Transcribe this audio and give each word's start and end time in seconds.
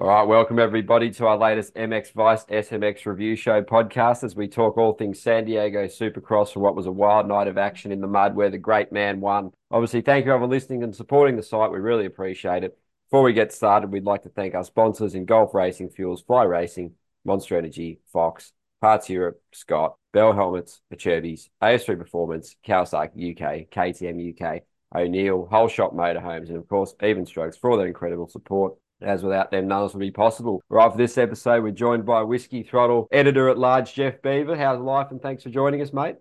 All 0.00 0.06
right, 0.06 0.22
welcome 0.22 0.60
everybody 0.60 1.10
to 1.10 1.26
our 1.26 1.36
latest 1.36 1.74
MX 1.74 2.12
Vice 2.12 2.44
SMX 2.44 3.04
review 3.04 3.34
show 3.34 3.64
podcast 3.64 4.22
as 4.22 4.36
we 4.36 4.46
talk 4.46 4.78
all 4.78 4.92
things 4.92 5.20
San 5.20 5.44
Diego 5.44 5.86
Supercross 5.86 6.52
for 6.52 6.60
what 6.60 6.76
was 6.76 6.86
a 6.86 6.92
wild 6.92 7.26
night 7.26 7.48
of 7.48 7.58
action 7.58 7.90
in 7.90 8.00
the 8.00 8.06
mud 8.06 8.36
where 8.36 8.48
the 8.48 8.58
great 8.58 8.92
man 8.92 9.20
won. 9.20 9.50
Obviously, 9.72 10.00
thank 10.00 10.24
you 10.24 10.32
all 10.32 10.38
for 10.38 10.46
listening 10.46 10.84
and 10.84 10.94
supporting 10.94 11.34
the 11.34 11.42
site. 11.42 11.72
We 11.72 11.80
really 11.80 12.06
appreciate 12.06 12.62
it. 12.62 12.78
Before 13.10 13.24
we 13.24 13.32
get 13.32 13.52
started, 13.52 13.90
we'd 13.90 14.04
like 14.04 14.22
to 14.22 14.28
thank 14.28 14.54
our 14.54 14.62
sponsors 14.62 15.16
in 15.16 15.24
Golf 15.24 15.52
Racing 15.52 15.90
Fuels, 15.90 16.22
Fly 16.22 16.44
Racing, 16.44 16.92
Monster 17.24 17.58
Energy, 17.58 17.98
Fox, 18.12 18.52
Parts 18.80 19.10
Europe, 19.10 19.42
Scott, 19.52 19.96
Bell 20.12 20.32
Helmets, 20.32 20.80
Acerbis, 20.94 21.48
AS3 21.60 21.98
Performance, 21.98 22.54
Kawasaki 22.64 23.32
UK, 23.32 23.68
KTM 23.68 24.40
UK, 24.40 24.62
O'Neill, 24.94 25.48
Holeshot 25.50 25.92
Motorhomes, 25.92 26.50
and 26.50 26.56
of 26.56 26.68
course, 26.68 26.94
Even 27.02 27.26
Strokes 27.26 27.56
for 27.56 27.68
all 27.68 27.76
their 27.76 27.88
incredible 27.88 28.28
support 28.28 28.74
as 29.00 29.22
without 29.22 29.50
them, 29.50 29.68
none 29.68 29.82
of 29.82 29.88
this 29.88 29.94
would 29.94 30.00
be 30.00 30.10
possible. 30.10 30.62
Right, 30.68 30.90
for 30.90 30.98
this 30.98 31.18
episode, 31.18 31.62
we're 31.62 31.70
joined 31.70 32.04
by 32.04 32.22
Whiskey 32.22 32.62
Throttle 32.62 33.08
editor 33.12 33.48
at 33.48 33.58
large, 33.58 33.94
Jeff 33.94 34.20
Beaver. 34.22 34.56
How's 34.56 34.80
life? 34.80 35.08
And 35.10 35.20
thanks 35.20 35.42
for 35.42 35.50
joining 35.50 35.80
us, 35.82 35.92
mate. 35.92 36.16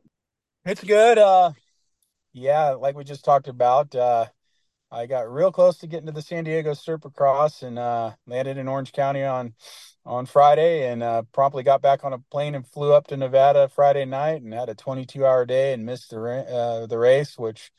It's 0.65 0.83
good. 0.83 1.17
Uh, 1.17 1.51
yeah, 2.33 2.71
like 2.71 2.95
we 2.95 3.03
just 3.03 3.25
talked 3.25 3.47
about, 3.47 3.95
uh, 3.95 4.25
I 4.91 5.05
got 5.05 5.31
real 5.31 5.51
close 5.51 5.77
to 5.79 5.87
getting 5.87 6.05
to 6.05 6.11
the 6.11 6.21
San 6.21 6.43
Diego 6.43 6.71
Supercross 6.71 7.63
and 7.63 7.77
uh, 7.79 8.11
landed 8.25 8.57
in 8.57 8.67
Orange 8.67 8.91
County 8.91 9.23
on 9.23 9.53
on 10.05 10.25
Friday, 10.25 10.89
and 10.89 11.03
uh, 11.03 11.23
promptly 11.33 11.63
got 11.63 11.81
back 11.81 12.05
on 12.05 12.13
a 12.13 12.19
plane 12.31 12.55
and 12.55 12.65
flew 12.65 12.93
up 12.93 13.07
to 13.07 13.17
Nevada 13.17 13.67
Friday 13.67 14.05
night, 14.05 14.41
and 14.41 14.53
had 14.53 14.69
a 14.69 14.75
22 14.75 15.25
hour 15.25 15.45
day 15.45 15.73
and 15.73 15.85
missed 15.85 16.11
the 16.11 16.21
uh, 16.21 16.85
the 16.85 16.97
race, 16.97 17.37
which 17.37 17.71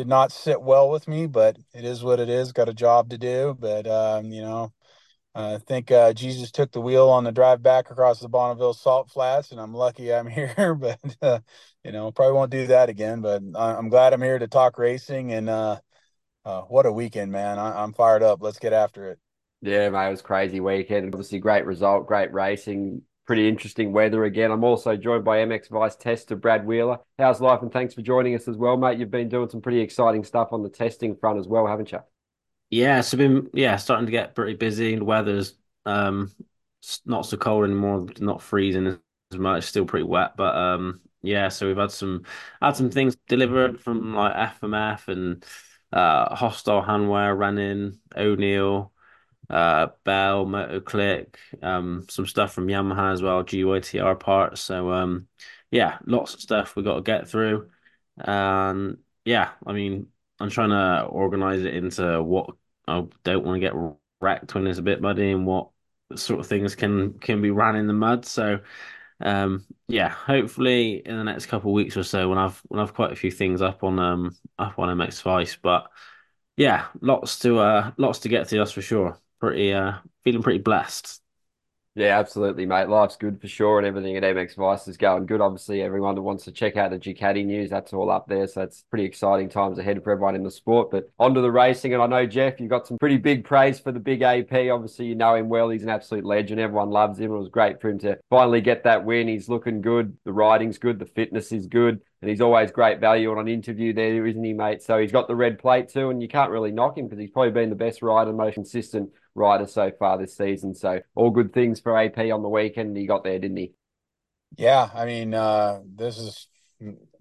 did 0.00 0.08
not 0.08 0.32
sit 0.32 0.62
well 0.62 0.88
with 0.88 1.06
me, 1.06 1.26
but 1.26 1.58
it 1.74 1.84
is 1.84 2.02
what 2.02 2.20
it 2.20 2.30
is. 2.30 2.52
Got 2.52 2.70
a 2.70 2.74
job 2.74 3.10
to 3.10 3.18
do, 3.18 3.54
but 3.60 3.86
um, 3.86 4.32
you 4.32 4.40
know, 4.40 4.72
I 5.34 5.58
think 5.58 5.90
uh, 5.90 6.14
Jesus 6.14 6.50
took 6.50 6.72
the 6.72 6.80
wheel 6.80 7.10
on 7.10 7.24
the 7.24 7.32
drive 7.32 7.62
back 7.62 7.90
across 7.90 8.18
the 8.18 8.28
Bonneville 8.30 8.72
Salt 8.72 9.10
Flats, 9.10 9.52
and 9.52 9.60
I'm 9.60 9.74
lucky 9.74 10.10
I'm 10.10 10.26
here. 10.28 10.74
but 10.74 10.98
uh, 11.20 11.40
you 11.84 11.92
know, 11.92 12.10
probably 12.12 12.32
won't 12.32 12.50
do 12.50 12.66
that 12.68 12.88
again. 12.88 13.20
But 13.20 13.42
I'm 13.54 13.90
glad 13.90 14.14
I'm 14.14 14.22
here 14.22 14.38
to 14.38 14.48
talk 14.48 14.78
racing, 14.78 15.34
and 15.34 15.50
uh, 15.50 15.80
uh, 16.46 16.62
what 16.62 16.86
a 16.86 16.92
weekend, 16.92 17.30
man! 17.30 17.58
I- 17.58 17.82
I'm 17.82 17.92
fired 17.92 18.22
up. 18.22 18.40
Let's 18.40 18.58
get 18.58 18.72
after 18.72 19.10
it. 19.10 19.18
Yeah, 19.60 19.88
it 19.88 20.10
was 20.10 20.22
crazy 20.22 20.60
weekend. 20.60 21.14
Obviously, 21.14 21.40
great 21.40 21.66
result, 21.66 22.06
great 22.06 22.32
racing 22.32 23.02
pretty 23.30 23.48
interesting 23.48 23.92
weather 23.92 24.24
again. 24.24 24.50
I'm 24.50 24.64
also 24.64 24.96
joined 24.96 25.24
by 25.24 25.38
MX 25.38 25.68
Vice 25.68 25.94
Tester 25.94 26.34
Brad 26.34 26.66
Wheeler. 26.66 26.98
How's 27.16 27.40
life? 27.40 27.62
And 27.62 27.70
thanks 27.70 27.94
for 27.94 28.02
joining 28.02 28.34
us 28.34 28.48
as 28.48 28.56
well, 28.56 28.76
mate. 28.76 28.98
You've 28.98 29.12
been 29.12 29.28
doing 29.28 29.48
some 29.48 29.60
pretty 29.60 29.78
exciting 29.78 30.24
stuff 30.24 30.48
on 30.50 30.64
the 30.64 30.68
testing 30.68 31.14
front 31.14 31.38
as 31.38 31.46
well, 31.46 31.64
haven't 31.64 31.92
you? 31.92 32.00
Yeah, 32.70 32.98
it's 32.98 33.14
been 33.14 33.48
yeah 33.54 33.76
starting 33.76 34.06
to 34.06 34.10
get 34.10 34.34
pretty 34.34 34.54
busy. 34.54 34.96
The 34.96 35.04
weather's 35.04 35.54
um 35.86 36.32
not 37.06 37.24
so 37.24 37.36
cold 37.36 37.66
anymore, 37.66 38.04
not 38.18 38.42
freezing 38.42 38.98
as 39.30 39.38
much. 39.38 39.62
Still 39.62 39.86
pretty 39.86 40.06
wet, 40.06 40.36
but 40.36 40.56
um 40.56 41.00
yeah. 41.22 41.50
So 41.50 41.68
we've 41.68 41.76
had 41.76 41.92
some 41.92 42.24
had 42.60 42.74
some 42.74 42.90
things 42.90 43.16
delivered 43.28 43.80
from 43.80 44.12
like 44.12 44.34
FMF 44.60 45.06
and 45.06 45.44
uh 45.92 46.34
Hostile 46.34 46.82
Handwear 46.82 47.38
running 47.38 48.00
O'Neill 48.16 48.92
uh, 49.50 49.88
Bell, 50.04 50.46
Motoclick, 50.46 51.34
um, 51.62 52.06
some 52.08 52.26
stuff 52.26 52.52
from 52.52 52.68
Yamaha 52.68 53.12
as 53.12 53.20
well, 53.22 53.42
GYTR 53.42 54.18
parts. 54.18 54.60
So 54.60 54.92
um, 54.92 55.26
yeah, 55.70 55.98
lots 56.06 56.34
of 56.34 56.40
stuff 56.40 56.76
we 56.76 56.84
got 56.84 56.96
to 56.96 57.02
get 57.02 57.28
through. 57.28 57.68
And 58.16 58.98
yeah, 59.24 59.50
I 59.66 59.72
mean, 59.72 60.06
I'm 60.38 60.50
trying 60.50 60.70
to 60.70 61.04
organize 61.06 61.62
it 61.62 61.74
into 61.74 62.22
what 62.22 62.50
I 62.86 63.04
don't 63.24 63.44
want 63.44 63.56
to 63.56 63.60
get 63.60 63.74
wrecked 64.20 64.54
when 64.54 64.66
it's 64.68 64.78
a 64.78 64.82
bit 64.82 65.00
muddy 65.02 65.32
and 65.32 65.46
what 65.46 65.70
sort 66.14 66.40
of 66.40 66.46
things 66.46 66.74
can 66.76 67.14
can 67.18 67.42
be 67.42 67.50
ran 67.50 67.76
in 67.76 67.88
the 67.88 67.92
mud. 67.92 68.24
So 68.26 68.60
um, 69.20 69.66
yeah, 69.88 70.08
hopefully 70.10 71.02
in 71.04 71.16
the 71.16 71.24
next 71.24 71.46
couple 71.46 71.70
of 71.70 71.74
weeks 71.74 71.96
or 71.96 72.04
so 72.04 72.28
when 72.28 72.38
I've 72.38 72.58
when 72.68 72.80
I've 72.80 72.94
quite 72.94 73.12
a 73.12 73.16
few 73.16 73.30
things 73.32 73.62
up 73.62 73.82
on 73.82 73.98
um 73.98 74.36
up 74.58 74.78
on 74.78 74.88
MX 74.90 75.22
Vice, 75.22 75.56
but 75.56 75.90
yeah, 76.56 76.86
lots 77.00 77.40
to 77.40 77.58
uh 77.58 77.92
lots 77.96 78.20
to 78.20 78.28
get 78.28 78.48
to, 78.48 78.62
us 78.62 78.72
for 78.72 78.82
sure 78.82 79.18
pretty 79.40 79.72
uh 79.72 79.94
feeling 80.24 80.42
pretty 80.42 80.60
blessed. 80.60 81.20
Yeah, 81.96 82.20
absolutely, 82.20 82.66
mate. 82.66 82.88
Life's 82.88 83.16
good 83.16 83.40
for 83.40 83.48
sure, 83.48 83.78
and 83.78 83.86
everything 83.86 84.16
at 84.16 84.22
MX 84.22 84.54
Vice 84.54 84.86
is 84.86 84.96
going 84.96 85.26
good. 85.26 85.40
Obviously, 85.40 85.82
everyone 85.82 86.14
that 86.14 86.22
wants 86.22 86.44
to 86.44 86.52
check 86.52 86.76
out 86.76 86.92
the 86.92 86.98
Ducati 87.00 87.44
news, 87.44 87.68
that's 87.68 87.92
all 87.92 88.10
up 88.12 88.28
there. 88.28 88.46
So 88.46 88.62
it's 88.62 88.84
pretty 88.90 89.04
exciting 89.04 89.48
times 89.48 89.76
ahead 89.76 90.02
for 90.04 90.12
everyone 90.12 90.36
in 90.36 90.44
the 90.44 90.52
sport. 90.52 90.92
But 90.92 91.10
onto 91.18 91.42
the 91.42 91.50
racing, 91.50 91.92
and 91.92 92.00
I 92.00 92.06
know 92.06 92.26
Jeff, 92.26 92.60
you've 92.60 92.70
got 92.70 92.86
some 92.86 92.96
pretty 92.96 93.16
big 93.16 93.44
praise 93.44 93.80
for 93.80 93.90
the 93.90 93.98
big 93.98 94.22
AP. 94.22 94.52
Obviously, 94.70 95.06
you 95.06 95.16
know 95.16 95.34
him 95.34 95.48
well. 95.48 95.68
He's 95.68 95.82
an 95.82 95.88
absolute 95.88 96.24
legend. 96.24 96.60
Everyone 96.60 96.90
loves 96.90 97.18
him. 97.18 97.32
It 97.32 97.38
was 97.38 97.48
great 97.48 97.80
for 97.80 97.88
him 97.90 97.98
to 97.98 98.20
finally 98.30 98.60
get 98.60 98.84
that 98.84 99.04
win. 99.04 99.26
He's 99.26 99.48
looking 99.48 99.80
good. 99.80 100.16
The 100.24 100.32
riding's 100.32 100.78
good. 100.78 101.00
The 101.00 101.06
fitness 101.06 101.50
is 101.50 101.66
good 101.66 102.00
and 102.20 102.30
he's 102.30 102.40
always 102.40 102.70
great 102.70 103.00
value 103.00 103.30
on 103.30 103.38
an 103.38 103.48
interview 103.48 103.92
there, 103.92 104.26
isn't 104.26 104.44
he, 104.44 104.52
mate? 104.52 104.82
So 104.82 104.98
he's 104.98 105.12
got 105.12 105.26
the 105.26 105.36
red 105.36 105.58
plate 105.58 105.88
too, 105.88 106.10
and 106.10 106.20
you 106.20 106.28
can't 106.28 106.50
really 106.50 106.70
knock 106.70 106.98
him 106.98 107.06
because 107.06 107.18
he's 107.18 107.30
probably 107.30 107.52
been 107.52 107.70
the 107.70 107.76
best 107.76 108.02
rider, 108.02 108.32
most 108.32 108.54
consistent 108.54 109.10
rider 109.34 109.66
so 109.66 109.90
far 109.98 110.18
this 110.18 110.36
season. 110.36 110.74
So 110.74 111.00
all 111.14 111.30
good 111.30 111.52
things 111.52 111.80
for 111.80 111.96
AP 111.96 112.18
on 112.18 112.42
the 112.42 112.48
weekend. 112.48 112.96
He 112.96 113.06
got 113.06 113.24
there, 113.24 113.38
didn't 113.38 113.56
he? 113.56 113.72
Yeah, 114.56 114.90
I 114.92 115.06
mean, 115.06 115.32
uh, 115.32 115.80
this 115.84 116.18
is 116.18 116.48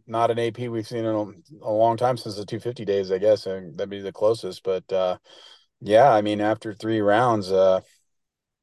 not 0.07 0.31
an 0.31 0.39
AP 0.39 0.57
we've 0.57 0.87
seen 0.87 1.05
in 1.05 1.05
a, 1.05 1.65
a, 1.65 1.71
long 1.71 1.95
time 1.95 2.17
since 2.17 2.35
the 2.35 2.45
250 2.45 2.83
days, 2.83 3.11
I 3.11 3.19
guess. 3.19 3.45
and 3.45 3.77
that'd 3.77 3.89
be 3.89 4.01
the 4.01 4.11
closest. 4.11 4.63
But 4.63 4.91
uh, 4.91 5.17
yeah, 5.79 6.11
I 6.11 6.21
mean, 6.21 6.41
after 6.41 6.73
three 6.73 6.99
rounds, 6.99 7.51
uh, 7.51 7.81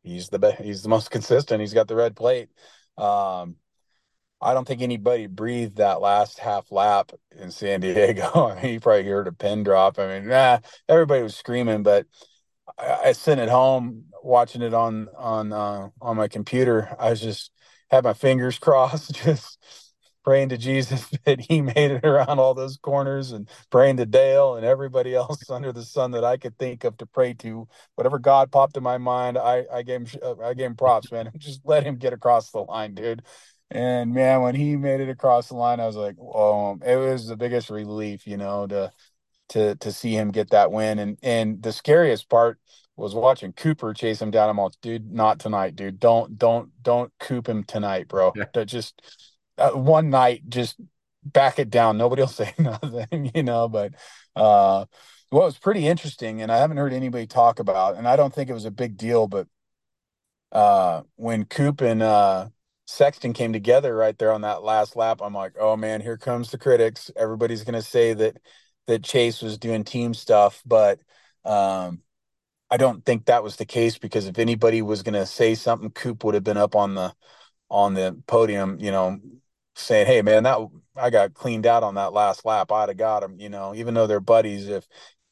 he's 0.03 0.29
the 0.29 0.39
best. 0.39 0.61
He's 0.61 0.83
the 0.83 0.89
most 0.89 1.11
consistent. 1.13 1.61
He's 1.61 1.75
got 1.75 1.89
the 1.89 1.97
red 1.97 2.17
plate. 2.17 2.49
Um, 2.99 3.57
I 4.41 4.55
don't 4.55 4.67
think 4.67 4.83
anybody 4.83 5.27
breathed 5.27 5.77
that 5.77 6.01
last 6.01 6.39
half 6.39 6.71
lap 6.71 7.13
in 7.39 7.51
San 7.51 7.81
Diego. 7.83 8.25
I 8.51 8.63
mean, 8.63 8.75
you 8.75 8.81
probably 8.81 9.05
heard 9.05 9.29
a 9.29 9.33
pin 9.33 9.63
drop. 9.63 9.99
I 9.99 10.07
mean, 10.07 10.29
nah, 10.29 10.59
everybody 10.89 11.23
was 11.23 11.37
screaming, 11.37 11.83
but 11.83 12.07
I, 12.79 12.99
I 13.07 13.13
sitting 13.13 13.43
at 13.43 13.51
home 13.51 14.05
watching 14.23 14.63
it 14.63 14.75
on 14.75 15.09
on 15.17 15.53
uh, 15.53 15.89
on 16.01 16.17
my 16.17 16.29
computer. 16.29 16.95
I 16.99 17.11
was 17.11 17.21
just 17.21 17.51
had 17.91 18.05
my 18.05 18.13
fingers 18.15 18.59
crossed, 18.61 19.15
just 19.15 19.59
praying 20.25 20.49
to 20.51 20.59
Jesus 20.59 21.09
that 21.25 21.41
he 21.41 21.63
made 21.63 21.93
it 21.93 22.05
around 22.05 22.39
all 22.39 22.53
those 22.53 22.77
corners 22.77 23.33
and 23.33 23.49
praying 23.71 23.97
to 23.97 24.07
Dale 24.07 24.57
and 24.57 24.67
everybody 24.67 25.15
else 25.15 25.49
under 25.51 25.73
the 25.73 25.85
sun 25.85 26.11
that 26.11 26.25
I 26.25 26.37
could 26.37 26.59
think 26.59 26.85
of 26.85 26.97
to 26.99 27.07
pray 27.07 27.33
to. 27.35 27.69
Whatever 27.95 28.19
God 28.19 28.51
popped 28.51 28.77
in 28.77 28.83
my 28.83 28.99
mind, 28.99 29.39
I, 29.39 29.65
I 29.73 29.83
gave 29.83 30.11
him 30.11 30.21
I 30.43 30.53
gave 30.55 30.67
him 30.67 30.77
props, 30.77 31.11
man. 31.13 31.31
Just 31.39 31.61
let 31.65 31.85
him 31.85 31.97
get 31.97 32.13
across 32.13 32.51
the 32.51 32.59
line, 32.61 32.95
dude. 32.95 33.23
And 33.71 34.15
man, 34.15 34.43
when 34.43 34.55
he 34.55 34.77
made 34.77 35.01
it 35.01 35.09
across 35.09 35.49
the 35.49 35.57
line, 35.57 35.81
I 35.81 35.87
was 35.87 35.97
like, 35.97 36.17
oh, 36.21 36.79
it 36.85 36.97
was 36.97 37.27
the 37.27 37.37
biggest 37.37 37.69
relief, 37.71 38.27
you 38.27 38.37
know, 38.37 38.67
to 38.69 38.93
to 39.51 39.75
to 39.77 39.93
see 39.93 40.13
him 40.13 40.31
get 40.31 40.51
that 40.51 40.71
win. 40.71 40.99
And 40.99 41.19
and 41.23 41.63
the 41.63 41.73
scariest 41.73 42.29
part 42.29 42.59
was 42.97 43.15
watching 43.15 43.53
Cooper 43.53 43.93
chase 43.93 44.23
him 44.23 44.31
down. 44.31 44.49
I'm 44.49 44.59
all, 44.59 44.73
dude, 44.81 45.13
not 45.13 45.39
tonight, 45.39 45.77
dude. 45.77 46.01
Don't 46.01 46.39
don't 46.39 46.71
don't 46.83 47.13
coop 47.19 47.49
him 47.49 47.65
tonight, 47.65 48.09
bro. 48.09 48.33
Yeah. 48.35 48.65
Just 48.65 49.03
uh, 49.59 49.71
one 49.71 50.11
night, 50.11 50.43
just 50.49 50.81
back 51.25 51.59
it 51.59 51.71
down. 51.71 51.99
Nobody 51.99 52.23
will 52.23 52.29
say 52.29 52.55
nothing, 52.59 53.31
you 53.35 53.43
know. 53.43 53.69
But 53.69 53.95
uh, 54.37 54.87
what 55.31 55.45
was 55.45 55.59
pretty 55.59 55.87
interesting, 55.87 56.41
and 56.41 56.51
I 56.51 56.59
haven't 56.59 56.77
heard 56.77 56.93
anybody 56.93 57.27
talk 57.27 57.59
about, 57.59 57.97
and 57.97 58.07
I 58.07 58.17
don't 58.17 58.33
think 58.33 58.49
it 58.49 58.55
was 58.55 58.65
a 58.65 58.71
big 58.71 58.97
deal, 58.97 59.27
but 59.27 59.49
uh, 60.53 61.03
when 61.17 61.45
Coop 61.45 61.81
and 61.81 62.03
uh, 62.03 62.49
Sexton 62.87 63.33
came 63.33 63.53
together 63.53 63.95
right 63.95 64.17
there 64.17 64.33
on 64.33 64.43
that 64.43 64.63
last 64.63 64.97
lap. 64.97 65.21
I'm 65.23 65.35
like, 65.35 65.55
oh 65.59 65.77
man, 65.77 66.01
here 66.01 66.17
comes 66.17 66.51
the 66.51 66.59
critics. 66.59 67.11
Everybody's 67.17 67.65
gonna 67.65 67.83
say 67.83 68.15
that 68.15 68.39
that 68.87 69.03
Chase 69.03 69.43
was 69.43 69.59
doing 69.59 69.83
team 69.85 70.15
stuff, 70.15 70.63
but 70.65 71.01
um, 71.45 72.03
I 72.71 72.77
don't 72.77 73.05
think 73.05 73.27
that 73.27 73.43
was 73.45 73.57
the 73.57 73.65
case 73.67 73.99
because 73.99 74.27
if 74.27 74.39
anybody 74.39 74.83
was 74.83 75.03
gonna 75.03 75.27
say 75.27 75.55
something, 75.55 75.91
Coop 75.91 76.25
would 76.25 76.35
have 76.35 76.45
been 76.45 76.57
up 76.57 76.77
on 76.77 76.95
the 76.95 77.15
on 77.71 77.95
the 77.95 78.21
podium, 78.27 78.79
you 78.81 78.91
know, 78.93 79.21
saying, 79.77 80.07
"Hey 80.07 80.23
man, 80.23 80.45
that 80.45 80.59
I 80.97 81.11
got 81.11 81.35
cleaned 81.35 81.67
out 81.67 81.83
on 81.83 81.95
that 81.97 82.13
last 82.13 82.45
lap. 82.45 82.73
I'd 82.73 82.89
have 82.91 82.99
got 82.99 83.23
him." 83.23 83.41
You 83.41 83.49
know, 83.51 83.75
even 83.75 83.95
though 83.95 84.07
they're 84.07 84.21
buddies, 84.21 84.69
if 84.69 84.87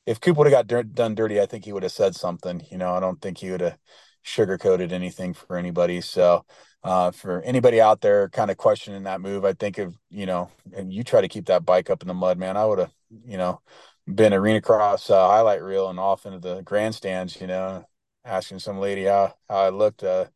if 0.07 0.21
Coop 0.21 0.37
would 0.39 0.47
have 0.53 0.69
got 0.69 0.95
done 0.95 1.15
dirty, 1.15 1.41
I 1.41 1.47
think 1.47 1.65
he 1.65 1.73
would 1.73 1.83
have 1.85 1.93
said 1.93 2.15
something. 2.17 2.63
You 2.71 2.79
know, 2.79 2.95
I 2.95 3.01
don't 3.01 3.21
think 3.21 3.39
he 3.39 3.51
would 3.51 3.61
have 3.63 3.79
sugarcoated 4.25 4.93
anything 4.93 5.35
for 5.35 5.57
anybody. 5.57 6.01
So 6.01 6.45
uh, 6.85 7.11
for 7.11 7.41
anybody 7.41 7.81
out 7.81 8.03
there 8.03 8.29
kind 8.29 8.51
of 8.51 8.59
questioning 8.59 9.05
that 9.05 9.21
move, 9.21 9.45
I 9.45 9.55
think 9.55 9.79
of, 9.79 9.97
you 10.11 10.27
know, 10.27 10.51
and 10.77 10.93
you 10.93 11.03
try 11.03 11.23
to 11.23 11.29
keep 11.29 11.47
that 11.47 11.65
bike 11.65 11.91
up 11.91 12.03
in 12.03 12.09
the 12.09 12.15
mud, 12.15 12.39
man, 12.39 12.57
I 12.57 12.67
would 12.67 12.79
have, 12.79 12.93
you 13.27 13.39
know, 13.39 13.63
been 14.07 14.35
arena 14.35 14.61
cross 14.61 15.09
uh, 15.09 15.27
highlight 15.27 15.63
reel 15.63 15.89
and 15.89 15.99
off 15.99 16.27
into 16.27 16.39
the 16.39 16.63
grandstands, 16.63 17.41
you 17.41 17.47
know, 17.47 17.89
asking 18.25 18.59
some 18.59 18.79
lady 18.79 19.05
how, 19.05 19.35
how 19.49 19.57
I 19.57 19.69
looked, 19.71 20.03
uh, 20.03 20.27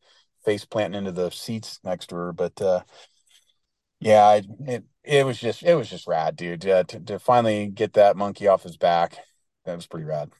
face 0.43 0.65
planting 0.65 0.97
into 0.97 1.11
the 1.11 1.29
seats 1.29 1.79
next 1.83 2.07
to 2.07 2.15
her. 2.15 2.33
But, 2.33 2.59
uh, 2.61 2.81
yeah, 3.99 4.23
I, 4.23 4.41
it, 4.65 4.83
it 5.03 5.25
was 5.25 5.39
just, 5.39 5.61
it 5.61 5.75
was 5.75 5.89
just 5.89 6.07
rad, 6.07 6.35
dude, 6.35 6.67
uh, 6.67 6.83
to, 6.85 6.99
to 7.01 7.19
finally 7.19 7.67
get 7.67 7.93
that 7.93 8.17
monkey 8.17 8.47
off 8.47 8.63
his 8.63 8.77
back. 8.77 9.17
That 9.65 9.75
was 9.75 9.87
pretty 9.87 10.05
rad. 10.05 10.31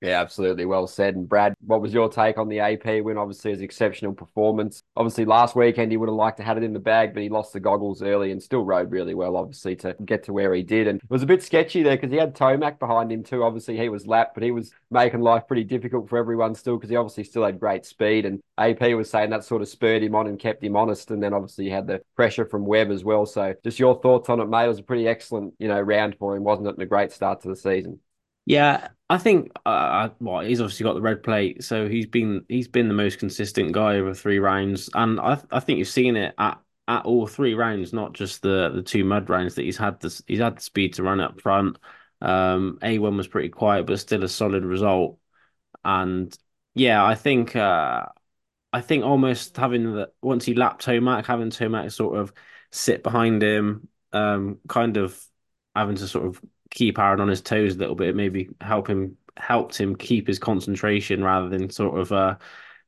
Yeah, 0.00 0.18
absolutely. 0.22 0.64
Well 0.64 0.86
said. 0.86 1.14
And 1.14 1.28
Brad, 1.28 1.52
what 1.60 1.82
was 1.82 1.92
your 1.92 2.08
take 2.08 2.38
on 2.38 2.48
the 2.48 2.60
AP 2.60 3.02
win? 3.02 3.18
Obviously, 3.18 3.50
his 3.50 3.60
exceptional 3.60 4.14
performance. 4.14 4.82
Obviously, 4.96 5.26
last 5.26 5.54
weekend 5.54 5.90
he 5.90 5.98
would 5.98 6.08
have 6.08 6.16
liked 6.16 6.38
to 6.38 6.42
have 6.42 6.56
it 6.56 6.62
in 6.62 6.72
the 6.72 6.78
bag, 6.78 7.12
but 7.12 7.22
he 7.22 7.28
lost 7.28 7.52
the 7.52 7.60
goggles 7.60 8.00
early 8.00 8.30
and 8.32 8.42
still 8.42 8.64
rode 8.64 8.90
really 8.90 9.12
well, 9.12 9.36
obviously, 9.36 9.76
to 9.76 9.94
get 10.06 10.22
to 10.24 10.32
where 10.32 10.54
he 10.54 10.62
did. 10.62 10.86
And 10.86 11.00
it 11.02 11.10
was 11.10 11.22
a 11.22 11.26
bit 11.26 11.42
sketchy 11.42 11.82
there 11.82 11.96
because 11.96 12.10
he 12.10 12.16
had 12.16 12.34
Tomac 12.34 12.78
behind 12.78 13.12
him 13.12 13.22
too. 13.22 13.44
Obviously, 13.44 13.76
he 13.76 13.90
was 13.90 14.06
lapped, 14.06 14.32
but 14.32 14.42
he 14.42 14.52
was 14.52 14.72
making 14.90 15.20
life 15.20 15.46
pretty 15.46 15.64
difficult 15.64 16.08
for 16.08 16.16
everyone 16.16 16.54
still 16.54 16.76
because 16.78 16.88
he 16.88 16.96
obviously 16.96 17.24
still 17.24 17.44
had 17.44 17.60
great 17.60 17.84
speed. 17.84 18.24
And 18.24 18.40
AP 18.56 18.80
was 18.94 19.10
saying 19.10 19.28
that 19.30 19.44
sort 19.44 19.60
of 19.60 19.68
spurred 19.68 20.02
him 20.02 20.14
on 20.14 20.28
and 20.28 20.38
kept 20.38 20.64
him 20.64 20.76
honest. 20.76 21.10
And 21.10 21.22
then 21.22 21.34
obviously 21.34 21.64
he 21.66 21.70
had 21.70 21.86
the 21.86 22.00
pressure 22.16 22.46
from 22.46 22.64
Webb 22.64 22.90
as 22.90 23.04
well. 23.04 23.26
So 23.26 23.54
just 23.62 23.78
your 23.78 24.00
thoughts 24.00 24.30
on 24.30 24.40
it, 24.40 24.46
mate. 24.48 24.64
It 24.64 24.68
was 24.68 24.78
a 24.78 24.82
pretty 24.82 25.06
excellent, 25.06 25.52
you 25.58 25.68
know, 25.68 25.80
round 25.80 26.16
for 26.18 26.34
him, 26.34 26.42
wasn't 26.44 26.68
it? 26.68 26.74
And 26.76 26.82
a 26.82 26.86
great 26.86 27.12
start 27.12 27.42
to 27.42 27.48
the 27.48 27.56
season. 27.56 28.00
Yeah, 28.50 28.88
I 29.08 29.18
think 29.18 29.52
uh, 29.64 30.08
well, 30.20 30.40
he's 30.40 30.60
obviously 30.60 30.84
got 30.84 30.94
the 30.94 31.00
red 31.00 31.22
plate, 31.22 31.62
so 31.62 31.88
he's 31.88 32.06
been 32.06 32.44
he's 32.48 32.66
been 32.68 32.88
the 32.88 32.94
most 32.94 33.18
consistent 33.18 33.72
guy 33.72 33.96
over 33.96 34.12
three 34.14 34.38
rounds, 34.38 34.90
and 34.94 35.20
I 35.20 35.40
I 35.50 35.60
think 35.60 35.78
you've 35.78 35.88
seen 35.88 36.16
it 36.16 36.34
at 36.38 36.60
at 36.88 37.04
all 37.04 37.26
three 37.26 37.54
rounds, 37.54 37.92
not 37.92 38.12
just 38.12 38.42
the 38.42 38.70
the 38.70 38.82
two 38.82 39.04
mud 39.04 39.28
rounds 39.30 39.54
that 39.54 39.62
he's 39.62 39.76
had 39.76 40.00
this 40.00 40.22
he's 40.26 40.40
had 40.40 40.56
the 40.56 40.62
speed 40.62 40.94
to 40.94 41.02
run 41.02 41.20
up 41.20 41.40
front. 41.40 41.78
Um, 42.20 42.78
A1 42.82 43.16
was 43.16 43.28
pretty 43.28 43.50
quiet, 43.50 43.86
but 43.86 44.00
still 44.00 44.24
a 44.24 44.28
solid 44.28 44.64
result. 44.64 45.18
And 45.84 46.36
yeah, 46.74 47.04
I 47.04 47.14
think 47.16 47.56
uh, 47.56 48.06
I 48.72 48.80
think 48.80 49.04
almost 49.04 49.56
having 49.56 49.94
the 49.94 50.12
once 50.22 50.44
he 50.44 50.54
lapped 50.54 50.84
Tomac, 50.86 51.26
having 51.26 51.50
Tomac 51.50 51.92
sort 51.92 52.18
of 52.18 52.32
sit 52.72 53.02
behind 53.02 53.42
him, 53.42 53.88
um, 54.12 54.60
kind 54.68 54.96
of 54.96 55.20
having 55.74 55.96
to 55.96 56.08
sort 56.08 56.26
of 56.26 56.40
keep 56.70 56.98
Aaron 56.98 57.20
on 57.20 57.28
his 57.28 57.42
toes 57.42 57.74
a 57.76 57.78
little 57.78 57.94
bit, 57.94 58.16
maybe 58.16 58.50
help 58.60 58.88
him 58.88 59.16
helped 59.36 59.76
him 59.78 59.96
keep 59.96 60.26
his 60.26 60.38
concentration 60.38 61.24
rather 61.24 61.48
than 61.48 61.70
sort 61.70 61.98
of 61.98 62.12
uh, 62.12 62.36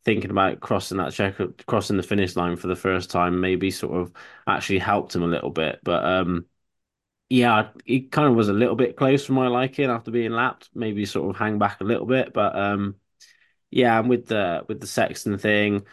thinking 0.05 0.31
about 0.31 0.61
crossing 0.61 0.99
that 0.99 1.12
check 1.12 1.37
crossing 1.67 1.96
the 1.96 2.02
finish 2.02 2.37
line 2.37 2.56
for 2.56 2.69
the 2.69 2.76
first 2.76 3.11
time. 3.11 3.40
Maybe 3.40 3.70
sort 3.70 3.94
of 4.00 4.12
actually 4.46 4.79
helped 4.81 5.14
him 5.14 5.23
a 5.23 5.26
little 5.29 5.50
bit, 5.50 5.81
but 5.84 6.05
um, 6.05 6.46
yeah, 7.29 7.70
he 7.84 8.02
kind 8.02 8.29
of 8.29 8.34
was 8.37 8.49
a 8.49 8.52
little 8.52 8.76
bit 8.76 8.96
close 8.96 9.25
for 9.25 9.32
my 9.32 9.49
liking 9.49 9.87
after 9.90 10.11
being 10.11 10.32
lapped. 10.32 10.70
Maybe 10.75 11.06
sort 11.06 11.31
of 11.31 11.37
hang 11.37 11.58
back 11.58 11.81
a 11.81 11.84
little 11.84 12.06
bit, 12.06 12.32
but 12.34 12.55
um, 12.56 12.96
yeah, 13.70 13.99
and 13.99 14.08
with 14.08 14.26
the 14.26 14.64
with 14.69 14.81
the 14.81 14.87
Sexton 14.87 15.38
thing, 15.38 15.87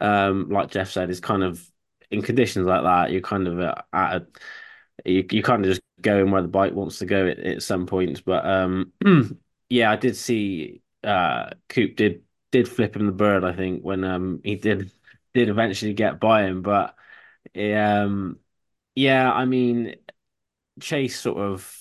um, 0.00 0.50
like 0.50 0.70
Jeff 0.70 0.90
said, 0.90 1.10
is 1.10 1.20
kind 1.20 1.42
of 1.44 1.64
in 2.10 2.22
conditions 2.22 2.66
like 2.66 2.82
that, 2.84 3.12
you're 3.12 3.20
kind 3.22 3.48
of 3.48 3.60
at 3.60 3.86
a 3.94 4.26
you 5.04 5.26
you 5.30 5.42
kind 5.42 5.64
of 5.64 5.70
just 5.70 5.82
going 6.02 6.30
where 6.30 6.42
the 6.42 6.48
bike 6.48 6.72
wants 6.74 6.98
to 6.98 7.06
go 7.06 7.26
at, 7.26 7.38
at 7.38 7.62
some 7.62 7.86
point. 7.86 8.24
But 8.24 8.46
um, 8.46 8.92
yeah, 9.68 9.90
I 9.90 9.96
did 9.96 10.16
see 10.16 10.82
uh, 11.04 11.50
Coop 11.68 11.96
did 11.96 12.22
did 12.52 12.68
flip 12.68 12.96
him 12.96 13.06
the 13.06 13.12
bird. 13.12 13.44
I 13.44 13.54
think 13.54 13.82
when 13.82 14.04
um 14.04 14.40
he 14.44 14.56
did 14.56 14.92
did 15.34 15.48
eventually 15.48 15.94
get 15.94 16.20
by 16.20 16.44
him, 16.44 16.62
but 16.62 16.94
um 17.56 18.38
yeah, 18.94 19.32
I 19.32 19.44
mean 19.46 19.96
Chase 20.80 21.18
sort 21.20 21.38
of 21.38 21.76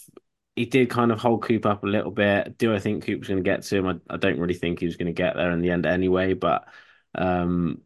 he 0.55 0.65
did 0.65 0.89
kind 0.89 1.11
of 1.11 1.19
hold 1.19 1.43
Coop 1.43 1.65
up 1.65 1.83
a 1.83 1.87
little 1.87 2.11
bit. 2.11 2.57
Do 2.57 2.73
I 2.75 2.79
think 2.79 3.05
Coop's 3.05 3.27
going 3.27 3.37
to 3.43 3.49
get 3.49 3.63
to 3.63 3.77
him? 3.77 3.87
I, 3.87 3.99
I 4.13 4.17
don't 4.17 4.39
really 4.39 4.55
think 4.55 4.79
he 4.79 4.85
was 4.85 4.97
going 4.97 5.07
to 5.07 5.13
get 5.13 5.35
there 5.35 5.51
in 5.51 5.61
the 5.61 5.71
end 5.71 5.85
anyway. 5.85 6.33
But 6.33 6.67
um 7.15 7.81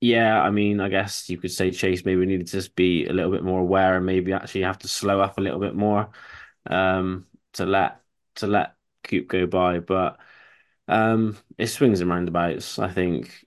yeah, 0.00 0.40
I 0.40 0.50
mean, 0.50 0.80
I 0.80 0.88
guess 0.88 1.28
you 1.28 1.38
could 1.38 1.50
say 1.50 1.70
Chase 1.70 2.04
maybe 2.04 2.24
needed 2.26 2.46
to 2.48 2.52
just 2.52 2.74
be 2.74 3.06
a 3.06 3.12
little 3.12 3.30
bit 3.30 3.44
more 3.44 3.60
aware 3.60 3.96
and 3.96 4.06
maybe 4.06 4.32
actually 4.32 4.62
have 4.62 4.78
to 4.78 4.88
slow 4.88 5.20
up 5.20 5.36
a 5.38 5.40
little 5.42 5.60
bit 5.60 5.74
more 5.74 6.10
um, 6.66 7.26
to 7.54 7.66
let 7.66 8.02
to 8.36 8.46
let 8.46 8.76
Coop 9.04 9.28
go 9.28 9.46
by. 9.46 9.80
But 9.80 10.18
um, 10.88 11.36
it 11.58 11.68
swings 11.68 12.00
and 12.00 12.10
roundabouts. 12.10 12.78
I 12.78 12.90
think 12.92 13.46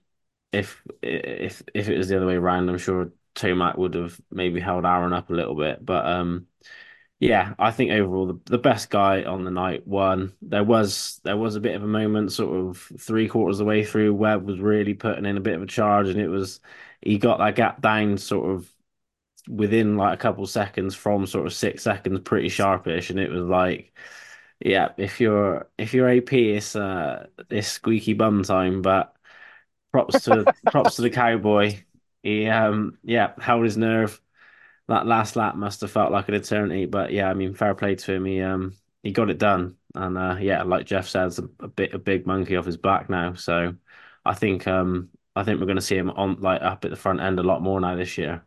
if 0.51 0.83
if 1.01 1.63
if 1.73 1.89
it 1.89 1.97
was 1.97 2.09
the 2.09 2.17
other 2.17 2.27
way 2.27 2.35
around, 2.35 2.69
I'm 2.69 2.77
sure 2.79 3.11
Tomac 3.35 3.77
would 3.77 3.95
have 3.95 4.19
maybe 4.31 4.59
held 4.61 4.85
Aaron 4.85 5.13
up 5.13 5.29
a 5.31 5.33
little 5.33 5.55
bit. 5.55 5.85
But 5.85 6.05
um, 6.07 6.47
yeah, 7.23 7.53
I 7.57 7.71
think 7.71 7.91
overall 7.91 8.25
the, 8.27 8.39
the 8.45 8.57
best 8.57 8.89
guy 8.89 9.23
on 9.23 9.45
the 9.45 9.51
night 9.51 9.87
won. 9.87 10.33
There 10.41 10.63
was 10.63 11.21
there 11.23 11.37
was 11.37 11.55
a 11.55 11.61
bit 11.61 11.75
of 11.75 11.83
a 11.83 11.87
moment, 11.87 12.33
sort 12.33 12.55
of 12.57 12.77
three 12.99 13.29
quarters 13.29 13.55
of 13.59 13.65
the 13.65 13.69
way 13.69 13.85
through, 13.85 14.13
Webb 14.13 14.45
was 14.45 14.59
really 14.59 14.93
putting 14.93 15.25
in 15.25 15.37
a 15.37 15.41
bit 15.41 15.55
of 15.55 15.61
a 15.61 15.65
charge, 15.65 16.09
and 16.09 16.19
it 16.19 16.27
was 16.27 16.59
he 17.01 17.17
got 17.17 17.37
that 17.39 17.55
gap 17.55 17.81
down 17.81 18.17
sort 18.17 18.49
of 18.51 18.69
within 19.49 19.97
like 19.97 20.15
a 20.15 20.17
couple 20.21 20.45
seconds 20.47 20.95
from 20.95 21.27
sort 21.27 21.47
of 21.47 21.53
six 21.53 21.83
seconds, 21.83 22.19
pretty 22.21 22.49
sharpish, 22.49 23.09
and 23.11 23.19
it 23.19 23.31
was 23.31 23.43
like, 23.45 23.93
yeah, 24.59 24.89
if 24.97 25.21
you're 25.21 25.69
if 25.77 25.93
you're 25.93 26.09
AP, 26.09 26.55
it's 26.55 26.75
uh 26.75 27.27
it's 27.49 27.67
squeaky 27.69 28.13
bum 28.13 28.43
time, 28.43 28.81
but 28.81 29.15
props 29.91 30.23
to 30.25 30.49
props 30.71 30.95
to 30.97 31.01
the 31.03 31.09
cowboy. 31.09 31.77
He 32.23 32.47
um 32.47 32.97
yeah 33.03 33.33
held 33.39 33.65
his 33.65 33.77
nerve 33.77 34.21
that 34.87 35.05
last 35.07 35.35
lap 35.35 35.55
must 35.55 35.81
have 35.81 35.91
felt 35.91 36.11
like 36.11 36.27
an 36.29 36.35
eternity. 36.35 36.85
But 36.85 37.11
yeah, 37.11 37.29
I 37.29 37.33
mean, 37.33 37.53
fair 37.53 37.75
play 37.75 37.95
to 37.95 38.13
him. 38.13 38.25
He 38.25 38.41
um 38.41 38.75
he 39.03 39.11
got 39.11 39.29
it 39.29 39.37
done, 39.39 39.77
and 39.95 40.17
uh, 40.17 40.37
yeah, 40.39 40.63
like 40.63 40.85
Jeff 40.85 41.07
says, 41.07 41.39
a, 41.39 41.43
a 41.59 41.67
bit 41.67 41.93
a 41.93 41.99
big 41.99 42.25
monkey 42.27 42.55
off 42.55 42.65
his 42.65 42.77
back 42.77 43.09
now. 43.09 43.33
So 43.35 43.75
I 44.25 44.33
think 44.33 44.67
um 44.67 45.09
I 45.35 45.43
think 45.43 45.59
we're 45.59 45.65
going 45.65 45.77
to 45.77 45.81
see 45.81 45.97
him 45.97 46.09
on 46.11 46.39
like 46.41 46.61
up 46.61 46.85
at 46.85 46.91
the 46.91 46.97
front 46.97 47.21
end 47.21 47.39
a 47.39 47.43
lot 47.43 47.61
more 47.61 47.79
now 47.79 47.95
this 47.95 48.17
year. 48.17 48.45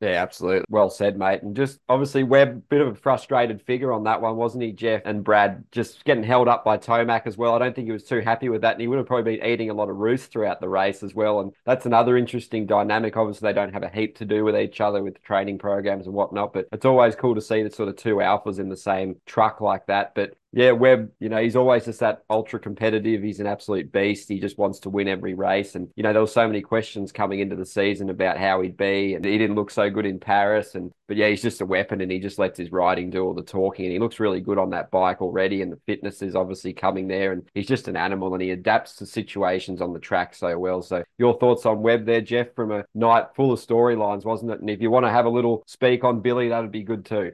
Yeah, 0.00 0.22
absolutely. 0.22 0.64
Well 0.68 0.90
said, 0.90 1.18
mate. 1.18 1.42
And 1.42 1.56
just 1.56 1.80
obviously, 1.88 2.22
Webb, 2.22 2.68
bit 2.68 2.80
of 2.80 2.86
a 2.86 2.94
frustrated 2.94 3.60
figure 3.60 3.92
on 3.92 4.04
that 4.04 4.20
one, 4.22 4.36
wasn't 4.36 4.62
he, 4.62 4.70
Jeff? 4.70 5.02
And 5.04 5.24
Brad 5.24 5.64
just 5.72 6.04
getting 6.04 6.22
held 6.22 6.46
up 6.46 6.64
by 6.64 6.78
Tomac 6.78 7.22
as 7.26 7.36
well. 7.36 7.52
I 7.52 7.58
don't 7.58 7.74
think 7.74 7.86
he 7.86 7.92
was 7.92 8.04
too 8.04 8.20
happy 8.20 8.48
with 8.48 8.60
that. 8.60 8.74
And 8.74 8.80
he 8.80 8.86
would 8.86 8.98
have 8.98 9.08
probably 9.08 9.36
been 9.36 9.44
eating 9.46 9.70
a 9.70 9.74
lot 9.74 9.90
of 9.90 9.96
roost 9.96 10.30
throughout 10.30 10.60
the 10.60 10.68
race 10.68 11.02
as 11.02 11.16
well. 11.16 11.40
And 11.40 11.52
that's 11.64 11.84
another 11.84 12.16
interesting 12.16 12.64
dynamic. 12.64 13.16
Obviously, 13.16 13.48
they 13.48 13.52
don't 13.52 13.72
have 13.72 13.82
a 13.82 13.88
heap 13.88 14.16
to 14.18 14.24
do 14.24 14.44
with 14.44 14.56
each 14.56 14.80
other 14.80 15.02
with 15.02 15.20
training 15.24 15.58
programs 15.58 16.06
and 16.06 16.14
whatnot, 16.14 16.52
but 16.52 16.68
it's 16.70 16.84
always 16.86 17.16
cool 17.16 17.34
to 17.34 17.40
see 17.40 17.64
the 17.64 17.70
sort 17.70 17.88
of 17.88 17.96
two 17.96 18.16
alphas 18.16 18.60
in 18.60 18.68
the 18.68 18.76
same 18.76 19.16
truck 19.26 19.60
like 19.60 19.86
that. 19.86 20.14
But 20.14 20.34
yeah, 20.52 20.70
Webb, 20.70 21.10
you 21.20 21.28
know, 21.28 21.42
he's 21.42 21.56
always 21.56 21.84
just 21.84 22.00
that 22.00 22.22
ultra 22.30 22.58
competitive. 22.58 23.22
He's 23.22 23.38
an 23.38 23.46
absolute 23.46 23.92
beast. 23.92 24.30
He 24.30 24.40
just 24.40 24.56
wants 24.56 24.78
to 24.80 24.90
win 24.90 25.06
every 25.06 25.34
race. 25.34 25.74
And, 25.74 25.88
you 25.94 26.02
know, 26.02 26.14
there 26.14 26.22
were 26.22 26.26
so 26.26 26.46
many 26.46 26.62
questions 26.62 27.12
coming 27.12 27.40
into 27.40 27.54
the 27.54 27.66
season 27.66 28.08
about 28.08 28.38
how 28.38 28.62
he'd 28.62 28.78
be. 28.78 29.14
And 29.14 29.22
he 29.26 29.36
didn't 29.36 29.56
look 29.56 29.70
so 29.70 29.90
good 29.90 30.06
in 30.06 30.18
Paris. 30.18 30.74
And, 30.74 30.90
but 31.06 31.18
yeah, 31.18 31.28
he's 31.28 31.42
just 31.42 31.60
a 31.60 31.66
weapon 31.66 32.00
and 32.00 32.10
he 32.10 32.18
just 32.18 32.38
lets 32.38 32.58
his 32.58 32.72
riding 32.72 33.10
do 33.10 33.24
all 33.24 33.34
the 33.34 33.42
talking. 33.42 33.84
And 33.84 33.92
he 33.92 33.98
looks 33.98 34.20
really 34.20 34.40
good 34.40 34.56
on 34.56 34.70
that 34.70 34.90
bike 34.90 35.20
already. 35.20 35.60
And 35.60 35.70
the 35.70 35.80
fitness 35.84 36.22
is 36.22 36.34
obviously 36.34 36.72
coming 36.72 37.08
there. 37.08 37.32
And 37.32 37.46
he's 37.52 37.68
just 37.68 37.86
an 37.86 37.96
animal 37.96 38.32
and 38.32 38.42
he 38.42 38.50
adapts 38.50 38.94
to 38.96 39.06
situations 39.06 39.82
on 39.82 39.92
the 39.92 40.00
track 40.00 40.34
so 40.34 40.58
well. 40.58 40.80
So, 40.80 41.04
your 41.18 41.38
thoughts 41.38 41.66
on 41.66 41.82
Webb 41.82 42.06
there, 42.06 42.22
Jeff, 42.22 42.54
from 42.54 42.72
a 42.72 42.86
night 42.94 43.26
full 43.36 43.52
of 43.52 43.60
storylines, 43.60 44.24
wasn't 44.24 44.52
it? 44.52 44.60
And 44.60 44.70
if 44.70 44.80
you 44.80 44.90
want 44.90 45.04
to 45.04 45.10
have 45.10 45.26
a 45.26 45.30
little 45.30 45.62
speak 45.66 46.04
on 46.04 46.20
Billy, 46.20 46.48
that'd 46.48 46.72
be 46.72 46.84
good 46.84 47.04
too. 47.04 47.32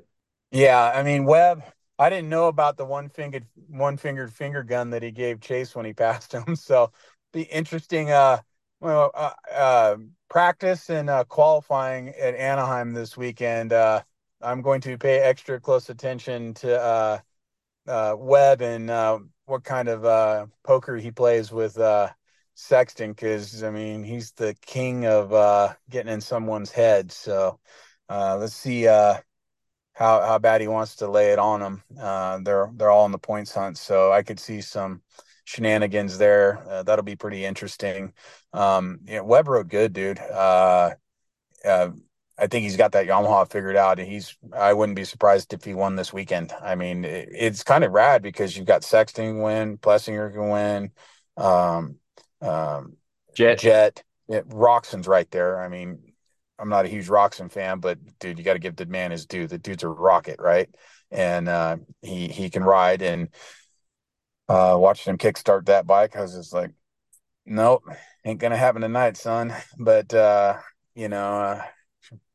Yeah, 0.50 0.92
I 0.94 1.02
mean, 1.02 1.25
Webb, 1.25 1.64
I 1.99 2.11
didn't 2.11 2.29
know 2.29 2.49
about 2.49 2.77
the 2.77 2.85
one 2.85 3.09
fingered 3.09 3.47
one 3.69 3.97
fingered 3.97 4.33
finger 4.33 4.63
gun 4.63 4.91
that 4.91 5.03
he 5.03 5.11
gave 5.11 5.41
Chase 5.41 5.75
when 5.75 5.87
he 5.87 5.93
passed 6.05 6.33
him. 6.33 6.57
So 6.57 6.93
be 7.33 7.43
interesting 7.43 8.11
uh 8.11 8.39
well 8.81 9.11
uh, 9.15 9.33
uh 9.53 9.97
practice 10.29 10.91
and 10.91 11.09
uh, 11.11 11.25
qualifying 11.25 12.09
at 12.11 12.35
Anaheim 12.35 12.93
this 12.93 13.17
weekend. 13.17 13.73
Uh 13.73 14.03
I'm 14.43 14.63
going 14.63 14.81
to 14.83 14.99
pay 14.99 15.19
extra 15.21 15.61
close 15.61 15.89
attention 15.91 16.55
to 16.55 16.81
uh 16.81 17.19
uh 17.89 18.17
Webb 18.19 18.63
and 18.63 18.91
uh 18.91 19.19
what 19.47 19.65
kind 19.65 19.89
of 19.89 20.05
uh 20.05 20.47
poker 20.65 20.97
he 20.97 21.11
plays 21.11 21.53
with 21.53 21.79
uh 21.79 22.11
Sexton 22.55 23.13
because 23.13 23.63
I 23.63 23.71
mean 23.71 24.05
he's 24.05 24.33
the 24.33 24.55
king 24.67 25.07
of 25.07 25.33
uh 25.33 25.75
getting 25.91 26.13
in 26.13 26.21
someone's 26.21 26.71
head. 26.73 27.13
So 27.13 27.61
uh 28.09 28.37
let's 28.39 28.55
see 28.55 28.89
uh 28.89 29.19
how 29.95 30.21
how 30.23 30.39
bad 30.39 30.61
he 30.61 30.69
wants 30.69 30.97
to 30.97 31.09
lay 31.09 31.33
it 31.33 31.39
on 31.39 31.61
them. 31.61 31.83
Uh, 31.99 32.39
they're 32.43 32.71
they're 32.75 32.91
all 32.91 33.07
in 33.07 33.13
the 33.13 33.19
points 33.19 33.55
hunt, 33.55 33.79
so 33.79 34.13
I 34.13 34.23
could 34.23 34.41
see 34.41 34.61
some 34.61 35.03
shenanigans 35.45 36.19
there. 36.19 36.63
Uh, 36.69 36.83
that'll 36.83 37.05
be 37.05 37.17
pretty 37.17 37.45
interesting. 37.45 38.13
Um, 38.53 39.01
yeah, 39.05 39.21
Webb 39.21 39.49
rode 39.49 39.69
good, 39.69 39.93
dude. 39.93 40.19
Uh, 40.19 40.91
uh, 41.65 41.91
I 42.37 42.49
think 42.49 42.65
he's 42.65 42.77
got 42.77 42.93
that 42.93 43.07
Yamaha 43.07 43.49
figured 43.51 43.77
out, 43.77 44.01
and 44.01 44.09
he's. 44.09 44.37
I 44.53 44.73
wouldn't 44.73 44.97
be 44.97 45.05
surprised 45.05 45.53
if 45.53 45.65
he 45.65 45.75
won 45.75 45.97
this 45.97 46.13
weekend. 46.13 46.53
I 46.61 46.75
mean, 46.75 47.05
it, 47.05 47.29
it's 47.31 47.63
kind 47.63 47.85
of 47.85 47.93
rad 47.93 48.23
because 48.23 48.57
you've 48.57 48.67
got 48.67 48.85
Sexton 48.85 49.41
win, 49.41 49.79
Plessinger 49.79 50.33
can 50.33 50.49
win, 50.49 50.91
um, 51.37 51.97
um, 52.43 52.97
Jett, 53.35 53.61
Jett, 53.61 54.03
yeah, 54.29 54.41
Roczen's 54.41 55.07
right 55.07 55.31
there. 55.31 55.61
I 55.61 55.69
mean, 55.69 56.13
I'm 56.58 56.68
not 56.68 56.84
a 56.84 56.88
huge 56.88 57.08
Roczen 57.08 57.50
fan, 57.50 57.80
but 57.80 57.99
dude, 58.20 58.38
you 58.38 58.44
got 58.44 58.54
to 58.54 58.58
give 58.58 58.76
the 58.76 58.87
man 58.87 59.11
his 59.11 59.26
due. 59.26 59.46
The 59.46 59.58
dude's 59.58 59.82
a 59.82 59.88
rocket, 59.88 60.37
right? 60.40 60.68
And 61.11 61.49
uh, 61.49 61.78
he 62.02 62.28
he 62.28 62.50
can 62.50 62.62
ride. 62.64 63.02
And 63.02 63.28
uh, 64.49 64.76
watching 64.78 65.11
him 65.12 65.18
kickstart 65.18 65.66
that 65.66 65.87
bike, 65.87 66.16
I 66.16 66.23
was 66.23 66.34
just 66.34 66.52
like, 66.52 66.70
nope, 67.46 67.84
ain't 68.25 68.40
gonna 68.40 68.56
happen 68.56 68.82
tonight, 68.82 69.16
son. 69.18 69.54
But 69.78 70.14
uh, 70.14 70.58
you 70.94 71.08
know, 71.08 71.40
uh, 71.40 71.64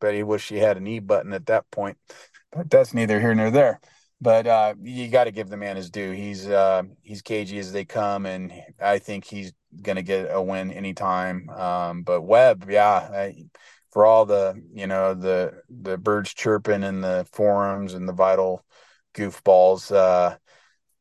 bet 0.01 0.15
he 0.15 0.23
wish 0.23 0.49
he 0.49 0.57
had 0.57 0.77
an 0.77 0.87
E 0.87 0.99
button 0.99 1.33
at 1.33 1.47
that 1.47 1.69
point. 1.71 1.97
But 2.53 2.69
that's 2.69 2.93
neither 2.93 3.19
here 3.19 3.35
nor 3.35 3.51
there. 3.51 3.81
but 4.21 4.47
uh, 4.47 4.75
you 4.81 5.09
got 5.09 5.25
to 5.25 5.31
give 5.31 5.49
the 5.49 5.57
man 5.57 5.77
his 5.77 5.91
due. 5.91 6.11
He's 6.13 6.47
uh, 6.49 6.83
he's 7.03 7.21
cagey 7.23 7.59
as 7.59 7.73
they 7.73 7.85
come, 7.85 8.25
and 8.25 8.53
I 8.81 8.99
think 8.99 9.25
he's 9.25 9.53
gonna 9.81 10.03
get 10.03 10.29
a 10.31 10.41
win 10.41 10.71
anytime. 10.71 11.49
Um, 11.49 12.03
but 12.03 12.23
Webb, 12.23 12.67
yeah, 12.69 12.89
I, 12.91 13.45
for 13.91 14.05
all 14.05 14.25
the 14.25 14.61
you 14.73 14.87
know 14.87 15.13
the 15.13 15.61
the 15.69 15.97
birds 15.97 16.33
chirping 16.33 16.83
in 16.83 17.01
the 17.01 17.27
forums 17.31 17.93
and 17.93 18.07
the 18.07 18.13
vital 18.13 18.63
goofballs, 19.13 19.93
uh, 19.93 20.37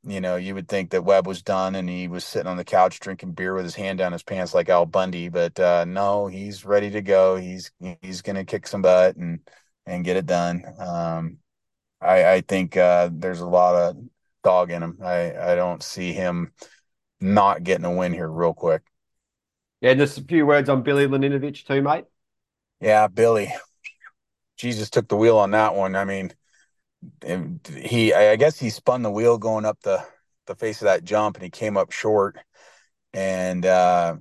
you 0.05 0.21
know, 0.21 0.37
you 0.37 0.55
would 0.55 0.69
think 0.69 0.91
that 0.91 1.05
Webb 1.05 1.27
was 1.27 1.43
done 1.43 1.75
and 1.75 1.89
he 1.89 2.09
was 2.09 2.25
sitting 2.25 2.47
on 2.49 2.57
the 2.57 2.65
couch 2.65 3.01
drinking 3.01 3.33
beer 3.33 3.55
with 3.55 3.65
his 3.65 3.75
hand 3.75 3.99
down 3.99 4.13
his 4.13 4.23
pants 4.23 4.55
like 4.55 4.69
Al 4.69 4.87
Bundy, 4.87 5.29
but 5.29 5.59
uh, 5.61 5.85
no, 5.87 6.27
he's 6.27 6.65
ready 6.65 6.91
to 6.91 7.03
go. 7.03 7.37
He's 7.37 7.71
he's 8.03 8.23
gonna 8.23 8.45
kick 8.45 8.67
some 8.67 8.83
butt 8.83 9.17
and 9.17 9.41
and 9.87 10.05
get 10.05 10.17
it 10.17 10.27
done. 10.27 10.65
Um, 10.79 11.39
I, 12.01 12.35
I 12.35 12.41
think 12.43 12.77
uh, 12.77 13.11
there's 13.13 13.41
a 13.41 13.47
lot 13.47 13.75
of 13.75 13.97
dog 14.45 14.71
in 14.71 14.83
him. 14.83 14.99
I, 15.03 15.53
I 15.53 15.55
don't 15.57 15.83
see 15.83 16.13
him 16.13 16.53
not 17.21 17.65
getting 17.65 17.85
a 17.85 17.93
win 17.93 18.13
here 18.13 18.29
real 18.29 18.55
quick. 18.55 18.83
Yeah, 19.81 19.95
just 19.95 20.19
a 20.19 20.25
few 20.25 20.47
words 20.47 20.69
on 20.69 20.83
Billy 20.83 21.07
Laninovich 21.07 21.65
too, 21.65 21.83
mate. 21.83 22.05
Yeah, 22.81 23.09
Billy. 23.09 23.53
Jesus 24.57 24.91
took 24.91 25.09
the 25.09 25.17
wheel 25.17 25.39
on 25.39 25.53
that 25.53 25.75
one. 25.75 25.95
I 25.97 26.05
mean, 26.05 26.33
he 27.77 28.13
I 28.15 28.37
guess 28.37 28.59
he 28.59 28.71
spun 28.71 29.03
the 29.03 29.11
wheel 29.11 29.39
going 29.39 29.65
up 29.65 29.81
the 29.83 30.05
the 30.47 30.55
face 30.55 30.81
of 30.81 30.87
that 30.87 31.05
jump 31.05 31.37
and 31.37 31.45
he 31.45 31.51
came 31.51 31.77
up 31.77 31.93
short. 31.93 32.39
And 33.15 33.67
uh 33.67 34.17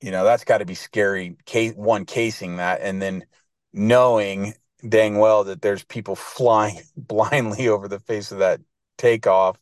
you 0.00 0.10
know, 0.10 0.24
that's 0.24 0.44
got 0.44 0.58
to 0.58 0.66
be 0.66 0.74
scary. 0.74 1.36
One 1.76 2.04
casing 2.04 2.56
that 2.56 2.80
and 2.82 3.00
then 3.00 3.24
knowing 3.72 4.54
dang 4.86 5.18
well 5.18 5.44
that 5.44 5.62
there's 5.62 5.84
people 5.84 6.14
flying 6.16 6.80
blindly 6.96 7.68
over 7.68 7.88
the 7.88 8.00
face 8.00 8.32
of 8.32 8.38
that 8.38 8.60
takeoff 8.98 9.58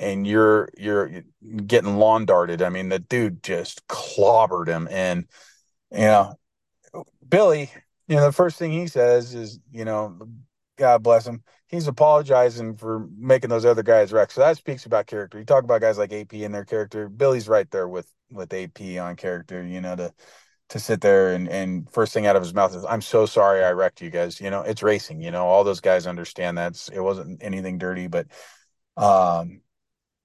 and 0.00 0.26
you're 0.26 0.68
you're 0.78 1.22
getting 1.66 1.96
lawn 1.96 2.26
darted. 2.26 2.62
I 2.62 2.68
mean, 2.70 2.88
the 2.88 2.98
dude 3.00 3.42
just 3.42 3.86
clobbered 3.88 4.68
him 4.68 4.88
and 4.90 5.26
you 5.92 6.00
know, 6.00 6.34
Billy, 7.28 7.70
you 8.08 8.16
know, 8.16 8.26
the 8.26 8.32
first 8.32 8.58
thing 8.58 8.72
he 8.72 8.86
says 8.86 9.34
is, 9.34 9.58
you 9.70 9.84
know, 9.84 10.28
God 10.76 11.02
bless 11.02 11.26
him. 11.26 11.42
He's 11.68 11.86
apologizing 11.86 12.76
for 12.76 13.08
making 13.16 13.50
those 13.50 13.64
other 13.64 13.82
guys 13.82 14.12
wreck. 14.12 14.30
So 14.30 14.40
that 14.40 14.56
speaks 14.56 14.84
about 14.84 15.06
character. 15.06 15.38
You 15.38 15.44
talk 15.44 15.64
about 15.64 15.80
guys 15.80 15.98
like 15.98 16.12
AP 16.12 16.32
and 16.34 16.54
their 16.54 16.64
character. 16.64 17.08
Billy's 17.08 17.48
right 17.48 17.70
there 17.70 17.88
with 17.88 18.10
with 18.30 18.52
AP 18.52 18.98
on 19.00 19.16
character. 19.16 19.64
You 19.64 19.80
know, 19.80 19.96
to 19.96 20.12
to 20.70 20.78
sit 20.78 21.00
there 21.00 21.34
and 21.34 21.48
and 21.48 21.90
first 21.90 22.12
thing 22.12 22.26
out 22.26 22.36
of 22.36 22.42
his 22.42 22.54
mouth 22.54 22.74
is, 22.74 22.84
"I'm 22.84 23.02
so 23.02 23.26
sorry 23.26 23.64
I 23.64 23.72
wrecked 23.72 24.02
you 24.02 24.10
guys." 24.10 24.40
You 24.40 24.50
know, 24.50 24.62
it's 24.62 24.82
racing. 24.82 25.22
You 25.22 25.30
know, 25.30 25.46
all 25.46 25.64
those 25.64 25.80
guys 25.80 26.06
understand 26.06 26.58
that 26.58 26.88
it 26.92 27.00
wasn't 27.00 27.42
anything 27.42 27.78
dirty, 27.78 28.08
but 28.08 28.26
um, 28.96 29.61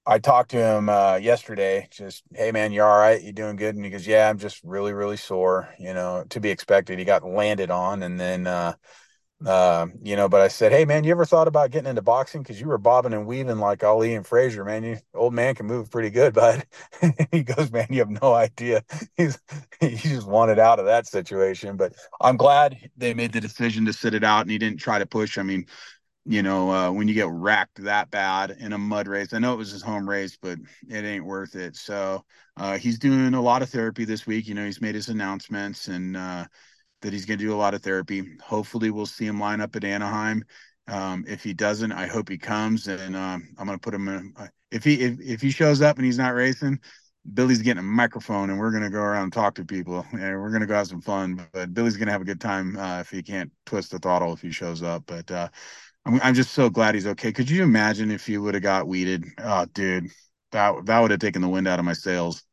I 0.07 0.19
talked 0.19 0.51
to 0.51 0.57
him 0.57 0.87
uh, 0.87 1.17
yesterday. 1.17 1.89
Just, 1.91 2.23
hey 2.33 2.53
man, 2.53 2.71
you 2.71 2.81
all 2.81 2.97
right? 2.97 3.21
You 3.21 3.33
doing 3.33 3.57
good? 3.57 3.75
And 3.75 3.83
he 3.83 3.91
goes, 3.91 4.07
yeah, 4.07 4.29
I'm 4.29 4.37
just 4.37 4.63
really, 4.63 4.93
really 4.93 5.17
sore. 5.17 5.73
You 5.79 5.93
know, 5.93 6.23
to 6.29 6.39
be 6.39 6.49
expected. 6.49 6.97
He 6.97 7.03
got 7.05 7.25
landed 7.25 7.69
on, 7.71 8.03
and 8.03 8.17
then 8.19 8.47
uh, 8.47 8.75
uh, 9.45 9.87
you 10.03 10.15
know, 10.15 10.29
but 10.29 10.41
I 10.41 10.47
said, 10.49 10.71
hey 10.71 10.85
man, 10.85 11.03
you 11.03 11.11
ever 11.11 11.25
thought 11.25 11.47
about 11.47 11.71
getting 11.71 11.89
into 11.89 12.01
boxing? 12.01 12.41
Because 12.43 12.59
you 12.61 12.67
were 12.67 12.79
bobbing 12.79 13.13
and 13.13 13.27
weaving 13.27 13.59
like 13.59 13.83
Ali 13.83 14.15
and 14.15 14.25
Frazier, 14.25 14.65
man. 14.65 14.83
You 14.83 14.97
old 15.13 15.33
man 15.33 15.55
can 15.55 15.67
move 15.67 15.91
pretty 15.91 16.09
good, 16.09 16.33
bud. 16.33 16.65
he 17.31 17.43
goes, 17.43 17.71
man, 17.71 17.87
you 17.91 17.99
have 17.99 18.09
no 18.09 18.33
idea. 18.33 18.83
He's 19.17 19.39
he 19.79 19.95
just 19.97 20.27
wanted 20.27 20.59
out 20.59 20.79
of 20.79 20.85
that 20.85 21.07
situation. 21.07 21.77
But 21.77 21.93
I'm 22.21 22.37
glad 22.37 22.77
they 22.97 23.13
made 23.13 23.33
the 23.33 23.41
decision 23.41 23.85
to 23.85 23.93
sit 23.93 24.13
it 24.15 24.23
out, 24.23 24.41
and 24.41 24.51
he 24.51 24.57
didn't 24.57 24.79
try 24.79 24.99
to 24.99 25.05
push. 25.05 25.37
I 25.37 25.43
mean, 25.43 25.65
you 26.29 26.43
know, 26.43 26.69
uh, 26.71 26.91
when 26.91 27.07
you 27.07 27.13
get 27.13 27.29
racked 27.29 27.81
that 27.83 28.11
bad 28.11 28.51
in 28.59 28.73
a 28.73 28.77
mud 28.77 29.07
race, 29.07 29.31
I 29.33 29.39
know 29.39 29.53
it 29.53 29.57
was 29.57 29.71
his 29.71 29.81
home 29.81 30.07
race, 30.07 30.37
but 30.41 30.59
it 30.89 31.05
ain't 31.05 31.25
worth 31.25 31.55
it. 31.55 31.77
So 31.77 32.25
uh, 32.57 32.77
he's 32.77 32.99
doing 32.99 33.33
a 33.33 33.41
lot 33.41 33.61
of 33.61 33.69
therapy 33.69 34.03
this 34.03 34.27
week. 34.27 34.45
You 34.45 34.53
know, 34.53 34.65
he's 34.65 34.81
made 34.81 34.93
his 34.93 35.07
announcements 35.07 35.87
and 35.87 36.17
uh, 36.17 36.45
that 37.01 37.13
he's 37.13 37.25
going 37.25 37.39
to 37.39 37.45
do 37.45 37.53
a 37.53 37.55
lot 37.55 37.73
of 37.73 37.81
therapy. 37.81 38.25
Hopefully, 38.43 38.91
we'll 38.91 39.05
see 39.05 39.25
him 39.25 39.39
line 39.39 39.61
up 39.61 39.77
at 39.77 39.85
Anaheim. 39.85 40.43
Um, 40.89 41.23
if 41.27 41.43
he 41.43 41.53
doesn't, 41.53 41.93
I 41.93 42.07
hope 42.07 42.27
he 42.27 42.37
comes, 42.37 42.87
and 42.87 43.15
um, 43.15 43.47
I'm 43.57 43.65
going 43.65 43.77
to 43.77 43.83
put 43.83 43.93
him 43.93 44.07
in. 44.09 44.33
Uh, 44.35 44.47
if 44.69 44.83
he 44.83 44.95
if, 44.95 45.19
if 45.21 45.41
he 45.41 45.49
shows 45.49 45.81
up 45.81 45.95
and 45.95 46.05
he's 46.05 46.17
not 46.17 46.33
racing, 46.33 46.79
Billy's 47.33 47.61
getting 47.61 47.79
a 47.79 47.83
microphone, 47.83 48.49
and 48.49 48.59
we're 48.59 48.71
going 48.71 48.83
to 48.83 48.89
go 48.89 48.99
around 48.99 49.23
and 49.23 49.33
talk 49.33 49.55
to 49.55 49.65
people, 49.65 50.05
and 50.11 50.21
we're 50.41 50.49
going 50.49 50.61
to 50.61 50.67
go 50.67 50.75
have 50.75 50.87
some 50.87 51.01
fun. 51.01 51.45
But 51.53 51.73
Billy's 51.73 51.97
going 51.97 52.07
to 52.07 52.11
have 52.11 52.21
a 52.21 52.25
good 52.25 52.41
time 52.41 52.77
uh, 52.77 52.99
if 52.99 53.09
he 53.09 53.21
can't 53.23 53.51
twist 53.65 53.91
the 53.91 53.99
throttle 53.99 54.33
if 54.33 54.41
he 54.41 54.51
shows 54.51 54.81
up. 54.81 55.03
But 55.05 55.29
uh, 55.29 55.49
I'm 56.07 56.19
I'm 56.23 56.33
just 56.33 56.53
so 56.53 56.69
glad 56.69 56.95
he's 56.95 57.07
okay. 57.07 57.31
Could 57.31 57.49
you 57.49 57.63
imagine 57.63 58.11
if 58.11 58.25
he 58.25 58.37
would 58.37 58.53
have 58.55 58.63
got 58.63 58.87
weeded? 58.87 59.25
Oh, 59.39 59.65
dude, 59.73 60.09
that 60.51 60.85
that 60.85 60.99
would 60.99 61.11
have 61.11 61.19
taken 61.19 61.41
the 61.41 61.49
wind 61.49 61.67
out 61.67 61.79
of 61.79 61.85
my 61.85 61.93
sails 61.93 62.43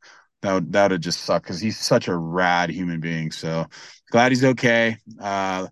that 0.44 0.52
would 0.52 0.72
that 0.72 0.90
would 0.90 1.00
just 1.02 1.22
suck 1.22 1.42
because 1.42 1.60
he's 1.60 1.78
such 1.78 2.06
a 2.06 2.16
rad 2.16 2.70
human 2.70 3.00
being. 3.00 3.30
So 3.32 3.66
glad 4.10 4.30
he's 4.30 4.44
okay. 4.44 4.98
Uh, 5.18 5.68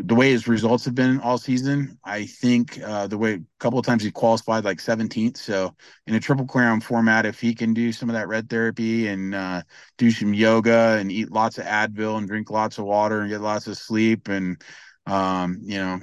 the 0.00 0.14
way 0.14 0.30
his 0.30 0.46
results 0.46 0.84
have 0.84 0.94
been 0.94 1.20
all 1.20 1.38
season, 1.38 1.98
I 2.04 2.24
think 2.24 2.80
uh, 2.80 3.08
the 3.08 3.18
way 3.18 3.34
a 3.34 3.40
couple 3.58 3.80
of 3.80 3.84
times 3.84 4.02
he 4.04 4.10
qualified 4.12 4.64
like 4.64 4.78
17th. 4.80 5.36
So 5.36 5.74
in 6.06 6.14
a 6.14 6.20
triple 6.20 6.46
crown 6.46 6.80
format, 6.80 7.26
if 7.26 7.40
he 7.40 7.52
can 7.54 7.74
do 7.74 7.92
some 7.92 8.08
of 8.08 8.14
that 8.14 8.28
red 8.28 8.48
therapy 8.48 9.08
and 9.08 9.34
uh, 9.34 9.62
do 9.98 10.10
some 10.12 10.32
yoga 10.32 10.96
and 10.98 11.10
eat 11.10 11.32
lots 11.32 11.58
of 11.58 11.64
Advil 11.64 12.16
and 12.16 12.28
drink 12.28 12.48
lots 12.48 12.78
of 12.78 12.84
water 12.84 13.20
and 13.20 13.28
get 13.28 13.40
lots 13.40 13.66
of 13.66 13.76
sleep 13.76 14.28
and 14.28 14.62
um, 15.08 15.60
you 15.62 15.78
know 15.78 16.00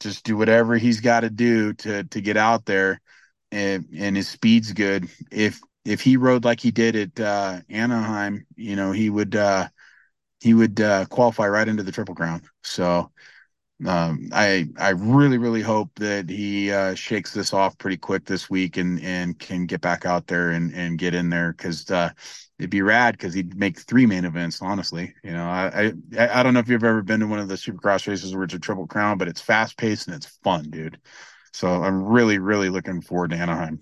just 0.00 0.24
do 0.24 0.36
whatever 0.36 0.76
he's 0.76 1.00
got 1.00 1.20
to 1.20 1.30
do 1.30 1.72
to 1.74 2.04
to 2.04 2.20
get 2.20 2.36
out 2.36 2.66
there 2.66 3.00
and, 3.52 3.86
and 3.96 4.16
his 4.16 4.28
speed's 4.28 4.72
good. 4.72 5.08
If 5.30 5.60
if 5.84 6.00
he 6.00 6.16
rode 6.16 6.44
like 6.44 6.60
he 6.60 6.70
did 6.70 6.96
at 6.96 7.20
uh, 7.20 7.60
Anaheim, 7.70 8.46
you 8.56 8.76
know, 8.76 8.92
he 8.92 9.08
would 9.08 9.36
uh, 9.36 9.68
he 10.40 10.54
would 10.54 10.80
uh, 10.80 11.06
qualify 11.06 11.48
right 11.48 11.68
into 11.68 11.82
the 11.82 11.92
Triple 11.92 12.14
Crown. 12.14 12.42
So 12.62 13.12
um, 13.84 14.30
I 14.32 14.68
I 14.78 14.90
really 14.90 15.36
really 15.36 15.60
hope 15.60 15.90
that 15.96 16.30
he 16.30 16.72
uh, 16.72 16.94
shakes 16.94 17.34
this 17.34 17.52
off 17.52 17.76
pretty 17.76 17.98
quick 17.98 18.24
this 18.24 18.48
week 18.48 18.78
and 18.78 19.00
and 19.02 19.38
can 19.38 19.66
get 19.66 19.82
back 19.82 20.06
out 20.06 20.26
there 20.26 20.50
and 20.50 20.72
and 20.74 20.98
get 20.98 21.14
in 21.14 21.28
there 21.28 21.52
because 21.52 21.90
uh, 21.90 22.10
it'd 22.58 22.70
be 22.70 22.80
rad 22.80 23.18
because 23.18 23.34
he'd 23.34 23.54
make 23.56 23.78
three 23.78 24.06
main 24.06 24.24
events. 24.24 24.62
Honestly, 24.62 25.14
you 25.22 25.32
know, 25.32 25.44
I, 25.44 25.92
I 26.18 26.40
I 26.40 26.42
don't 26.42 26.54
know 26.54 26.60
if 26.60 26.68
you've 26.68 26.84
ever 26.84 27.02
been 27.02 27.20
to 27.20 27.26
one 27.26 27.38
of 27.38 27.48
the 27.48 27.54
Supercross 27.56 28.08
races 28.08 28.34
where 28.34 28.44
it's 28.44 28.54
a 28.54 28.58
Triple 28.58 28.86
Crown, 28.86 29.18
but 29.18 29.28
it's 29.28 29.42
fast 29.42 29.76
paced 29.76 30.06
and 30.06 30.16
it's 30.16 30.38
fun, 30.42 30.70
dude. 30.70 30.98
So 31.52 31.68
I'm 31.68 32.02
really 32.04 32.38
really 32.38 32.70
looking 32.70 33.02
forward 33.02 33.30
to 33.30 33.36
Anaheim. 33.36 33.80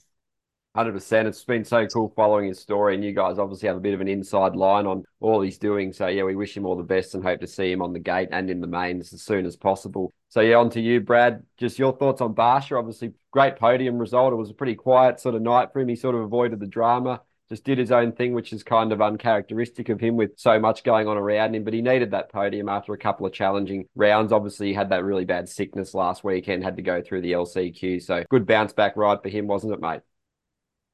Hundred 0.74 0.94
percent. 0.94 1.28
It's 1.28 1.44
been 1.44 1.64
so 1.64 1.86
cool 1.86 2.12
following 2.16 2.48
his 2.48 2.58
story, 2.58 2.96
and 2.96 3.04
you 3.04 3.12
guys 3.12 3.38
obviously 3.38 3.68
have 3.68 3.76
a 3.76 3.80
bit 3.80 3.94
of 3.94 4.00
an 4.00 4.08
inside 4.08 4.56
line 4.56 4.86
on 4.86 5.04
all 5.20 5.40
he's 5.40 5.56
doing. 5.56 5.92
So 5.92 6.08
yeah, 6.08 6.24
we 6.24 6.34
wish 6.34 6.56
him 6.56 6.66
all 6.66 6.74
the 6.76 6.82
best 6.82 7.14
and 7.14 7.22
hope 7.22 7.40
to 7.42 7.46
see 7.46 7.70
him 7.70 7.80
on 7.80 7.92
the 7.92 8.00
gate 8.00 8.30
and 8.32 8.50
in 8.50 8.60
the 8.60 8.66
mains 8.66 9.12
as 9.12 9.22
soon 9.22 9.46
as 9.46 9.54
possible. 9.54 10.12
So 10.30 10.40
yeah, 10.40 10.56
on 10.56 10.70
to 10.70 10.80
you, 10.80 11.00
Brad. 11.00 11.44
Just 11.58 11.78
your 11.78 11.96
thoughts 11.96 12.20
on 12.20 12.34
Barcia. 12.34 12.76
Obviously, 12.76 13.12
great 13.30 13.54
podium 13.54 13.98
result. 13.98 14.32
It 14.32 14.36
was 14.36 14.50
a 14.50 14.54
pretty 14.54 14.74
quiet 14.74 15.20
sort 15.20 15.36
of 15.36 15.42
night 15.42 15.72
for 15.72 15.78
him. 15.78 15.86
He 15.86 15.94
sort 15.94 16.16
of 16.16 16.22
avoided 16.22 16.58
the 16.58 16.66
drama, 16.66 17.20
just 17.48 17.62
did 17.62 17.78
his 17.78 17.92
own 17.92 18.10
thing, 18.10 18.32
which 18.34 18.52
is 18.52 18.64
kind 18.64 18.90
of 18.90 19.00
uncharacteristic 19.00 19.90
of 19.90 20.00
him 20.00 20.16
with 20.16 20.32
so 20.36 20.58
much 20.58 20.82
going 20.82 21.06
on 21.06 21.16
around 21.16 21.54
him. 21.54 21.62
But 21.62 21.74
he 21.74 21.82
needed 21.82 22.10
that 22.10 22.32
podium 22.32 22.68
after 22.68 22.92
a 22.94 22.98
couple 22.98 23.26
of 23.26 23.32
challenging 23.32 23.86
rounds. 23.94 24.32
Obviously, 24.32 24.66
he 24.70 24.74
had 24.74 24.88
that 24.88 25.04
really 25.04 25.24
bad 25.24 25.48
sickness 25.48 25.94
last 25.94 26.24
weekend, 26.24 26.64
had 26.64 26.74
to 26.78 26.82
go 26.82 27.00
through 27.00 27.20
the 27.20 27.34
LCQ. 27.34 28.02
So 28.02 28.24
good 28.28 28.44
bounce 28.44 28.72
back 28.72 28.96
ride 28.96 29.22
for 29.22 29.28
him, 29.28 29.46
wasn't 29.46 29.72
it, 29.72 29.80
mate? 29.80 30.00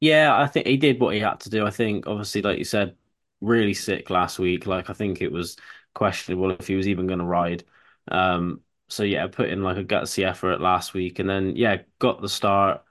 Yeah, 0.01 0.37
I 0.37 0.47
think 0.47 0.67
he 0.67 0.77
did 0.77 1.01
what 1.01 1.15
he 1.15 1.21
had 1.21 1.41
to 1.41 1.51
do. 1.51 1.67
I 1.67 1.71
think, 1.71 2.07
obviously, 2.07 2.41
like 2.43 2.59
you 2.59 2.65
said, 2.65 2.97
really 3.41 3.75
sick 3.75 4.09
last 4.11 4.39
week. 4.39 4.67
Like, 4.67 4.89
I 4.91 4.95
think 4.95 5.21
it 5.21 5.31
was 5.33 5.57
questionable 5.95 6.51
if 6.53 6.67
he 6.67 6.75
was 6.75 6.89
even 6.89 7.07
going 7.07 7.19
to 7.19 7.25
ride. 7.25 7.65
Um, 8.09 8.63
so 8.89 9.03
yeah, 9.03 9.27
put 9.29 9.51
in 9.51 9.63
like 9.63 9.77
a 9.77 9.85
gutsy 9.85 10.25
effort 10.27 10.61
last 10.61 10.95
week, 10.95 11.19
and 11.19 11.29
then 11.29 11.55
yeah, 11.57 11.83
got 11.99 12.21
the 12.23 12.29
start. 12.29 12.83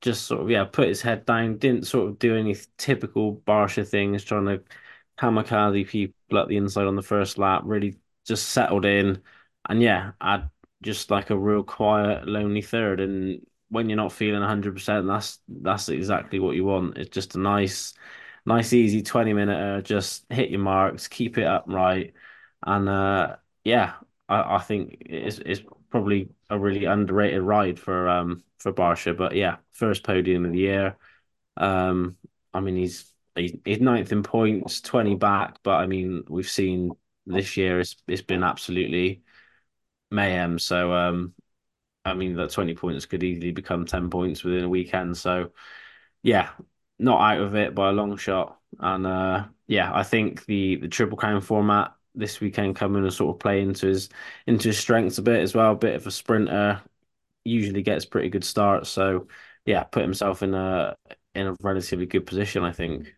Just 0.00 0.26
sort 0.26 0.42
of 0.42 0.50
yeah, 0.50 0.64
put 0.64 0.88
his 0.88 1.00
head 1.02 1.24
down. 1.26 1.58
Didn't 1.58 1.86
sort 1.86 2.08
of 2.08 2.18
do 2.18 2.36
any 2.36 2.54
typical 2.76 3.36
Barcia 3.46 3.86
things, 3.88 4.22
trying 4.24 4.44
to 4.46 4.62
kamikaze 5.18 5.88
people 5.88 6.38
at 6.38 6.48
the 6.48 6.56
inside 6.56 6.86
on 6.86 6.96
the 6.96 7.02
first 7.02 7.38
lap. 7.38 7.62
Really 7.64 7.98
just 8.26 8.48
settled 8.50 8.84
in, 8.84 9.22
and 9.68 9.82
yeah, 9.82 10.12
had 10.20 10.50
just 10.82 11.10
like 11.10 11.30
a 11.30 11.36
real 11.38 11.64
quiet, 11.64 12.28
lonely 12.28 12.62
third, 12.62 13.00
and 13.00 13.44
when 13.70 13.88
you're 13.88 13.96
not 13.96 14.12
feeling 14.12 14.40
100%, 14.40 15.06
that's 15.06 15.38
that's 15.48 15.88
exactly 15.88 16.38
what 16.38 16.56
you 16.56 16.64
want. 16.64 16.98
It's 16.98 17.10
just 17.10 17.34
a 17.34 17.38
nice, 17.38 17.94
nice, 18.46 18.72
easy 18.72 19.02
20 19.02 19.32
minute, 19.32 19.84
just 19.84 20.24
hit 20.30 20.50
your 20.50 20.60
marks, 20.60 21.08
keep 21.08 21.38
it 21.38 21.46
upright. 21.46 22.14
And 22.64 22.88
uh, 22.88 23.36
yeah, 23.64 23.94
I, 24.28 24.56
I 24.56 24.58
think 24.60 24.98
it's, 25.06 25.38
it's 25.38 25.62
probably 25.90 26.30
a 26.50 26.58
really 26.58 26.84
underrated 26.84 27.42
ride 27.42 27.78
for 27.78 28.08
um 28.08 28.42
for 28.58 28.72
Barcia. 28.72 29.16
But 29.16 29.34
yeah, 29.36 29.56
first 29.72 30.04
podium 30.04 30.44
of 30.46 30.52
the 30.52 30.58
year. 30.58 30.96
Um, 31.56 32.16
I 32.54 32.60
mean, 32.60 32.76
he's 32.76 33.12
he's 33.36 33.80
ninth 33.80 34.12
in 34.12 34.22
points, 34.22 34.80
20 34.80 35.14
back, 35.16 35.58
but 35.62 35.76
I 35.76 35.86
mean, 35.86 36.24
we've 36.28 36.48
seen 36.48 36.92
this 37.26 37.56
year 37.56 37.80
it's 37.80 37.96
it's 38.08 38.22
been 38.22 38.42
absolutely 38.42 39.22
mayhem. 40.10 40.58
So 40.58 40.92
um 40.92 41.34
I 42.04 42.14
mean, 42.14 42.34
that 42.36 42.50
20 42.50 42.74
points 42.74 43.06
could 43.06 43.22
easily 43.22 43.52
become 43.52 43.84
10 43.86 44.10
points 44.10 44.44
within 44.44 44.64
a 44.64 44.68
weekend. 44.68 45.16
So, 45.16 45.52
yeah, 46.22 46.50
not 46.98 47.20
out 47.20 47.40
of 47.42 47.54
it 47.56 47.74
by 47.74 47.90
a 47.90 47.92
long 47.92 48.16
shot. 48.16 48.60
And 48.80 49.06
uh, 49.06 49.48
yeah, 49.66 49.92
I 49.94 50.02
think 50.04 50.44
the 50.46 50.76
the 50.76 50.88
triple 50.88 51.18
crown 51.18 51.40
format 51.40 51.94
this 52.14 52.40
weekend 52.40 52.76
coming 52.76 53.04
and 53.04 53.12
sort 53.12 53.34
of 53.36 53.40
play 53.40 53.62
into 53.62 53.86
his 53.88 54.08
into 54.46 54.68
his 54.68 54.78
strengths 54.78 55.18
a 55.18 55.22
bit 55.22 55.40
as 55.42 55.54
well. 55.54 55.72
A 55.72 55.76
bit 55.76 55.96
of 55.96 56.06
a 56.06 56.10
sprinter, 56.10 56.82
usually 57.44 57.82
gets 57.82 58.04
pretty 58.06 58.28
good 58.30 58.44
starts. 58.44 58.90
So 58.90 59.28
yeah, 59.66 59.84
put 59.84 60.02
himself 60.02 60.42
in 60.42 60.54
a 60.54 60.96
in 61.34 61.48
a 61.48 61.56
relatively 61.62 62.06
good 62.06 62.26
position, 62.26 62.64
I 62.64 62.72
think. 62.72 63.14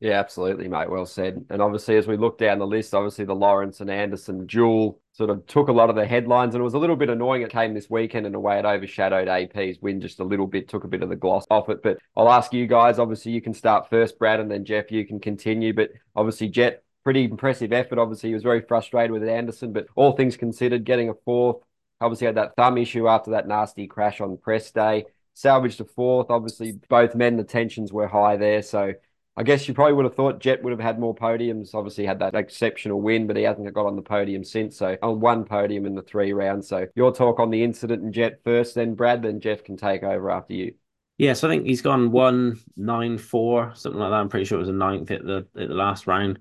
Yeah, 0.00 0.18
absolutely, 0.20 0.68
mate. 0.68 0.90
Well 0.90 1.06
said. 1.06 1.46
And 1.48 1.62
obviously, 1.62 1.96
as 1.96 2.06
we 2.06 2.16
look 2.16 2.36
down 2.38 2.58
the 2.58 2.66
list, 2.66 2.94
obviously 2.94 3.24
the 3.24 3.34
Lawrence 3.34 3.80
and 3.80 3.90
Anderson 3.90 4.46
duel 4.46 5.00
sort 5.16 5.30
of 5.30 5.46
took 5.46 5.68
a 5.68 5.72
lot 5.72 5.88
of 5.88 5.96
the 5.96 6.04
headlines, 6.04 6.54
and 6.54 6.60
it 6.60 6.64
was 6.64 6.74
a 6.74 6.78
little 6.78 6.94
bit 6.94 7.08
annoying. 7.08 7.40
It 7.40 7.50
came 7.50 7.72
this 7.72 7.88
weekend 7.88 8.26
in 8.26 8.34
a 8.34 8.40
way 8.40 8.58
it 8.58 8.66
overshadowed 8.66 9.28
AP's 9.28 9.80
win 9.80 9.98
just 9.98 10.20
a 10.20 10.24
little 10.24 10.46
bit, 10.46 10.68
took 10.68 10.84
a 10.84 10.88
bit 10.88 11.02
of 11.02 11.08
the 11.08 11.16
gloss 11.16 11.46
off 11.50 11.70
it. 11.70 11.82
But 11.82 11.96
I'll 12.14 12.28
ask 12.28 12.52
you 12.52 12.66
guys. 12.66 12.98
Obviously, 12.98 13.32
you 13.32 13.40
can 13.40 13.54
start 13.54 13.88
first, 13.88 14.18
Brad, 14.18 14.40
and 14.40 14.50
then 14.50 14.66
Jeff, 14.66 14.92
you 14.92 15.06
can 15.06 15.18
continue. 15.18 15.72
But 15.72 15.92
obviously, 16.14 16.48
Jett, 16.48 16.84
pretty 17.02 17.24
impressive 17.24 17.72
effort. 17.72 17.98
Obviously, 17.98 18.28
he 18.28 18.34
was 18.34 18.42
very 18.42 18.60
frustrated 18.60 19.10
with 19.10 19.26
Anderson, 19.26 19.72
but 19.72 19.86
all 19.94 20.12
things 20.12 20.36
considered, 20.36 20.84
getting 20.84 21.08
a 21.08 21.14
fourth. 21.24 21.62
Obviously, 22.02 22.26
had 22.26 22.36
that 22.36 22.54
thumb 22.54 22.76
issue 22.76 23.08
after 23.08 23.30
that 23.30 23.48
nasty 23.48 23.86
crash 23.86 24.20
on 24.20 24.36
press 24.36 24.70
day. 24.70 25.06
Salvaged 25.32 25.80
a 25.80 25.86
fourth. 25.86 26.26
Obviously, 26.28 26.72
both 26.90 27.14
men, 27.14 27.38
the 27.38 27.44
tensions 27.44 27.90
were 27.90 28.06
high 28.06 28.36
there. 28.36 28.60
So 28.60 28.92
I 29.36 29.42
guess 29.42 29.68
you 29.68 29.74
probably 29.74 29.92
would 29.92 30.06
have 30.06 30.14
thought 30.14 30.40
Jett 30.40 30.62
would 30.62 30.70
have 30.70 30.80
had 30.80 30.98
more 30.98 31.14
podiums. 31.14 31.74
Obviously, 31.74 32.06
had 32.06 32.20
that 32.20 32.34
exceptional 32.34 33.02
win, 33.02 33.26
but 33.26 33.36
he 33.36 33.42
hasn't 33.42 33.72
got 33.74 33.86
on 33.86 33.96
the 33.96 34.02
podium 34.02 34.42
since. 34.44 34.76
So, 34.78 34.96
on 35.02 35.20
one 35.20 35.44
podium 35.44 35.84
in 35.84 35.94
the 35.94 36.02
three 36.02 36.32
rounds. 36.32 36.68
So, 36.68 36.86
your 36.94 37.14
talk 37.14 37.38
on 37.38 37.50
the 37.50 37.62
incident 37.62 38.02
and 38.02 38.14
Jett 38.14 38.42
first, 38.44 38.74
then 38.74 38.94
Brad, 38.94 39.22
then 39.22 39.40
Jeff 39.40 39.62
can 39.62 39.76
take 39.76 40.02
over 40.02 40.30
after 40.30 40.54
you. 40.54 40.74
Yeah, 41.18 41.32
so 41.32 41.48
I 41.48 41.50
think 41.50 41.66
he's 41.66 41.82
gone 41.82 42.10
one 42.10 42.60
nine 42.76 43.18
four 43.18 43.74
something 43.74 43.98
like 43.98 44.10
that. 44.10 44.16
I'm 44.16 44.28
pretty 44.28 44.44
sure 44.44 44.56
it 44.58 44.60
was 44.60 44.68
a 44.68 44.72
ninth 44.72 45.10
at 45.10 45.24
the 45.24 45.46
at 45.58 45.68
the 45.68 45.74
last 45.74 46.06
round. 46.06 46.38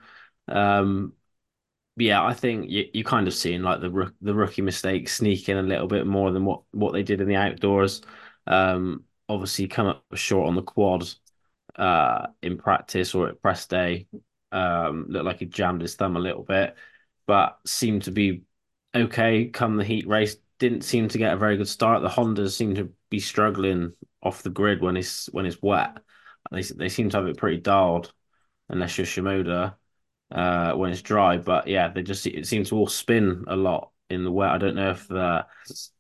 Um, 0.47 1.13
yeah, 1.97 2.23
I 2.23 2.33
think 2.33 2.69
you 2.69 2.85
you 2.93 3.03
kind 3.03 3.27
of 3.27 3.33
seeing 3.33 3.61
like 3.61 3.81
the 3.81 4.13
the 4.21 4.33
rookie 4.33 4.61
mistakes 4.61 5.15
sneak 5.15 5.47
in 5.49 5.57
a 5.57 5.61
little 5.61 5.87
bit 5.87 6.05
more 6.07 6.31
than 6.31 6.45
what 6.45 6.63
what 6.71 6.93
they 6.93 7.03
did 7.03 7.21
in 7.21 7.27
the 7.27 7.35
outdoors. 7.35 8.01
Um, 8.47 9.05
obviously 9.29 9.67
come 9.67 9.87
up 9.87 10.03
short 10.13 10.47
on 10.47 10.55
the 10.55 10.61
quad 10.61 11.07
uh, 11.77 12.27
in 12.41 12.57
practice 12.57 13.15
or 13.15 13.29
at 13.29 13.41
press 13.41 13.67
day. 13.67 14.07
Um, 14.51 15.07
looked 15.09 15.25
like 15.25 15.39
he 15.39 15.45
jammed 15.45 15.81
his 15.81 15.95
thumb 15.95 16.15
a 16.15 16.19
little 16.19 16.43
bit, 16.43 16.75
but 17.27 17.59
seemed 17.65 18.03
to 18.03 18.11
be 18.11 18.43
okay. 18.95 19.47
Come 19.47 19.77
the 19.77 19.83
heat 19.83 20.07
race, 20.07 20.37
didn't 20.59 20.83
seem 20.83 21.07
to 21.09 21.17
get 21.17 21.33
a 21.33 21.37
very 21.37 21.57
good 21.57 21.67
start. 21.67 22.01
The 22.01 22.09
Hondas 22.09 22.55
seem 22.55 22.75
to 22.75 22.93
be 23.09 23.19
struggling 23.19 23.93
off 24.23 24.43
the 24.43 24.49
grid 24.49 24.81
when 24.81 24.97
it's 24.97 25.27
when 25.27 25.45
it's 25.45 25.61
wet. 25.61 25.97
They 26.51 26.61
they 26.61 26.89
seem 26.89 27.09
to 27.09 27.17
have 27.17 27.27
it 27.27 27.37
pretty 27.37 27.57
dialed, 27.57 28.13
unless 28.69 28.97
you're 28.97 29.07
Shimoda, 29.07 29.75
uh, 30.31 30.73
when 30.73 30.91
it's 30.91 31.01
dry. 31.01 31.37
But 31.37 31.67
yeah, 31.67 31.89
they 31.89 32.03
just 32.03 32.25
it 32.27 32.47
seems 32.47 32.69
to 32.69 32.77
all 32.77 32.87
spin 32.87 33.45
a 33.47 33.55
lot 33.55 33.91
in 34.09 34.23
the 34.23 34.31
wet. 34.31 34.51
I 34.51 34.57
don't 34.57 34.75
know 34.75 34.91
if 34.91 35.07
the 35.07 35.45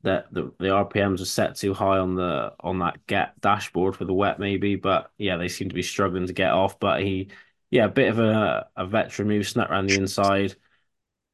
that 0.03 0.31
the, 0.31 0.51
the 0.59 0.71
RPMs 0.71 1.21
are 1.21 1.25
set 1.25 1.55
too 1.55 1.73
high 1.73 1.97
on 1.97 2.15
the 2.15 2.53
on 2.59 2.79
that 2.79 3.05
get 3.07 3.39
dashboard 3.41 3.95
for 3.95 4.05
the 4.05 4.13
wet 4.13 4.39
maybe, 4.39 4.75
but 4.75 5.11
yeah, 5.17 5.37
they 5.37 5.47
seem 5.47 5.69
to 5.69 5.75
be 5.75 5.81
struggling 5.81 6.27
to 6.27 6.33
get 6.33 6.51
off. 6.51 6.79
But 6.79 7.01
he, 7.01 7.29
yeah, 7.71 7.85
a 7.85 7.89
bit 7.89 8.09
of 8.09 8.19
a, 8.19 8.69
a 8.75 8.85
veteran 8.85 9.27
move, 9.27 9.47
snuck 9.47 9.69
around 9.69 9.87
the 9.87 9.95
inside, 9.95 10.55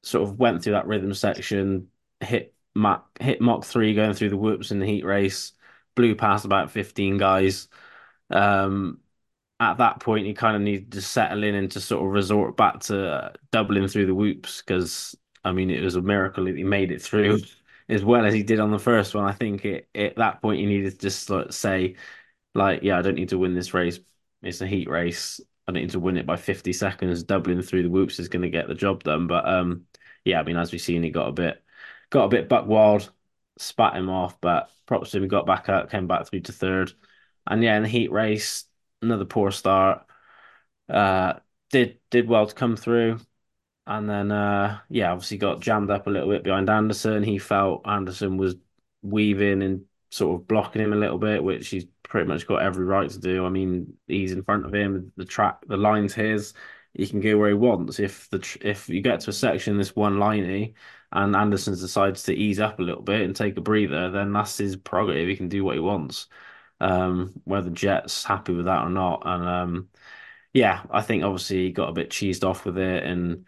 sort 0.04 0.28
of 0.28 0.40
went 0.40 0.64
through 0.64 0.74
that 0.74 0.88
rhythm 0.88 1.14
section, 1.14 1.90
hit 2.20 2.56
Mach 2.74 3.06
hit 3.20 3.42
Mach 3.42 3.66
three 3.66 3.94
going 3.94 4.14
through 4.14 4.30
the 4.30 4.38
whoops 4.38 4.72
in 4.72 4.80
the 4.80 4.86
heat 4.88 5.06
race, 5.06 5.54
blew 5.96 6.16
past 6.16 6.46
about 6.46 6.72
fifteen 6.72 7.18
guys. 7.18 7.68
Um, 8.30 9.00
at 9.60 9.78
that 9.78 10.00
point, 10.00 10.26
he 10.26 10.34
kind 10.34 10.56
of 10.56 10.62
needed 10.64 10.94
to 10.94 11.02
settle 11.02 11.44
in 11.44 11.54
and 11.54 11.70
to 11.72 11.82
sort 11.82 12.04
of 12.04 12.12
resort 12.12 12.58
back 12.58 12.80
to 12.82 13.34
doubling 13.52 13.88
through 13.88 14.08
the 14.08 14.16
whoops 14.16 14.62
because 14.62 15.16
I 15.44 15.52
mean, 15.52 15.70
it 15.70 15.82
was 15.84 15.96
a 15.96 16.02
miracle 16.02 16.46
that 16.46 16.56
he 16.58 16.64
made 16.64 16.92
it 16.92 17.02
through 17.02 17.40
as 17.90 18.04
well 18.06 18.26
as 18.26 18.34
he 18.34 18.44
did 18.44 18.60
on 18.60 18.72
the 18.72 18.80
first 18.80 19.16
one. 19.16 19.26
I 19.26 19.34
think 19.34 19.66
it, 19.66 19.90
at 19.96 20.16
that 20.18 20.42
point, 20.42 20.60
he 20.60 20.66
needed 20.66 20.92
to 20.94 20.98
just 20.98 21.30
like, 21.30 21.52
say, 21.54 21.96
like, 22.56 22.84
yeah, 22.84 22.98
I 23.00 23.02
don't 23.02 23.16
need 23.16 23.30
to 23.30 23.38
win 23.38 23.56
this 23.56 23.74
race. 23.74 24.00
It's 24.44 24.62
a 24.62 24.68
heat 24.68 24.90
race. 24.90 25.42
I 25.68 25.72
don't 25.72 25.82
need 25.84 25.92
to 25.92 26.00
win 26.00 26.18
it 26.18 26.26
by 26.26 26.38
50 26.38 26.74
seconds. 26.74 27.24
Doubling 27.24 27.62
through 27.62 27.84
the 27.84 27.90
whoops 27.90 28.20
is 28.20 28.30
going 28.30 28.44
to 28.44 28.50
get 28.50 28.68
the 28.68 28.76
job 28.76 29.04
done. 29.04 29.28
But 29.28 29.48
um, 29.48 29.86
yeah, 30.26 30.40
I 30.40 30.44
mean, 30.44 30.58
as 30.58 30.72
we've 30.72 30.82
seen, 30.82 31.04
he 31.04 31.10
got 31.12 31.30
a 31.30 31.32
bit, 31.34 31.64
got 32.10 32.26
a 32.26 32.30
bit 32.30 32.50
buck 32.50 32.68
wild, 32.68 33.12
spat 33.58 33.96
him 33.96 34.10
off. 34.10 34.40
But 34.42 34.72
props 34.86 35.12
to 35.12 35.18
him, 35.18 35.24
he 35.24 35.30
got 35.30 35.46
back 35.46 35.70
up, 35.70 35.92
came 35.92 36.08
back 36.08 36.28
through 36.28 36.42
to 36.42 36.52
third, 36.52 36.94
and 37.48 37.64
yeah, 37.64 37.78
in 37.78 37.84
the 37.84 37.90
heat 37.90 38.12
race, 38.12 38.66
another 39.02 39.26
poor 39.26 39.52
start. 39.52 40.06
Uh, 40.90 41.36
did 41.70 42.00
did 42.10 42.28
well 42.28 42.46
to 42.48 42.54
come 42.56 42.76
through 42.76 43.20
and 43.88 44.10
then, 44.10 44.32
uh, 44.32 44.80
yeah, 44.90 45.12
obviously 45.12 45.38
got 45.38 45.60
jammed 45.60 45.90
up 45.90 46.08
a 46.08 46.10
little 46.10 46.30
bit 46.30 46.44
behind 46.44 46.70
Anderson. 46.70 47.24
He 47.24 47.40
felt 47.40 47.82
Anderson 47.88 48.38
was 48.38 48.56
weaving 49.02 49.62
and 49.64 49.86
sort 50.12 50.40
of 50.40 50.48
blocking 50.48 50.82
him 50.82 50.94
a 50.94 50.98
little 50.98 51.18
bit, 51.18 51.44
which 51.44 51.68
he's 51.70 51.86
pretty 52.04 52.28
much 52.28 52.48
got 52.48 52.62
every 52.62 52.86
right 52.86 53.10
to 53.10 53.20
do. 53.20 53.46
I 53.46 53.50
mean, 53.50 53.94
he's 54.08 54.32
in 54.34 54.44
front 54.44 54.66
of 54.66 54.74
him. 54.74 55.12
The 55.18 55.26
track, 55.26 55.66
the 55.68 55.78
line's 55.78 56.14
his. 56.14 56.54
He 56.94 57.08
can 57.08 57.22
go 57.22 57.38
where 57.38 57.50
he 57.50 57.56
wants. 57.56 58.00
If 58.00 58.30
the 58.30 58.58
if 58.62 58.88
you 58.90 59.02
get 59.02 59.22
to 59.22 59.30
a 59.32 59.34
section 59.34 59.78
this 59.78 59.96
one 59.96 60.18
liney 60.18 60.74
and 61.12 61.36
Anderson 61.36 61.74
decides 61.74 62.24
to 62.24 62.34
ease 62.34 62.60
up 62.60 62.80
a 62.80 62.84
little 62.84 63.02
bit 63.02 63.22
and 63.22 63.36
take 63.36 63.58
a 63.58 63.62
breather, 63.62 64.10
then 64.12 64.32
that's 64.34 64.58
his 64.58 64.76
prerogative. 64.76 65.28
He 65.28 65.36
can 65.36 65.50
do 65.50 65.64
what 65.64 65.76
he 65.76 65.80
wants. 65.82 66.28
Um, 66.80 67.34
whether 67.46 67.70
Jett's 67.70 68.24
happy 68.24 68.54
with 68.54 68.66
that 68.66 68.84
or 68.86 68.90
not, 68.90 69.22
and 69.26 69.48
um, 69.48 69.90
yeah, 70.54 70.84
I 70.92 71.02
think 71.02 71.24
obviously 71.24 71.58
he 71.68 71.72
got 71.72 71.90
a 71.90 71.94
bit 71.94 72.10
cheesed 72.10 72.44
off 72.48 72.66
with 72.66 72.78
it 72.78 73.04
and 73.04 73.46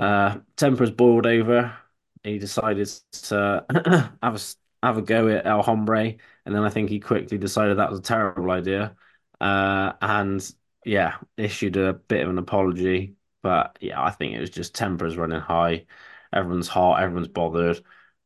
uh, 0.00 0.38
tempers 0.56 0.90
boiled 0.90 1.26
over. 1.26 1.76
He 2.22 2.38
decided 2.38 2.88
to 3.24 3.64
have 4.22 4.34
a 4.36 4.40
have 4.86 4.98
a 4.98 5.02
go 5.02 5.28
at 5.28 5.46
El 5.46 5.62
Hombre, 5.62 6.16
and 6.44 6.54
then 6.54 6.62
I 6.64 6.70
think 6.70 6.90
he 6.90 7.00
quickly 7.00 7.38
decided 7.38 7.78
that 7.78 7.90
was 7.90 8.00
a 8.00 8.02
terrible 8.02 8.50
idea. 8.50 8.96
Uh, 9.40 9.92
and 10.00 10.52
yeah, 10.84 11.18
issued 11.36 11.76
a 11.76 11.92
bit 11.94 12.22
of 12.24 12.30
an 12.30 12.38
apology. 12.38 13.16
But 13.42 13.78
yeah, 13.80 14.02
I 14.02 14.10
think 14.10 14.34
it 14.34 14.40
was 14.40 14.50
just 14.50 14.74
tempers 14.74 15.16
running 15.16 15.40
high. 15.40 15.86
Everyone's 16.32 16.68
hot, 16.68 17.02
everyone's 17.02 17.28
bothered. 17.28 17.80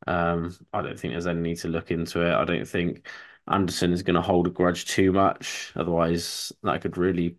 Um, 0.07 0.57
I 0.73 0.83
don't 0.83 0.99
think 0.99 1.13
there's 1.13 1.27
any 1.27 1.41
need 1.41 1.59
to 1.59 1.69
look 1.69 1.91
into 1.91 2.27
it. 2.27 2.33
I 2.35 2.45
don't 2.45 2.67
think 2.67 3.07
Anderson 3.49 3.93
is 3.93 4.03
going 4.03 4.15
to 4.15 4.23
hold 4.23 4.47
a 4.47 4.51
grudge 4.51 4.87
too 4.87 5.13
much. 5.13 5.73
Otherwise, 5.77 6.53
that 6.63 6.81
could 6.83 6.97
really 6.97 7.37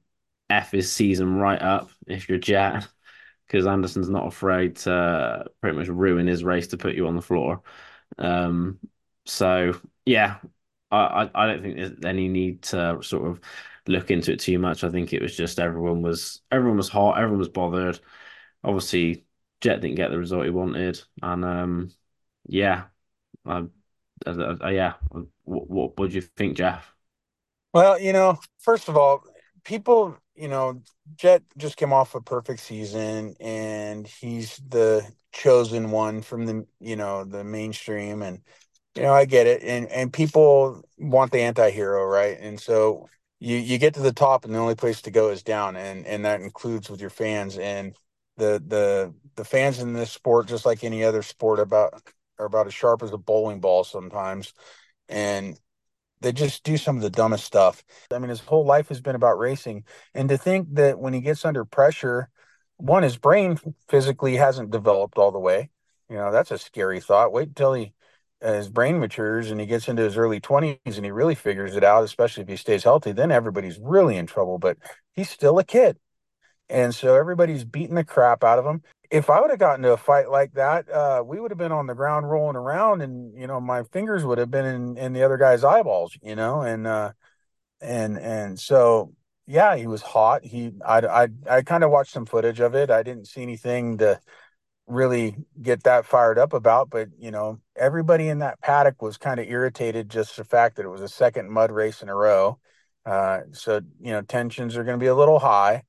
F 0.50 0.72
his 0.72 0.92
season 0.92 1.36
right 1.36 1.62
up 1.62 1.90
if 2.08 2.28
you're 2.30 2.38
Jett 2.38 2.88
because 3.52 3.68
Anderson's 3.68 4.08
not 4.08 4.28
afraid 4.28 4.78
to 4.78 5.46
pretty 5.60 5.78
much 5.78 5.90
ruin 5.90 6.26
his 6.26 6.42
race 6.42 6.68
to 6.68 6.78
put 6.78 6.96
you 6.96 7.06
on 7.08 7.18
the 7.18 7.22
floor. 7.22 7.62
Um, 8.18 8.80
so 9.26 9.74
yeah, 10.06 10.38
I, 10.90 11.30
I 11.36 11.48
don't 11.48 11.62
think 11.62 11.76
there's 11.76 12.06
any 12.06 12.30
need 12.30 12.62
to 12.64 13.04
sort 13.04 13.28
of 13.28 13.42
look 13.88 14.10
into 14.10 14.32
it 14.32 14.40
too 14.40 14.58
much. 14.58 14.86
I 14.86 14.90
think 14.90 15.12
it 15.12 15.22
was 15.22 15.36
just 15.36 15.60
everyone 15.60 16.02
was 16.02 16.42
everyone 16.50 16.78
was 16.78 16.88
hot, 16.88 17.18
everyone 17.18 17.40
was 17.40 17.50
bothered. 17.50 18.00
Obviously, 18.64 19.26
Jett 19.60 19.82
didn't 19.82 19.98
get 19.98 20.12
the 20.12 20.18
result 20.18 20.46
he 20.46 20.50
wanted, 20.50 21.02
and 21.22 21.44
um, 21.44 21.92
yeah, 22.48 22.86
I, 23.46 23.66
I, 24.26 24.32
I, 24.62 24.72
yeah. 24.72 24.94
What, 25.10 25.26
what 25.70 25.98
what 26.00 26.10
do 26.10 26.16
you 26.16 26.22
think, 26.22 26.56
Jeff? 26.56 26.90
Well, 27.74 28.00
you 28.00 28.14
know, 28.14 28.40
first 28.60 28.88
of 28.88 28.96
all, 28.96 29.26
people 29.66 30.18
you 30.36 30.48
know, 30.48 30.82
Jett 31.16 31.44
just 31.58 31.78
came 31.78 31.94
off 31.94 32.16
a 32.16 32.22
perfect 32.22 32.62
season 32.62 33.36
and 33.40 34.08
he's 34.08 34.62
the 34.68 35.06
chosen 35.32 35.92
one 35.92 36.22
from 36.22 36.46
the, 36.46 36.66
you 36.80 36.96
know, 36.96 37.24
the 37.24 37.44
mainstream. 37.44 38.22
And, 38.22 38.42
you 38.96 39.04
know, 39.04 39.14
I 39.14 39.26
get 39.26 39.48
it. 39.48 39.64
And, 39.64 39.88
and 39.88 40.12
people 40.12 40.82
want 40.98 41.32
the 41.32 41.42
anti-hero, 41.42 42.06
right? 42.06 42.38
And 42.40 42.60
so 42.60 43.08
you, 43.40 43.58
you 43.58 43.78
get 43.78 43.94
to 43.96 44.02
the 44.02 44.14
top 44.14 44.46
and 44.46 44.54
the 44.54 44.60
only 44.60 44.76
place 44.76 45.02
to 45.04 45.12
go 45.12 45.30
is 45.30 45.44
down. 45.44 45.76
And, 45.76 46.06
and 46.06 46.26
that 46.26 46.42
includes 46.42 46.90
with 46.90 47.02
your 47.02 47.10
fans 47.10 47.58
and 47.58 47.96
the, 48.38 48.64
the, 48.66 49.14
the 49.36 49.46
fans 49.46 49.80
in 49.80 49.94
this 49.94 50.12
sport, 50.12 50.48
just 50.48 50.66
like 50.66 50.84
any 50.84 51.04
other 51.04 51.22
sport 51.22 51.60
about, 51.60 52.02
are 52.40 52.46
about 52.46 52.68
as 52.68 52.74
sharp 52.74 53.04
as 53.04 53.12
a 53.12 53.18
bowling 53.18 53.60
ball 53.60 53.84
sometimes. 53.84 54.54
And 55.10 55.60
they 56.22 56.32
just 56.32 56.64
do 56.64 56.78
some 56.78 56.96
of 56.98 57.02
the 57.02 57.10
dumbest 57.10 57.46
stuff. 57.46 57.84
I 58.12 58.20
mean, 58.20 58.30
his 58.30 58.42
whole 58.42 58.66
life 58.66 58.90
has 58.90 59.02
been 59.02 59.16
about 59.16 59.40
racing. 59.40 59.84
And 60.14 60.30
to 60.30 60.38
think 60.38 60.76
that 60.76 61.00
when 61.00 61.14
he 61.14 61.22
gets 61.22 61.46
under 61.46 61.66
pressure, 61.66 62.30
one, 62.78 63.04
his 63.04 63.18
brain 63.18 63.60
physically 63.90 64.36
hasn't 64.38 64.72
developed 64.72 65.18
all 65.18 65.32
the 65.32 65.40
way. 65.40 65.70
You 66.10 66.18
know, 66.18 66.32
that's 66.32 66.52
a 66.52 66.58
scary 66.58 67.00
thought. 67.00 67.32
Wait 67.32 67.50
until 67.50 67.74
he 67.74 67.94
uh, 68.42 68.54
his 68.54 68.70
brain 68.70 69.00
matures 69.00 69.52
and 69.52 69.60
he 69.60 69.68
gets 69.68 69.88
into 69.88 70.02
his 70.04 70.18
early 70.18 70.40
20s 70.40 70.80
and 70.86 71.06
he 71.06 71.12
really 71.12 71.36
figures 71.36 71.76
it 71.76 71.84
out, 71.84 72.04
especially 72.04 72.44
if 72.44 72.50
he 72.50 72.56
stays 72.58 72.84
healthy, 72.84 73.12
then 73.12 73.32
everybody's 73.32 73.80
really 73.80 74.18
in 74.18 74.26
trouble. 74.26 74.58
But 74.58 74.78
he's 75.14 75.30
still 75.30 75.60
a 75.60 75.64
kid. 75.64 75.98
and 76.70 76.96
so 76.96 77.16
everybody's 77.16 77.64
beating 77.66 77.96
the 77.96 78.04
crap 78.04 78.44
out 78.44 78.60
of 78.60 78.66
him. 78.66 78.82
If 79.12 79.30
I 79.30 79.42
would 79.42 79.50
have 79.50 79.60
gotten 79.60 79.84
to 79.84 79.92
a 79.92 79.98
fight 79.98 80.30
like 80.32 80.54
that, 80.54 80.90
uh, 80.90 81.22
we 81.26 81.40
would 81.40 81.52
have 81.52 81.58
been 81.58 81.74
on 81.74 81.86
the 81.86 81.94
ground 81.94 82.30
rolling 82.30 82.56
around, 82.56 83.02
and 83.02 83.38
you 83.38 83.46
know 83.46 83.60
my 83.60 83.84
fingers 83.84 84.24
would 84.24 84.38
have 84.38 84.50
been 84.50 84.66
in, 84.66 84.98
in 84.98 85.14
the 85.14 85.24
other 85.24 85.38
guy's 85.38 85.66
eyeballs, 85.66 86.18
you 86.22 86.36
know, 86.36 86.62
and 86.62 86.88
uh, 86.88 87.12
and 87.82 88.18
and 88.18 88.60
so 88.60 89.14
yeah, 89.46 89.76
he 89.76 89.88
was 89.88 90.02
hot. 90.02 90.46
He 90.46 90.72
I 90.86 91.00
I 91.00 91.28
I 91.50 91.62
kind 91.62 91.84
of 91.84 91.92
watched 91.92 92.14
some 92.14 92.26
footage 92.26 92.62
of 92.62 92.74
it. 92.74 92.90
I 92.90 93.04
didn't 93.04 93.28
see 93.28 93.42
anything 93.42 93.98
to 93.98 94.20
really 94.88 95.36
get 95.62 95.84
that 95.84 96.06
fired 96.06 96.38
up 96.38 96.54
about, 96.54 96.90
but 96.90 97.10
you 97.18 97.32
know, 97.32 97.60
everybody 97.76 98.30
in 98.30 98.40
that 98.40 98.62
paddock 98.62 99.02
was 99.02 99.18
kind 99.18 99.40
of 99.40 99.48
irritated 99.48 100.10
just 100.10 100.38
the 100.38 100.44
fact 100.44 100.78
that 100.78 100.86
it 100.86 100.90
was 100.90 101.02
a 101.02 101.10
second 101.10 101.50
mud 101.52 101.72
race 101.72 102.02
in 102.02 102.10
a 102.10 102.16
row. 102.16 102.60
Uh, 103.06 103.42
so 103.52 103.82
you 104.00 104.12
know, 104.12 104.22
tensions 104.22 104.78
are 104.78 104.84
going 104.84 104.98
to 104.98 105.04
be 105.04 105.08
a 105.08 105.16
little 105.16 105.40
high, 105.40 105.84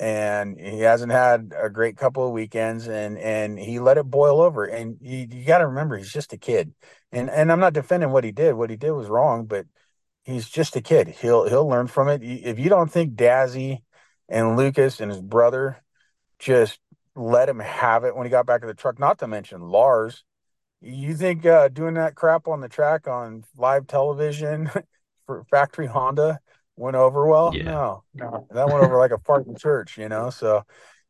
and 0.00 0.58
he 0.58 0.80
hasn't 0.80 1.12
had 1.12 1.52
a 1.56 1.70
great 1.70 1.96
couple 1.96 2.26
of 2.26 2.32
weekends, 2.32 2.88
and 2.88 3.18
and 3.18 3.58
he 3.58 3.78
let 3.78 3.98
it 3.98 4.04
boil 4.04 4.40
over. 4.40 4.64
And 4.64 4.98
you, 5.00 5.26
you 5.30 5.44
got 5.44 5.58
to 5.58 5.68
remember, 5.68 5.96
he's 5.96 6.12
just 6.12 6.32
a 6.32 6.38
kid, 6.38 6.72
and 7.12 7.30
and 7.30 7.52
I'm 7.52 7.60
not 7.60 7.72
defending 7.72 8.10
what 8.10 8.24
he 8.24 8.32
did. 8.32 8.54
What 8.54 8.70
he 8.70 8.76
did 8.76 8.92
was 8.92 9.08
wrong, 9.08 9.46
but 9.46 9.66
he's 10.24 10.48
just 10.48 10.76
a 10.76 10.80
kid. 10.80 11.08
He'll 11.08 11.48
he'll 11.48 11.68
learn 11.68 11.86
from 11.86 12.08
it. 12.08 12.22
If 12.22 12.58
you 12.58 12.68
don't 12.68 12.90
think 12.90 13.14
Dazzy 13.14 13.82
and 14.28 14.56
Lucas 14.56 15.00
and 15.00 15.10
his 15.10 15.22
brother 15.22 15.82
just 16.38 16.78
let 17.16 17.48
him 17.48 17.60
have 17.60 18.04
it 18.04 18.16
when 18.16 18.26
he 18.26 18.30
got 18.30 18.46
back 18.46 18.60
to 18.62 18.66
the 18.66 18.74
truck, 18.74 18.98
not 18.98 19.18
to 19.18 19.26
mention 19.26 19.60
Lars. 19.60 20.24
You 20.80 21.14
think 21.14 21.46
uh, 21.46 21.68
doing 21.68 21.94
that 21.94 22.14
crap 22.14 22.46
on 22.46 22.60
the 22.60 22.68
track 22.68 23.08
on 23.08 23.44
live 23.56 23.86
television 23.86 24.70
for 25.26 25.44
factory 25.50 25.86
Honda 25.86 26.40
went 26.76 26.96
over 26.96 27.26
well? 27.26 27.54
Yeah. 27.54 27.64
No, 27.64 28.04
no, 28.14 28.46
that 28.50 28.66
went 28.66 28.84
over 28.84 28.98
like 28.98 29.10
a 29.10 29.18
fart 29.18 29.46
in 29.46 29.56
church, 29.56 29.98
you 29.98 30.08
know. 30.08 30.30
So 30.30 30.64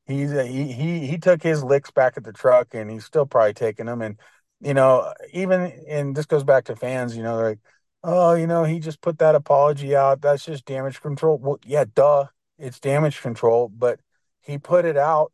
he's 0.06 0.32
a, 0.32 0.46
he 0.46 0.72
he 0.72 1.06
he 1.06 1.18
took 1.18 1.42
his 1.42 1.62
licks 1.64 1.90
back 1.90 2.14
at 2.16 2.24
the 2.24 2.32
truck, 2.32 2.74
and 2.74 2.90
he's 2.90 3.04
still 3.04 3.26
probably 3.26 3.54
taking 3.54 3.86
them. 3.86 4.02
And 4.02 4.18
you 4.60 4.74
know, 4.74 5.12
even 5.32 5.60
and 5.88 6.16
this 6.16 6.26
goes 6.26 6.44
back 6.44 6.64
to 6.64 6.76
fans, 6.76 7.16
you 7.16 7.22
know, 7.22 7.36
they're 7.36 7.50
like, 7.50 7.60
oh, 8.02 8.34
you 8.34 8.46
know, 8.46 8.64
he 8.64 8.78
just 8.78 9.00
put 9.00 9.18
that 9.18 9.34
apology 9.34 9.96
out. 9.96 10.20
That's 10.20 10.44
just 10.44 10.64
damage 10.64 11.00
control. 11.00 11.38
Well, 11.38 11.58
yeah, 11.64 11.84
duh, 11.94 12.26
it's 12.58 12.80
damage 12.80 13.20
control, 13.20 13.68
but 13.68 14.00
he 14.40 14.58
put 14.58 14.84
it 14.84 14.96
out. 14.96 15.32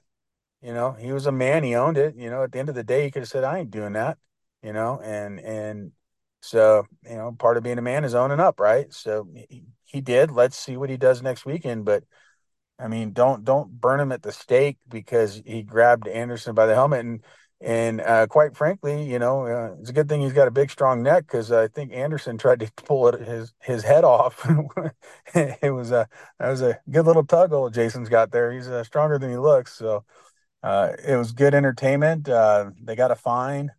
You 0.62 0.75
know, 0.75 0.93
he 0.93 1.12
was 1.12 1.27
a 1.27 1.33
man. 1.33 1.64
He 1.64 1.75
owned 1.75 1.97
it. 1.97 2.14
You 2.16 2.31
know, 2.31 2.43
at 2.43 2.53
the 2.53 2.59
end 2.59 2.69
of 2.69 2.75
the 2.75 2.85
day, 2.85 3.05
he 3.05 3.11
could 3.11 3.23
have 3.23 3.29
said, 3.29 3.45
"I 3.45 3.61
ain't 3.61 3.71
doing 3.71 3.95
that." 3.95 4.19
You 4.62 4.73
know, 4.73 5.01
and 5.03 5.40
and 5.40 5.93
so 6.40 6.87
you 7.05 7.16
know, 7.16 7.33
part 7.33 7.57
of 7.57 7.62
being 7.62 7.79
a 7.79 7.83
man 7.83 8.05
is 8.05 8.14
owning 8.14 8.40
up, 8.40 8.61
right? 8.61 8.93
So 8.93 9.27
he, 9.92 10.00
did. 10.00 10.31
Let's 10.31 10.57
see 10.57 10.76
what 10.76 10.90
he 10.90 10.96
does 10.96 11.22
next 11.22 11.44
weekend. 11.44 11.85
But 11.85 12.05
I 12.79 12.88
mean, 12.88 13.12
don't 13.12 13.44
don't 13.44 13.81
burn 13.81 14.00
him 14.00 14.12
at 14.12 14.22
the 14.22 14.33
stake 14.33 14.79
because 14.88 15.42
he 15.44 15.62
grabbed 15.62 16.09
Anderson 16.09 16.55
by 16.55 16.66
the 16.66 16.74
helmet 16.74 17.00
and 17.00 17.24
and 17.62 18.00
uh, 18.00 18.26
quite 18.26 18.57
frankly, 18.57 19.05
you 19.05 19.18
know, 19.18 19.46
uh, 19.46 19.76
it's 19.81 19.90
a 19.90 19.92
good 19.92 20.09
thing 20.09 20.22
he's 20.22 20.33
got 20.33 20.48
a 20.48 20.50
big, 20.50 20.70
strong 20.70 21.03
neck 21.03 21.26
because 21.26 21.53
I 21.53 21.68
think 21.68 21.92
Anderson 21.92 22.38
tried 22.38 22.61
to 22.61 22.72
pull 22.76 23.09
it, 23.09 23.20
his 23.20 23.53
his 23.61 23.83
head 23.83 24.05
off. 24.05 24.46
it 25.35 25.72
was 25.72 25.90
a 25.92 26.09
that 26.38 26.48
was 26.48 26.62
a 26.62 26.81
good 26.90 27.05
little 27.07 27.24
tug 27.24 27.53
old 27.53 27.74
Jason's 27.74 28.09
got 28.09 28.31
there. 28.33 28.50
He's 28.53 28.68
uh, 28.68 28.83
stronger 28.85 29.18
than 29.18 29.31
he 29.31 29.37
looks. 29.37 29.74
So 29.76 30.05
uh, 30.62 30.92
it 31.07 31.16
was 31.16 31.33
good 31.33 31.55
entertainment. 31.55 32.29
Uh, 32.29 32.70
they 32.83 32.96
got 32.96 33.11
a 33.11 33.16
fine, 33.16 33.70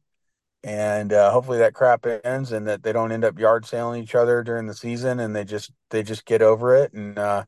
and 0.64 1.12
uh, 1.12 1.32
hopefully 1.32 1.58
that 1.60 1.74
crap 1.74 2.06
ends 2.24 2.52
and 2.52 2.68
that 2.68 2.84
they 2.84 2.94
don't 2.94 3.12
end 3.12 3.26
up 3.26 3.40
yard 3.40 3.66
sailing 3.66 4.04
each 4.04 4.16
other 4.16 4.44
during 4.44 4.68
the 4.68 4.76
season 4.76 5.20
and 5.20 5.36
they 5.36 5.44
just 5.44 5.72
they 5.90 6.04
just 6.04 6.26
get 6.26 6.42
over 6.42 6.76
it. 6.76 6.94
And 6.94 7.18
uh, 7.18 7.46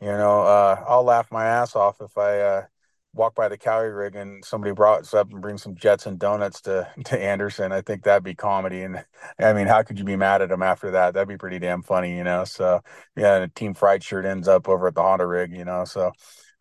you 0.00 0.08
know, 0.08 0.42
uh, 0.42 0.84
I'll 0.86 1.04
laugh 1.04 1.30
my 1.30 1.44
ass 1.46 1.76
off 1.76 2.00
if 2.00 2.16
I 2.18 2.40
uh, 2.40 2.62
walk 3.14 3.34
by 3.34 3.48
the 3.48 3.58
Kawi 3.58 3.96
rig 3.96 4.16
and 4.16 4.44
somebody 4.44 4.72
brought 4.72 5.00
us 5.00 5.14
up 5.14 5.30
and 5.32 5.42
bring 5.42 5.58
some 5.58 5.74
Jets 5.74 6.06
and 6.06 6.18
donuts 6.18 6.60
to 6.62 6.88
to 7.06 7.20
Anderson, 7.20 7.72
I 7.72 7.82
think 7.82 8.04
that'd 8.04 8.22
be 8.24 8.34
comedy. 8.34 8.82
And 8.82 9.04
I 9.38 9.52
mean, 9.52 9.66
how 9.66 9.82
could 9.82 9.98
you 9.98 10.04
be 10.04 10.16
mad 10.16 10.42
at 10.42 10.50
him 10.50 10.62
after 10.62 10.92
that? 10.92 11.14
That'd 11.14 11.28
be 11.28 11.36
pretty 11.36 11.58
damn 11.58 11.82
funny, 11.82 12.16
you 12.16 12.24
know. 12.24 12.44
So 12.44 12.80
yeah, 13.16 13.40
the 13.40 13.48
team 13.48 13.74
fried 13.74 14.02
shirt 14.02 14.24
ends 14.24 14.48
up 14.48 14.68
over 14.68 14.88
at 14.88 14.94
the 14.94 15.02
Honda 15.02 15.26
rig, 15.26 15.52
you 15.52 15.64
know. 15.64 15.84
So 15.84 16.12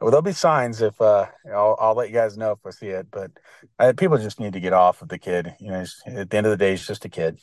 well, 0.01 0.11
there'll 0.11 0.21
be 0.21 0.33
signs 0.33 0.81
if 0.81 0.99
uh, 0.99 1.27
I'll 1.47 1.77
I'll 1.79 1.95
let 1.95 2.09
you 2.09 2.15
guys 2.15 2.37
know 2.37 2.51
if 2.51 2.65
I 2.65 2.71
see 2.71 2.87
it. 2.87 3.07
But 3.11 3.31
uh, 3.79 3.93
people 3.95 4.17
just 4.17 4.39
need 4.39 4.53
to 4.53 4.59
get 4.59 4.73
off 4.73 5.01
of 5.01 5.09
the 5.09 5.19
kid. 5.19 5.55
You 5.59 5.71
know, 5.71 5.85
at 6.07 6.29
the 6.29 6.37
end 6.37 6.47
of 6.47 6.51
the 6.51 6.57
day, 6.57 6.71
he's 6.71 6.85
just 6.85 7.05
a 7.05 7.09
kid. 7.09 7.39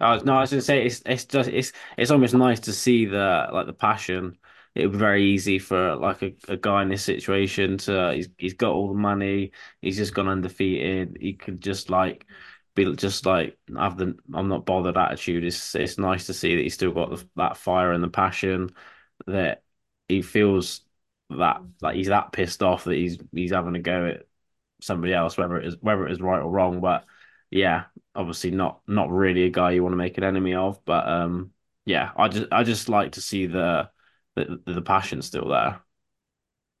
Oh 0.00 0.18
no, 0.18 0.34
I 0.34 0.40
was 0.42 0.50
gonna 0.50 0.62
say 0.62 0.84
it's 0.84 1.02
it's 1.06 1.24
just 1.24 1.48
it's 1.48 1.72
it's 1.96 2.10
almost 2.10 2.34
nice 2.34 2.60
to 2.60 2.72
see 2.72 3.06
the 3.06 3.48
like 3.50 3.66
the 3.66 3.72
passion 3.72 4.36
it 4.74 4.82
would 4.82 4.92
be 4.92 4.98
very 4.98 5.24
easy 5.24 5.58
for 5.58 5.96
like 5.96 6.20
a, 6.22 6.34
a 6.48 6.56
guy 6.58 6.82
in 6.82 6.90
this 6.90 7.02
situation 7.02 7.78
to 7.78 8.12
he's 8.14 8.28
he's 8.36 8.54
got 8.54 8.72
all 8.72 8.88
the 8.88 8.94
money, 8.94 9.52
he's 9.80 9.96
just 9.96 10.14
gone 10.14 10.28
undefeated. 10.28 11.16
He 11.18 11.32
could 11.32 11.62
just 11.62 11.88
like 11.88 12.26
be 12.74 12.94
just 12.94 13.24
like 13.24 13.56
have 13.74 13.96
the 13.96 14.18
I'm 14.34 14.48
not 14.48 14.66
bothered 14.66 14.98
attitude. 14.98 15.44
It's 15.44 15.74
it's 15.74 15.96
nice 15.96 16.26
to 16.26 16.34
see 16.34 16.56
that 16.56 16.62
he's 16.62 16.74
still 16.74 16.92
got 16.92 17.10
the, 17.10 17.26
that 17.36 17.56
fire 17.56 17.92
and 17.92 18.04
the 18.04 18.08
passion 18.08 18.70
that 19.26 19.62
he 20.08 20.20
feels 20.20 20.82
that 21.30 21.60
like 21.82 21.96
he's 21.96 22.08
that 22.08 22.32
pissed 22.32 22.62
off 22.62 22.84
that 22.84 22.94
he's 22.94 23.18
he's 23.32 23.52
having 23.52 23.74
a 23.74 23.80
go 23.80 24.06
at 24.06 24.26
somebody 24.80 25.12
else, 25.12 25.36
whether 25.36 25.56
it 25.58 25.66
is 25.66 25.76
whether 25.80 26.06
it 26.06 26.12
is 26.12 26.20
right 26.20 26.40
or 26.40 26.50
wrong. 26.50 26.80
But 26.80 27.04
yeah, 27.50 27.84
obviously 28.14 28.50
not 28.50 28.80
not 28.86 29.10
really 29.10 29.44
a 29.44 29.50
guy 29.50 29.72
you 29.72 29.82
want 29.82 29.92
to 29.92 29.98
make 29.98 30.18
an 30.18 30.24
enemy 30.24 30.54
of. 30.54 30.84
But 30.84 31.08
um, 31.08 31.52
yeah, 31.84 32.10
I 32.16 32.28
just 32.28 32.46
I 32.52 32.62
just 32.62 32.88
like 32.88 33.12
to 33.12 33.20
see 33.20 33.46
the 33.46 33.90
the, 34.34 34.60
the 34.66 34.82
passion's 34.82 35.26
still 35.26 35.48
there. 35.48 35.80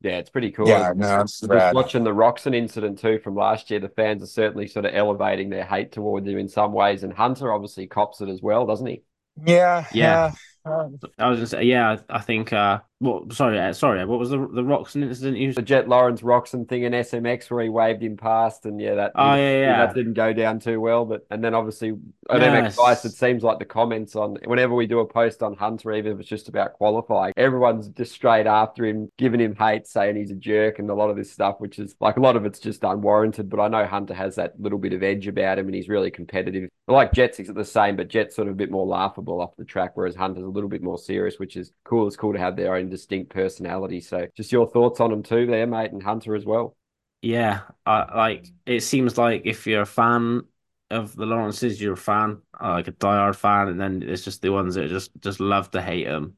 Yeah, 0.02 0.18
it's 0.18 0.30
pretty 0.30 0.52
cool. 0.52 0.68
Yeah, 0.68 0.92
no, 0.94 1.22
it's 1.22 1.42
watching 1.42 2.04
the 2.04 2.12
Roczen 2.12 2.54
incident 2.54 2.98
too 2.98 3.18
from 3.18 3.34
last 3.34 3.70
year. 3.70 3.80
The 3.80 3.88
fans 3.88 4.22
are 4.22 4.26
certainly 4.26 4.68
sort 4.68 4.84
of 4.84 4.94
elevating 4.94 5.48
their 5.48 5.64
hate 5.64 5.90
towards 5.90 6.28
him 6.28 6.38
in 6.38 6.48
some 6.48 6.72
ways, 6.72 7.02
and 7.02 7.12
Hunter 7.12 7.52
obviously 7.52 7.86
cops 7.86 8.20
it 8.20 8.28
as 8.28 8.42
well, 8.42 8.66
doesn't 8.66 8.86
he? 8.86 9.02
Yeah, 9.44 9.86
yeah. 9.92 10.32
yeah. 10.66 10.88
I 11.18 11.28
was 11.28 11.38
gonna 11.38 11.46
say, 11.46 11.62
yeah, 11.64 11.96
I 12.10 12.20
think 12.20 12.52
uh, 12.52 12.80
well, 12.98 13.26
sorry, 13.30 13.60
uh, 13.60 13.74
sorry. 13.74 14.02
What 14.06 14.18
was 14.18 14.30
the 14.30 14.38
the 14.38 14.62
Roczen 14.62 15.02
incident? 15.02 15.36
You... 15.36 15.52
The 15.52 15.60
Jett 15.60 15.86
Lawrence 15.86 16.22
Roczen 16.22 16.66
thing 16.66 16.84
in 16.84 16.92
SMX 16.92 17.50
where 17.50 17.62
he 17.62 17.68
waved 17.68 18.02
him 18.02 18.16
past, 18.16 18.64
and 18.64 18.80
yeah, 18.80 18.94
that 18.94 19.12
oh 19.14 19.34
yeah, 19.34 19.60
yeah, 19.60 19.86
that 19.86 19.94
didn't 19.94 20.14
go 20.14 20.32
down 20.32 20.60
too 20.60 20.80
well. 20.80 21.04
But 21.04 21.26
and 21.30 21.44
then 21.44 21.54
obviously 21.54 21.90
at 22.30 22.40
yes. 22.40 22.74
MX 22.74 22.76
Vice, 22.76 23.04
it 23.04 23.12
seems 23.12 23.42
like 23.42 23.58
the 23.58 23.66
comments 23.66 24.16
on 24.16 24.38
whenever 24.46 24.74
we 24.74 24.86
do 24.86 25.00
a 25.00 25.06
post 25.06 25.42
on 25.42 25.54
Hunter, 25.56 25.92
even 25.92 26.12
if 26.12 26.20
it's 26.20 26.28
just 26.28 26.48
about 26.48 26.72
qualifying, 26.72 27.34
everyone's 27.36 27.88
just 27.88 28.12
straight 28.12 28.46
after 28.46 28.86
him, 28.86 29.12
giving 29.18 29.40
him 29.40 29.54
hate, 29.54 29.86
saying 29.86 30.16
he's 30.16 30.30
a 30.30 30.34
jerk, 30.34 30.78
and 30.78 30.88
a 30.88 30.94
lot 30.94 31.10
of 31.10 31.16
this 31.16 31.30
stuff, 31.30 31.56
which 31.58 31.78
is 31.78 31.94
like 32.00 32.16
a 32.16 32.20
lot 32.20 32.34
of 32.34 32.46
it's 32.46 32.60
just 32.60 32.82
unwarranted. 32.82 33.50
But 33.50 33.60
I 33.60 33.68
know 33.68 33.84
Hunter 33.84 34.14
has 34.14 34.36
that 34.36 34.58
little 34.58 34.78
bit 34.78 34.94
of 34.94 35.02
edge 35.02 35.26
about 35.26 35.58
him, 35.58 35.66
and 35.66 35.74
he's 35.74 35.90
really 35.90 36.10
competitive. 36.10 36.70
like 36.88 37.12
Jets, 37.12 37.36
he's 37.36 37.48
the 37.48 37.62
same, 37.62 37.96
but 37.96 38.08
Jets 38.08 38.36
sort 38.36 38.48
of 38.48 38.54
a 38.54 38.56
bit 38.56 38.70
more 38.70 38.86
laughable 38.86 39.42
off 39.42 39.54
the 39.58 39.66
track, 39.66 39.90
whereas 39.96 40.16
Hunter's 40.16 40.44
a 40.44 40.48
little 40.48 40.70
bit 40.70 40.82
more 40.82 40.96
serious, 40.96 41.38
which 41.38 41.58
is 41.58 41.72
cool. 41.84 42.06
It's 42.06 42.16
cool 42.16 42.32
to 42.32 42.38
have 42.38 42.56
their 42.56 42.74
own 42.74 42.85
distinct 42.90 43.30
personality. 43.30 44.00
So 44.00 44.26
just 44.36 44.52
your 44.52 44.68
thoughts 44.68 45.00
on 45.00 45.10
them 45.10 45.22
too, 45.22 45.46
there, 45.46 45.66
mate, 45.66 45.92
and 45.92 46.02
Hunter 46.02 46.34
as 46.34 46.44
well. 46.44 46.76
Yeah, 47.22 47.62
I, 47.84 48.14
like 48.16 48.46
it 48.66 48.80
seems 48.80 49.18
like 49.18 49.42
if 49.44 49.66
you're 49.66 49.82
a 49.82 49.86
fan 49.86 50.42
of 50.90 51.16
the 51.16 51.26
Lawrences, 51.26 51.80
you're 51.80 51.94
a 51.94 51.96
fan, 51.96 52.42
like 52.60 52.88
a 52.88 52.92
diehard 52.92 53.34
fan, 53.36 53.68
and 53.68 53.80
then 53.80 54.02
it's 54.02 54.22
just 54.24 54.42
the 54.42 54.50
ones 54.52 54.74
that 54.76 54.88
just 54.88 55.10
just 55.20 55.40
love 55.40 55.70
to 55.72 55.82
hate 55.82 56.04
them. 56.04 56.36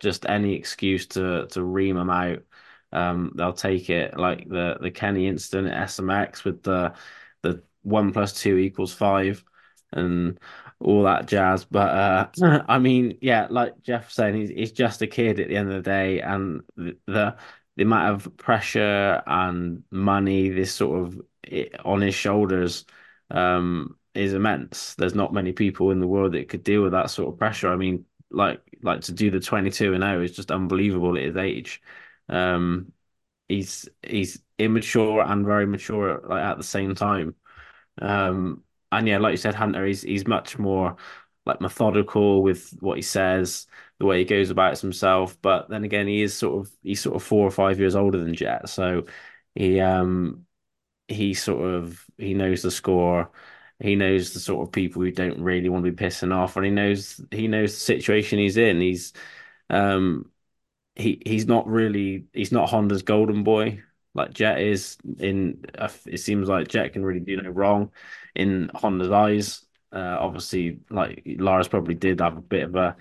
Just 0.00 0.26
any 0.26 0.54
excuse 0.54 1.06
to 1.08 1.46
to 1.48 1.64
ream 1.64 1.96
them 1.96 2.10
out, 2.10 2.44
um, 2.92 3.32
they'll 3.36 3.52
take 3.54 3.90
it. 3.90 4.16
Like 4.18 4.48
the 4.48 4.78
the 4.80 4.90
Kenny 4.90 5.28
incident 5.28 5.68
at 5.74 5.82
SMX 5.84 6.44
with 6.44 6.62
the 6.62 6.94
the 7.42 7.64
one 7.82 8.12
plus 8.12 8.34
two 8.34 8.58
equals 8.58 8.94
five, 8.94 9.44
and 9.92 10.40
all 10.82 11.04
that 11.04 11.26
jazz. 11.26 11.64
But 11.64 12.32
uh, 12.42 12.64
I 12.68 12.78
mean, 12.78 13.18
yeah, 13.20 13.46
like 13.50 13.82
Jeff 13.82 14.10
saying, 14.10 14.34
he's, 14.34 14.50
he's 14.50 14.72
just 14.72 15.02
a 15.02 15.06
kid 15.06 15.40
at 15.40 15.48
the 15.48 15.56
end 15.56 15.70
of 15.72 15.82
the 15.82 15.90
day, 15.90 16.20
and 16.20 16.62
the 16.76 16.96
the, 17.06 17.36
the 17.76 17.82
amount 17.82 18.14
of 18.24 18.36
pressure 18.36 19.22
and 19.26 19.84
money 19.90 20.50
this 20.50 20.72
sort 20.74 21.06
of 21.06 21.20
on 21.84 22.00
his 22.00 22.14
shoulders 22.14 22.84
um, 23.30 23.96
is 24.14 24.34
immense. 24.34 24.94
There's 24.94 25.14
not 25.14 25.32
many 25.32 25.52
people 25.52 25.90
in 25.90 26.00
the 26.00 26.06
world 26.06 26.32
that 26.32 26.48
could 26.48 26.64
deal 26.64 26.82
with 26.82 26.92
that 26.92 27.10
sort 27.10 27.32
of 27.32 27.38
pressure. 27.38 27.72
I 27.72 27.76
mean, 27.76 28.04
like 28.30 28.60
like 28.82 29.02
to 29.02 29.12
do 29.12 29.30
the 29.30 29.40
22 29.40 29.94
and 29.94 30.02
0 30.02 30.22
is 30.22 30.36
just 30.36 30.50
unbelievable 30.50 31.16
at 31.16 31.24
his 31.24 31.36
age. 31.36 31.82
Um, 32.28 32.92
he's 33.48 33.88
he's 34.02 34.42
immature 34.58 35.22
and 35.22 35.44
very 35.44 35.66
mature 35.66 36.20
like 36.26 36.42
at 36.42 36.58
the 36.58 36.64
same 36.64 36.94
time. 36.94 37.34
Um, 38.00 38.64
and 38.92 39.08
yeah, 39.08 39.18
like 39.18 39.32
you 39.32 39.36
said, 39.38 39.54
Hunter, 39.54 39.86
he's 39.86 40.02
he's 40.02 40.26
much 40.26 40.58
more 40.58 40.96
like 41.46 41.60
methodical 41.60 42.42
with 42.42 42.70
what 42.80 42.96
he 42.98 43.02
says, 43.02 43.66
the 43.98 44.06
way 44.06 44.18
he 44.20 44.24
goes 44.24 44.50
about 44.50 44.78
himself. 44.80 45.40
But 45.42 45.68
then 45.70 45.84
again, 45.84 46.06
he 46.06 46.22
is 46.22 46.36
sort 46.36 46.60
of 46.66 46.72
he's 46.82 47.00
sort 47.00 47.16
of 47.16 47.22
four 47.22 47.46
or 47.46 47.50
five 47.50 47.80
years 47.80 47.96
older 47.96 48.18
than 48.24 48.34
Jett, 48.34 48.68
so 48.68 49.06
he 49.54 49.80
um 49.80 50.46
he 51.08 51.34
sort 51.34 51.64
of 51.74 52.04
he 52.18 52.34
knows 52.34 52.62
the 52.62 52.70
score. 52.70 53.30
He 53.80 53.96
knows 53.96 54.32
the 54.32 54.40
sort 54.40 54.66
of 54.66 54.72
people 54.72 55.02
who 55.02 55.10
don't 55.10 55.40
really 55.42 55.68
want 55.68 55.84
to 55.84 55.90
be 55.92 56.04
pissing 56.06 56.34
off, 56.34 56.56
and 56.56 56.64
he 56.64 56.70
knows 56.72 57.20
he 57.30 57.48
knows 57.48 57.74
the 57.74 57.80
situation 57.80 58.38
he's 58.38 58.56
in. 58.56 58.80
He's 58.80 59.12
um 59.70 60.30
he 60.94 61.22
he's 61.26 61.46
not 61.46 61.66
really 61.68 62.26
he's 62.32 62.52
not 62.52 62.68
Honda's 62.70 63.02
golden 63.02 63.44
boy 63.44 63.82
like 64.14 64.32
Jett 64.32 64.60
is 64.60 64.98
in. 65.18 65.64
It 66.06 66.18
seems 66.18 66.48
like 66.48 66.68
Jett 66.68 66.92
can 66.92 67.04
really 67.04 67.20
do 67.20 67.40
no 67.40 67.50
wrong 67.50 67.92
in 68.34 68.70
Honda's 68.74 69.10
eyes. 69.10 69.64
Uh, 69.92 70.16
obviously, 70.20 70.80
like 70.90 71.22
Lars 71.26 71.68
probably 71.68 71.94
did 71.94 72.20
have 72.20 72.36
a 72.36 72.40
bit 72.42 72.64
of 72.64 72.74
a 72.76 72.96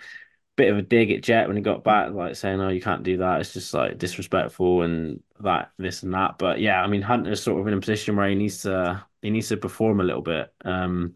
bit 0.58 0.71
of 0.71 0.78
a 0.78 0.82
dig 0.82 1.12
at 1.12 1.24
Jett 1.24 1.47
when 1.47 1.58
he 1.58 1.63
got 1.63 1.84
back, 1.84 2.12
like 2.12 2.36
saying, 2.36 2.60
"Oh, 2.62 2.69
you 2.69 2.82
can't 2.82 3.04
do 3.04 3.17
that. 3.17 3.41
It's 3.41 3.54
just 3.54 3.74
like 3.74 3.97
disrespectful 3.97 4.84
and 4.84 5.21
that, 5.41 5.71
this 5.78 6.04
and 6.04 6.13
that." 6.13 6.38
But 6.38 6.60
yeah, 6.60 6.82
I 6.82 6.88
mean, 6.88 7.02
Hunter's 7.02 7.43
sort 7.43 7.60
of 7.62 7.67
in 7.67 7.74
a 7.74 7.80
position 7.80 8.15
where 8.15 8.30
he 8.30 8.36
needs 8.36 8.62
to 8.63 9.06
he 9.21 9.30
needs 9.30 9.50
to 9.50 9.58
perform 9.58 10.00
a 10.02 10.04
little 10.04 10.21
bit. 10.21 10.54
Um, 10.65 11.15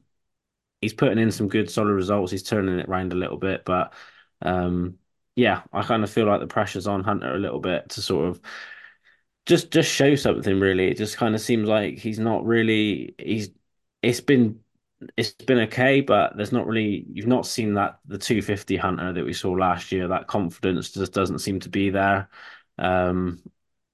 he's 0.82 0.94
putting 0.94 1.18
in 1.20 1.32
some 1.32 1.48
good 1.48 1.70
solid 1.70 1.94
results. 1.94 2.32
He's 2.32 2.44
turning 2.44 2.80
it 2.80 2.88
around 2.90 3.14
a 3.14 3.16
little 3.16 3.38
bit, 3.38 3.66
but 3.66 3.94
um, 4.42 5.00
yeah, 5.36 5.64
I 5.74 5.84
kind 5.84 6.04
of 6.04 6.10
feel 6.10 6.26
like 6.28 6.40
the 6.42 6.48
pressure's 6.48 6.88
on 6.88 7.04
Hunter 7.04 7.34
a 7.36 7.40
little 7.40 7.60
bit 7.60 7.90
to 7.90 8.02
sort 8.02 8.30
of 8.30 8.42
just 9.46 9.72
just 9.72 9.92
show 9.92 10.16
something. 10.16 10.60
Really, 10.60 10.88
it 10.90 10.98
just 10.98 11.18
kind 11.18 11.36
of 11.36 11.42
seems 11.42 11.68
like 11.68 11.98
he's 11.98 12.20
not 12.20 12.46
really. 12.46 13.16
He's 13.18 13.50
it's 14.02 14.22
been 14.22 14.60
it's 15.18 15.32
been 15.32 15.60
okay, 15.60 16.02
but 16.02 16.36
there's 16.38 16.52
not 16.52 16.68
really 16.68 17.06
you've 17.12 17.28
not 17.28 17.46
seen 17.46 17.76
that 17.76 18.00
the 18.06 18.18
250 18.18 18.78
Hunter 18.78 19.14
that 19.14 19.26
we 19.26 19.34
saw 19.34 19.52
last 19.52 19.92
year. 19.92 20.08
That 20.08 20.28
confidence 20.28 20.92
just 20.92 21.14
doesn't 21.14 21.40
seem 21.40 21.60
to 21.62 21.70
be 21.70 21.90
there. 21.90 22.30
Um, 22.78 23.42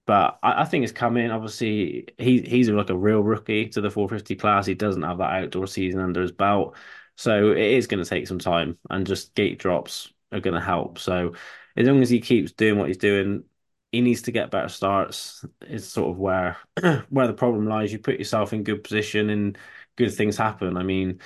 but 0.06 0.40
I, 0.44 0.62
I, 0.64 0.66
think 0.66 0.84
it's 0.84 0.94
coming. 0.94 1.32
Obviously, 1.32 2.08
he 2.18 2.42
he's 2.42 2.70
like 2.70 2.90
a 2.90 2.98
real 2.98 3.22
rookie 3.22 3.70
to 3.70 3.82
the 3.82 3.92
450 3.92 4.36
class. 4.36 4.66
He 4.66 4.74
doesn't 4.76 5.04
have 5.04 5.20
that 5.20 5.44
outdoor 5.44 5.68
season 5.68 6.02
under 6.02 6.22
his 6.22 6.32
belt, 6.32 6.76
so 7.16 7.52
it 7.52 7.60
is 7.60 7.88
going 7.88 8.04
to 8.04 8.10
take 8.10 8.28
some 8.28 8.40
time. 8.40 8.78
And 8.90 9.06
just 9.08 9.36
gate 9.36 9.60
drops 9.60 10.12
are 10.32 10.40
going 10.40 10.56
to 10.56 10.62
help. 10.62 11.00
So 11.00 11.34
as 11.76 11.88
long 11.88 12.02
as 12.02 12.10
he 12.10 12.20
keeps 12.20 12.52
doing 12.52 12.78
what 12.78 12.88
he's 12.88 12.98
doing, 12.98 13.44
he 13.92 14.02
needs 14.02 14.24
to 14.24 14.32
get 14.32 14.52
better 14.52 14.70
starts. 14.70 15.46
Is 15.62 15.88
sort 15.90 16.12
of 16.12 16.20
where 16.20 16.58
where 17.10 17.28
the 17.28 17.34
problem 17.34 17.68
lies. 17.68 17.92
You 17.92 18.00
put 18.00 18.18
yourself 18.20 18.54
in 18.54 18.64
good 18.64 18.84
position 18.84 19.30
and 19.30 19.58
good 19.98 20.14
things 20.14 20.38
happen. 20.38 20.78
I 20.78 20.84
mean, 20.84 21.20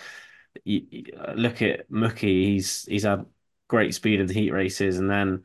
you, 0.63 0.81
you 0.89 1.05
uh, 1.19 1.33
look 1.33 1.61
at 1.61 1.89
Mookie. 1.89 2.45
He's 2.45 2.85
he's 2.85 3.03
had 3.03 3.25
great 3.67 3.93
speed 3.95 4.19
in 4.19 4.27
the 4.27 4.33
heat 4.33 4.51
races, 4.51 4.99
and 4.99 5.09
then 5.09 5.43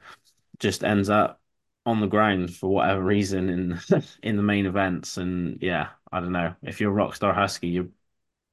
just 0.59 0.85
ends 0.85 1.09
up 1.11 1.41
on 1.87 2.01
the 2.01 2.07
ground 2.07 2.55
for 2.55 2.71
whatever 2.71 3.03
reason 3.03 3.49
in 3.51 3.81
in 4.23 4.37
the 4.37 4.43
main 4.43 4.67
events. 4.67 5.17
And 5.19 5.59
yeah, 5.63 5.91
I 6.13 6.21
don't 6.21 6.33
know. 6.33 6.55
If 6.63 6.81
you're 6.81 6.99
a 6.99 7.05
Rockstar 7.09 7.35
Husky, 7.35 7.69
you're 7.69 7.89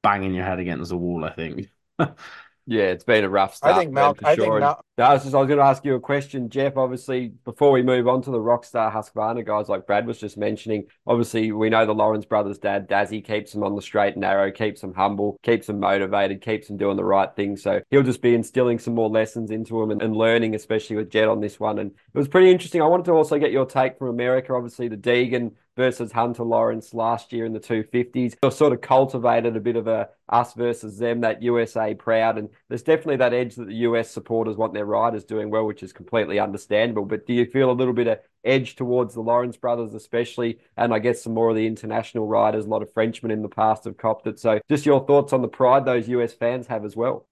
banging 0.02 0.34
your 0.34 0.44
head 0.46 0.58
against 0.60 0.90
the 0.90 0.96
wall. 0.96 1.24
I 1.24 1.32
think. 1.34 1.68
Yeah, 2.70 2.82
it's 2.82 3.02
been 3.02 3.24
a 3.24 3.30
rough 3.30 3.54
start. 3.54 3.74
I 3.74 3.78
think 3.78 3.92
Mal- 3.92 4.14
I 4.22 4.34
sure. 4.34 4.44
think 4.44 4.60
Mal- 4.60 4.84
I 4.98 5.14
was, 5.14 5.22
just, 5.22 5.34
I 5.34 5.38
was 5.38 5.46
going 5.46 5.58
to 5.58 5.64
ask 5.64 5.86
you 5.86 5.94
a 5.94 6.00
question, 6.00 6.50
Jeff. 6.50 6.76
Obviously, 6.76 7.32
before 7.46 7.72
we 7.72 7.82
move 7.82 8.06
on 8.06 8.20
to 8.22 8.30
the 8.30 8.38
Rockstar 8.38 8.92
Husqvarna 8.92 9.46
guys, 9.46 9.70
like 9.70 9.86
Brad 9.86 10.06
was 10.06 10.18
just 10.18 10.36
mentioning, 10.36 10.84
obviously 11.06 11.50
we 11.50 11.70
know 11.70 11.86
the 11.86 11.94
Lawrence 11.94 12.26
brothers' 12.26 12.58
dad, 12.58 12.86
Dazzy, 12.86 13.24
keeps 13.24 13.52
them 13.52 13.62
on 13.62 13.74
the 13.74 13.80
straight 13.80 14.14
and 14.14 14.20
narrow, 14.20 14.50
keeps 14.50 14.82
them 14.82 14.92
humble, 14.92 15.38
keeps 15.42 15.68
them 15.68 15.80
motivated, 15.80 16.42
keeps 16.42 16.66
them 16.66 16.76
doing 16.76 16.98
the 16.98 17.04
right 17.04 17.34
thing. 17.34 17.56
So 17.56 17.80
he'll 17.90 18.02
just 18.02 18.20
be 18.20 18.34
instilling 18.34 18.78
some 18.78 18.94
more 18.94 19.08
lessons 19.08 19.50
into 19.50 19.80
them 19.80 19.90
and, 19.90 20.02
and 20.02 20.14
learning, 20.14 20.54
especially 20.54 20.96
with 20.96 21.10
Jett 21.10 21.28
on 21.28 21.40
this 21.40 21.58
one. 21.58 21.78
And 21.78 21.92
it 21.92 22.18
was 22.18 22.28
pretty 22.28 22.50
interesting. 22.50 22.82
I 22.82 22.86
wanted 22.86 23.06
to 23.06 23.12
also 23.12 23.38
get 23.38 23.50
your 23.50 23.64
take 23.64 23.96
from 23.98 24.08
America. 24.08 24.52
Obviously, 24.52 24.88
the 24.88 24.96
Deegan 24.98 25.52
versus 25.78 26.10
Hunter 26.10 26.42
Lawrence 26.42 26.92
last 26.92 27.32
year 27.32 27.46
in 27.46 27.52
the 27.52 27.60
250s. 27.60 28.34
They've 28.42 28.52
sort 28.52 28.72
of 28.72 28.80
cultivated 28.80 29.56
a 29.56 29.60
bit 29.60 29.76
of 29.76 29.86
a 29.86 30.08
us 30.28 30.52
versus 30.52 30.98
them, 30.98 31.20
that 31.20 31.40
USA 31.40 31.94
proud. 31.94 32.36
And 32.36 32.48
there's 32.68 32.82
definitely 32.82 33.16
that 33.18 33.32
edge 33.32 33.54
that 33.54 33.68
the 33.68 33.74
US 33.76 34.10
supporters 34.10 34.56
want 34.56 34.74
their 34.74 34.84
riders 34.84 35.24
doing 35.24 35.50
well, 35.50 35.64
which 35.64 35.84
is 35.84 35.92
completely 35.92 36.40
understandable. 36.40 37.04
But 37.04 37.26
do 37.26 37.32
you 37.32 37.46
feel 37.46 37.70
a 37.70 37.72
little 37.72 37.94
bit 37.94 38.08
of 38.08 38.18
edge 38.44 38.74
towards 38.74 39.14
the 39.14 39.20
Lawrence 39.20 39.56
brothers, 39.56 39.94
especially? 39.94 40.58
And 40.76 40.92
I 40.92 40.98
guess 40.98 41.22
some 41.22 41.32
more 41.32 41.50
of 41.50 41.56
the 41.56 41.66
international 41.68 42.26
riders, 42.26 42.66
a 42.66 42.68
lot 42.68 42.82
of 42.82 42.92
Frenchmen 42.92 43.30
in 43.30 43.42
the 43.42 43.48
past 43.48 43.84
have 43.84 43.96
copped 43.96 44.26
it. 44.26 44.40
So 44.40 44.60
just 44.68 44.84
your 44.84 45.06
thoughts 45.06 45.32
on 45.32 45.42
the 45.42 45.48
pride 45.48 45.84
those 45.84 46.08
US 46.08 46.32
fans 46.32 46.66
have 46.66 46.84
as 46.84 46.96
well. 46.96 47.28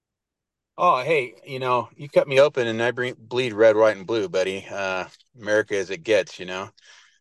Oh, 0.77 1.03
hey, 1.03 1.33
you 1.45 1.59
know, 1.59 1.89
you 1.97 2.07
cut 2.07 2.27
me 2.27 2.39
open 2.39 2.67
and 2.67 2.81
I 2.81 2.91
bleed 2.91 3.53
red, 3.53 3.75
white, 3.75 3.97
and 3.97 4.07
blue, 4.07 4.29
buddy. 4.29 4.65
Uh, 4.69 5.05
America 5.37 5.75
as 5.75 5.89
it 5.89 6.03
gets, 6.03 6.39
you 6.39 6.45
know. 6.45 6.69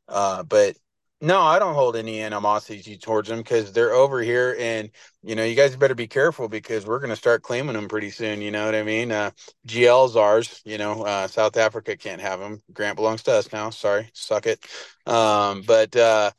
Uh, 0.08 0.42
but 0.42 0.76
no, 1.20 1.40
I 1.40 1.58
don't 1.58 1.74
hold 1.74 1.96
any 1.96 2.20
animosity 2.20 2.98
towards 2.98 3.28
them 3.28 3.38
because 3.38 3.72
they're 3.72 3.94
over 3.94 4.20
here, 4.20 4.54
and 4.58 4.90
you 5.22 5.34
know, 5.34 5.44
you 5.44 5.54
guys 5.54 5.74
better 5.76 5.94
be 5.94 6.06
careful 6.06 6.48
because 6.48 6.84
we're 6.86 6.98
going 6.98 7.10
to 7.10 7.16
start 7.16 7.42
claiming 7.42 7.74
them 7.74 7.88
pretty 7.88 8.10
soon. 8.10 8.42
You 8.42 8.50
know 8.50 8.66
what 8.66 8.74
I 8.74 8.82
mean? 8.82 9.10
Uh, 9.10 9.30
GL's 9.64 10.14
ours. 10.16 10.60
You 10.64 10.76
know, 10.78 11.02
uh, 11.04 11.26
South 11.26 11.56
Africa 11.56 11.96
can't 11.96 12.20
have 12.20 12.38
them. 12.40 12.62
Grant 12.72 12.96
belongs 12.96 13.22
to 13.24 13.32
us 13.32 13.50
now. 13.52 13.70
Sorry, 13.70 14.10
suck 14.12 14.46
it. 14.46 14.64
Um, 15.06 15.62
but 15.66 15.96
uh, 15.96 16.30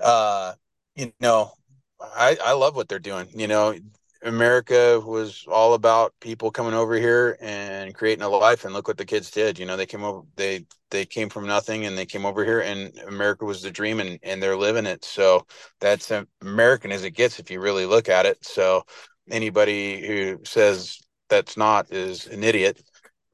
uh, 0.00 0.54
you 0.96 1.12
know, 1.20 1.52
I 2.00 2.36
I 2.44 2.52
love 2.52 2.76
what 2.76 2.88
they're 2.88 2.98
doing. 2.98 3.28
You 3.34 3.48
know, 3.48 3.74
America 4.22 5.00
was 5.04 5.44
all 5.48 5.74
about 5.74 6.12
people 6.20 6.50
coming 6.50 6.74
over 6.74 6.94
here 6.96 7.36
and 7.40 7.94
creating 7.94 8.24
a 8.24 8.28
life 8.28 8.64
and 8.64 8.74
look 8.74 8.88
what 8.88 8.96
the 8.98 9.04
kids 9.04 9.30
did 9.30 9.58
you 9.58 9.66
know 9.66 9.76
they 9.76 9.86
came 9.86 10.02
over 10.02 10.22
they 10.36 10.64
they 10.90 11.04
came 11.04 11.28
from 11.28 11.46
nothing 11.46 11.86
and 11.86 11.96
they 11.96 12.06
came 12.06 12.24
over 12.24 12.44
here 12.44 12.60
and 12.60 12.96
America 13.06 13.44
was 13.44 13.62
the 13.62 13.70
dream 13.70 14.00
and 14.00 14.18
and 14.22 14.42
they're 14.42 14.56
living 14.56 14.86
it. 14.86 15.04
So 15.04 15.46
that's 15.80 16.10
American 16.42 16.92
as 16.92 17.04
it 17.04 17.10
gets 17.12 17.38
if 17.38 17.50
you 17.50 17.60
really 17.60 17.86
look 17.86 18.08
at 18.08 18.26
it. 18.26 18.44
So 18.44 18.84
anybody 19.30 20.06
who 20.06 20.40
says 20.44 21.00
that's 21.28 21.56
not 21.56 21.92
is 21.92 22.26
an 22.26 22.42
idiot. 22.44 22.82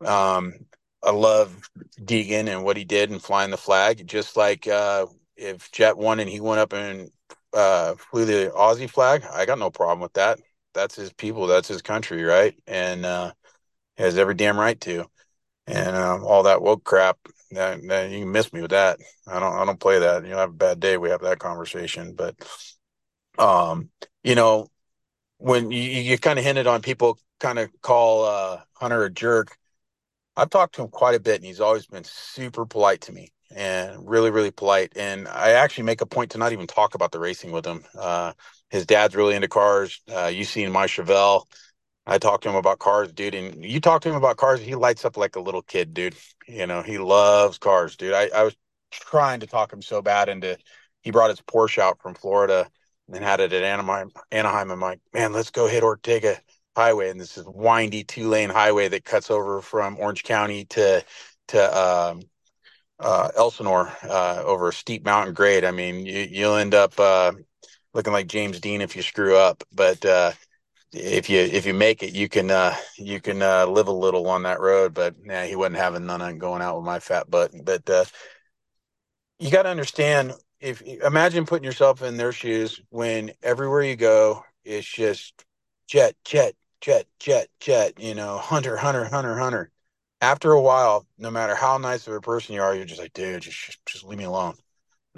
Um 0.04 0.54
I 1.02 1.10
love 1.10 1.68
Deegan 2.00 2.48
and 2.48 2.64
what 2.64 2.76
he 2.76 2.84
did 2.84 3.10
and 3.10 3.22
flying 3.22 3.50
the 3.50 3.56
flag. 3.56 4.06
Just 4.06 4.36
like 4.36 4.66
uh 4.66 5.06
if 5.36 5.70
Jett 5.72 5.96
won 5.96 6.20
and 6.20 6.30
he 6.30 6.40
went 6.40 6.60
up 6.60 6.72
and 6.72 7.10
uh, 7.52 7.94
flew 7.94 8.24
the 8.24 8.52
Aussie 8.54 8.90
flag, 8.90 9.24
I 9.32 9.46
got 9.46 9.58
no 9.58 9.70
problem 9.70 10.00
with 10.00 10.12
that 10.14 10.40
that's 10.74 10.96
his 10.96 11.12
people, 11.12 11.46
that's 11.46 11.68
his 11.68 11.82
country, 11.82 12.22
right? 12.22 12.54
And 12.66 13.06
uh, 13.06 13.32
has 13.96 14.18
every 14.18 14.34
damn 14.34 14.58
right 14.58 14.80
to. 14.82 15.06
And 15.66 15.96
uh, 15.96 16.22
all 16.22 16.42
that 16.42 16.60
woke 16.60 16.84
crap, 16.84 17.18
you 17.50 17.56
can 17.56 18.32
miss 18.32 18.52
me 18.52 18.60
with 18.60 18.72
that. 18.72 18.98
I 19.26 19.40
don't, 19.40 19.54
I 19.54 19.64
don't 19.64 19.80
play 19.80 20.00
that. 20.00 20.26
You'll 20.26 20.38
have 20.38 20.50
a 20.50 20.52
bad 20.52 20.80
day. 20.80 20.98
We 20.98 21.10
have 21.10 21.22
that 21.22 21.38
conversation, 21.38 22.14
but 22.14 22.36
um, 23.38 23.90
you 24.22 24.34
know, 24.34 24.68
when 25.38 25.70
you, 25.70 25.80
you 25.80 26.18
kind 26.18 26.38
of 26.38 26.44
hinted 26.44 26.66
on 26.66 26.82
people 26.82 27.18
kind 27.40 27.58
of 27.58 27.70
call 27.80 28.24
uh, 28.24 28.60
Hunter 28.74 29.04
a 29.04 29.10
jerk, 29.10 29.56
I've 30.36 30.50
talked 30.50 30.74
to 30.76 30.82
him 30.82 30.88
quite 30.88 31.14
a 31.14 31.20
bit, 31.20 31.36
and 31.36 31.44
he's 31.44 31.60
always 31.60 31.86
been 31.86 32.04
super 32.04 32.66
polite 32.66 33.02
to 33.02 33.12
me 33.12 33.32
and 33.54 34.08
really, 34.08 34.30
really 34.30 34.50
polite. 34.50 34.92
And 34.96 35.28
I 35.28 35.50
actually 35.50 35.84
make 35.84 36.00
a 36.00 36.06
point 36.06 36.32
to 36.32 36.38
not 36.38 36.52
even 36.52 36.66
talk 36.66 36.94
about 36.94 37.12
the 37.12 37.20
racing 37.20 37.52
with 37.52 37.64
him. 37.64 37.84
Uh, 37.98 38.32
his 38.70 38.86
dad's 38.86 39.14
really 39.14 39.34
into 39.34 39.48
cars. 39.48 40.00
Uh, 40.12 40.26
you 40.26 40.44
seen 40.44 40.72
my 40.72 40.86
Chevelle. 40.86 41.44
I 42.06 42.18
talked 42.18 42.42
to 42.42 42.50
him 42.50 42.56
about 42.56 42.78
cars, 42.78 43.12
dude. 43.12 43.34
And 43.34 43.64
you 43.64 43.80
talk 43.80 44.02
to 44.02 44.10
him 44.10 44.16
about 44.16 44.36
cars, 44.36 44.60
he 44.60 44.74
lights 44.74 45.04
up 45.04 45.16
like 45.16 45.36
a 45.36 45.40
little 45.40 45.62
kid, 45.62 45.94
dude. 45.94 46.14
You 46.46 46.66
know, 46.66 46.82
he 46.82 46.98
loves 46.98 47.58
cars, 47.58 47.96
dude. 47.96 48.12
I, 48.12 48.28
I 48.34 48.42
was 48.42 48.56
trying 48.90 49.40
to 49.40 49.46
talk 49.46 49.72
him 49.72 49.82
so 49.82 50.02
bad 50.02 50.28
into 50.28 50.58
he 51.02 51.10
brought 51.10 51.30
his 51.30 51.40
Porsche 51.40 51.78
out 51.78 52.00
from 52.00 52.14
Florida 52.14 52.68
and 53.12 53.22
had 53.22 53.40
it 53.40 53.52
at 53.52 53.62
Anaheim. 53.62 54.10
Anaheim. 54.32 54.70
I'm 54.70 54.80
like, 54.80 55.00
man, 55.12 55.32
let's 55.32 55.50
go 55.50 55.66
hit 55.66 55.82
Ortega 55.82 56.38
Highway. 56.76 57.10
And 57.10 57.20
this 57.20 57.36
is 57.36 57.44
windy 57.46 58.04
two 58.04 58.28
lane 58.28 58.50
highway 58.50 58.88
that 58.88 59.04
cuts 59.04 59.30
over 59.30 59.60
from 59.60 59.98
Orange 59.98 60.24
County 60.24 60.64
to 60.66 61.04
to 61.48 61.78
um, 61.78 62.22
uh, 62.98 63.28
Elsinore 63.36 63.92
uh, 64.02 64.42
over 64.44 64.68
a 64.68 64.72
steep 64.72 65.04
mountain 65.04 65.34
grade. 65.34 65.64
I 65.64 65.70
mean, 65.70 66.06
you, 66.06 66.26
you'll 66.30 66.56
end 66.56 66.74
up 66.74 66.98
uh, 66.98 67.32
looking 67.94 68.12
like 68.12 68.26
James 68.26 68.60
Dean 68.60 68.80
if 68.80 68.96
you 68.96 69.02
screw 69.02 69.36
up, 69.36 69.64
but 69.72 70.04
uh, 70.04 70.32
if 70.92 71.30
you 71.30 71.40
if 71.40 71.66
you 71.66 71.74
make 71.74 72.02
it, 72.02 72.12
you 72.14 72.28
can 72.28 72.50
uh, 72.50 72.74
you 72.96 73.20
can 73.20 73.42
uh, 73.42 73.66
live 73.66 73.88
a 73.88 73.92
little 73.92 74.28
on 74.28 74.42
that 74.44 74.60
road. 74.60 74.94
But 74.94 75.14
yeah, 75.24 75.46
he 75.46 75.56
wasn't 75.56 75.76
having 75.76 76.06
none 76.06 76.20
of 76.20 76.38
going 76.38 76.62
out 76.62 76.76
with 76.76 76.84
my 76.84 77.00
fat 77.00 77.30
butt. 77.30 77.52
But 77.64 77.88
uh, 77.88 78.04
you 79.38 79.50
got 79.50 79.62
to 79.62 79.68
understand 79.68 80.32
if 80.60 80.82
imagine 80.82 81.46
putting 81.46 81.64
yourself 81.64 82.02
in 82.02 82.16
their 82.16 82.32
shoes 82.32 82.80
when 82.90 83.32
everywhere 83.42 83.82
you 83.82 83.96
go 83.96 84.44
it's 84.64 84.86
just 84.86 85.44
jet 85.86 86.16
jet 86.24 86.54
jet 86.80 87.06
jet 87.18 87.48
jet 87.60 87.94
You 87.98 88.14
know, 88.14 88.38
hunter, 88.38 88.76
hunter, 88.76 89.04
hunter, 89.04 89.36
hunter. 89.36 89.70
After 90.20 90.52
a 90.52 90.60
while, 90.60 91.06
no 91.18 91.30
matter 91.30 91.54
how 91.54 91.76
nice 91.76 92.06
of 92.06 92.14
a 92.14 92.20
person 92.20 92.54
you 92.54 92.62
are, 92.62 92.74
you're 92.74 92.86
just 92.86 93.00
like, 93.00 93.12
dude, 93.12 93.42
just 93.42 93.78
just 93.84 94.04
leave 94.04 94.18
me 94.18 94.24
alone, 94.24 94.54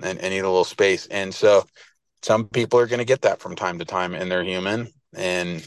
and, 0.02 0.18
and 0.18 0.30
need 0.32 0.40
a 0.40 0.48
little 0.48 0.64
space. 0.64 1.06
And 1.06 1.34
so 1.34 1.64
some 2.22 2.48
people 2.48 2.80
are 2.80 2.86
going 2.86 2.98
to 2.98 3.04
get 3.04 3.22
that 3.22 3.40
from 3.40 3.56
time 3.56 3.78
to 3.78 3.84
time 3.84 4.14
and 4.14 4.30
they're 4.30 4.44
human. 4.44 4.88
And 5.14 5.66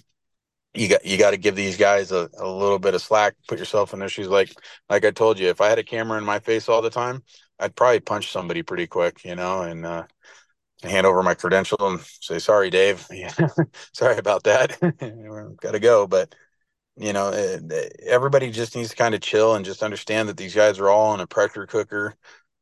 you 0.73 0.89
got 0.89 1.05
you 1.05 1.17
got 1.17 1.31
to 1.31 1.38
give 1.38 1.55
these 1.55 1.77
guys 1.77 2.12
a, 2.12 2.29
a 2.38 2.47
little 2.47 2.79
bit 2.79 2.95
of 2.95 3.01
slack 3.01 3.35
put 3.47 3.59
yourself 3.59 3.93
in 3.93 3.99
their 3.99 4.09
shoes. 4.09 4.27
Like 4.27 4.51
like 4.89 5.05
i 5.05 5.12
told 5.12 5.39
you 5.39 5.47
if 5.49 5.62
i 5.62 5.69
had 5.69 5.79
a 5.79 5.83
camera 5.83 6.17
in 6.17 6.23
my 6.25 6.39
face 6.39 6.69
all 6.69 6.81
the 6.83 6.91
time 6.91 7.23
i'd 7.59 7.75
probably 7.75 7.99
punch 7.99 8.31
somebody 8.31 8.62
pretty 8.62 8.88
quick 8.88 9.25
you 9.25 9.35
know 9.35 9.63
and 9.63 9.85
uh, 9.85 10.05
hand 10.83 11.05
over 11.05 11.23
my 11.23 11.33
credential 11.33 11.77
and 11.81 11.99
say 12.01 12.39
sorry 12.39 12.69
dave. 12.69 13.05
Sorry 13.93 14.17
about 14.17 14.43
that. 14.43 14.77
Gotta 15.62 15.79
go. 15.79 16.07
But 16.07 16.33
you 16.97 17.13
know, 17.13 17.29
eh, 17.29 17.59
eh, 17.71 17.89
everybody 18.07 18.51
just 18.51 18.75
needs 18.75 18.89
to 18.89 18.95
kind 18.95 19.15
of 19.15 19.21
chill 19.21 19.55
and 19.55 19.65
just 19.65 19.83
understand 19.83 20.29
that 20.29 20.38
these 20.38 20.55
guys 20.55 20.79
are 20.79 20.89
all 20.89 21.13
in 21.13 21.19
a 21.19 21.27
pressure 21.27 21.65
cooker. 21.65 22.15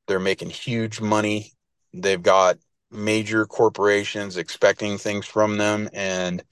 They're 0.08 0.20
making 0.20 0.52
huge 0.52 1.02
money. 1.02 1.54
They've 1.94 2.22
got 2.22 2.58
major 2.92 3.46
corporations 3.46 4.38
expecting 4.38 4.98
things 4.98 5.26
from 5.26 5.58
them 5.58 5.90
and 5.94 6.44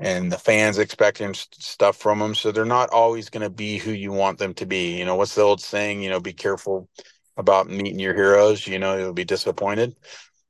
and 0.00 0.30
the 0.32 0.38
fans 0.38 0.78
expecting 0.78 1.32
stuff 1.34 1.96
from 1.96 2.18
them. 2.18 2.34
So 2.34 2.50
they're 2.50 2.64
not 2.64 2.90
always 2.90 3.30
going 3.30 3.44
to 3.44 3.50
be 3.50 3.78
who 3.78 3.92
you 3.92 4.12
want 4.12 4.38
them 4.38 4.52
to 4.54 4.66
be. 4.66 4.98
You 4.98 5.04
know 5.04 5.14
what's 5.16 5.34
the 5.34 5.42
old 5.42 5.60
saying 5.60 6.02
you 6.02 6.10
know 6.10 6.20
be 6.20 6.32
careful 6.32 6.88
about 7.36 7.68
meeting 7.68 7.98
your 7.98 8.14
heroes 8.14 8.66
you 8.66 8.78
know 8.78 8.96
you'll 8.96 9.12
be 9.12 9.24
disappointed. 9.24 9.96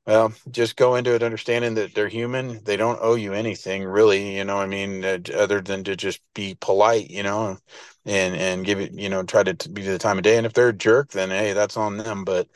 Well 0.05 0.33
just 0.51 0.75
go 0.75 0.95
into 0.95 1.15
it 1.15 1.23
understanding 1.23 1.75
that 1.75 1.95
they're 1.95 2.07
human. 2.07 2.63
They 2.63 2.77
don't 2.77 2.99
owe 3.01 3.15
you 3.15 3.33
anything 3.33 3.83
really 3.85 4.37
you 4.37 4.43
know 4.45 4.57
i 4.59 4.67
mean 4.67 5.03
uh, 5.05 5.19
other 5.35 5.61
than 5.61 5.83
to 5.85 5.95
just 5.95 6.21
be 6.35 6.55
polite 6.59 7.09
you 7.09 7.23
know 7.23 7.57
and 8.05 8.35
and 8.35 8.65
give 8.65 8.79
it 8.79 8.93
you 8.93 9.09
know 9.09 9.23
try 9.23 9.43
to 9.43 9.69
be 9.69 9.81
the 9.83 9.97
time 9.97 10.17
of 10.17 10.23
day. 10.23 10.37
And 10.37 10.45
if 10.45 10.53
they're 10.53 10.69
a 10.69 10.73
jerk 10.73 11.11
then 11.11 11.29
hey 11.29 11.53
that's 11.53 11.77
on 11.77 11.97
them. 11.97 12.23
But 12.25 12.47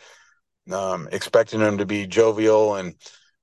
um, 0.73 1.09
expecting 1.11 1.59
him 1.59 1.77
to 1.77 1.85
be 1.85 2.07
jovial 2.07 2.75
and 2.75 2.95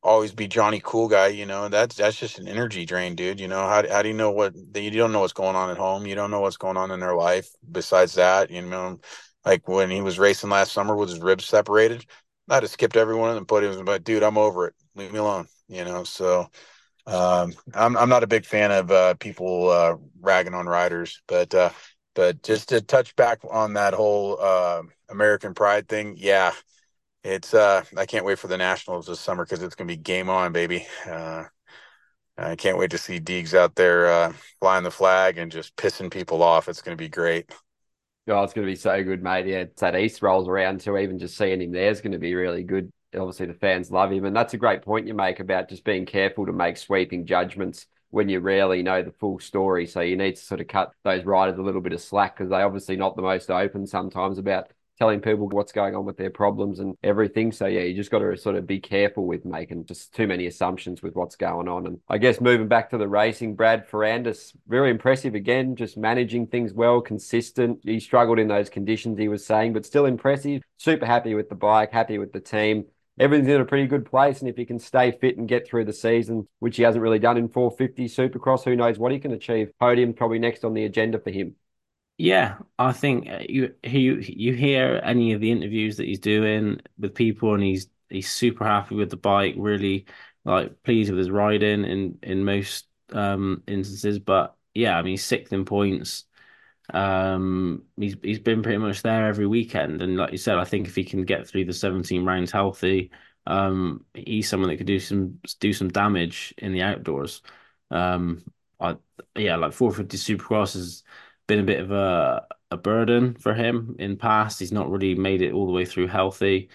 always 0.02 0.32
be 0.32 0.46
Johnny 0.48 0.80
Cool 0.82 1.08
guy. 1.08 1.28
You 1.28 1.46
know, 1.46 1.68
that's 1.68 1.96
that's 1.96 2.18
just 2.18 2.38
an 2.38 2.48
energy 2.48 2.84
drain, 2.86 3.14
dude. 3.14 3.40
You 3.40 3.48
know, 3.48 3.66
how 3.68 3.88
how 3.88 4.02
do 4.02 4.08
you 4.08 4.14
know 4.14 4.30
what 4.30 4.54
you 4.74 4.90
don't 4.90 5.12
know 5.12 5.20
what's 5.20 5.32
going 5.32 5.56
on 5.56 5.70
at 5.70 5.76
home? 5.78 6.06
You 6.06 6.14
don't 6.14 6.30
know 6.30 6.40
what's 6.40 6.56
going 6.56 6.76
on 6.76 6.90
in 6.90 7.00
their 7.00 7.14
life. 7.14 7.48
Besides 7.70 8.14
that, 8.14 8.50
you 8.50 8.62
know, 8.62 9.00
like 9.44 9.68
when 9.68 9.90
he 9.90 10.00
was 10.00 10.18
racing 10.18 10.50
last 10.50 10.72
summer 10.72 10.96
with 10.96 11.10
his 11.10 11.20
ribs 11.20 11.46
separated, 11.46 12.04
I'd 12.48 12.62
have 12.62 12.70
skipped 12.70 12.96
everyone 12.96 13.36
and 13.36 13.48
put 13.48 13.64
him. 13.64 13.84
But 13.84 14.04
dude, 14.04 14.22
I'm 14.22 14.38
over 14.38 14.68
it. 14.68 14.74
Leave 14.94 15.12
me 15.12 15.18
alone. 15.18 15.46
You 15.68 15.84
know, 15.84 16.04
so. 16.04 16.48
Um, 17.06 17.54
I'm 17.74 17.96
I'm 17.96 18.08
not 18.08 18.24
a 18.24 18.26
big 18.26 18.44
fan 18.44 18.72
of 18.72 18.90
uh, 18.90 19.14
people 19.14 19.70
uh, 19.70 19.96
ragging 20.20 20.54
on 20.54 20.66
riders, 20.66 21.22
but 21.28 21.54
uh, 21.54 21.70
but 22.14 22.42
just 22.42 22.70
to 22.70 22.80
touch 22.80 23.14
back 23.16 23.38
on 23.48 23.74
that 23.74 23.94
whole 23.94 24.38
uh, 24.40 24.82
American 25.08 25.54
Pride 25.54 25.88
thing, 25.88 26.14
yeah, 26.16 26.52
it's 27.26 27.54
uh 27.54 27.82
I 27.96 28.06
can't 28.06 28.24
wait 28.24 28.38
for 28.38 28.48
the 28.48 28.56
Nationals 28.56 29.06
this 29.06 29.20
summer 29.20 29.44
because 29.44 29.62
it's 29.62 29.74
gonna 29.74 29.88
be 29.88 29.96
game 29.96 30.28
on, 30.28 30.52
baby. 30.52 30.86
Uh, 31.08 31.44
I 32.38 32.54
can't 32.54 32.78
wait 32.78 32.90
to 32.90 32.98
see 32.98 33.18
Deegs 33.18 33.54
out 33.54 33.74
there 33.74 34.06
uh, 34.08 34.32
flying 34.60 34.84
the 34.84 34.90
flag 34.90 35.38
and 35.38 35.50
just 35.50 35.74
pissing 35.76 36.10
people 36.10 36.42
off. 36.42 36.68
It's 36.68 36.82
gonna 36.82 36.96
be 36.96 37.08
great. 37.08 37.50
Oh, 38.28 38.42
it's 38.42 38.52
to 38.52 38.62
be 38.62 38.74
so 38.74 39.02
good, 39.04 39.22
mate. 39.22 39.46
Yeah, 39.46 39.58
it's 39.58 39.80
that 39.80 39.96
East 39.96 40.20
rolls 40.20 40.48
around 40.48 40.80
too. 40.80 40.98
Even 40.98 41.18
just 41.18 41.36
seeing 41.36 41.62
him 41.62 41.72
there 41.72 41.90
is 41.90 42.00
to 42.00 42.18
be 42.18 42.34
really 42.34 42.64
good. 42.64 42.92
Obviously, 43.16 43.46
the 43.46 43.54
fans 43.54 43.90
love 43.90 44.12
him, 44.12 44.24
and 44.24 44.34
that's 44.34 44.54
a 44.54 44.58
great 44.58 44.82
point 44.82 45.06
you 45.06 45.14
make 45.14 45.40
about 45.40 45.68
just 45.68 45.84
being 45.84 46.06
careful 46.06 46.44
to 46.46 46.52
make 46.52 46.76
sweeping 46.76 47.24
judgments 47.24 47.86
when 48.10 48.28
you 48.28 48.40
rarely 48.40 48.82
know 48.82 49.02
the 49.02 49.12
full 49.12 49.38
story. 49.38 49.86
So 49.86 50.00
you 50.00 50.16
need 50.16 50.36
to 50.36 50.42
sort 50.42 50.60
of 50.60 50.68
cut 50.68 50.90
those 51.04 51.24
riders 51.24 51.58
a 51.58 51.62
little 51.62 51.80
bit 51.80 51.92
of 51.92 52.00
slack 52.00 52.36
because 52.36 52.50
they're 52.50 52.66
obviously 52.66 52.96
not 52.96 53.16
the 53.16 53.22
most 53.22 53.50
open 53.50 53.86
sometimes 53.86 54.38
about 54.38 54.70
telling 54.98 55.20
people 55.20 55.48
what's 55.48 55.72
going 55.72 55.94
on 55.94 56.04
with 56.04 56.16
their 56.16 56.30
problems 56.30 56.80
and 56.80 56.96
everything. 57.02 57.52
So 57.52 57.66
yeah, 57.66 57.82
you 57.82 57.94
just 57.94 58.10
got 58.10 58.20
to 58.20 58.36
sort 58.36 58.56
of 58.56 58.66
be 58.66 58.80
careful 58.80 59.26
with 59.26 59.44
making 59.44 59.86
just 59.86 60.14
too 60.14 60.26
many 60.26 60.46
assumptions 60.46 61.02
with 61.02 61.14
what's 61.14 61.36
going 61.36 61.68
on. 61.68 61.86
And 61.86 61.98
I 62.08 62.18
guess 62.18 62.40
moving 62.40 62.68
back 62.68 62.90
to 62.90 62.98
the 62.98 63.08
racing, 63.08 63.56
Brad 63.56 63.88
Ferrandis, 63.88 64.52
very 64.66 64.90
impressive 64.90 65.34
again, 65.34 65.76
just 65.76 65.96
managing 65.96 66.46
things 66.46 66.72
well, 66.72 67.00
consistent. 67.00 67.80
He 67.82 68.00
struggled 68.00 68.38
in 68.38 68.48
those 68.48 68.70
conditions 68.70 69.18
he 69.18 69.28
was 69.28 69.44
saying, 69.44 69.72
but 69.72 69.86
still 69.86 70.06
impressive. 70.06 70.62
Super 70.78 71.06
happy 71.06 71.34
with 71.34 71.48
the 71.48 71.54
bike, 71.54 71.92
happy 71.92 72.18
with 72.18 72.32
the 72.32 72.40
team. 72.40 72.84
Everything's 73.18 73.48
in 73.48 73.60
a 73.62 73.64
pretty 73.64 73.86
good 73.86 74.04
place, 74.04 74.40
and 74.40 74.50
if 74.50 74.58
he 74.58 74.66
can 74.66 74.78
stay 74.78 75.10
fit 75.10 75.38
and 75.38 75.48
get 75.48 75.66
through 75.66 75.86
the 75.86 75.92
season, 75.92 76.46
which 76.58 76.76
he 76.76 76.82
hasn't 76.82 77.02
really 77.02 77.18
done 77.18 77.38
in 77.38 77.48
450 77.48 78.08
Supercross, 78.08 78.62
who 78.62 78.76
knows 78.76 78.98
what 78.98 79.10
he 79.10 79.18
can 79.18 79.32
achieve? 79.32 79.70
Podium 79.80 80.12
probably 80.12 80.38
next 80.38 80.64
on 80.64 80.74
the 80.74 80.84
agenda 80.84 81.18
for 81.18 81.30
him. 81.30 81.54
Yeah, 82.18 82.58
I 82.78 82.92
think 82.92 83.28
uh, 83.28 83.40
you 83.46 83.74
you 83.84 84.14
you 84.20 84.54
hear 84.54 85.00
any 85.04 85.32
of 85.32 85.40
the 85.40 85.50
interviews 85.50 85.98
that 85.98 86.06
he's 86.06 86.18
doing 86.18 86.80
with 86.98 87.14
people, 87.14 87.52
and 87.54 87.62
he's 87.62 87.88
he's 88.08 88.30
super 88.30 88.64
happy 88.64 88.94
with 88.94 89.10
the 89.10 89.16
bike, 89.18 89.54
really 89.58 90.06
like 90.44 90.82
pleased 90.82 91.10
with 91.10 91.18
his 91.18 91.30
riding 91.30 91.84
in 91.84 92.18
in 92.22 92.44
most 92.44 92.86
um 93.12 93.62
instances. 93.66 94.18
But 94.18 94.56
yeah, 94.74 94.96
I 94.98 95.02
mean, 95.02 95.18
sixth 95.18 95.52
in 95.52 95.64
points. 95.66 96.24
Um, 96.92 97.84
he's 97.98 98.16
he's 98.22 98.40
been 98.40 98.62
pretty 98.62 98.78
much 98.78 99.02
there 99.02 99.28
every 99.28 99.46
weekend, 99.46 100.02
and 100.02 100.16
like 100.16 100.32
you 100.32 100.38
said, 100.38 100.58
I 100.58 100.64
think 100.64 100.88
if 100.88 100.96
he 100.96 101.04
can 101.04 101.24
get 101.24 101.46
through 101.48 101.66
the 101.66 101.72
17 101.74 102.24
rounds 102.24 102.52
healthy, 102.52 103.10
um, 103.46 104.04
he's 104.14 104.48
someone 104.48 104.70
that 104.70 104.78
could 104.78 104.86
do 104.86 105.00
some 105.00 105.40
do 105.60 105.72
some 105.72 105.88
damage 105.90 106.54
in 106.58 106.72
the 106.72 106.82
outdoors. 106.82 107.42
Um, 107.90 108.42
I 108.80 108.96
yeah, 109.36 109.56
like 109.56 109.72
450 109.72 110.16
Supercross 110.18 110.76
is 110.76 111.04
been 111.46 111.60
a 111.60 111.64
bit 111.64 111.80
of 111.80 111.90
a 111.92 112.46
a 112.70 112.76
burden 112.76 113.34
for 113.34 113.54
him 113.54 113.96
in 113.98 114.16
past. 114.16 114.58
He's 114.58 114.72
not 114.72 114.90
really 114.90 115.14
made 115.14 115.42
it 115.42 115.52
all 115.52 115.66
the 115.66 115.72
way 115.72 115.84
through 115.84 116.08
healthy, 116.08 116.70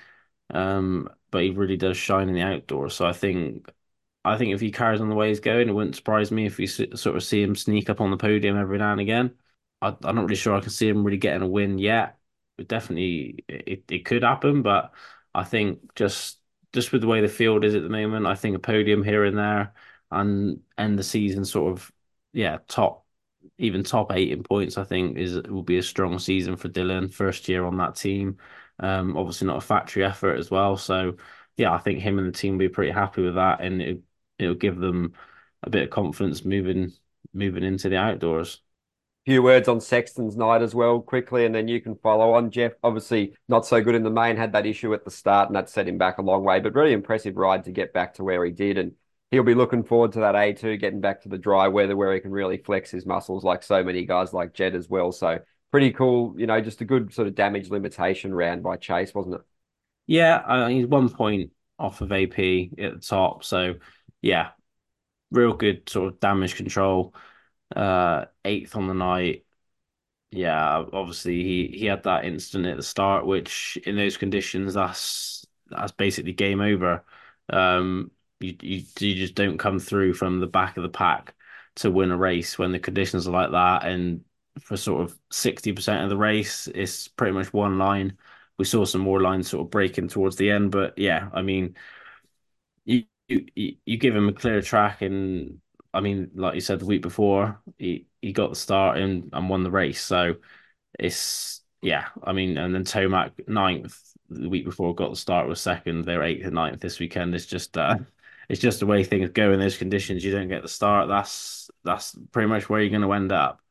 um, 0.52 1.10
but 1.32 1.44
he 1.44 1.52
really 1.52 1.78
does 1.78 1.98
shine 1.98 2.30
in 2.30 2.36
the 2.36 2.42
outdoors. 2.42 2.96
So 2.96 3.06
I 3.06 3.14
think 3.14 3.70
I 4.24 4.38
think 4.38 4.54
if 4.54 4.62
he 4.62 4.72
carries 4.72 5.02
on 5.02 5.10
the 5.10 5.16
way 5.16 5.30
he's 5.30 5.40
going, 5.40 5.70
it 5.70 5.74
wouldn't 5.74 5.96
surprise 5.96 6.32
me 6.32 6.46
if 6.46 6.58
we 6.58 6.68
sort 6.68 7.16
of 7.16 7.24
see 7.24 7.42
him 7.42 7.56
sneak 7.56 7.90
up 7.90 8.02
on 8.02 8.12
the 8.12 8.18
podium 8.18 8.58
every 8.58 8.78
now 8.78 8.92
and 8.92 9.02
again. 9.02 9.36
I, 9.82 9.90
am 10.04 10.16
not 10.16 10.24
really 10.24 10.36
sure 10.36 10.56
I 10.56 10.62
can 10.62 10.70
see 10.70 10.88
him 10.88 11.04
really 11.04 11.18
getting 11.18 11.42
a 11.42 11.48
win 11.48 11.78
yet. 11.80 12.20
But 12.58 12.68
definitely, 12.68 13.44
it, 13.48 13.86
it 13.90 14.06
could 14.06 14.24
happen, 14.24 14.62
but 14.62 14.94
I 15.34 15.44
think 15.44 15.96
just 15.96 16.40
just 16.74 16.92
with 16.92 17.02
the 17.02 17.08
way 17.08 17.22
the 17.22 17.28
field 17.28 17.66
is 17.66 17.76
at 17.76 17.84
the 17.84 17.90
moment, 17.90 18.26
I 18.28 18.36
think 18.36 18.56
a 18.56 18.60
podium 18.60 19.04
here 19.04 19.26
and 19.26 19.38
there 19.38 19.74
and 20.12 20.62
end 20.78 21.00
the 21.00 21.04
season 21.04 21.46
sort 21.46 21.74
of 21.74 21.92
yeah 22.34 22.60
top 22.68 23.06
even 23.58 23.84
top 23.84 24.12
eight 24.12 24.32
in 24.32 24.44
points, 24.44 24.78
I 24.78 24.84
think 24.84 25.18
is 25.18 25.42
will 25.44 25.64
be 25.64 25.78
a 25.78 25.84
strong 25.84 26.20
season 26.20 26.56
for 26.56 26.70
Dylan. 26.70 27.14
First 27.14 27.48
year 27.50 27.66
on 27.66 27.78
that 27.78 27.96
team, 27.96 28.38
um, 28.80 29.18
obviously 29.18 29.48
not 29.48 29.58
a 29.58 29.62
factory 29.62 30.04
effort 30.04 30.38
as 30.38 30.52
well. 30.52 30.78
So 30.78 31.18
yeah, 31.58 31.74
I 31.74 31.78
think 31.80 32.00
him 32.00 32.18
and 32.20 32.28
the 32.28 32.32
team 32.38 32.54
will 32.54 32.60
be 32.60 32.70
pretty 32.70 32.92
happy 32.92 33.22
with 33.24 33.36
that, 33.36 33.62
and 33.62 33.82
it, 33.82 34.02
it'll 34.40 34.56
give 34.56 34.78
them 34.80 35.14
a 35.64 35.70
bit 35.70 35.84
of 35.84 35.90
confidence 35.90 36.44
moving 36.46 36.94
moving 37.34 37.64
into 37.64 37.90
the 37.90 37.98
outdoors 37.98 38.62
A 39.28 39.32
few 39.32 39.44
words 39.44 39.68
on 39.68 39.80
Sexton's 39.80 40.36
night 40.36 40.62
as 40.64 40.74
well, 40.74 41.00
quickly, 41.00 41.46
and 41.46 41.54
then 41.54 41.68
you 41.68 41.80
can 41.80 41.96
follow 41.96 42.34
on. 42.34 42.50
Jeff, 42.50 42.74
obviously 42.84 43.36
not 43.48 43.66
so 43.68 43.80
good 43.82 43.94
in 43.94 44.04
the 44.04 44.10
main, 44.10 44.36
had 44.36 44.54
that 44.54 44.66
issue 44.66 44.94
at 44.96 45.06
the 45.06 45.12
start, 45.12 45.48
and 45.48 45.56
that 45.56 45.70
set 45.70 45.88
him 45.88 45.98
back 46.00 46.18
a 46.18 46.22
long 46.24 46.44
way, 46.44 46.60
but 46.60 46.74
really 46.74 46.94
impressive 46.94 47.38
ride 47.38 47.64
to 47.66 47.72
get 47.72 47.94
back 47.94 48.16
to 48.16 48.24
where 48.24 48.44
he 48.44 48.52
did. 48.52 48.78
And 48.80 48.94
he'll 49.32 49.44
be 49.44 49.56
looking 49.56 49.84
forward 49.84 50.12
to 50.14 50.20
that 50.20 50.36
A2 50.36 50.78
getting 50.78 51.02
back 51.02 51.22
to 51.22 51.30
the 51.30 51.38
dry 51.38 51.68
weather 51.68 51.96
where 51.96 52.14
he 52.14 52.20
can 52.20 52.32
really 52.32 52.58
flex 52.58 52.92
his 52.92 53.06
muscles 53.06 53.44
like 53.44 53.64
so 53.64 53.84
many 53.84 54.06
guys 54.06 54.34
like 54.34 54.54
Jett 54.54 54.76
as 54.76 54.90
well. 54.90 55.12
So 55.12 55.40
pretty 55.72 55.92
cool, 55.92 56.36
you 56.38 56.48
know, 56.48 56.60
just 56.62 56.82
a 56.82 56.86
good 56.86 57.14
sort 57.14 57.28
of 57.28 57.36
damage 57.36 57.70
limitation 57.70 58.34
round 58.34 58.62
by 58.62 58.76
Chase, 58.76 59.14
wasn't 59.14 59.36
it? 59.36 59.42
Yeah, 60.06 60.68
he's 60.70 60.86
one 60.86 61.10
point 61.10 61.52
off 61.80 62.02
of 62.02 62.12
AP 62.12 62.38
at 62.78 62.94
the 62.94 63.00
top. 63.02 63.44
So 63.46 63.76
yeah, 64.22 64.50
real 65.32 65.54
good 65.54 65.90
sort 65.90 66.14
of 66.14 66.20
damage 66.20 66.56
control. 66.56 67.16
Uh, 67.74 68.26
eighth 68.44 68.76
on 68.76 68.88
the 68.88 68.94
night. 68.94 69.46
Yeah, 70.32 70.86
obviously 70.92 71.44
he 71.44 71.68
he 71.78 71.86
had 71.86 72.04
that 72.04 72.26
instant 72.26 72.66
at 72.66 72.78
the 72.78 72.84
start, 72.84 73.26
which 73.26 73.78
in 73.86 73.96
those 73.96 74.18
conditions 74.18 74.74
that's 74.74 75.46
that's 75.70 75.94
basically 75.94 76.34
game 76.34 76.60
over. 76.62 77.06
Um, 77.50 78.12
you, 78.42 78.56
you 78.62 78.84
you 79.00 79.16
just 79.16 79.36
don't 79.36 79.58
come 79.58 79.80
through 79.80 80.14
from 80.16 80.40
the 80.40 80.48
back 80.48 80.78
of 80.78 80.84
the 80.84 80.90
pack 80.90 81.36
to 81.76 81.92
win 81.92 82.12
a 82.12 82.18
race 82.18 82.58
when 82.60 82.72
the 82.72 82.80
conditions 82.80 83.28
are 83.28 83.32
like 83.32 83.52
that. 83.52 83.86
And 83.90 84.24
for 84.62 84.78
sort 84.78 85.04
of 85.04 85.18
sixty 85.32 85.72
percent 85.74 86.04
of 86.04 86.10
the 86.10 86.18
race, 86.18 86.68
it's 86.68 87.08
pretty 87.08 87.34
much 87.34 87.54
one 87.54 87.78
line. 87.78 88.18
We 88.58 88.66
saw 88.66 88.86
some 88.86 89.02
more 89.02 89.22
lines 89.22 89.50
sort 89.50 89.66
of 89.66 89.72
breaking 89.72 90.10
towards 90.10 90.36
the 90.36 90.52
end, 90.52 90.72
but 90.72 90.98
yeah, 90.98 91.30
I 91.34 91.42
mean, 91.42 91.76
you 92.86 93.04
you 93.28 93.78
you 93.86 93.98
give 93.98 94.16
him 94.16 94.28
a 94.30 94.34
clear 94.34 94.62
track, 94.62 95.02
and 95.02 95.62
I 95.94 96.02
mean, 96.02 96.32
like 96.36 96.56
you 96.56 96.62
said 96.62 96.80
the 96.80 96.86
week 96.86 97.02
before, 97.02 97.62
he 97.78 98.08
he 98.22 98.34
got 98.34 98.50
the 98.50 98.56
start 98.56 98.98
and 98.98 99.30
and 99.34 99.50
won 99.50 99.64
the 99.64 99.72
race. 99.72 100.02
So 100.04 100.36
it's 101.00 101.62
yeah, 101.82 102.10
I 102.24 102.34
mean, 102.34 102.58
and 102.58 102.74
then 102.76 102.86
Tomac 102.86 103.48
ninth 103.48 104.00
the 104.30 104.50
week 104.50 104.66
before 104.66 104.96
got 104.96 105.12
the 105.12 105.16
start 105.18 105.48
was 105.48 105.62
second. 105.62 106.06
They're 106.06 106.24
eighth 106.24 106.46
and 106.46 106.56
ninth 106.56 106.82
this 106.82 107.00
weekend. 107.00 107.36
It's 107.36 107.46
just 107.46 107.78
uh, 107.78 107.98
it's 108.52 108.60
just 108.60 108.82
the 108.82 108.86
way 108.86 109.06
things 109.06 109.30
go 109.30 109.54
in 109.54 109.62
those 109.62 109.78
conditions. 109.78 110.26
You 110.26 110.34
don't 110.34 110.50
get 110.50 110.62
the 110.62 110.68
start. 110.68 111.08
That's 111.08 111.72
that's 111.86 112.18
pretty 112.32 112.50
much 112.50 112.68
where 112.68 112.82
you're 112.82 112.90
going 112.90 113.02
to 113.02 113.14
end 113.14 113.32
up. 113.32 113.62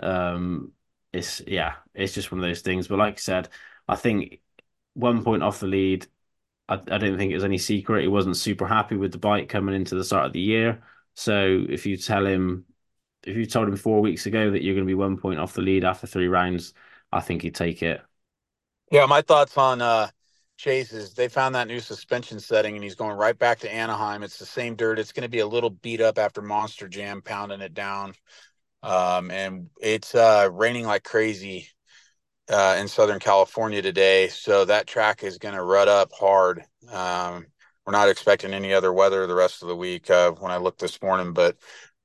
Um, 0.00 0.72
it's 1.12 1.42
yeah, 1.46 1.74
it's 1.94 2.14
just 2.14 2.32
one 2.32 2.38
of 2.38 2.42
those 2.46 2.62
things. 2.62 2.88
But 2.88 2.98
like 2.98 3.14
I 3.14 3.18
said, 3.18 3.50
I 3.86 3.96
think 3.96 4.40
one 4.94 5.22
point 5.22 5.42
off 5.42 5.60
the 5.60 5.66
lead. 5.66 6.06
I, 6.66 6.76
I 6.76 6.96
don't 6.96 7.18
think 7.18 7.30
it 7.30 7.34
was 7.34 7.44
any 7.44 7.58
secret. 7.58 8.00
He 8.00 8.08
wasn't 8.08 8.38
super 8.38 8.66
happy 8.66 8.96
with 8.96 9.12
the 9.12 9.18
bike 9.18 9.50
coming 9.50 9.74
into 9.74 9.96
the 9.96 10.04
start 10.04 10.24
of 10.24 10.32
the 10.32 10.40
year. 10.40 10.82
So 11.12 11.66
if 11.68 11.84
you 11.84 11.98
tell 11.98 12.24
him, 12.26 12.64
if 13.26 13.36
you 13.36 13.44
told 13.44 13.68
him 13.68 13.76
four 13.76 14.00
weeks 14.00 14.24
ago 14.24 14.50
that 14.50 14.62
you're 14.62 14.74
going 14.74 14.86
to 14.86 14.90
be 14.90 14.94
one 14.94 15.18
point 15.18 15.40
off 15.40 15.52
the 15.52 15.60
lead 15.60 15.84
after 15.84 16.06
three 16.06 16.28
rounds, 16.28 16.72
I 17.12 17.20
think 17.20 17.42
he'd 17.42 17.54
take 17.54 17.82
it. 17.82 18.00
Yeah, 18.90 19.04
my 19.04 19.20
thoughts 19.20 19.58
on 19.58 19.82
uh, 19.82 20.08
Chase 20.62 20.92
is 20.92 21.12
they 21.12 21.26
found 21.26 21.56
that 21.56 21.66
new 21.66 21.80
suspension 21.80 22.38
setting 22.38 22.76
and 22.76 22.84
he's 22.84 22.94
going 22.94 23.16
right 23.16 23.36
back 23.36 23.58
to 23.58 23.74
Anaheim. 23.74 24.22
It's 24.22 24.38
the 24.38 24.46
same 24.46 24.76
dirt. 24.76 25.00
It's 25.00 25.10
going 25.10 25.24
to 25.24 25.28
be 25.28 25.40
a 25.40 25.46
little 25.46 25.70
beat 25.70 26.00
up 26.00 26.18
after 26.18 26.40
Monster 26.40 26.86
Jam 26.86 27.20
pounding 27.20 27.60
it 27.60 27.74
down. 27.74 28.14
Um, 28.84 29.32
and 29.32 29.70
it's 29.80 30.14
uh, 30.14 30.48
raining 30.52 30.86
like 30.86 31.02
crazy 31.02 31.68
uh, 32.48 32.76
in 32.78 32.86
Southern 32.86 33.18
California 33.18 33.82
today. 33.82 34.28
So 34.28 34.64
that 34.66 34.86
track 34.86 35.24
is 35.24 35.38
going 35.38 35.56
to 35.56 35.64
rut 35.64 35.88
up 35.88 36.12
hard. 36.12 36.62
Um, 36.92 37.46
we're 37.84 37.90
not 37.90 38.08
expecting 38.08 38.54
any 38.54 38.72
other 38.72 38.92
weather 38.92 39.26
the 39.26 39.34
rest 39.34 39.62
of 39.62 39.68
the 39.68 39.74
week 39.74 40.10
uh, 40.10 40.30
when 40.30 40.52
I 40.52 40.58
looked 40.58 40.78
this 40.80 41.02
morning, 41.02 41.32
but 41.32 41.56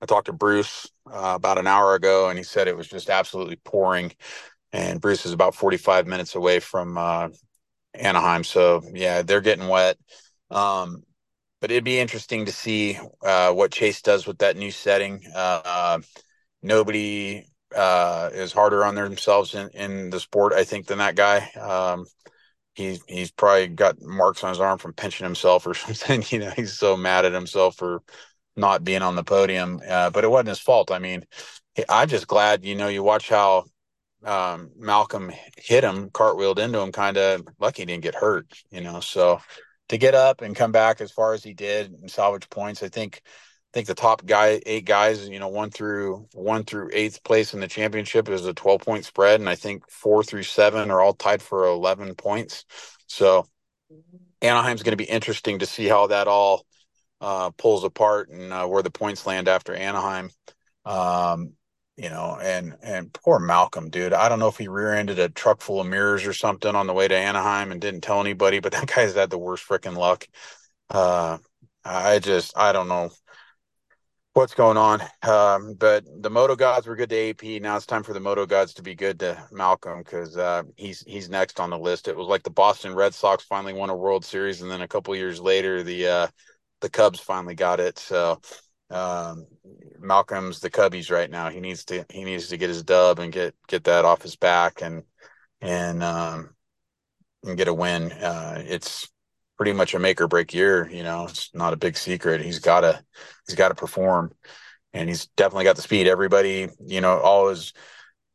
I 0.01 0.07
talked 0.07 0.25
to 0.27 0.33
Bruce 0.33 0.89
uh, 1.05 1.33
about 1.35 1.59
an 1.59 1.67
hour 1.67 1.93
ago 1.93 2.29
and 2.29 2.39
he 2.39 2.43
said 2.43 2.67
it 2.67 2.75
was 2.75 2.87
just 2.87 3.11
absolutely 3.11 3.57
pouring. 3.57 4.13
And 4.73 4.99
Bruce 4.99 5.27
is 5.27 5.31
about 5.31 5.53
45 5.53 6.07
minutes 6.07 6.33
away 6.33 6.59
from 6.59 6.97
uh, 6.97 7.29
Anaheim. 7.93 8.43
So, 8.43 8.81
yeah, 8.93 9.21
they're 9.21 9.41
getting 9.41 9.67
wet. 9.67 9.97
Um, 10.51 11.03
but 11.61 11.71
it'd 11.71 11.83
be 11.83 11.99
interesting 11.99 12.45
to 12.45 12.51
see 12.51 12.99
uh, 13.23 13.53
what 13.53 13.71
Chase 13.71 14.01
does 14.01 14.27
with 14.27 14.39
that 14.39 14.57
new 14.57 14.71
setting. 14.71 15.23
Uh, 15.35 15.99
nobody 16.61 17.47
uh, 17.75 18.29
is 18.33 18.53
harder 18.53 18.85
on 18.85 18.95
themselves 18.95 19.55
in, 19.55 19.69
in 19.69 20.09
the 20.09 20.19
sport, 20.19 20.53
I 20.53 20.63
think, 20.63 20.87
than 20.87 20.99
that 20.99 21.15
guy. 21.15 21.49
Um, 21.59 22.05
he's 22.75 23.03
he's 23.07 23.31
probably 23.31 23.67
got 23.67 24.01
marks 24.01 24.43
on 24.43 24.49
his 24.49 24.59
arm 24.59 24.77
from 24.77 24.93
pinching 24.93 25.25
himself 25.25 25.67
or 25.67 25.73
something. 25.75 26.23
You 26.29 26.45
know, 26.45 26.51
he's 26.51 26.73
so 26.77 26.97
mad 26.97 27.25
at 27.25 27.33
himself 27.33 27.77
for 27.77 28.01
not 28.55 28.83
being 28.83 29.01
on 29.01 29.15
the 29.15 29.23
podium. 29.23 29.81
Uh, 29.87 30.09
but 30.09 30.23
it 30.23 30.29
wasn't 30.29 30.49
his 30.49 30.59
fault. 30.59 30.91
I 30.91 30.99
mean, 30.99 31.23
I'm 31.89 32.09
just 32.09 32.27
glad 32.27 32.65
you 32.65 32.75
know 32.75 32.87
you 32.87 33.03
watch 33.03 33.29
how 33.29 33.65
um, 34.27 34.71
Malcolm 34.77 35.31
hit 35.57 35.83
him, 35.83 36.09
cartwheeled 36.09 36.59
into 36.59 36.79
him, 36.79 36.91
kind 36.91 37.17
of 37.17 37.47
lucky 37.59 37.83
he 37.83 37.85
didn't 37.85 38.03
get 38.03 38.15
hurt. 38.15 38.45
You 38.69 38.81
know, 38.81 38.99
so 38.99 39.39
to 39.89 39.97
get 39.97 40.13
up 40.13 40.41
and 40.41 40.55
come 40.55 40.71
back 40.71 40.99
as 41.01 41.11
far 41.11 41.33
as 41.33 41.43
he 41.43 41.53
did 41.53 41.91
and 41.91 42.11
salvage 42.11 42.49
points, 42.49 42.83
I 42.83 42.89
think 42.89 43.21
I 43.23 43.69
think 43.73 43.87
the 43.87 43.95
top 43.95 44.25
guy, 44.25 44.61
eight 44.65 44.85
guys, 44.85 45.27
you 45.29 45.39
know, 45.39 45.47
one 45.47 45.71
through 45.71 46.27
one 46.33 46.65
through 46.65 46.89
eighth 46.93 47.23
place 47.23 47.53
in 47.53 47.61
the 47.61 47.67
championship 47.67 48.27
is 48.29 48.45
a 48.45 48.53
12 48.53 48.81
point 48.81 49.05
spread. 49.05 49.39
And 49.39 49.49
I 49.49 49.55
think 49.55 49.89
four 49.89 50.23
through 50.23 50.43
seven 50.43 50.91
are 50.91 51.01
all 51.01 51.13
tied 51.13 51.41
for 51.41 51.65
11 51.65 52.15
points. 52.15 52.65
So 53.07 53.47
Anaheim's 54.41 54.83
going 54.83 54.91
to 54.91 54.97
be 54.97 55.09
interesting 55.09 55.59
to 55.59 55.65
see 55.65 55.85
how 55.87 56.07
that 56.07 56.27
all 56.27 56.65
uh, 57.21 57.49
pulls 57.51 57.83
apart 57.83 58.29
and 58.29 58.51
uh, 58.51 58.67
where 58.67 58.83
the 58.83 58.91
points 58.91 59.25
land 59.25 59.47
after 59.47 59.73
Anaheim. 59.73 60.29
Um, 60.85 61.53
you 61.97 62.09
know, 62.09 62.37
and 62.41 62.75
and 62.83 63.11
poor 63.11 63.39
Malcolm, 63.39 63.89
dude. 63.89 64.13
I 64.13 64.29
don't 64.29 64.39
know 64.39 64.47
if 64.47 64.57
he 64.57 64.67
rear-ended 64.67 65.17
a 65.19 65.29
truck 65.29 65.61
full 65.61 65.81
of 65.81 65.87
mirrors 65.87 66.25
or 66.25 66.33
something 66.33 66.75
on 66.75 66.87
the 66.87 66.93
way 66.93 67.07
to 67.07 67.15
Anaheim 67.15 67.71
and 67.71 67.81
didn't 67.81 68.01
tell 68.01 68.21
anybody, 68.21 68.59
but 68.59 68.71
that 68.73 68.87
guy's 68.87 69.15
had 69.15 69.29
the 69.29 69.37
worst 69.37 69.67
freaking 69.67 69.97
luck. 69.97 70.27
Uh, 70.89 71.39
I 71.83 72.19
just, 72.19 72.57
I 72.57 72.71
don't 72.71 72.87
know 72.87 73.09
what's 74.37 74.53
going 74.53 74.77
on. 74.77 75.01
Um, 75.23 75.73
but 75.73 76.03
the 76.21 76.29
Moto 76.29 76.55
Gods 76.55 76.85
were 76.85 76.95
good 76.95 77.09
to 77.09 77.29
AP. 77.29 77.61
Now 77.61 77.75
it's 77.75 77.87
time 77.87 78.03
for 78.03 78.13
the 78.13 78.19
Moto 78.19 78.45
Gods 78.45 78.75
to 78.75 78.83
be 78.83 78.93
good 78.93 79.19
to 79.21 79.43
Malcolm 79.51 80.03
because 80.03 80.37
uh, 80.37 80.61
he's 80.75 81.01
he's 81.01 81.29
next 81.29 81.59
on 81.59 81.71
the 81.71 81.79
list. 81.79 82.07
It 82.07 82.15
was 82.15 82.27
like 82.27 82.43
the 82.43 82.51
Boston 82.51 82.93
Red 82.93 83.15
Sox 83.15 83.43
finally 83.43 83.73
won 83.73 83.89
a 83.89 83.95
World 83.95 84.23
Series, 84.23 84.61
and 84.61 84.69
then 84.69 84.81
a 84.81 84.87
couple 84.87 85.15
years 85.15 85.41
later, 85.41 85.81
the 85.81 86.07
uh, 86.07 86.27
the 86.81 86.89
Cubs 86.89 87.19
finally 87.19 87.55
got 87.55 87.79
it. 87.79 87.97
So 87.97 88.39
um, 88.89 89.47
Malcolm's 89.99 90.59
the 90.59 90.69
Cubbies 90.69 91.11
right 91.11 91.29
now. 91.29 91.49
He 91.49 91.59
needs 91.59 91.85
to 91.85 92.05
he 92.11 92.23
needs 92.23 92.47
to 92.49 92.57
get 92.57 92.69
his 92.69 92.83
dub 92.83 93.19
and 93.19 93.31
get 93.31 93.55
get 93.67 93.83
that 93.85 94.05
off 94.05 94.21
his 94.21 94.35
back 94.35 94.81
and 94.81 95.03
and 95.61 96.03
um, 96.03 96.55
and 97.43 97.57
get 97.57 97.67
a 97.67 97.73
win. 97.73 98.11
Uh, 98.11 98.61
it's 98.65 99.09
pretty 99.57 99.73
much 99.73 99.93
a 99.93 99.99
make 99.99 100.21
or 100.21 100.27
break 100.27 100.53
year. 100.53 100.89
You 100.89 101.03
know, 101.03 101.25
it's 101.25 101.49
not 101.53 101.73
a 101.73 101.77
big 101.77 101.97
secret. 101.97 102.41
He's 102.41 102.59
got 102.59 102.81
to 102.81 103.03
he's 103.47 103.55
got 103.55 103.69
to 103.69 103.75
perform, 103.75 104.31
and 104.93 105.09
he's 105.09 105.27
definitely 105.27 105.65
got 105.65 105.75
the 105.75 105.81
speed. 105.81 106.07
Everybody, 106.07 106.69
you 106.85 107.01
know, 107.01 107.19
all 107.19 107.49
his 107.49 107.73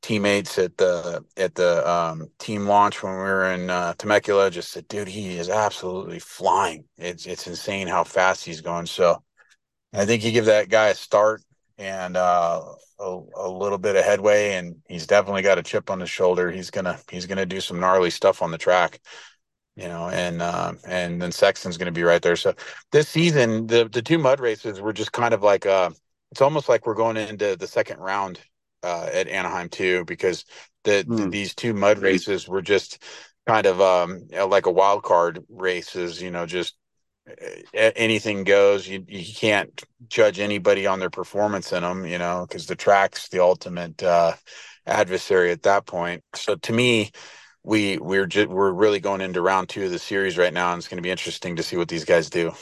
teammates 0.02 0.58
at 0.58 0.76
the 0.76 1.24
at 1.36 1.54
the 1.54 1.88
um, 1.88 2.28
team 2.38 2.66
launch 2.66 3.02
when 3.02 3.12
we 3.12 3.20
were 3.20 3.52
in 3.52 3.70
uh, 3.70 3.94
Temecula 3.94 4.50
just 4.50 4.72
said, 4.72 4.88
"Dude, 4.88 5.08
he 5.08 5.38
is 5.38 5.48
absolutely 5.48 6.18
flying. 6.18 6.84
It's 6.98 7.26
it's 7.26 7.46
insane 7.46 7.86
how 7.86 8.04
fast 8.04 8.44
he's 8.44 8.60
going." 8.60 8.86
So, 8.86 9.22
I 9.92 10.06
think 10.06 10.24
you 10.24 10.32
give 10.32 10.46
that 10.46 10.68
guy 10.68 10.88
a 10.88 10.94
start 10.94 11.42
and 11.78 12.16
uh, 12.16 12.62
a, 12.98 13.20
a 13.36 13.48
little 13.48 13.78
bit 13.78 13.96
of 13.96 14.04
headway, 14.04 14.54
and 14.54 14.76
he's 14.88 15.06
definitely 15.06 15.42
got 15.42 15.58
a 15.58 15.62
chip 15.62 15.90
on 15.90 16.00
his 16.00 16.10
shoulder. 16.10 16.50
He's 16.50 16.70
gonna 16.70 16.98
he's 17.10 17.26
gonna 17.26 17.46
do 17.46 17.60
some 17.60 17.80
gnarly 17.80 18.10
stuff 18.10 18.42
on 18.42 18.50
the 18.50 18.58
track 18.58 19.00
you 19.76 19.88
know, 19.88 20.08
and 20.08 20.42
uh, 20.42 20.72
and 20.86 21.20
then 21.20 21.32
Sexton's 21.32 21.78
going 21.78 21.86
to 21.86 21.92
be 21.92 22.02
right 22.02 22.20
there. 22.20 22.36
So 22.36 22.54
this 22.90 23.08
season, 23.08 23.66
the 23.66 23.88
the 23.90 24.02
two 24.02 24.18
mud 24.18 24.40
races 24.40 24.80
were 24.80 24.92
just 24.92 25.12
kind 25.12 25.32
of 25.32 25.42
like 25.42 25.64
uh, 25.64 25.90
it's 26.30 26.42
almost 26.42 26.68
like 26.68 26.86
we're 26.86 26.94
going 26.94 27.16
into 27.16 27.56
the 27.56 27.66
second 27.66 27.98
round 27.98 28.40
uh, 28.82 29.08
at 29.12 29.28
Anaheim 29.28 29.68
too, 29.68 30.04
because 30.04 30.44
the, 30.84 31.04
mm. 31.04 31.16
the, 31.16 31.28
these 31.28 31.54
two 31.54 31.72
mud 31.72 31.98
races 31.98 32.48
were 32.48 32.62
just 32.62 33.02
kind 33.46 33.66
of 33.66 33.80
um, 33.80 34.26
like 34.48 34.66
a 34.66 34.70
wild 34.70 35.04
card 35.04 35.42
races. 35.48 36.20
You 36.20 36.30
know, 36.30 36.44
just 36.44 36.74
anything 37.74 38.44
goes. 38.44 38.86
You 38.88 39.04
you 39.08 39.34
can't 39.34 39.82
judge 40.08 40.38
anybody 40.38 40.86
on 40.86 41.00
their 41.00 41.10
performance 41.10 41.72
in 41.72 41.82
them. 41.82 42.06
You 42.06 42.18
know, 42.18 42.46
because 42.48 42.66
the 42.66 42.76
track's 42.76 43.28
the 43.28 43.40
ultimate 43.40 44.02
uh, 44.02 44.34
adversary 44.86 45.50
at 45.50 45.62
that 45.62 45.86
point. 45.86 46.24
So 46.34 46.56
to 46.56 46.72
me 46.72 47.12
we 47.64 47.98
we're 47.98 48.26
just 48.26 48.48
we're 48.48 48.72
really 48.72 49.00
going 49.00 49.20
into 49.20 49.40
round 49.40 49.68
two 49.68 49.84
of 49.84 49.90
the 49.90 49.98
series 49.98 50.36
right 50.36 50.52
now, 50.52 50.72
and 50.72 50.78
it's 50.78 50.88
going 50.88 50.98
to 50.98 51.02
be 51.02 51.10
interesting 51.10 51.56
to 51.56 51.62
see 51.62 51.76
what 51.76 51.88
these 51.88 52.04
guys 52.04 52.28
do. 52.28 52.52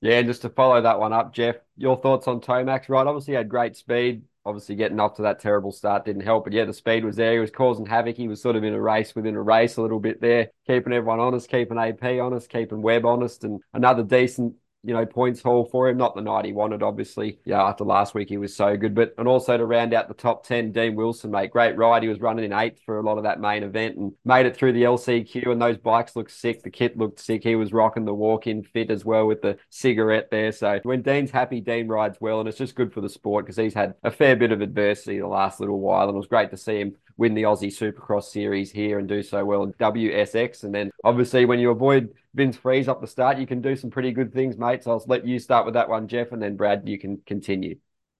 Yeah, 0.00 0.18
and 0.18 0.26
just 0.26 0.42
to 0.42 0.48
follow 0.48 0.80
that 0.80 0.98
one 0.98 1.12
up, 1.12 1.32
Jeff, 1.32 1.56
your 1.76 1.96
thoughts 1.96 2.26
on 2.26 2.40
Tomac? 2.40 2.88
Right, 2.88 3.06
obviously 3.06 3.34
had 3.34 3.48
great 3.48 3.76
speed. 3.76 4.22
Obviously, 4.44 4.74
getting 4.74 4.98
off 4.98 5.14
to 5.14 5.22
that 5.22 5.38
terrible 5.38 5.70
start 5.70 6.04
didn't 6.04 6.22
help, 6.22 6.44
but 6.44 6.52
yeah, 6.52 6.64
the 6.64 6.72
speed 6.72 7.04
was 7.04 7.14
there. 7.14 7.34
He 7.34 7.38
was 7.38 7.52
causing 7.52 7.86
havoc. 7.86 8.16
He 8.16 8.26
was 8.26 8.42
sort 8.42 8.56
of 8.56 8.64
in 8.64 8.74
a 8.74 8.80
race 8.80 9.14
within 9.14 9.36
a 9.36 9.42
race 9.42 9.76
a 9.76 9.82
little 9.82 10.00
bit 10.00 10.20
there, 10.20 10.50
keeping 10.66 10.92
everyone 10.92 11.20
honest, 11.20 11.48
keeping 11.48 11.78
AP 11.78 12.02
honest, 12.20 12.48
keeping 12.48 12.82
Webb 12.82 13.06
honest, 13.06 13.44
and 13.44 13.60
another 13.72 14.02
decent 14.02 14.54
you 14.84 14.92
know, 14.92 15.06
points 15.06 15.42
haul 15.42 15.64
for 15.64 15.88
him. 15.88 15.96
Not 15.96 16.14
the 16.14 16.22
night 16.22 16.44
he 16.44 16.52
wanted, 16.52 16.82
obviously. 16.82 17.38
Yeah, 17.44 17.62
after 17.62 17.84
last 17.84 18.14
week 18.14 18.28
he 18.28 18.36
was 18.36 18.54
so 18.54 18.76
good. 18.76 18.94
But 18.94 19.14
and 19.18 19.28
also 19.28 19.56
to 19.56 19.64
round 19.64 19.94
out 19.94 20.08
the 20.08 20.14
top 20.14 20.44
ten, 20.46 20.72
Dean 20.72 20.94
Wilson, 20.94 21.30
mate, 21.30 21.50
great 21.50 21.76
ride. 21.76 22.02
He 22.02 22.08
was 22.08 22.20
running 22.20 22.44
in 22.44 22.52
eighth 22.52 22.80
for 22.84 22.98
a 22.98 23.02
lot 23.02 23.18
of 23.18 23.24
that 23.24 23.40
main 23.40 23.62
event 23.62 23.96
and 23.96 24.12
made 24.24 24.46
it 24.46 24.56
through 24.56 24.72
the 24.72 24.82
LCQ. 24.82 25.50
And 25.50 25.62
those 25.62 25.78
bikes 25.78 26.16
looked 26.16 26.32
sick. 26.32 26.62
The 26.62 26.70
kit 26.70 26.96
looked 26.96 27.20
sick. 27.20 27.44
He 27.44 27.54
was 27.54 27.72
rocking 27.72 28.04
the 28.04 28.14
walk-in 28.14 28.62
fit 28.62 28.90
as 28.90 29.04
well 29.04 29.26
with 29.26 29.42
the 29.42 29.58
cigarette 29.70 30.30
there. 30.30 30.52
So 30.52 30.80
when 30.82 31.02
Dean's 31.02 31.30
happy, 31.30 31.60
Dean 31.60 31.88
rides 31.88 32.18
well, 32.20 32.40
and 32.40 32.48
it's 32.48 32.58
just 32.58 32.74
good 32.74 32.92
for 32.92 33.00
the 33.00 33.08
sport 33.08 33.44
because 33.44 33.56
he's 33.56 33.74
had 33.74 33.94
a 34.02 34.10
fair 34.10 34.36
bit 34.36 34.52
of 34.52 34.60
adversity 34.60 35.18
the 35.18 35.26
last 35.26 35.60
little 35.60 35.80
while, 35.80 36.08
and 36.08 36.14
it 36.14 36.18
was 36.18 36.26
great 36.26 36.50
to 36.50 36.56
see 36.56 36.80
him 36.80 36.96
win 37.16 37.34
the 37.34 37.42
Aussie 37.42 37.66
Supercross 37.66 38.24
series 38.24 38.70
here 38.70 38.98
and 38.98 39.08
do 39.08 39.22
so 39.22 39.44
well 39.44 39.62
in 39.62 39.72
WSX. 39.74 40.64
And 40.64 40.74
then 40.74 40.90
obviously 41.04 41.44
when 41.44 41.58
you 41.58 41.70
avoid 41.70 42.12
Vince 42.34 42.56
Friese 42.56 42.88
up 42.88 43.00
the 43.00 43.06
start, 43.06 43.38
you 43.38 43.46
can 43.46 43.60
do 43.60 43.76
some 43.76 43.90
pretty 43.90 44.12
good 44.12 44.32
things, 44.32 44.56
mate. 44.56 44.84
So 44.84 44.92
I'll 44.92 45.04
let 45.06 45.26
you 45.26 45.38
start 45.38 45.66
with 45.66 45.74
that 45.74 45.88
one, 45.88 46.08
Jeff, 46.08 46.32
and 46.32 46.42
then 46.42 46.56
Brad, 46.56 46.88
you 46.88 46.98
can 46.98 47.18
continue. 47.26 47.76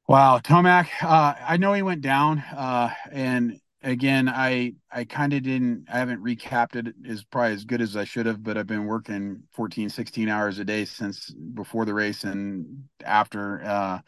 Wow, 0.08 0.38
Tomac, 0.38 0.88
uh, 1.02 1.34
I 1.40 1.56
know 1.56 1.72
he 1.72 1.82
went 1.82 2.02
down, 2.02 2.40
uh, 2.40 2.92
and 3.10 3.58
again, 3.82 4.28
I 4.28 4.74
I 4.90 5.04
kind 5.04 5.32
of 5.32 5.42
didn't, 5.42 5.86
I 5.90 5.98
haven't 5.98 6.22
recapped 6.22 6.76
it 6.76 6.94
as 7.08 7.24
probably 7.24 7.54
as 7.54 7.64
good 7.64 7.80
as 7.80 7.96
I 7.96 8.04
should 8.04 8.26
have, 8.26 8.42
but 8.42 8.58
I've 8.58 8.66
been 8.66 8.84
working 8.86 9.44
14, 9.52 9.88
16 9.88 10.28
hours 10.28 10.58
a 10.58 10.64
day 10.64 10.84
since 10.84 11.30
before 11.30 11.84
the 11.84 11.94
race 11.94 12.24
and 12.24 12.84
after. 13.04 13.62
Uh, 13.64 14.00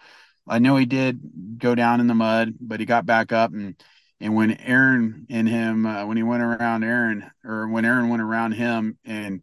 I 0.47 0.59
know 0.59 0.77
he 0.77 0.85
did 0.85 1.59
go 1.59 1.75
down 1.75 2.01
in 2.01 2.07
the 2.07 2.15
mud, 2.15 2.55
but 2.61 2.81
he 2.81 2.87
got 2.87 3.07
back 3.07 3.33
up 3.33 3.53
and 3.53 3.81
and 4.21 4.35
when 4.35 4.53
Aaron 4.61 5.27
and 5.29 5.49
him, 5.49 5.87
uh, 5.87 6.07
when 6.07 6.17
he 6.17 6.23
went 6.23 6.43
around 6.43 6.85
Aaron, 6.85 7.31
or 7.45 7.69
when 7.69 7.85
Aaron 7.85 8.09
went 8.09 8.23
around 8.23 8.53
him, 8.53 8.97
and 9.05 9.43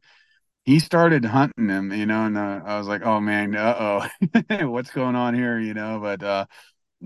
he 0.71 0.79
started 0.79 1.25
hunting 1.25 1.67
him, 1.67 1.91
you 1.91 2.05
know, 2.05 2.23
and 2.23 2.37
uh, 2.37 2.61
I 2.65 2.77
was 2.77 2.87
like, 2.87 3.01
oh 3.05 3.19
man, 3.19 3.57
uh 3.57 4.07
oh, 4.49 4.67
what's 4.69 4.89
going 4.89 5.17
on 5.17 5.33
here, 5.33 5.59
you 5.59 5.73
know? 5.73 5.99
But 6.01 6.23
uh, 6.23 6.45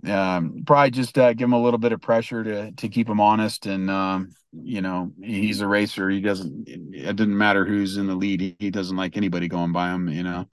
um, 0.08 0.62
probably 0.68 0.92
just 0.92 1.18
uh, 1.18 1.34
give 1.34 1.46
him 1.48 1.54
a 1.54 1.62
little 1.62 1.80
bit 1.80 1.92
of 1.92 2.00
pressure 2.00 2.44
to 2.44 2.72
to 2.74 2.90
keep 2.90 3.10
him 3.10 3.20
honest, 3.20 3.66
and 3.66 3.90
um, 3.90 4.30
you 4.54 4.82
know, 4.82 5.12
he's 5.20 5.62
a 5.62 5.68
racer. 5.68 6.12
He 6.12 6.22
doesn't. 6.22 6.68
It 6.68 7.16
doesn't 7.16 7.36
matter 7.36 7.66
who's 7.66 7.98
in 7.98 8.06
the 8.06 8.14
lead. 8.14 8.40
He, 8.40 8.56
he 8.60 8.70
doesn't 8.70 8.98
like 8.98 9.18
anybody 9.18 9.48
going 9.48 9.72
by 9.72 9.92
him, 9.92 10.10
you 10.10 10.22
know. 10.22 10.48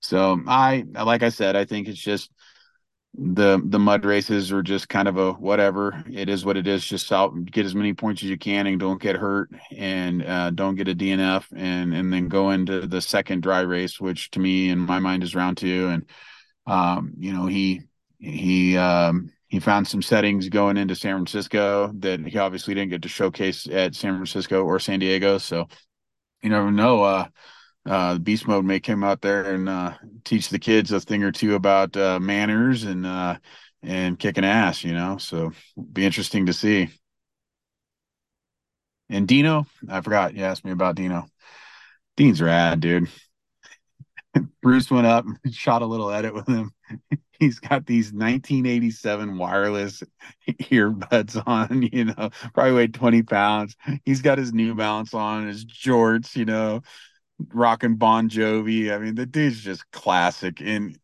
So 0.00 0.40
I, 0.48 0.84
like 0.92 1.22
I 1.22 1.28
said, 1.28 1.54
I 1.54 1.66
think 1.66 1.86
it's 1.86 2.02
just 2.02 2.32
the 3.18 3.62
the 3.64 3.78
mud 3.78 4.04
races 4.04 4.52
are 4.52 4.62
just 4.62 4.88
kind 4.88 5.08
of 5.08 5.16
a 5.16 5.32
whatever. 5.32 6.04
It 6.10 6.28
is 6.28 6.44
what 6.44 6.56
it 6.56 6.66
is. 6.66 6.84
Just 6.84 7.10
out 7.12 7.32
get 7.46 7.64
as 7.64 7.74
many 7.74 7.94
points 7.94 8.22
as 8.22 8.28
you 8.28 8.36
can 8.36 8.66
and 8.66 8.78
don't 8.78 9.00
get 9.00 9.16
hurt 9.16 9.50
and 9.74 10.22
uh, 10.22 10.50
don't 10.50 10.74
get 10.74 10.88
a 10.88 10.94
dnf 10.94 11.46
and 11.54 11.94
and 11.94 12.12
then 12.12 12.28
go 12.28 12.50
into 12.50 12.86
the 12.86 13.00
second 13.00 13.42
dry 13.42 13.60
race 13.60 13.98
which 13.98 14.30
to 14.32 14.40
me 14.40 14.68
in 14.68 14.78
my 14.78 14.98
mind 14.98 15.22
is 15.22 15.34
round 15.34 15.56
two. 15.56 15.88
And 15.88 16.04
um, 16.66 17.14
you 17.18 17.32
know 17.32 17.46
he 17.46 17.82
he 18.18 18.76
um, 18.76 19.32
he 19.48 19.60
found 19.60 19.88
some 19.88 20.02
settings 20.02 20.48
going 20.50 20.76
into 20.76 20.94
san 20.94 21.14
francisco 21.16 21.92
that 22.00 22.20
he 22.20 22.36
obviously 22.36 22.74
didn't 22.74 22.90
get 22.90 23.02
to 23.02 23.08
showcase 23.08 23.66
at 23.66 23.94
san 23.94 24.14
francisco 24.14 24.62
or 24.62 24.78
san 24.78 24.98
diego. 24.98 25.38
So 25.38 25.68
you 26.42 26.50
never 26.50 26.70
know 26.70 27.02
uh 27.02 27.28
uh, 27.86 28.18
beast 28.18 28.48
mode 28.48 28.64
may 28.64 28.80
come 28.80 29.04
out 29.04 29.20
there 29.20 29.54
and 29.54 29.68
uh, 29.68 29.94
teach 30.24 30.48
the 30.48 30.58
kids 30.58 30.92
a 30.92 31.00
thing 31.00 31.22
or 31.22 31.32
two 31.32 31.54
about 31.54 31.96
uh, 31.96 32.18
manners 32.18 32.84
and 32.84 33.06
uh, 33.06 33.36
and 33.82 34.18
kicking 34.18 34.44
ass, 34.44 34.84
you 34.84 34.92
know. 34.92 35.18
So 35.18 35.52
be 35.92 36.04
interesting 36.04 36.46
to 36.46 36.52
see. 36.52 36.88
And 39.08 39.28
Dino, 39.28 39.66
I 39.88 40.00
forgot 40.00 40.34
you 40.34 40.42
asked 40.42 40.64
me 40.64 40.72
about 40.72 40.96
Dino. 40.96 41.26
Dean's 42.16 42.42
rad, 42.42 42.80
dude. 42.80 43.08
Bruce 44.62 44.90
went 44.90 45.06
up 45.06 45.24
and 45.24 45.38
shot 45.54 45.82
a 45.82 45.86
little 45.86 46.10
edit 46.10 46.34
with 46.34 46.48
him. 46.48 46.72
He's 47.38 47.60
got 47.60 47.84
these 47.84 48.12
1987 48.14 49.36
wireless 49.36 50.02
earbuds 50.48 51.40
on, 51.46 51.82
you 51.82 52.06
know, 52.06 52.30
probably 52.54 52.72
weighed 52.72 52.94
20 52.94 53.22
pounds. 53.24 53.76
He's 54.06 54.22
got 54.22 54.38
his 54.38 54.54
New 54.54 54.74
Balance 54.74 55.12
on, 55.12 55.46
his 55.46 55.66
jorts, 55.66 56.34
you 56.34 56.46
know, 56.46 56.80
rocking 57.52 57.96
Bon 57.96 58.28
Jovi. 58.28 58.92
I 58.92 58.98
mean, 58.98 59.14
the 59.14 59.26
dude's 59.26 59.62
just 59.62 59.90
classic. 59.90 60.60
And 60.60 60.98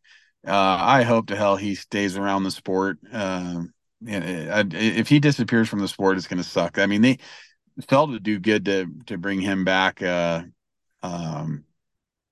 uh, 0.47 0.78
I 0.80 1.03
hope 1.03 1.28
to 1.28 1.37
hell 1.37 1.57
he 1.57 1.74
stays 1.74 2.16
around 2.16 2.45
the 2.45 2.51
sport. 2.51 2.99
Uh, 3.12 3.62
and 4.07 4.74
if 4.74 5.09
he 5.09 5.20
disappears 5.20 5.68
from 5.68 5.78
the 5.78 5.89
sport, 5.89 6.16
it's 6.16 6.26
going 6.26 6.43
to 6.43 6.49
suck. 6.49 6.78
I 6.78 6.87
mean, 6.87 7.03
they 7.03 7.18
felt 7.89 8.11
to 8.11 8.20
do 8.20 8.39
good 8.39 8.64
to 8.64 8.87
to 9.07 9.18
bring 9.18 9.41
him 9.41 9.64
back. 9.64 10.03
Uh, 10.03 10.43
um, 11.03 11.64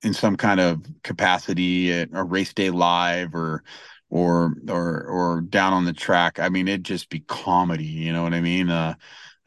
in 0.03 0.15
some 0.15 0.37
kind 0.37 0.61
of 0.61 0.85
capacity 1.03 1.93
at 1.93 2.09
a 2.13 2.25
race 2.25 2.55
day 2.55 2.71
live 2.71 3.35
or 3.35 3.63
or 4.09 4.55
or 4.69 5.05
or 5.05 5.41
down 5.43 5.73
on 5.73 5.85
the 5.85 5.93
track. 5.93 6.39
I 6.39 6.49
mean, 6.49 6.69
it'd 6.69 6.85
just 6.85 7.11
be 7.11 7.21
comedy. 7.21 7.85
You 7.85 8.13
know 8.13 8.23
what 8.23 8.35
I 8.35 8.41
mean? 8.41 8.71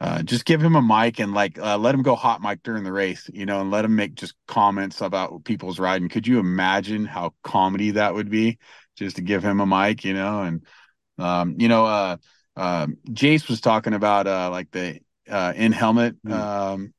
Uh, 0.00 0.22
just 0.22 0.44
give 0.44 0.60
him 0.62 0.76
a 0.76 0.82
mic 0.82 1.20
and 1.20 1.32
like 1.32 1.58
uh, 1.58 1.78
let 1.78 1.94
him 1.94 2.02
go 2.02 2.14
hot 2.14 2.42
mic 2.42 2.62
during 2.62 2.84
the 2.84 2.92
race, 2.92 3.30
you 3.32 3.46
know, 3.46 3.60
and 3.60 3.70
let 3.70 3.84
him 3.84 3.94
make 3.94 4.14
just 4.14 4.34
comments 4.46 5.00
about 5.00 5.44
people's 5.44 5.78
riding. 5.78 6.08
Could 6.08 6.26
you 6.26 6.40
imagine 6.40 7.06
how 7.06 7.32
comedy 7.42 7.92
that 7.92 8.14
would 8.14 8.28
be? 8.28 8.58
Just 8.96 9.16
to 9.16 9.22
give 9.22 9.42
him 9.42 9.60
a 9.60 9.66
mic, 9.66 10.04
you 10.04 10.14
know, 10.14 10.42
and 10.42 10.66
um, 11.18 11.56
you 11.58 11.68
know, 11.68 11.86
uh, 11.86 12.16
uh, 12.56 12.86
Jace 13.10 13.48
was 13.48 13.60
talking 13.60 13.94
about 13.94 14.26
uh, 14.26 14.50
like 14.50 14.70
the 14.70 15.00
uh, 15.28 15.52
in 15.56 15.72
helmet 15.72 16.16
mm. 16.24 16.32
um, 16.32 16.92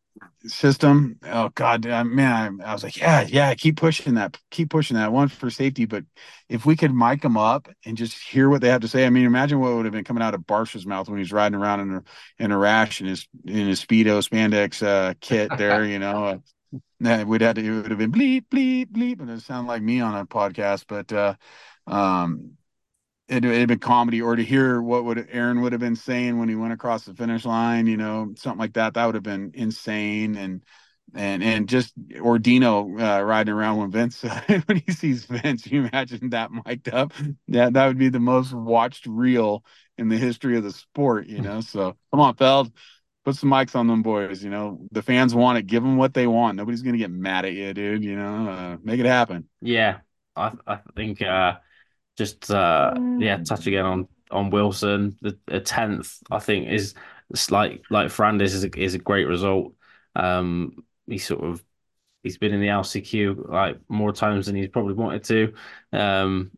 system. 0.45 1.20
Oh 1.24 1.49
god, 1.49 1.86
man, 1.86 2.61
I 2.63 2.74
was 2.74 2.84
like, 2.84 2.97
yeah, 2.97 3.26
yeah, 3.28 3.53
keep 3.55 3.78
pushing 3.78 4.16
that, 4.16 4.38
keep 4.51 4.70
pushing 4.70 4.95
that. 4.95 5.11
One 5.11 5.28
for 5.28 5.49
safety, 5.49 5.86
but 5.86 6.03
if 6.49 6.66
we 6.66 6.76
could 6.76 6.93
mic 6.93 7.22
them 7.22 7.38
up 7.38 7.68
and 7.86 7.97
just 7.97 8.18
hear 8.18 8.49
what 8.49 8.61
they 8.61 8.70
have 8.70 8.82
to 8.82 8.88
say, 8.88 9.05
I 9.05 9.09
mean, 9.09 9.26
imagine 9.26 9.59
what 9.59 9.76
would 9.76 9.86
have 9.86 9.93
been 9.93 10.03
coming 10.03 10.24
out 10.24 10.34
of 10.34 10.45
Barcia's 10.45 10.86
mouth 10.86 11.09
when 11.09 11.20
he's 11.20 11.32
riding 11.32 11.59
around 11.59 11.80
in 11.82 11.95
a 11.95 12.03
in 12.39 12.51
a 12.51 12.57
rash 12.57 13.01
in 13.01 13.07
his 13.07 13.28
in 13.45 13.68
his 13.68 13.84
speedo 13.84 14.28
spandex 14.28 14.86
uh, 14.86 15.13
kit 15.22 15.51
there, 15.57 15.86
you 15.86 15.99
know. 15.99 16.41
Uh, 17.05 17.26
we'd 17.28 17.41
had 17.41 17.57
to, 17.57 17.61
it 17.61 17.70
would 17.70 17.91
have 17.91 17.99
been 17.99 18.11
bleep 18.11 18.45
bleep 18.49 18.88
bleep, 18.88 19.20
and 19.20 19.30
it 19.30 19.41
sounded 19.41 19.68
like 19.68 19.82
me 19.82 19.99
on 19.99 20.16
a 20.16 20.26
podcast, 20.26 20.86
but 20.88 21.11
uh, 21.11 21.36
um, 21.88 22.51
it 23.28 23.43
had 23.43 23.67
been 23.67 23.80
comedy 23.80 24.21
or 24.21 24.36
to 24.36 24.43
hear 24.43 24.82
what 24.82 25.03
would 25.05 25.28
Aaron 25.32 25.61
would 25.61 25.71
have 25.71 25.82
been 25.82 25.95
saying 25.95 26.38
when 26.38 26.49
he 26.49 26.55
went 26.55 26.73
across 26.73 27.05
the 27.05 27.13
finish 27.13 27.45
line, 27.45 27.88
you 27.88 27.97
know, 27.97 28.34
something 28.38 28.59
like 28.59 28.73
that. 28.73 28.93
That 28.93 29.05
would 29.05 29.15
have 29.15 29.23
been 29.23 29.51
insane. 29.55 30.36
And 30.36 30.63
and 31.13 31.43
and 31.43 31.67
just 31.69 31.93
or 32.21 32.38
Dino 32.39 32.84
uh, 32.99 33.21
riding 33.21 33.53
around 33.53 33.78
when 33.78 33.91
Vince 33.91 34.21
when 34.67 34.84
he 34.86 34.91
sees 34.91 35.26
Vince, 35.26 35.65
you 35.65 35.86
imagine 35.86 36.30
that 36.32 36.51
mic'd 36.51 36.89
up. 36.89 37.13
That 37.47 37.73
that 37.73 37.88
would 37.88 37.97
be 37.97 38.09
the 38.09 38.19
most 38.19 38.53
watched 38.53 39.05
reel 39.07 39.63
in 39.97 40.09
the 40.09 40.17
history 40.17 40.57
of 40.57 40.63
the 40.63 40.71
sport, 40.71 41.28
you 41.28 41.41
know. 41.41 41.61
So 41.61 41.97
come 42.11 42.19
on, 42.19 42.36
Feld, 42.36 42.71
put 43.23 43.36
some 43.36 43.49
mics 43.49 43.76
on 43.76 43.88
them 43.88 44.03
boys. 44.03 44.43
You 44.43 44.49
know, 44.51 44.88
the 44.91 45.01
fans 45.01 45.34
want 45.34 45.57
it. 45.57 45.67
Give 45.67 45.82
them 45.82 45.97
what 45.97 46.13
they 46.13 46.28
want. 46.28 46.57
Nobody's 46.57 46.82
gonna 46.84 46.97
get 46.97 47.11
mad 47.11 47.45
at 47.45 47.53
you, 47.53 47.73
dude. 47.73 48.03
You 48.03 48.17
know, 48.17 48.49
uh, 48.49 48.78
make 48.84 48.99
it 48.99 49.05
happen. 49.07 49.47
Yeah, 49.61 49.99
I 50.36 50.51
I 50.67 50.80
think. 50.95 51.21
uh 51.21 51.55
just 52.16 52.49
uh, 52.51 52.93
yeah, 53.18 53.38
touch 53.38 53.68
again 53.68 53.86
on 53.86 54.07
on 54.32 54.49
Wilson. 54.49 55.18
The 55.22 55.59
tenth, 55.61 56.18
I 56.32 56.39
think, 56.39 56.70
is 56.70 56.95
like 57.51 57.84
like 57.89 58.07
Ferrandis 58.07 58.53
is 58.53 58.63
a, 58.63 58.80
is 58.80 58.95
a 58.95 58.99
great 58.99 59.26
result. 59.26 59.74
Um, 60.16 60.86
he 61.07 61.18
sort 61.18 61.43
of 61.43 61.63
he's 62.24 62.38
been 62.38 62.53
in 62.53 62.61
the 62.61 62.70
LCQ 62.70 63.36
like 63.49 63.80
more 63.89 64.13
times 64.13 64.47
than 64.47 64.55
he's 64.55 64.70
probably 64.70 64.93
wanted 64.93 65.24
to. 65.26 65.53
Um, 65.93 66.51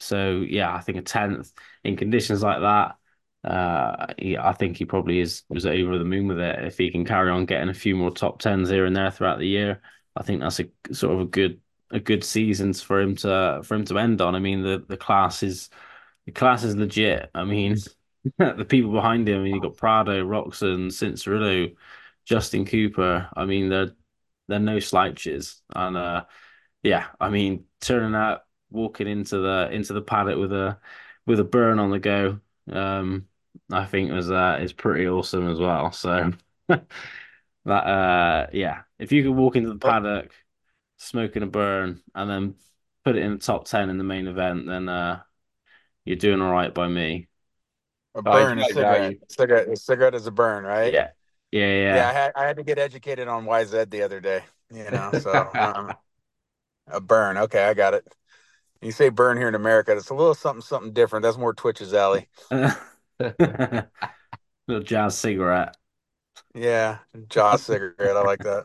so 0.00 0.44
yeah, 0.48 0.74
I 0.74 0.80
think 0.80 0.98
a 0.98 1.02
tenth 1.02 1.52
in 1.84 1.96
conditions 1.96 2.42
like 2.42 2.60
that. 2.60 2.96
Uh, 3.42 4.08
he, 4.18 4.36
I 4.36 4.52
think 4.52 4.76
he 4.76 4.84
probably 4.84 5.20
is 5.20 5.44
was 5.48 5.66
over 5.66 5.98
the 5.98 6.04
moon 6.04 6.28
with 6.28 6.38
it 6.38 6.64
if 6.64 6.78
he 6.78 6.90
can 6.90 7.04
carry 7.04 7.30
on 7.30 7.46
getting 7.46 7.70
a 7.70 7.74
few 7.74 7.96
more 7.96 8.10
top 8.10 8.40
tens 8.40 8.68
here 8.68 8.84
and 8.86 8.94
there 8.96 9.10
throughout 9.10 9.38
the 9.38 9.48
year. 9.48 9.80
I 10.16 10.22
think 10.22 10.40
that's 10.40 10.60
a 10.60 10.66
sort 10.92 11.14
of 11.14 11.20
a 11.20 11.26
good 11.26 11.60
a 11.90 12.00
good 12.00 12.24
seasons 12.24 12.82
for 12.82 13.00
him 13.00 13.16
to 13.16 13.60
for 13.64 13.74
him 13.74 13.84
to 13.86 13.98
end 13.98 14.20
on. 14.20 14.34
I 14.34 14.38
mean, 14.38 14.62
the 14.62 14.84
the 14.86 14.96
class 14.96 15.42
is 15.42 15.70
the 16.26 16.32
class 16.32 16.64
is 16.64 16.76
legit. 16.76 17.30
I 17.34 17.44
mean, 17.44 17.76
the 18.38 18.66
people 18.68 18.92
behind 18.92 19.28
him. 19.28 19.40
I 19.40 19.44
mean, 19.44 19.54
you 19.54 19.60
got 19.60 19.76
Prado, 19.76 20.24
Roczen, 20.24 20.88
Cianciarulo, 20.88 21.76
Justin 22.24 22.64
Cooper. 22.66 23.28
I 23.34 23.44
mean, 23.44 23.68
they're 23.68 23.92
they're 24.48 24.58
no 24.58 24.80
slouches, 24.80 25.62
and 25.74 25.96
uh, 25.96 26.24
yeah, 26.82 27.08
I 27.20 27.30
mean, 27.30 27.66
turning 27.80 28.14
out, 28.14 28.42
walking 28.70 29.08
into 29.08 29.38
the 29.38 29.70
into 29.72 29.92
the 29.92 30.02
paddock 30.02 30.38
with 30.38 30.52
a 30.52 30.78
with 31.26 31.40
a 31.40 31.44
burn 31.44 31.78
on 31.78 31.90
the 31.90 31.98
go. 31.98 32.40
Um, 32.70 33.26
I 33.70 33.86
think 33.86 34.12
was 34.12 34.30
uh, 34.30 34.58
is 34.60 34.72
pretty 34.72 35.06
awesome 35.08 35.48
as 35.48 35.58
well. 35.58 35.92
So 35.92 36.32
that 36.68 36.82
uh, 37.68 38.46
yeah, 38.52 38.82
if 38.98 39.12
you 39.12 39.22
could 39.22 39.32
walk 39.36 39.56
into 39.56 39.70
the 39.70 39.78
paddock 39.78 40.32
smoking 41.00 41.42
a 41.42 41.46
burn, 41.46 42.00
and 42.14 42.30
then 42.30 42.54
put 43.04 43.16
it 43.16 43.22
in 43.22 43.32
the 43.32 43.38
top 43.38 43.64
ten 43.64 43.90
in 43.90 43.98
the 43.98 44.04
main 44.04 44.26
event, 44.26 44.66
then 44.66 44.88
uh, 44.88 45.22
you're 46.04 46.16
doing 46.16 46.40
all 46.40 46.52
right 46.52 46.72
by 46.72 46.86
me. 46.86 47.28
A 48.14 48.22
burn, 48.22 48.58
a 48.58 48.64
cigarette. 48.64 49.16
cigarette. 49.28 49.68
A 49.68 49.76
cigarette 49.76 50.14
is 50.14 50.26
a 50.26 50.30
burn, 50.30 50.64
right? 50.64 50.92
Yeah, 50.92 51.08
yeah, 51.50 51.66
yeah. 51.66 51.96
Yeah, 51.96 52.08
I 52.08 52.12
had, 52.12 52.32
I 52.36 52.46
had 52.46 52.56
to 52.56 52.64
get 52.64 52.78
educated 52.78 53.28
on 53.28 53.46
YZ 53.46 53.90
the 53.90 54.02
other 54.02 54.20
day. 54.20 54.42
You 54.72 54.90
know, 54.90 55.10
so 55.20 55.50
um, 55.54 55.92
a 56.88 57.00
burn. 57.00 57.36
Okay, 57.38 57.64
I 57.64 57.74
got 57.74 57.94
it. 57.94 58.06
You 58.82 58.92
say 58.92 59.10
burn 59.10 59.36
here 59.36 59.48
in 59.48 59.54
America, 59.54 59.92
it's 59.96 60.10
a 60.10 60.14
little 60.14 60.34
something, 60.34 60.62
something 60.62 60.92
different. 60.92 61.22
That's 61.22 61.36
more 61.36 61.52
Twitch's 61.52 61.92
alley. 61.92 62.28
little 62.50 63.84
jazz 64.82 65.18
cigarette. 65.18 65.76
Yeah, 66.54 66.98
jazz 67.28 67.62
cigarette. 67.62 68.16
I 68.16 68.22
like 68.22 68.40
that. 68.40 68.64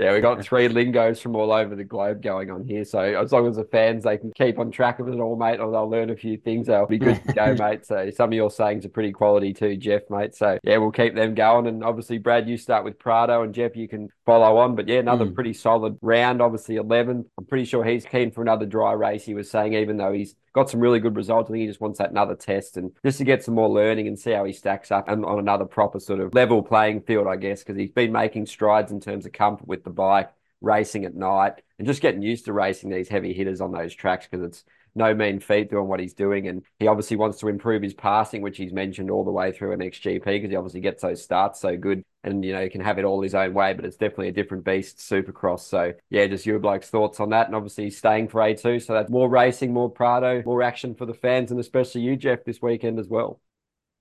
Yeah, 0.00 0.14
we 0.14 0.22
got 0.22 0.42
three 0.42 0.66
lingos 0.68 1.20
from 1.20 1.36
all 1.36 1.52
over 1.52 1.76
the 1.76 1.84
globe 1.84 2.22
going 2.22 2.50
on 2.50 2.64
here. 2.64 2.86
So 2.86 3.00
as 3.00 3.32
long 3.32 3.46
as 3.46 3.56
the 3.56 3.64
fans 3.64 4.04
they 4.04 4.16
can 4.16 4.32
keep 4.32 4.58
on 4.58 4.70
track 4.70 4.98
of 4.98 5.08
it 5.08 5.20
all, 5.20 5.36
mate, 5.36 5.60
or 5.60 5.70
they'll 5.70 5.90
learn 5.90 6.08
a 6.08 6.16
few 6.16 6.38
things, 6.38 6.68
they'll 6.68 6.86
be 6.86 6.96
good 6.96 7.22
to 7.26 7.32
go, 7.34 7.54
mate. 7.58 7.84
So 7.84 8.08
some 8.08 8.30
of 8.30 8.32
your 8.32 8.50
sayings 8.50 8.86
are 8.86 8.88
pretty 8.88 9.12
quality 9.12 9.52
too, 9.52 9.76
Jeff, 9.76 10.00
mate. 10.08 10.34
So 10.34 10.58
yeah, 10.62 10.78
we'll 10.78 10.90
keep 10.90 11.14
them 11.14 11.34
going. 11.34 11.66
And 11.66 11.84
obviously, 11.84 12.16
Brad, 12.16 12.48
you 12.48 12.56
start 12.56 12.82
with 12.82 12.98
Prado, 12.98 13.42
and 13.42 13.52
Jeff, 13.52 13.76
you 13.76 13.88
can 13.88 14.08
follow 14.24 14.56
on. 14.56 14.74
But 14.74 14.88
yeah, 14.88 15.00
another 15.00 15.26
mm. 15.26 15.34
pretty 15.34 15.52
solid 15.52 15.98
round. 16.00 16.40
Obviously, 16.40 16.76
11. 16.76 17.26
I'm 17.36 17.44
pretty 17.44 17.66
sure 17.66 17.84
he's 17.84 18.06
keen 18.06 18.30
for 18.30 18.40
another 18.40 18.64
dry 18.64 18.92
race. 18.92 19.26
He 19.26 19.34
was 19.34 19.50
saying, 19.50 19.74
even 19.74 19.98
though 19.98 20.12
he's 20.12 20.34
got 20.52 20.70
some 20.70 20.80
really 20.80 21.00
good 21.00 21.16
results. 21.16 21.48
I 21.48 21.52
think 21.52 21.62
he 21.62 21.66
just 21.66 21.80
wants 21.80 21.98
that 21.98 22.10
another 22.10 22.34
test 22.34 22.76
and 22.76 22.92
just 23.04 23.18
to 23.18 23.24
get 23.24 23.44
some 23.44 23.54
more 23.54 23.68
learning 23.68 24.08
and 24.08 24.18
see 24.18 24.32
how 24.32 24.44
he 24.44 24.52
stacks 24.52 24.90
up 24.90 25.08
and 25.08 25.24
on 25.24 25.38
another 25.38 25.64
proper 25.64 26.00
sort 26.00 26.20
of 26.20 26.34
level 26.34 26.62
playing 26.62 27.02
field, 27.02 27.26
I 27.26 27.36
guess, 27.36 27.62
because 27.62 27.78
he's 27.78 27.90
been 27.90 28.12
making 28.12 28.46
strides 28.46 28.92
in 28.92 29.00
terms 29.00 29.26
of 29.26 29.32
comfort 29.32 29.68
with 29.68 29.84
the 29.84 29.90
bike 29.90 30.30
racing 30.60 31.04
at 31.04 31.14
night 31.14 31.54
and 31.78 31.86
just 31.86 32.02
getting 32.02 32.22
used 32.22 32.44
to 32.44 32.52
racing 32.52 32.90
these 32.90 33.08
heavy 33.08 33.32
hitters 33.32 33.60
on 33.60 33.72
those 33.72 33.94
tracks 33.94 34.26
because 34.30 34.44
it's 34.44 34.64
no 34.94 35.14
mean 35.14 35.40
feat 35.40 35.70
doing 35.70 35.86
what 35.86 36.00
he's 36.00 36.14
doing. 36.14 36.48
And 36.48 36.62
he 36.78 36.86
obviously 36.86 37.16
wants 37.16 37.38
to 37.38 37.48
improve 37.48 37.82
his 37.82 37.94
passing, 37.94 38.42
which 38.42 38.56
he's 38.56 38.72
mentioned 38.72 39.10
all 39.10 39.24
the 39.24 39.30
way 39.30 39.52
through 39.52 39.72
MXGP 39.72 40.24
because 40.24 40.50
he 40.50 40.56
obviously 40.56 40.80
gets 40.80 41.02
those 41.02 41.22
starts 41.22 41.60
so 41.60 41.76
good 41.76 42.04
and, 42.22 42.44
you 42.44 42.52
know, 42.52 42.62
he 42.62 42.68
can 42.68 42.80
have 42.80 42.98
it 42.98 43.04
all 43.04 43.22
his 43.22 43.34
own 43.34 43.54
way, 43.54 43.72
but 43.72 43.84
it's 43.84 43.96
definitely 43.96 44.28
a 44.28 44.32
different 44.32 44.64
beast, 44.64 44.98
Supercross. 44.98 45.60
So, 45.60 45.92
yeah, 46.10 46.26
just 46.26 46.46
your 46.46 46.58
bloke's 46.58 46.90
thoughts 46.90 47.20
on 47.20 47.30
that. 47.30 47.46
And 47.46 47.56
obviously 47.56 47.90
staying 47.90 48.28
for 48.28 48.42
A2. 48.42 48.78
So 48.78 48.92
that's 48.92 49.10
more 49.10 49.28
racing, 49.28 49.72
more 49.72 49.90
Prado, 49.90 50.42
more 50.44 50.62
action 50.62 50.94
for 50.94 51.06
the 51.06 51.14
fans, 51.14 51.50
and 51.50 51.60
especially 51.60 52.02
you, 52.02 52.16
Jeff, 52.16 52.44
this 52.44 52.60
weekend 52.60 52.98
as 52.98 53.08
well. 53.08 53.40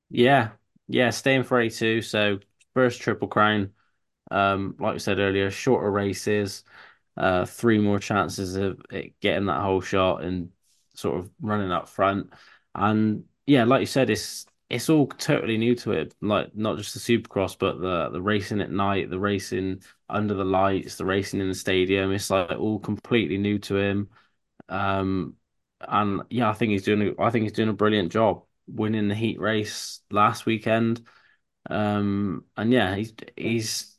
Yeah. 0.09 0.49
Yeah. 0.87 1.09
Staying 1.11 1.43
for 1.43 1.59
A2. 1.59 2.01
So, 2.01 2.39
first 2.73 3.01
Triple 3.01 3.27
Crown 3.27 3.71
um, 4.31 4.75
like 4.79 4.95
I 4.95 4.97
said 4.97 5.19
earlier, 5.19 5.49
shorter 5.51 5.91
races, 5.91 6.63
uh, 7.17 7.45
three 7.45 7.79
more 7.79 7.99
chances 7.99 8.55
of 8.55 8.81
getting 9.21 9.47
that 9.47 9.61
holeshot 9.61 10.23
and 10.23 10.51
sort 11.00 11.20
of 11.20 11.32
running 11.41 11.72
up 11.72 11.89
front. 11.89 12.32
And 12.76 13.26
yeah, 13.45 13.64
like 13.66 13.82
you 13.82 13.86
said, 13.86 14.10
it's 14.10 14.45
it's 14.70 14.89
all 14.89 15.08
totally 15.08 15.58
new 15.58 15.76
to 15.76 15.91
it. 15.93 16.14
Like 16.22 16.56
not 16.56 16.78
just 16.78 16.93
the 16.93 17.00
Supercross, 17.00 17.58
but 17.58 17.80
the 17.82 18.10
the 18.10 18.22
racing 18.22 18.62
at 18.62 18.72
night, 18.72 19.10
the 19.10 19.20
racing 19.20 19.82
under 20.10 20.34
the 20.34 20.45
lights, 20.45 20.95
the 20.95 21.06
racing 21.06 21.39
in 21.41 21.47
the 21.50 21.56
stadium. 21.56 22.12
It's 22.12 22.30
like 22.30 22.52
all 22.52 22.80
completely 22.80 23.38
new 23.38 23.60
to 23.60 23.78
him. 23.78 24.10
Um, 24.70 25.36
and 25.82 26.24
yeah, 26.30 26.50
I 26.50 26.54
think 26.54 26.72
he's 26.72 26.84
doing. 26.84 27.16
A, 27.18 27.22
I 27.22 27.30
think 27.32 27.43
he's 27.43 27.54
doing 27.54 27.70
a 27.70 27.74
brilliant 27.74 28.12
job 28.12 28.43
winning 28.68 29.08
the 29.08 29.16
heat 29.16 29.39
race 29.39 30.02
last 30.12 30.45
weekend. 30.45 31.06
Um, 31.70 32.45
and 32.58 32.72
yeah, 32.72 32.95
he's 32.95 33.14
he's 33.38 33.95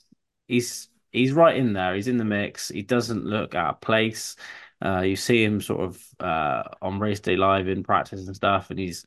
he's 0.49 0.89
he's 1.13 1.33
right 1.33 1.57
in 1.57 1.73
there. 1.73 1.95
He's 1.95 2.09
in 2.09 2.17
the 2.19 2.25
mix. 2.25 2.69
He 2.69 2.83
doesn't 2.83 3.25
look 3.25 3.55
out 3.55 3.77
of 3.77 3.81
place. 3.81 4.37
Uh, 4.85 5.01
you 5.03 5.17
see 5.17 5.45
him 5.45 5.61
sort 5.61 5.81
of 5.83 6.03
uh, 6.21 6.63
on 6.81 6.99
race 6.99 7.21
day 7.21 7.37
live 7.37 7.69
in 7.69 7.83
practice 7.83 8.27
and 8.27 8.37
stuff, 8.37 8.71
and 8.71 8.79
he's 8.79 9.05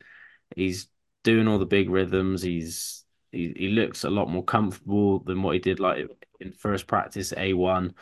he's 0.56 0.88
doing 1.24 1.48
all 1.48 1.60
the 1.60 1.66
big 1.66 1.90
rhythms. 1.90 2.42
He's 2.42 3.06
he, 3.32 3.54
he 3.56 3.70
looks 3.70 4.04
a 4.04 4.10
lot 4.10 4.30
more 4.30 4.44
comfortable 4.44 5.20
than 5.20 5.42
what 5.42 5.54
he 5.54 5.60
did 5.60 5.80
like 5.80 6.08
in 6.40 6.52
first 6.52 6.88
practice 6.88 7.34
A1. 7.36 7.94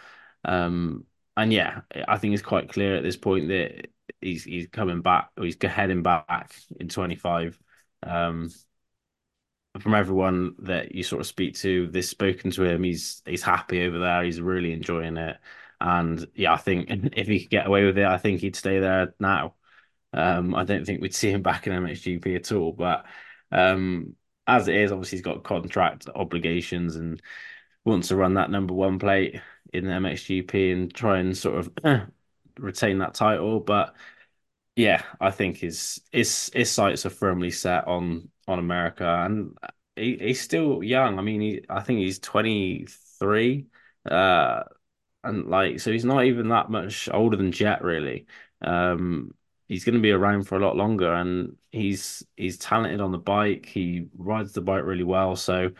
Um, 0.43 1.05
and 1.37 1.53
yeah, 1.53 1.81
I 2.07 2.17
think 2.17 2.33
it's 2.33 2.43
quite 2.43 2.69
clear 2.71 2.97
at 2.97 3.03
this 3.03 3.17
point 3.17 3.47
that 3.49 3.87
he's 4.19 4.43
he's 4.43 4.67
coming 4.67 5.01
back 5.01 5.31
or 5.37 5.45
he's 5.45 5.57
heading 5.61 6.03
back 6.03 6.53
in 6.79 6.89
25. 6.89 7.57
Um, 8.03 8.49
from 9.79 9.93
everyone 9.95 10.55
that 10.59 10.93
you 10.93 11.03
sort 11.03 11.21
of 11.21 11.27
speak 11.27 11.55
to, 11.55 11.87
this 11.87 12.09
spoken 12.09 12.51
to 12.51 12.63
him, 12.63 12.83
he's 12.83 13.21
he's 13.25 13.43
happy 13.43 13.83
over 13.85 13.99
there. 13.99 14.23
He's 14.23 14.41
really 14.41 14.73
enjoying 14.73 15.17
it, 15.17 15.37
and 15.81 16.25
yeah, 16.35 16.53
I 16.53 16.57
think 16.57 16.87
if 17.15 17.27
he 17.27 17.41
could 17.41 17.49
get 17.49 17.67
away 17.67 17.85
with 17.85 17.97
it, 17.97 18.05
I 18.05 18.17
think 18.17 18.41
he'd 18.41 18.55
stay 18.55 18.79
there 18.79 19.13
now. 19.19 19.55
Um, 20.13 20.55
I 20.55 20.63
don't 20.65 20.85
think 20.85 21.01
we'd 21.01 21.15
see 21.15 21.31
him 21.31 21.41
back 21.43 21.67
in 21.67 21.73
MXGP 21.73 22.35
at 22.35 22.51
all. 22.51 22.73
But 22.73 23.05
um, 23.51 24.15
as 24.47 24.67
it 24.67 24.75
is, 24.75 24.91
obviously 24.91 25.17
he's 25.17 25.25
got 25.25 25.43
contract 25.43 26.07
obligations 26.13 26.95
and 26.95 27.21
wants 27.85 28.09
to 28.09 28.15
run 28.15 28.35
that 28.35 28.51
number 28.51 28.73
one 28.73 28.99
plate 28.99 29.41
in 29.73 29.85
the 29.85 29.93
MXGP 29.93 30.73
and 30.73 30.93
try 30.93 31.19
and 31.19 31.37
sort 31.37 31.59
of 31.85 32.09
retain 32.59 32.99
that 32.99 33.13
title. 33.15 33.59
But 33.59 33.95
yeah, 34.75 35.03
I 35.19 35.31
think 35.31 35.57
his 35.57 36.01
his 36.11 36.49
his 36.53 36.71
sights 36.71 37.05
are 37.05 37.09
firmly 37.09 37.51
set 37.51 37.87
on 37.87 38.29
on 38.47 38.59
America, 38.59 39.05
and 39.05 39.57
he, 39.95 40.17
he's 40.17 40.41
still 40.41 40.83
young. 40.83 41.19
I 41.19 41.21
mean, 41.21 41.41
he, 41.41 41.65
I 41.69 41.81
think 41.81 41.99
he's 41.99 42.19
23, 42.19 43.67
uh, 44.09 44.63
and 45.23 45.47
like 45.47 45.79
so 45.79 45.91
he's 45.91 46.05
not 46.05 46.25
even 46.25 46.49
that 46.49 46.69
much 46.69 47.09
older 47.11 47.37
than 47.37 47.51
Jett 47.51 47.83
really. 47.83 48.25
Um, 48.61 49.33
he's 49.67 49.85
going 49.85 49.95
to 49.95 50.01
be 50.01 50.11
around 50.11 50.43
for 50.47 50.57
a 50.57 50.65
lot 50.65 50.75
longer, 50.77 51.13
and 51.13 51.55
he's 51.71 52.25
he's 52.37 52.57
talented 52.57 53.01
on 53.01 53.11
the 53.11 53.17
bike. 53.17 53.65
He 53.65 54.07
rides 54.17 54.53
the 54.53 54.61
bike 54.61 54.83
really 54.83 55.03
well. 55.03 55.35
So, 55.35 55.71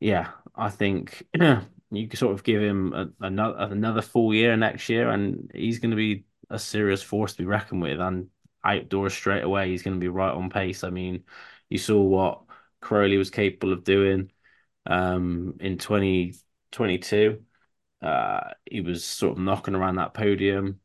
yeah, 0.00 0.32
I 0.54 0.70
think 0.70 1.22
you 1.34 2.08
can 2.08 2.16
sort 2.16 2.32
of 2.34 2.44
give 2.44 2.62
him 2.62 2.92
a, 2.92 3.08
another 3.20 3.56
another 3.58 4.02
full 4.02 4.34
year 4.34 4.56
next 4.56 4.88
year, 4.88 5.10
and 5.10 5.50
he's 5.54 5.78
going 5.78 5.90
to 5.90 5.96
be 5.96 6.24
a 6.50 6.58
serious 6.58 7.02
force 7.02 7.32
to 7.32 7.38
be 7.38 7.44
reckoned 7.46 7.82
with. 7.82 8.00
And 8.00 8.30
outdoors 8.64 9.14
straight 9.14 9.44
away, 9.44 9.70
he's 9.70 9.82
going 9.82 9.94
to 9.96 10.00
be 10.00 10.08
right 10.08 10.32
on 10.34 10.50
pace. 10.50 10.84
I 10.84 10.90
mean, 10.90 11.24
you 11.68 11.78
saw 11.78 12.00
what 12.02 12.42
Cairoli 12.82 13.18
was 13.18 13.30
capable 13.30 13.72
of 13.72 13.84
doing 13.84 14.30
um, 14.86 15.56
in 15.60 15.78
2022. 15.78 17.44
Uh, 18.02 18.50
he 18.70 18.80
was 18.80 19.04
sort 19.04 19.36
of 19.38 19.44
knocking 19.44 19.74
around 19.74 19.96
that 19.96 20.14
podium, 20.14 20.80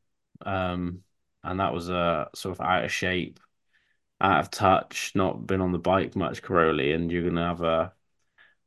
um, 0.45 1.03
and 1.43 1.59
that 1.59 1.73
was 1.73 1.89
a 1.89 2.29
sort 2.35 2.57
of 2.59 2.61
out 2.65 2.85
of 2.85 2.91
shape, 2.91 3.39
out 4.21 4.39
of 4.41 4.51
touch, 4.51 5.13
not 5.15 5.47
been 5.47 5.61
on 5.61 5.71
the 5.73 5.79
bike 5.79 6.15
much, 6.15 6.41
Cairoli, 6.43 6.95
and 6.95 7.11
you're 7.11 7.27
gonna 7.29 7.47
have 7.47 7.61
a 7.61 7.93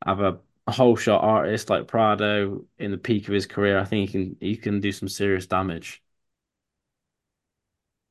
have 0.05 0.21
a, 0.21 0.39
a 0.67 0.71
holeshot 0.71 1.23
artist 1.23 1.69
like 1.69 1.87
Prado 1.87 2.65
in 2.79 2.91
the 2.91 2.97
peak 2.97 3.27
of 3.27 3.33
his 3.33 3.45
career. 3.47 3.79
I 3.79 3.85
think 3.85 4.09
he 4.09 4.13
can 4.13 4.37
he 4.39 4.57
can 4.57 4.79
do 4.81 4.91
some 4.91 5.09
serious 5.09 5.47
damage. 5.47 6.03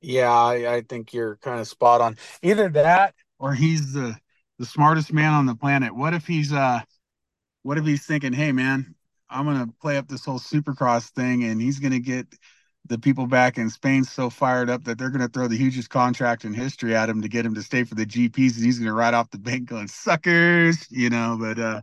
Yeah, 0.00 0.30
I, 0.30 0.76
I 0.76 0.80
think 0.82 1.12
you're 1.12 1.36
kind 1.38 1.60
of 1.60 1.66
spot 1.68 2.00
on. 2.00 2.16
Either 2.42 2.68
that 2.70 3.14
or 3.38 3.54
he's 3.54 3.92
the 3.92 4.16
the 4.58 4.66
smartest 4.66 5.12
man 5.12 5.32
on 5.32 5.46
the 5.46 5.54
planet. 5.56 5.94
What 5.94 6.14
if 6.14 6.26
he's 6.26 6.52
uh 6.52 6.80
what 7.62 7.78
if 7.78 7.86
he's 7.86 8.06
thinking, 8.06 8.32
hey 8.34 8.52
man, 8.52 8.94
I'm 9.30 9.44
gonna 9.44 9.68
play 9.80 9.96
up 9.96 10.08
this 10.08 10.24
whole 10.24 10.38
supercross 10.38 11.10
thing 11.10 11.44
and 11.44 11.60
he's 11.60 11.78
gonna 11.78 11.98
get 11.98 12.26
the 12.86 12.98
people 12.98 13.26
back 13.26 13.58
in 13.58 13.68
Spain 13.68 14.04
so 14.04 14.30
fired 14.30 14.70
up 14.70 14.84
that 14.84 14.98
they're 14.98 15.10
gonna 15.10 15.28
throw 15.28 15.48
the 15.48 15.56
hugest 15.56 15.90
contract 15.90 16.44
in 16.44 16.54
history 16.54 16.94
at 16.94 17.08
him 17.08 17.20
to 17.22 17.28
get 17.28 17.44
him 17.44 17.54
to 17.54 17.62
stay 17.62 17.84
for 17.84 17.94
the 17.94 18.06
GPs 18.06 18.56
and 18.56 18.64
he's 18.64 18.78
gonna 18.78 18.94
ride 18.94 19.14
off 19.14 19.30
the 19.30 19.38
bank 19.38 19.68
going 19.68 19.88
suckers, 19.88 20.86
you 20.90 21.10
know, 21.10 21.36
but 21.40 21.58
uh 21.58 21.82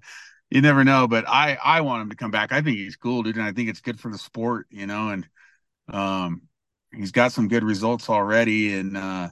you 0.52 0.62
never 0.62 0.84
know. 0.84 1.08
But 1.08 1.26
I 1.28 1.58
I 1.64 1.82
want 1.82 2.04
him 2.04 2.10
to 2.12 2.16
come 2.16 2.32
back. 2.32 2.52
I 2.52 2.62
think 2.62 2.78
he's 2.78 2.96
cool, 2.98 3.24
dude, 3.24 3.36
and 3.38 3.46
I 3.46 3.52
think 3.54 3.70
it's 3.70 3.82
good 3.82 4.00
for 4.00 4.12
the 4.12 4.18
sport, 4.18 4.68
you 4.72 4.88
know, 4.88 5.10
and 5.10 5.28
um 5.90 6.44
he's 6.94 7.12
got 7.12 7.32
some 7.34 7.48
good 7.50 7.64
results 7.64 8.10
already 8.10 8.74
and 8.76 8.98
uh 8.98 9.30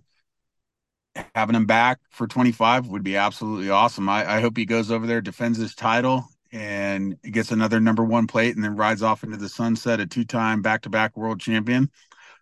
having 1.36 1.56
him 1.56 1.66
back 1.66 2.00
for 2.10 2.28
25 2.28 2.88
would 2.88 3.04
be 3.04 3.16
absolutely 3.18 3.70
awesome. 3.70 4.10
I, 4.10 4.38
I 4.38 4.42
hope 4.42 4.58
he 4.58 4.66
goes 4.66 4.92
over 4.92 5.06
there, 5.06 5.22
defends 5.22 5.58
his 5.58 5.76
title, 5.76 6.26
and 6.54 7.20
gets 7.24 7.52
another 7.52 7.80
number 7.80 8.04
one 8.04 8.28
plate, 8.28 8.56
and 8.56 8.64
then 8.64 8.76
rides 8.76 9.02
off 9.02 9.24
into 9.24 9.38
the 9.38 9.50
sunset, 9.50 10.00
a 10.00 10.06
two-time 10.06 10.62
back-to-back 10.62 11.18
world 11.18 11.40
champion, 11.40 11.80
and 11.80 11.90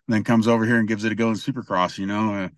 then 0.06 0.22
comes 0.22 0.46
over 0.46 0.66
here 0.66 0.78
and 0.78 0.86
gives 0.86 1.04
it 1.04 1.12
a 1.12 1.14
go 1.14 1.30
in 1.30 1.34
Supercross. 1.34 1.96
You 1.96 2.06
know, 2.06 2.34
uh, 2.34 2.48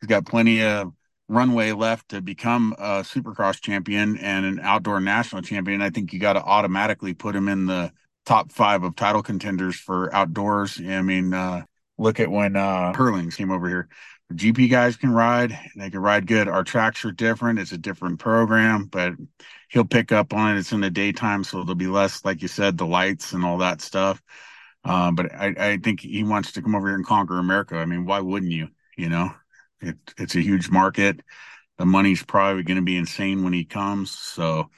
he's 0.00 0.08
got 0.08 0.24
plenty 0.24 0.62
of 0.62 0.92
runway 1.28 1.72
left 1.72 2.10
to 2.10 2.22
become 2.22 2.74
a 2.78 3.02
Supercross 3.02 3.60
champion 3.60 4.16
and 4.18 4.46
an 4.46 4.60
outdoor 4.62 5.00
national 5.00 5.42
champion. 5.42 5.82
I 5.82 5.90
think 5.90 6.12
you 6.12 6.20
got 6.20 6.34
to 6.34 6.42
automatically 6.42 7.14
put 7.14 7.34
him 7.34 7.48
in 7.48 7.66
the 7.66 7.92
top 8.24 8.52
five 8.52 8.84
of 8.84 8.94
title 8.94 9.22
contenders 9.22 9.74
for 9.74 10.14
outdoors. 10.14 10.80
I 10.80 11.02
mean, 11.02 11.34
uh, 11.34 11.64
look 11.98 12.20
at 12.20 12.30
when 12.30 12.54
uh, 12.54 12.92
Herlings 12.92 13.34
came 13.34 13.50
over 13.50 13.68
here 13.68 13.88
GP 14.32 14.70
guys 14.70 14.96
can 14.96 15.10
ride. 15.10 15.52
And 15.52 15.82
they 15.82 15.90
can 15.90 16.00
ride 16.00 16.26
good. 16.26 16.48
Our 16.48 16.64
tracks 16.64 17.04
are 17.04 17.12
different. 17.12 17.58
It's 17.58 17.72
a 17.72 17.78
different 17.78 18.18
program, 18.18 18.86
but 18.86 19.14
he'll 19.68 19.84
pick 19.84 20.12
up 20.12 20.32
on 20.32 20.54
it. 20.54 20.58
It's 20.58 20.72
in 20.72 20.80
the 20.80 20.90
daytime, 20.90 21.44
so 21.44 21.58
there'll 21.58 21.74
be 21.74 21.86
less, 21.86 22.24
like 22.24 22.42
you 22.42 22.48
said, 22.48 22.76
the 22.76 22.86
lights 22.86 23.32
and 23.32 23.44
all 23.44 23.58
that 23.58 23.80
stuff. 23.80 24.22
Uh, 24.84 25.12
but 25.12 25.32
I, 25.32 25.54
I 25.58 25.76
think 25.78 26.00
he 26.00 26.24
wants 26.24 26.52
to 26.52 26.62
come 26.62 26.74
over 26.74 26.88
here 26.88 26.96
and 26.96 27.06
conquer 27.06 27.38
America. 27.38 27.76
I 27.76 27.86
mean, 27.86 28.04
why 28.04 28.20
wouldn't 28.20 28.52
you? 28.52 28.68
You 28.96 29.08
know, 29.08 29.30
it, 29.80 29.96
it's 30.18 30.34
a 30.34 30.40
huge 30.40 30.70
market. 30.70 31.20
The 31.78 31.86
money's 31.86 32.22
probably 32.22 32.62
going 32.62 32.76
to 32.76 32.82
be 32.82 32.96
insane 32.96 33.42
when 33.44 33.52
he 33.52 33.64
comes. 33.64 34.10
So 34.10 34.70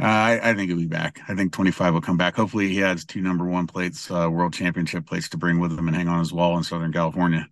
uh, 0.00 0.06
I, 0.06 0.50
I, 0.50 0.54
think 0.54 0.68
he'll 0.68 0.78
be 0.78 0.86
back. 0.86 1.20
I 1.28 1.34
think 1.34 1.52
25 1.52 1.94
will 1.94 2.00
come 2.00 2.16
back. 2.16 2.34
Hopefully, 2.34 2.68
he 2.68 2.78
has 2.78 3.04
two 3.04 3.20
number 3.20 3.44
one 3.44 3.66
plates, 3.66 4.10
uh, 4.10 4.28
world 4.30 4.54
championship 4.54 5.06
plates 5.06 5.28
to 5.30 5.36
bring 5.36 5.60
with 5.60 5.78
him 5.78 5.88
and 5.88 5.96
hang 5.96 6.08
on 6.08 6.18
his 6.18 6.32
wall 6.32 6.56
in 6.56 6.64
Southern 6.64 6.92
California. 6.92 7.46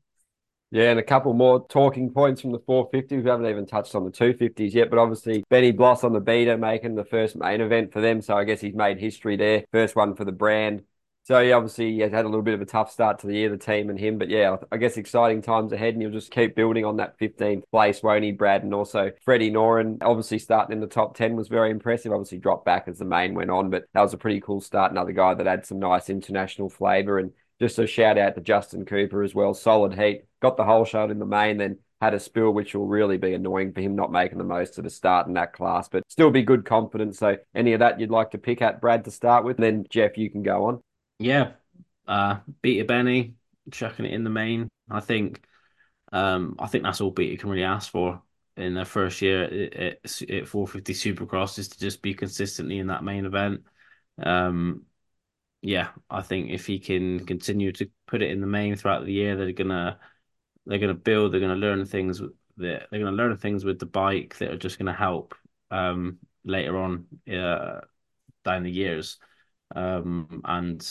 Yeah, 0.71 0.91
and 0.91 1.01
a 1.01 1.03
couple 1.03 1.33
more 1.33 1.66
talking 1.69 2.12
points 2.12 2.43
from 2.43 2.53
the 2.53 2.59
450s. 2.59 3.25
We 3.25 3.31
haven't 3.31 3.47
even 3.47 3.64
touched 3.64 3.95
on 3.95 4.05
the 4.05 4.11
250s 4.11 4.75
yet, 4.75 4.91
but 4.91 4.99
obviously 4.99 5.43
Benny 5.49 5.73
Bloss 5.73 6.05
on 6.05 6.12
the 6.12 6.21
Beta 6.21 6.59
making 6.59 6.95
the 6.95 7.07
first 7.07 7.37
main 7.37 7.62
event 7.62 7.91
for 7.91 8.03
them. 8.03 8.21
So 8.21 8.37
I 8.37 8.45
guess 8.45 8.61
he's 8.61 8.75
made 8.75 8.99
history 8.99 9.37
there. 9.37 9.64
First 9.73 9.97
one 9.97 10.14
for 10.14 10.27
the 10.27 10.33
brand. 10.33 10.83
So 11.25 11.39
yeah, 11.41 11.55
obviously 11.55 11.93
he 11.93 12.01
has 12.01 12.12
had 12.12 12.27
a 12.27 12.29
little 12.29 12.43
bit 12.43 12.53
of 12.55 12.61
a 12.61 12.66
tough 12.66 12.91
start 12.91 13.19
to 13.21 13.27
the 13.27 13.35
year, 13.35 13.49
the 13.49 13.57
team 13.57 13.89
and 13.89 13.99
him. 13.99 14.19
But 14.19 14.29
yeah, 14.29 14.57
I 14.71 14.77
guess 14.77 14.99
exciting 14.99 15.41
times 15.41 15.73
ahead, 15.73 15.95
and 15.95 16.03
he'll 16.03 16.11
just 16.11 16.31
keep 16.31 16.55
building 16.55 16.85
on 16.85 16.97
that 16.97 17.19
15th 17.19 17.64
place, 17.71 18.03
won't 18.03 18.25
he, 18.25 18.33
Brad? 18.33 18.62
And 18.62 18.75
also 18.75 19.12
Freddie 19.25 19.51
Noren, 19.51 19.99
obviously 20.03 20.39
starting 20.39 20.75
in 20.75 20.81
the 20.81 20.87
top 20.87 21.16
10 21.16 21.35
was 21.35 21.49
very 21.49 21.71
impressive. 21.71 22.12
Obviously 22.12 22.39
dropped 22.39 22.66
back 22.66 22.89
as 22.89 22.99
the 22.99 23.07
main 23.07 23.35
went 23.35 23.51
on, 23.51 23.71
but 23.71 23.85
that 23.95 24.03
was 24.03 24.12
a 24.12 24.19
pretty 24.19 24.41
cool 24.41 24.61
start. 24.61 24.93
Another 24.93 25.12
guy 25.12 25.33
that 25.33 25.47
had 25.47 25.64
some 25.64 25.79
nice 25.79 26.11
international 26.11 26.69
flavour 26.69 27.19
and 27.19 27.33
just 27.61 27.79
a 27.79 27.87
shout 27.87 28.19
out 28.19 28.35
to 28.35 28.41
Justin 28.41 28.85
Cooper 28.85 29.23
as 29.23 29.35
well. 29.35 29.55
Solid 29.55 29.95
heat. 29.95 30.25
Got 30.41 30.57
the 30.57 30.65
holeshot 30.65 31.11
in 31.11 31.19
the 31.19 31.27
main, 31.27 31.59
then 31.59 31.79
had 32.01 32.15
a 32.15 32.21
spill, 32.21 32.53
which 32.53 32.75
will 32.75 32.87
really 32.87 33.19
be 33.19 33.35
annoying 33.35 33.73
for 33.73 33.81
him 33.81 33.97
not 33.97 34.13
making 34.13 34.39
the 34.39 34.45
most 34.45 34.79
of 34.79 34.85
the 34.85 34.91
start 34.91 35.27
in 35.27 35.35
that 35.35 35.53
class, 35.53 35.89
but 35.89 36.05
still 36.09 36.31
be 36.31 36.43
good 36.43 36.65
confidence. 36.65 37.19
So, 37.19 37.37
any 37.55 37.73
of 37.73 37.81
that 37.81 37.99
you'd 37.99 38.11
like 38.11 38.31
to 38.33 38.39
pick 38.39 38.63
at 38.63 38.81
Brad 38.81 39.05
to 39.05 39.11
start 39.11 39.45
with? 39.45 39.57
Then, 39.57 39.85
Jeff, 39.91 40.17
you 40.17 40.31
can 40.31 40.43
go 40.43 40.67
on. 40.67 40.81
Yeah. 41.19 41.53
Uh, 42.07 42.39
Beta 42.63 42.85
Benny, 42.85 43.35
chucking 43.73 44.05
it 44.05 44.13
in 44.13 44.25
the 44.25 44.31
main. 44.31 44.69
I 44.91 45.01
think 45.01 45.43
um, 46.13 46.57
I 46.59 46.67
think 46.69 46.85
that's 46.85 47.01
all 47.01 47.11
Beta 47.11 47.37
can 47.37 47.51
really 47.51 47.65
ask 47.65 47.91
for 47.91 48.23
in 48.57 48.75
their 48.75 48.85
first 48.85 49.23
year 49.23 49.45
at, 49.45 49.97
at 50.31 50.49
450 50.49 50.93
Supercross 50.93 51.59
is 51.59 51.69
to 51.69 51.79
just 51.79 52.03
be 52.03 52.15
consistently 52.15 52.79
in 52.79 52.89
that 52.89 53.05
main 53.05 53.25
event. 53.25 53.63
Um, 54.21 54.83
yeah, 55.61 55.91
I 56.09 56.23
think 56.23 56.51
if 56.51 56.67
he 56.67 56.79
can 56.79 57.27
continue 57.27 57.73
to 57.73 57.91
put 58.07 58.23
it 58.23 58.31
in 58.31 58.41
the 58.41 58.47
main 58.47 58.77
throughout 58.77 59.05
the 59.05 59.13
year, 59.13 59.37
they're 59.37 59.53
gonna 59.53 59.99
they're 60.67 60.79
gonna 60.79 60.95
build, 60.95 61.33
they're 61.33 61.41
gonna 61.41 61.57
learn 61.57 61.85
things 61.85 62.19
that 62.21 62.33
they're, 62.57 62.87
gonna 62.93 63.13
learn 63.13 63.37
things 63.37 63.65
with 63.65 63.79
the 63.79 63.87
bike 63.87 64.37
that 64.39 64.51
are 64.53 64.57
just 64.59 64.79
gonna 64.79 64.93
help 64.93 65.35
um, 65.71 66.19
later 66.45 66.77
on 66.77 67.07
uh, 67.33 67.81
down 68.45 68.63
the 68.65 68.71
years. 68.71 69.19
Um, 69.75 70.43
and 70.45 70.87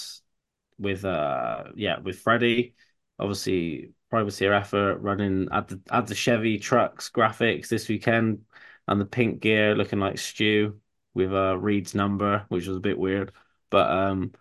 with 0.79 1.05
uh 1.05 1.65
yeah, 1.75 1.99
with 1.99 2.19
Freddie, 2.19 2.75
obviously 3.19 3.93
privateer 4.09 4.53
effort 4.53 4.97
running 4.99 5.47
at 5.51 5.67
the 5.67 5.81
at 5.91 6.07
the 6.07 6.15
Chevy 6.15 6.59
trucks 6.59 7.09
graphics 7.09 7.67
this 7.67 7.87
weekend 7.89 8.45
and 8.87 9.01
the 9.01 9.05
pink 9.05 9.41
gear 9.41 9.75
looking 9.75 9.99
like 9.99 10.17
stew 10.17 10.79
with 11.13 11.33
uh 11.33 11.57
Reed's 11.57 11.95
number, 11.95 12.45
which 12.49 12.67
was 12.67 12.77
a 12.77 12.81
bit 12.81 12.97
weird. 12.97 13.31
But 13.69 13.89
um 13.91 14.33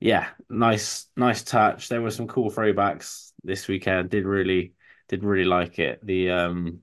yeah, 0.00 0.28
nice, 0.48 1.06
nice 1.16 1.42
touch. 1.42 1.88
There 1.88 2.02
were 2.02 2.10
some 2.10 2.28
cool 2.28 2.50
throwbacks 2.50 3.32
this 3.42 3.68
weekend. 3.68 4.10
Did 4.10 4.26
really, 4.26 4.74
did 5.08 5.24
really 5.24 5.44
like 5.44 5.78
it. 5.78 6.04
The 6.04 6.30
um, 6.30 6.82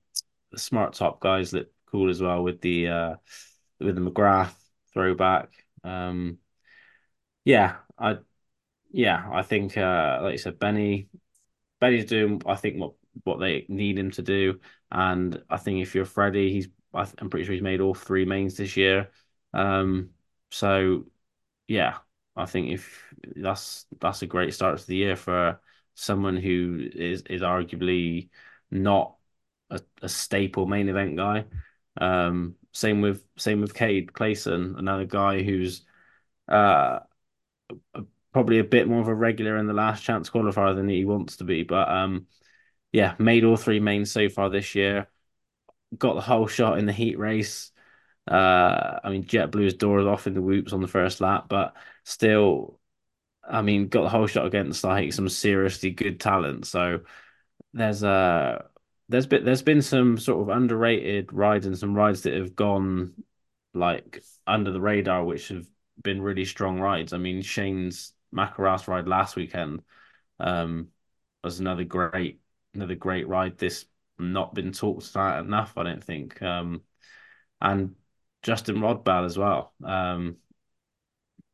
the 0.52 0.58
SmartTop 0.58 1.20
guys 1.20 1.54
look 1.54 1.68
cool 1.88 2.10
as 2.10 2.22
well 2.22 2.44
with 2.44 2.62
the 2.62 2.88
uh, 2.88 3.16
with 3.80 3.96
the 3.96 4.02
McGrath 4.02 4.54
throwback. 4.94 5.50
Um, 5.84 6.38
yeah, 7.46 7.78
I, 7.98 8.18
yeah, 8.92 9.30
I 9.32 9.42
think 9.44 9.78
uh, 9.78 10.20
like 10.24 10.34
you 10.34 10.38
said, 10.38 10.60
Benny, 10.60 11.10
Benny's 11.80 12.06
doing 12.06 12.42
I 12.46 12.56
think 12.56 12.80
what 12.80 12.94
what 13.24 13.40
they 13.40 13.66
need 13.70 13.98
him 14.00 14.12
to 14.12 14.22
do. 14.22 14.60
And 14.92 15.42
I 15.50 15.58
think 15.58 15.82
if 15.82 15.96
you're 15.96 16.06
Freddie, 16.06 16.52
he's 16.54 16.70
I'm 16.94 17.30
pretty 17.30 17.46
sure 17.46 17.54
he's 17.54 17.62
made 17.64 17.82
all 17.82 17.94
three 17.94 18.26
mains 18.26 18.58
this 18.58 18.78
year. 18.78 19.12
Um, 19.54 20.12
so 20.52 21.06
yeah, 21.68 22.00
I 22.36 22.46
think 22.46 22.72
if 22.72 23.04
that's 23.36 23.86
that's 24.00 24.22
a 24.22 24.28
great 24.28 24.54
start 24.54 24.80
to 24.80 24.88
the 24.88 24.96
year 24.96 25.16
for 25.16 25.60
someone 25.96 26.38
who 26.38 26.88
is 26.94 27.24
is 27.24 27.42
arguably 27.42 28.30
not 28.70 29.16
a, 29.70 29.82
a 30.02 30.10
staple 30.10 30.66
main 30.66 30.90
event 30.90 31.18
guy. 31.18 31.46
Um, 31.98 32.56
same 32.72 33.02
with 33.02 33.24
same 33.38 33.62
with 33.62 33.74
Cade 33.74 34.14
Clason, 34.14 34.76
another 34.78 35.06
guy 35.06 35.44
who's 35.44 35.86
uh, 36.48 37.00
probably 38.34 38.60
a 38.60 38.64
bit 38.64 38.88
more 38.88 39.02
of 39.02 39.08
a 39.08 39.16
regular 39.16 39.58
in 39.58 39.68
the 39.68 39.74
last 39.74 40.04
chance 40.04 40.30
qualifier 40.30 40.76
than 40.76 40.88
he 40.88 41.06
wants 41.06 41.38
to 41.38 41.44
be. 41.44 41.64
But 41.64 41.90
um, 41.90 42.28
yeah, 42.92 43.16
made 43.20 43.44
all 43.44 43.58
three 43.58 43.80
mains 43.80 44.12
so 44.12 44.30
far 44.30 44.50
this 44.50 44.76
year. 44.76 45.08
Got 45.98 46.16
the 46.16 46.22
holeshot 46.22 46.80
in 46.80 46.86
the 46.86 46.94
heat 46.94 47.20
race. 47.20 47.72
Uh, 48.28 49.00
I 49.04 49.10
mean, 49.10 49.26
Jett 49.26 49.52
JetBlue's 49.52 49.74
doors 49.76 50.06
off 50.06 50.28
in 50.28 50.34
the 50.34 50.42
whoops 50.42 50.74
on 50.74 50.82
the 50.82 50.88
first 50.88 51.22
lap, 51.22 51.48
but 51.50 51.76
still, 52.04 52.80
I 53.44 53.62
mean, 53.62 53.90
got 53.90 54.04
the 54.04 54.18
holeshot 54.18 54.46
against 54.48 54.84
like 54.84 55.14
some 55.14 55.30
seriously 55.30 55.92
good 55.92 56.20
talent. 56.20 56.68
So 56.68 57.02
there's 57.74 58.04
a 58.04 58.10
uh, 58.10 58.62
there's 59.10 59.28
been 59.28 59.46
there's 59.46 59.64
been 59.64 59.82
some 59.82 60.18
sort 60.18 60.42
of 60.42 60.56
underrated 60.56 61.34
rides 61.34 61.66
and 61.66 61.78
some 61.78 61.96
rides 61.96 62.22
that 62.24 62.34
have 62.34 62.56
gone 62.56 63.14
like 63.74 64.24
under 64.48 64.72
the 64.72 64.82
radar, 64.82 65.24
which 65.24 65.50
have 65.50 65.68
been 66.04 66.22
really 66.22 66.46
strong 66.46 66.80
rides. 66.80 67.14
I 67.14 67.18
mean, 67.18 67.42
Shane's 67.42 68.14
McElrath 68.36 68.88
ride 68.88 69.08
last 69.08 69.36
weekend 69.36 69.82
um, 70.40 70.90
was 71.44 71.60
another 71.60 71.84
great 71.84 72.42
another 72.74 72.96
great 72.96 73.28
ride. 73.28 73.58
This 73.58 73.86
not 74.20 74.54
been 74.56 74.72
talked 74.72 75.10
about 75.12 75.46
enough, 75.46 75.78
I 75.78 75.84
don't 75.84 76.04
think. 76.04 76.42
Um, 76.42 76.82
and 77.62 77.96
Justin 78.44 78.78
Rodbeck 78.78 79.26
as 79.26 79.38
well. 79.38 79.74
Um, 79.84 80.38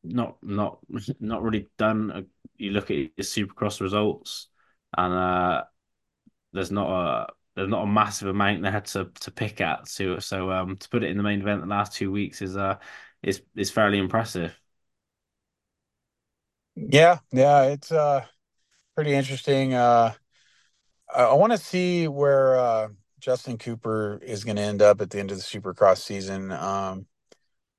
not 0.04 0.38
not 0.42 0.80
not 1.20 1.44
really 1.44 1.68
done. 1.78 2.28
You 2.58 2.72
look 2.72 2.90
at 2.92 3.12
his 3.16 3.30
Supercross 3.30 3.82
results, 3.82 4.48
and 4.98 5.14
uh, 5.14 5.64
there's 6.54 6.72
not 6.72 6.90
a 6.90 7.34
there's 7.56 7.70
not 7.70 7.84
a 7.84 7.88
massive 7.88 8.30
amount 8.30 8.64
there 8.64 8.82
to 8.82 9.12
to 9.22 9.32
pick 9.32 9.62
at. 9.62 9.88
So 9.88 10.20
so 10.20 10.52
um 10.52 10.78
to 10.78 10.90
put 10.90 11.04
it 11.04 11.12
in 11.12 11.18
the 11.18 11.24
main 11.24 11.42
event 11.42 11.62
the 11.62 11.68
last 11.68 11.94
two 11.94 12.12
weeks 12.12 12.42
is 12.42 12.58
uh 12.58 12.78
is 13.24 13.42
is 13.56 13.72
fairly 13.72 13.98
impressive. 14.00 14.56
Yeah, 16.76 17.20
yeah, 17.32 17.64
it's 17.64 17.92
uh 17.92 18.26
pretty 18.96 19.14
interesting. 19.14 19.74
Uh 19.76 20.14
I, 21.14 21.24
I 21.26 21.34
want 21.34 21.52
to 21.54 21.58
see 21.58 22.08
where 22.08 22.58
uh 22.60 22.90
Justin 23.20 23.57
Cooper 23.57 24.20
is 24.24 24.43
going 24.43 24.57
to 24.57 24.61
end 24.61 24.82
up 24.82 25.01
at 25.01 25.09
the 25.09 25.20
end 25.20 25.32
of 25.32 25.38
the 25.38 25.43
Supercross 25.43 25.97
season. 25.97 26.51
Um 26.51 27.07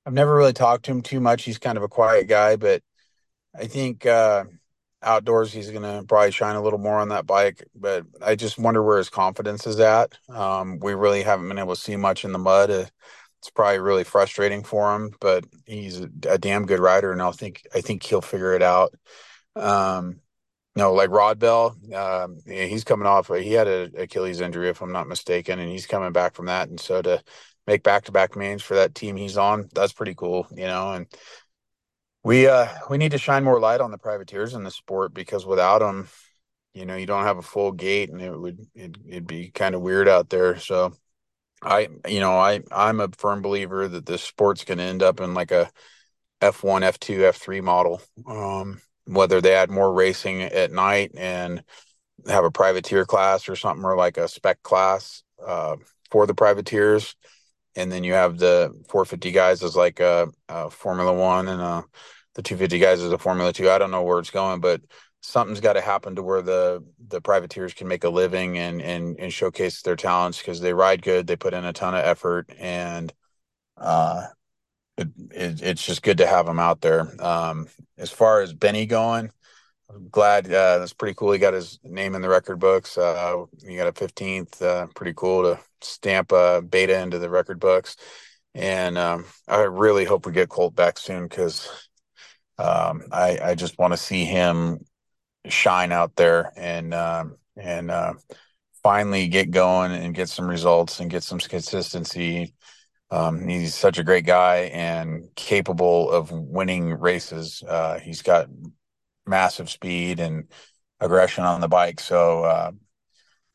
I've 0.07 0.15
never 0.15 0.35
really 0.35 0.55
talked 0.55 0.87
to 0.87 0.91
him 0.91 1.03
too 1.03 1.21
much. 1.21 1.45
He's 1.45 1.59
kind 1.59 1.77
of 1.77 1.85
a 1.85 1.89
quiet 1.89 2.29
guy, 2.29 2.57
but 2.57 2.83
I 3.55 3.67
think 3.67 4.07
uh 4.07 4.45
outdoors 5.03 5.53
he's 5.53 5.71
going 5.71 5.83
to 5.83 6.05
probably 6.07 6.31
shine 6.31 6.57
a 6.57 6.63
little 6.63 6.79
more 6.79 6.99
on 6.99 7.09
that 7.09 7.27
bike 7.27 7.65
but 7.75 8.05
i 8.21 8.35
just 8.35 8.59
wonder 8.59 8.83
where 8.83 8.99
his 8.99 9.09
confidence 9.09 9.67
is 9.67 9.79
at 9.79 10.13
um, 10.29 10.79
we 10.81 10.95
really 10.95 11.23
haven't 11.23 11.49
been 11.49 11.59
able 11.59 11.75
to 11.75 11.81
see 11.81 11.97
much 11.97 12.25
in 12.25 12.33
the 12.33 12.39
mud 12.39 12.71
uh, 12.71 12.85
it's 13.41 13.51
probably 13.51 13.79
really 13.79 14.05
frustrating 14.05 14.65
for 14.65 14.95
him 14.95 15.15
but 15.21 15.45
he's 15.67 16.01
a, 16.01 16.11
a, 16.29 16.39
damn 16.39 16.67
good 16.67 16.81
rider 16.81 17.13
and 17.13 17.23
i 17.23 17.31
think 17.31 17.65
i 17.75 17.81
think 17.81 18.03
he'll 18.03 18.21
figure 18.21 18.55
it 18.55 18.63
out 18.63 18.93
um, 19.55 20.21
know 20.79 20.95
like 20.95 21.11
Rodbeck 21.11 21.95
um, 21.95 22.39
he's 22.47 22.85
coming 22.85 23.07
off 23.07 23.29
he 23.29 23.53
had 23.53 23.69
an 23.69 23.93
achilles 23.99 24.41
injury 24.41 24.69
if 24.69 24.81
i'm 24.81 24.93
not 24.93 25.09
mistaken 25.09 25.59
and 25.59 25.71
he's 25.71 25.87
coming 25.87 26.13
back 26.13 26.35
from 26.35 26.47
that 26.47 26.69
and 26.69 26.81
so 26.81 27.03
to 27.03 27.23
make 27.67 27.83
back-to-back 27.83 28.35
mains 28.35 28.63
for 28.63 28.75
that 28.75 28.95
team 28.95 29.17
he's 29.17 29.37
on 29.37 29.69
that's 29.75 29.93
pretty 29.93 30.15
cool 30.15 30.47
you 30.51 30.67
know 30.67 30.93
and 30.93 31.07
we 32.25 32.47
uh 32.47 32.67
we 32.89 32.99
need 32.99 33.13
to 33.13 33.19
shine 33.19 33.45
more 33.45 33.61
light 33.61 33.81
on 33.81 33.91
the 33.91 33.99
privateers 33.99 34.55
in 34.55 34.65
the 34.65 34.71
sport 34.71 35.13
because 35.13 35.45
without 35.45 35.81
them 35.81 36.09
you 36.75 36.87
know 36.87 36.97
you 36.97 37.07
don't 37.07 37.25
have 37.25 37.39
a 37.39 37.43
full 37.43 37.73
gate 37.73 38.11
and 38.11 38.23
it 38.23 38.39
would 38.39 38.59
it, 38.75 38.97
it'd 39.07 39.27
be 39.27 39.51
kind 39.51 39.75
of 39.75 39.83
weird 39.83 40.09
out 40.09 40.31
there 40.31 40.59
so 40.59 40.93
i 41.63 41.89
you 42.07 42.21
know 42.21 42.33
i 42.33 42.61
i'm 42.71 43.01
a 43.01 43.09
firm 43.19 43.43
believer 43.43 43.89
that 43.89 44.07
this 44.07 44.23
sport's 44.23 44.65
going 44.65 44.79
to 44.79 44.85
end 44.85 45.03
up 45.03 45.21
in 45.21 45.35
like 45.35 45.51
a 45.51 45.71
f1 46.41 46.83
f2 46.83 47.19
f3 47.19 47.63
model 47.63 48.01
um 48.27 48.81
whether 49.09 49.41
they 49.41 49.55
add 49.55 49.71
more 49.71 49.93
racing 49.93 50.43
at 50.43 50.73
night 50.73 51.13
and 51.17 51.63
have 52.29 52.45
a 52.45 52.51
privateer 52.51 53.05
class 53.05 53.49
or 53.49 53.57
something 53.57 53.85
or 53.85 53.97
like 53.97 54.17
a 54.17 54.29
spec 54.29 54.63
class 54.63 55.23
uh, 55.45 55.77
for 56.11 56.27
the 56.27 56.35
privateers 56.35 57.15
and 57.79 57.93
then 57.93 58.03
you 58.03 58.13
have 58.13 58.39
the 58.39 58.73
450 58.89 59.31
guys 59.31 59.63
as 59.63 59.77
like 59.77 60.01
a, 60.01 60.29
a 60.49 60.69
Formula 60.69 61.13
One 61.13 61.49
and 61.49 61.63
a 61.63 61.85
the 62.35 62.43
250 62.43 62.79
guys 62.79 63.01
as 63.01 63.13
a 63.13 63.19
Formula 63.19 63.53
Two. 63.53 63.71
I 63.71 63.79
don't 63.79 63.93
know 63.93 64.03
where 64.03 64.19
it's 64.19 64.31
going, 64.31 64.61
but 64.61 64.83
something's 65.21 65.61
got 65.61 65.75
to 65.75 65.81
happen 65.81 66.17
to 66.17 66.23
where 66.23 66.43
the 66.43 66.85
the 67.09 67.21
privateers 67.21 67.75
can 67.75 67.87
make 67.89 68.05
a 68.05 68.09
living 68.09 68.59
and 68.59 68.83
and 68.83 69.19
and 69.19 69.33
showcase 69.33 69.83
their 69.83 69.97
talents 69.97 70.39
because 70.39 70.61
they 70.61 70.75
ride 70.75 71.03
good, 71.03 71.27
they 71.27 71.37
put 71.37 71.55
in 71.55 71.65
a 71.65 71.73
ton 71.73 71.95
of 71.95 72.05
effort, 72.05 72.51
and 72.59 73.13
uh, 73.77 74.27
it, 74.99 75.09
it, 75.31 75.63
it's 75.63 75.85
just 75.85 76.03
good 76.03 76.19
to 76.19 76.27
have 76.27 76.47
him 76.47 76.59
out 76.59 76.81
there. 76.81 77.09
Um, 77.25 77.69
as 77.97 78.11
far 78.11 78.43
as 78.43 78.53
Benny 78.53 78.87
going, 78.87 79.31
I'm 79.91 80.09
glad 80.11 80.47
uh, 80.47 80.79
that's 80.79 80.93
pretty 80.93 81.15
cool. 81.15 81.33
He 81.33 81.39
got 81.39 81.55
his 81.55 81.79
name 81.83 82.15
in 82.15 82.23
the 82.23 82.29
record 82.29 82.59
books. 82.59 82.99
Uh, 82.99 83.45
he 83.67 83.77
got 83.77 83.87
a 83.87 83.93
15th. 83.93 84.61
Uh, 84.61 84.87
pretty 84.95 85.15
cool 85.17 85.43
to 85.43 85.61
stamp 85.81 86.33
a 86.33 86.61
beta 86.61 87.01
into 87.01 87.19
the 87.19 87.31
record 87.31 87.59
books. 87.59 87.97
And 88.55 88.99
um, 88.99 89.25
I 89.47 89.61
really 89.63 90.05
hope 90.05 90.27
we 90.27 90.33
get 90.33 90.49
Colt 90.49 90.75
back 90.75 90.99
soon 90.99 91.29
because 91.29 91.89
um, 92.59 93.05
I, 93.13 93.39
I 93.43 93.55
just 93.55 93.79
want 93.79 93.93
to 93.93 93.99
see 93.99 94.25
him 94.25 94.85
shine 95.47 95.93
out 95.93 96.17
there 96.17 96.53
and 96.57 96.93
um, 96.93 97.37
and 97.57 97.91
uh, 97.91 98.15
finally 98.83 99.29
get 99.29 99.51
going 99.51 99.93
and 99.93 100.15
get 100.15 100.29
some 100.29 100.49
results 100.49 101.01
and 101.01 101.11
get 101.11 101.23
some 101.23 101.39
consistency. 101.39 102.55
Um, 103.11 103.49
he's 103.49 103.75
such 103.75 103.99
a 103.99 104.05
great 104.05 104.27
guy 104.27 104.71
and 104.73 105.29
capable 105.35 106.11
of 106.11 106.31
winning 106.31 106.93
races. 106.93 107.63
Uh, 107.67 107.99
he's 107.99 108.23
got 108.23 108.49
massive 109.27 109.71
speed 109.71 110.21
and 110.21 110.45
aggression 111.01 111.45
on 111.45 111.61
the 111.61 111.69
bike. 111.69 112.01
So 112.01 112.45
uh, 112.45 112.73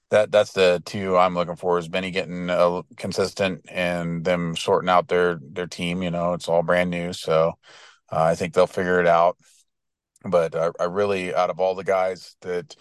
that 0.09 0.31
that's 0.31 0.53
the 0.53 0.81
two 0.85 1.17
I'm 1.17 1.35
looking 1.35 1.55
for 1.55 1.77
is 1.77 1.87
Benny 1.87 2.11
getting 2.11 2.49
uh, 2.49 2.83
consistent 2.97 3.65
and 3.69 4.23
them 4.23 4.55
sorting 4.55 4.89
out 4.89 5.07
their 5.07 5.39
their 5.41 5.67
team. 5.67 6.03
You 6.03 6.11
know, 6.11 6.33
it's 6.33 6.47
all 6.47 6.63
brand 6.63 6.89
new, 6.89 7.13
so 7.13 7.53
uh, 8.11 8.23
I 8.23 8.35
think 8.35 8.53
they'll 8.53 8.67
figure 8.67 8.99
it 8.99 9.07
out. 9.07 9.37
But 10.23 10.55
I, 10.55 10.69
I 10.79 10.85
really, 10.85 11.33
out 11.33 11.49
of 11.49 11.59
all 11.59 11.75
the 11.75 11.83
guys 11.83 12.35
that 12.41 12.75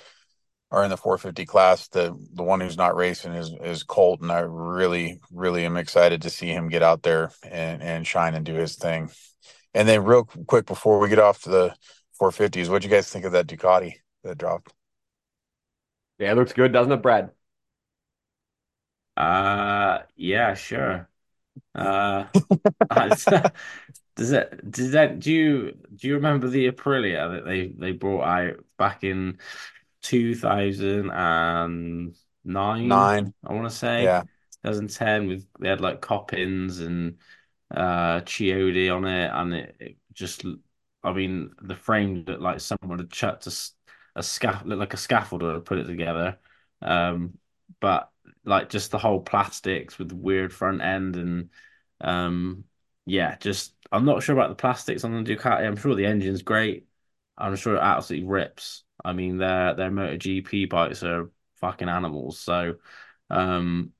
are 0.72 0.82
in 0.82 0.90
the 0.90 0.96
450 0.96 1.44
class, 1.44 1.86
the 1.88 2.16
the 2.32 2.42
one 2.42 2.60
who's 2.60 2.78
not 2.78 2.96
racing 2.96 3.34
is 3.34 3.52
is 3.62 3.82
Colt, 3.82 4.22
and 4.22 4.32
I 4.32 4.40
really, 4.40 5.20
really 5.30 5.66
am 5.66 5.76
excited 5.76 6.22
to 6.22 6.30
see 6.30 6.48
him 6.48 6.68
get 6.68 6.82
out 6.82 7.02
there 7.02 7.30
and 7.48 7.82
and 7.82 8.06
shine 8.06 8.34
and 8.34 8.44
do 8.44 8.54
his 8.54 8.76
thing. 8.76 9.10
And 9.74 9.86
then, 9.86 10.04
real 10.04 10.24
quick 10.24 10.66
before 10.66 10.98
we 10.98 11.10
get 11.10 11.18
off 11.18 11.42
to 11.42 11.50
the 11.50 11.74
450s, 12.20 12.70
what 12.70 12.82
do 12.82 12.88
you 12.88 12.94
guys 12.94 13.10
think 13.10 13.26
of 13.26 13.32
that 13.32 13.46
Ducati 13.46 13.96
that 14.24 14.38
dropped? 14.38 14.72
Yeah, 16.18 16.32
it 16.32 16.36
looks 16.36 16.54
good, 16.54 16.72
doesn't 16.72 16.92
it, 16.92 17.02
Brad? 17.02 17.30
Uh, 19.16 20.00
yeah, 20.16 20.54
sure. 20.54 21.08
Uh, 21.74 22.24
does 24.16 24.30
that 24.30 24.70
does 24.70 24.92
that 24.92 25.20
do 25.20 25.32
you 25.32 25.72
do 25.94 26.08
you 26.08 26.14
remember 26.14 26.48
the 26.48 26.70
Aprilia 26.70 27.34
that 27.34 27.44
they 27.44 27.68
they 27.68 27.92
brought 27.92 28.24
out 28.24 28.64
back 28.78 29.04
in 29.04 29.38
2009? 30.02 32.14
Nine, 32.44 33.12
I 33.44 33.52
want 33.52 33.68
to 33.70 33.76
say. 33.76 34.04
Yeah. 34.04 34.22
2010 34.62 35.28
with 35.28 35.46
they 35.60 35.68
had 35.68 35.80
like 35.80 36.00
Coppins 36.00 36.80
and 36.80 37.18
uh 37.74 38.20
Chiodi 38.20 38.94
on 38.94 39.04
it 39.06 39.30
and 39.32 39.54
it, 39.54 39.76
it, 39.80 39.96
just 40.12 40.44
I 41.02 41.12
mean 41.12 41.52
the 41.62 41.74
frame 41.76 42.24
that 42.26 42.40
like 42.40 42.60
someone 42.60 42.98
had 42.98 43.10
chucked 43.10 43.46
a, 43.46 43.52
a 44.16 44.22
scaffold 44.22 44.68
looked 44.68 44.80
like 44.80 44.94
a 44.94 44.96
scaffolder 44.96 45.54
to 45.54 45.60
put 45.60 45.78
it 45.78 45.84
together 45.86 46.38
um 46.82 47.38
but 47.80 48.10
like 48.44 48.68
just 48.68 48.90
the 48.90 48.98
whole 48.98 49.20
plastics 49.20 49.98
with 49.98 50.08
the 50.08 50.16
weird 50.16 50.52
front 50.52 50.82
end 50.82 51.16
and 51.16 51.50
um 52.00 52.64
yeah, 53.04 53.36
just 53.38 53.74
I'm 53.90 54.04
not 54.04 54.22
sure 54.22 54.34
about 54.36 54.48
the 54.50 54.54
plastics 54.54 55.02
on 55.04 55.24
the 55.24 55.34
Ducati. 55.36 55.66
I'm 55.66 55.74
sure 55.76 55.94
the 55.96 56.06
engine's 56.06 56.42
great. 56.42 56.86
I'm 57.38 57.56
sure 57.56 57.76
it 57.76 57.80
absolutely 57.80 58.28
rips. 58.28 58.84
I 59.04 59.12
mean, 59.12 59.38
their 59.38 59.74
their 59.74 59.90
MotoGP 59.90 60.68
bikes 60.68 61.02
are 61.02 61.30
fucking 61.60 61.88
animals. 61.88 62.38
So, 62.38 62.76
um, 63.30 63.92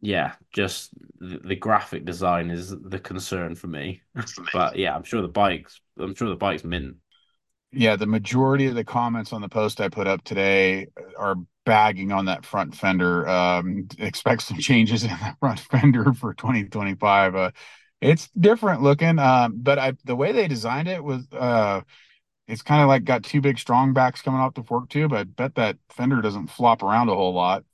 yeah, 0.00 0.34
just 0.52 0.90
the, 1.18 1.38
the 1.38 1.56
graphic 1.56 2.04
design 2.04 2.50
is 2.50 2.70
the 2.70 2.98
concern 2.98 3.54
for 3.54 3.68
me. 3.68 4.02
but 4.52 4.76
yeah, 4.76 4.94
I'm 4.94 5.04
sure 5.04 5.22
the 5.22 5.28
bikes. 5.28 5.80
I'm 5.98 6.14
sure 6.14 6.28
the 6.28 6.36
bikes 6.36 6.64
mint. 6.64 6.96
Yeah, 7.72 7.96
the 7.96 8.06
majority 8.06 8.66
of 8.66 8.76
the 8.76 8.84
comments 8.84 9.32
on 9.32 9.40
the 9.40 9.48
post 9.48 9.80
I 9.80 9.88
put 9.88 10.06
up 10.06 10.22
today 10.22 10.88
are 11.18 11.34
bagging 11.66 12.12
on 12.12 12.26
that 12.26 12.46
front 12.46 12.74
fender. 12.74 13.28
Um, 13.28 13.88
expect 13.98 14.42
some 14.42 14.58
changes 14.58 15.02
in 15.02 15.10
that 15.10 15.36
front 15.40 15.60
fender 15.60 16.12
for 16.12 16.34
2025. 16.34 17.34
Uh, 17.34 17.50
it's 18.00 18.28
different 18.38 18.82
looking, 18.82 19.18
um, 19.18 19.54
but 19.56 19.78
I, 19.78 19.94
the 20.04 20.14
way 20.14 20.32
they 20.32 20.46
designed 20.46 20.88
it 20.88 21.02
was 21.02 21.26
uh, 21.32 21.80
it's 22.46 22.62
kind 22.62 22.82
of 22.82 22.88
like 22.88 23.04
got 23.04 23.24
two 23.24 23.40
big 23.40 23.58
strong 23.58 23.92
backs 23.92 24.22
coming 24.22 24.40
off 24.40 24.54
the 24.54 24.62
fork 24.62 24.88
tube. 24.88 25.12
I 25.12 25.24
bet 25.24 25.54
that 25.56 25.78
fender 25.88 26.20
doesn't 26.20 26.48
flop 26.48 26.82
around 26.82 27.08
a 27.08 27.14
whole 27.14 27.34
lot. 27.34 27.64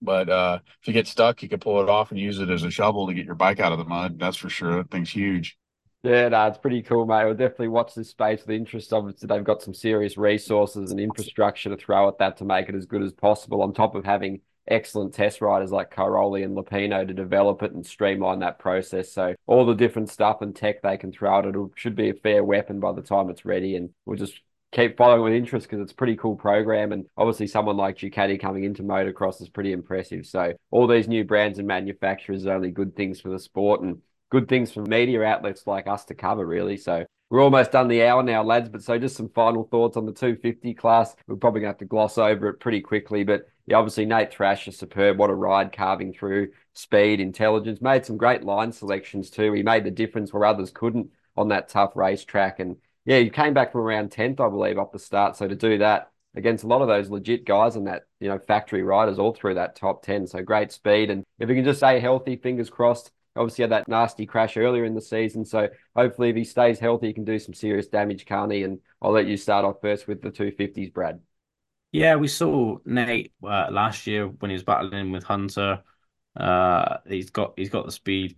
But 0.00 0.28
uh, 0.28 0.58
if 0.80 0.88
you 0.88 0.92
get 0.92 1.06
stuck, 1.06 1.42
you 1.42 1.48
can 1.48 1.60
pull 1.60 1.80
it 1.80 1.88
off 1.88 2.10
and 2.10 2.18
use 2.18 2.40
it 2.40 2.50
as 2.50 2.64
a 2.64 2.70
shovel 2.70 3.06
to 3.06 3.14
get 3.14 3.24
your 3.24 3.36
bike 3.36 3.60
out 3.60 3.72
of 3.72 3.78
the 3.78 3.84
mud. 3.84 4.18
That's 4.18 4.36
for 4.36 4.48
sure. 4.48 4.76
That 4.76 4.90
thing's 4.90 5.10
huge. 5.10 5.56
Yeah, 6.02 6.28
no, 6.30 6.48
it's 6.48 6.58
pretty 6.58 6.82
cool, 6.82 7.06
mate. 7.06 7.24
We'll 7.24 7.34
definitely 7.34 7.68
watch 7.68 7.94
this 7.94 8.10
space 8.10 8.40
with 8.40 8.50
interest. 8.50 8.92
Obviously, 8.92 9.28
they've 9.28 9.44
got 9.44 9.62
some 9.62 9.72
serious 9.72 10.16
resources 10.16 10.90
and 10.90 10.98
infrastructure 10.98 11.70
to 11.70 11.76
throw 11.76 12.08
at 12.08 12.18
that 12.18 12.36
to 12.38 12.44
make 12.44 12.68
it 12.68 12.74
as 12.74 12.86
good 12.86 13.02
as 13.02 13.12
possible, 13.12 13.62
on 13.62 13.72
top 13.72 13.94
of 13.94 14.04
having 14.04 14.40
excellent 14.68 15.14
test 15.14 15.40
riders 15.40 15.72
like 15.72 15.94
Cairoli 15.94 16.44
and 16.44 16.56
Lupino 16.56 17.06
to 17.06 17.14
develop 17.14 17.62
it 17.62 17.72
and 17.72 17.84
streamline 17.84 18.40
that 18.40 18.58
process. 18.58 19.12
So 19.12 19.34
all 19.46 19.66
the 19.66 19.74
different 19.74 20.10
stuff 20.10 20.42
and 20.42 20.54
tech 20.54 20.82
they 20.82 20.96
can 20.96 21.12
throw 21.12 21.38
at 21.38 21.46
it 21.46 21.56
should 21.74 21.96
be 21.96 22.10
a 22.10 22.14
fair 22.14 22.44
weapon 22.44 22.80
by 22.80 22.92
the 22.92 23.02
time 23.02 23.30
it's 23.30 23.44
ready. 23.44 23.76
And 23.76 23.90
we'll 24.06 24.18
just 24.18 24.40
keep 24.72 24.96
following 24.96 25.22
with 25.22 25.34
interest 25.34 25.68
because 25.68 25.82
it's 25.82 25.92
a 25.92 25.96
pretty 25.96 26.16
cool 26.16 26.36
program. 26.36 26.92
And 26.92 27.06
obviously, 27.16 27.46
someone 27.46 27.76
like 27.76 27.98
Ducati 27.98 28.40
coming 28.40 28.64
into 28.64 28.82
motocross 28.82 29.40
is 29.40 29.48
pretty 29.48 29.72
impressive. 29.72 30.26
So 30.26 30.54
all 30.70 30.86
these 30.86 31.08
new 31.08 31.24
brands 31.24 31.58
and 31.58 31.68
manufacturers 31.68 32.46
are 32.46 32.54
only 32.54 32.70
good 32.70 32.96
things 32.96 33.20
for 33.20 33.28
the 33.28 33.38
sport. 33.38 33.82
And 33.82 34.00
good 34.30 34.48
things 34.48 34.72
for 34.72 34.82
media 34.82 35.22
outlets 35.22 35.66
like 35.66 35.86
us 35.86 36.06
to 36.06 36.14
cover, 36.14 36.46
really. 36.46 36.78
So 36.78 37.04
we're 37.28 37.42
almost 37.42 37.72
done 37.72 37.88
the 37.88 38.04
hour 38.04 38.22
now, 38.22 38.42
lads. 38.42 38.68
But 38.68 38.82
so 38.82 38.98
just 38.98 39.16
some 39.16 39.28
final 39.28 39.64
thoughts 39.64 39.96
on 39.96 40.06
the 40.06 40.12
250 40.12 40.74
class. 40.74 41.14
We're 41.26 41.36
probably 41.36 41.60
going 41.60 41.68
to 41.68 41.74
have 41.74 41.78
to 41.78 41.84
gloss 41.84 42.18
over 42.18 42.48
it 42.48 42.60
pretty 42.60 42.80
quickly. 42.80 43.24
But 43.24 43.46
yeah, 43.66 43.76
obviously, 43.76 44.06
Nate 44.06 44.32
Thrasher, 44.32 44.72
superb. 44.72 45.18
What 45.18 45.30
a 45.30 45.34
ride 45.34 45.72
carving 45.72 46.12
through 46.12 46.48
speed, 46.72 47.20
intelligence. 47.20 47.80
Made 47.80 48.04
some 48.04 48.16
great 48.16 48.42
line 48.42 48.72
selections 48.72 49.30
too. 49.30 49.52
He 49.52 49.62
made 49.62 49.84
the 49.84 49.90
difference 49.90 50.32
where 50.32 50.44
others 50.44 50.70
couldn't 50.70 51.10
on 51.36 51.48
that 51.48 51.68
tough 51.68 51.92
racetrack. 51.94 52.58
And 52.58 52.76
yeah, 53.04 53.18
he 53.18 53.30
came 53.30 53.54
back 53.54 53.72
from 53.72 53.82
around 53.82 54.10
10th, 54.10 54.40
I 54.40 54.48
believe, 54.48 54.78
off 54.78 54.92
the 54.92 54.98
start. 54.98 55.36
So 55.36 55.46
to 55.46 55.54
do 55.54 55.78
that 55.78 56.10
against 56.34 56.64
a 56.64 56.66
lot 56.66 56.82
of 56.82 56.88
those 56.88 57.10
legit 57.10 57.44
guys 57.44 57.76
and 57.76 57.86
that, 57.86 58.02
you 58.18 58.28
know, 58.28 58.38
factory 58.38 58.82
riders 58.82 59.18
all 59.18 59.32
through 59.32 59.54
that 59.54 59.76
top 59.76 60.02
10. 60.02 60.26
So 60.26 60.42
great 60.42 60.72
speed. 60.72 61.10
And 61.10 61.24
if 61.38 61.48
he 61.48 61.54
can 61.54 61.64
just 61.64 61.80
stay 61.80 62.00
healthy, 62.00 62.36
fingers 62.36 62.70
crossed, 62.70 63.12
obviously 63.36 63.62
had 63.62 63.72
that 63.72 63.88
nasty 63.88 64.26
crash 64.26 64.56
earlier 64.56 64.84
in 64.84 64.94
the 64.94 65.00
season. 65.00 65.44
So 65.44 65.68
hopefully, 65.94 66.30
if 66.30 66.36
he 66.36 66.44
stays 66.44 66.78
healthy, 66.78 67.08
he 67.08 67.12
can 67.12 67.24
do 67.24 67.38
some 67.38 67.54
serious 67.54 67.86
damage, 67.86 68.26
can't? 68.26 68.52
And 68.52 68.80
I'll 69.00 69.12
let 69.12 69.26
you 69.26 69.36
start 69.36 69.64
off 69.64 69.80
first 69.80 70.08
with 70.08 70.20
the 70.20 70.30
250s, 70.30 70.92
Brad. 70.92 71.20
Yeah, 71.92 72.16
we 72.16 72.28
saw 72.28 72.78
Nate 72.84 73.32
uh, 73.42 73.68
last 73.70 74.06
year 74.06 74.26
when 74.28 74.50
he 74.50 74.54
was 74.54 74.62
battling 74.64 75.12
with 75.12 75.24
Hunter. 75.24 75.82
Uh, 76.36 76.98
he's 77.06 77.30
got 77.30 77.52
he's 77.56 77.68
got 77.70 77.84
the 77.86 77.92
speed, 77.92 78.36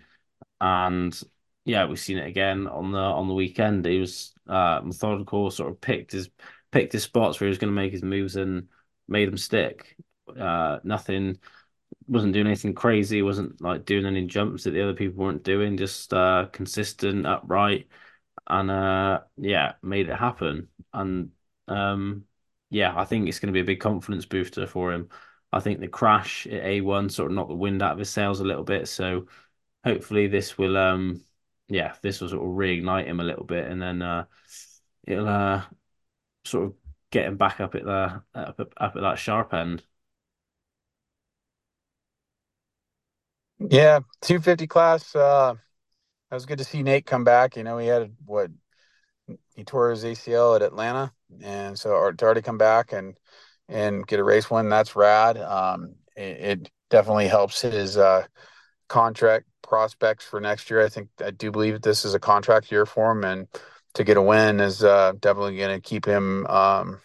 and 0.60 1.18
yeah, 1.64 1.86
we've 1.86 2.00
seen 2.00 2.18
it 2.18 2.26
again 2.28 2.66
on 2.68 2.92
the 2.92 2.98
on 2.98 3.28
the 3.28 3.34
weekend. 3.34 3.86
He 3.86 4.00
was 4.00 4.34
uh, 4.48 4.80
methodical, 4.84 5.50
sort 5.50 5.70
of 5.72 5.80
picked 5.80 6.12
his 6.12 6.30
picked 6.72 6.92
his 6.94 7.04
spots 7.04 7.40
where 7.40 7.46
he 7.48 7.50
was 7.50 7.58
going 7.58 7.72
to 7.72 7.76
make 7.80 7.92
his 7.92 8.02
moves 8.02 8.36
and 8.36 8.68
made 9.08 9.28
them 9.28 9.38
stick. 9.38 9.96
Uh, 10.38 10.80
nothing 10.84 11.38
wasn't 12.08 12.32
doing 12.34 12.46
anything 12.46 12.74
crazy, 12.74 13.22
wasn't 13.22 13.60
like 13.60 13.84
doing 13.86 14.06
any 14.06 14.26
jumps 14.26 14.64
that 14.64 14.72
the 14.72 14.82
other 14.82 14.94
people 14.94 15.24
weren't 15.24 15.44
doing, 15.44 15.76
just 15.76 16.12
uh 16.14 16.46
consistent, 16.52 17.26
upright, 17.26 17.88
and 18.48 18.70
uh 18.70 19.20
yeah, 19.36 19.74
made 19.82 20.08
it 20.08 20.16
happen. 20.16 20.68
And 20.92 21.30
um 21.68 22.24
yeah, 22.70 22.94
I 22.96 23.04
think 23.04 23.28
it's 23.28 23.38
going 23.38 23.48
to 23.48 23.56
be 23.56 23.60
a 23.60 23.64
big 23.64 23.80
confidence 23.80 24.26
booster 24.26 24.66
for 24.66 24.92
him. 24.92 25.08
I 25.52 25.60
think 25.60 25.80
the 25.80 25.88
crash 25.88 26.46
at 26.46 26.64
A1 26.64 27.08
sort 27.10 27.30
of 27.30 27.36
knocked 27.36 27.50
the 27.50 27.54
wind 27.54 27.82
out 27.82 27.92
of 27.92 27.98
his 27.98 28.10
sails 28.10 28.40
a 28.40 28.44
little 28.44 28.64
bit, 28.64 28.88
so 28.88 29.26
hopefully 29.84 30.26
this 30.26 30.58
will 30.58 30.76
um 30.76 31.22
yeah, 31.68 31.94
this 32.02 32.20
will 32.20 32.28
sort 32.28 32.42
of 32.42 32.48
reignite 32.48 33.06
him 33.06 33.20
a 33.20 33.24
little 33.24 33.44
bit 33.44 33.66
and 33.70 33.80
then 33.80 34.02
uh 34.02 34.24
it'll 35.06 35.28
uh 35.28 35.64
sort 36.44 36.66
of 36.66 36.74
get 37.10 37.26
him 37.26 37.36
back 37.36 37.60
up 37.60 37.74
at 37.74 37.84
the 37.84 38.22
up, 38.34 38.60
up 38.60 38.96
at 38.96 39.02
that 39.02 39.18
sharp 39.18 39.54
end. 39.54 39.84
Yeah, 43.58 44.00
250 44.20 44.66
class. 44.66 45.14
Uh, 45.14 45.54
it 46.30 46.34
was 46.34 46.46
good 46.46 46.58
to 46.58 46.64
see 46.64 46.82
Nate 46.82 47.06
come 47.06 47.24
back. 47.24 47.56
You 47.56 47.64
know, 47.64 47.78
he 47.78 47.86
had 47.88 48.14
what 48.24 48.50
he 49.54 49.64
tore 49.64 49.90
his 49.90 50.04
ACL 50.04 50.56
at 50.56 50.62
Atlanta, 50.62 51.12
and 51.42 51.78
so 51.78 51.90
to 52.10 52.24
already 52.24 52.42
come 52.42 52.58
back 52.58 52.92
and 52.92 53.16
and 53.68 54.06
get 54.06 54.20
a 54.20 54.24
race 54.24 54.50
win, 54.50 54.68
that's 54.68 54.94
rad. 54.96 55.38
Um, 55.38 55.94
it, 56.16 56.22
it 56.22 56.70
definitely 56.90 57.28
helps 57.28 57.62
his 57.62 57.96
uh, 57.96 58.26
contract 58.88 59.46
prospects 59.62 60.24
for 60.24 60.40
next 60.40 60.70
year. 60.70 60.84
I 60.84 60.88
think 60.88 61.08
I 61.24 61.30
do 61.30 61.50
believe 61.50 61.80
this 61.80 62.04
is 62.04 62.14
a 62.14 62.20
contract 62.20 62.70
year 62.70 62.86
for 62.86 63.12
him, 63.12 63.24
and 63.24 63.48
to 63.94 64.04
get 64.04 64.16
a 64.16 64.22
win 64.22 64.60
is 64.60 64.84
uh, 64.84 65.12
definitely 65.18 65.56
going 65.56 65.76
to 65.76 65.80
keep 65.80 66.04
him 66.04 66.46
um, 66.46 67.00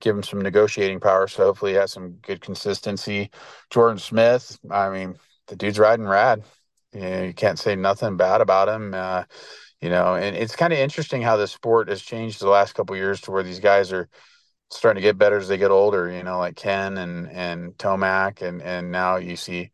give 0.00 0.14
him 0.16 0.22
some 0.22 0.40
negotiating 0.40 1.00
power. 1.00 1.26
So 1.28 1.44
hopefully, 1.44 1.72
he 1.72 1.78
has 1.78 1.92
some 1.92 2.12
good 2.22 2.40
consistency. 2.40 3.30
Jordan 3.70 3.98
Smith, 3.98 4.58
I 4.70 4.90
mean, 4.90 5.16
the 5.48 5.56
dude's 5.56 5.78
riding 5.78 6.06
rad. 6.06 6.44
You, 6.92 7.00
know, 7.00 7.22
you 7.24 7.34
can't 7.34 7.58
say 7.58 7.76
nothing 7.76 8.16
bad 8.16 8.40
about 8.40 8.68
him. 8.68 8.94
Uh, 8.94 9.24
you 9.80 9.88
know, 9.90 10.14
and 10.16 10.36
it's 10.36 10.56
kind 10.56 10.72
of 10.72 10.78
interesting 10.78 11.22
how 11.22 11.36
the 11.36 11.46
sport 11.46 11.88
has 11.88 12.02
changed 12.02 12.40
the 12.40 12.48
last 12.48 12.74
couple 12.74 12.96
years 12.96 13.20
to 13.22 13.30
where 13.30 13.42
these 13.42 13.60
guys 13.60 13.92
are 13.92 14.08
starting 14.70 15.00
to 15.00 15.06
get 15.06 15.18
better 15.18 15.38
as 15.38 15.48
they 15.48 15.56
get 15.58 15.70
older. 15.70 16.10
You 16.10 16.22
know, 16.22 16.38
like 16.38 16.56
Ken 16.56 16.98
and 16.98 17.30
and 17.30 17.76
Tomac, 17.78 18.42
and 18.42 18.60
and 18.62 18.90
now 18.90 19.16
you 19.16 19.36
see 19.36 19.70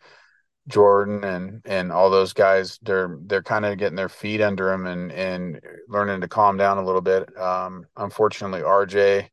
Jordan 0.68 1.24
and 1.24 1.62
and 1.64 1.92
all 1.92 2.11
those 2.11 2.32
guys. 2.32 2.78
They're 2.82 3.18
they're 3.22 3.42
kind 3.42 3.64
of 3.64 3.78
getting 3.78 3.96
their 3.96 4.09
feet 4.09 4.40
under 4.40 4.66
them 4.70 4.86
and 4.86 5.12
and 5.12 5.61
learning 5.88 6.20
to 6.22 6.28
calm 6.28 6.57
down 6.57 6.78
a 6.78 6.84
little 6.84 7.00
bit. 7.02 7.36
Um, 7.38 7.86
unfortunately, 7.96 8.62
RJ 8.62 9.30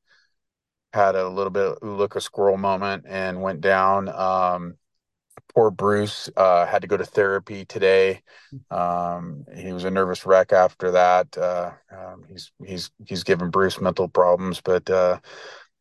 had 0.94 1.16
a 1.16 1.30
little 1.30 1.52
bit 1.52 1.84
look 1.84 2.16
a 2.16 2.22
squirrel 2.22 2.58
moment 2.58 3.06
and 3.08 3.42
went 3.42 3.62
down. 3.62 4.10
Um, 4.10 4.78
poor 5.54 5.72
Bruce 5.72 6.30
uh, 6.38 6.66
had 6.66 6.82
to 6.82 6.88
go 6.88 6.98
to 6.98 7.06
therapy 7.06 7.66
today. 7.66 8.22
Um, 8.70 9.46
he 9.56 9.74
was 9.74 9.84
a 9.84 9.92
nervous 9.92 10.26
wreck 10.26 10.54
after 10.54 10.92
that. 10.92 11.38
Uh, 11.38 11.72
um, 11.96 12.24
he's 12.30 12.52
he's 12.66 12.92
he's 13.06 13.24
given 13.24 13.50
Bruce 13.50 13.80
mental 13.80 14.08
problems, 14.08 14.62
but 14.62 14.90
uh, 14.90 15.20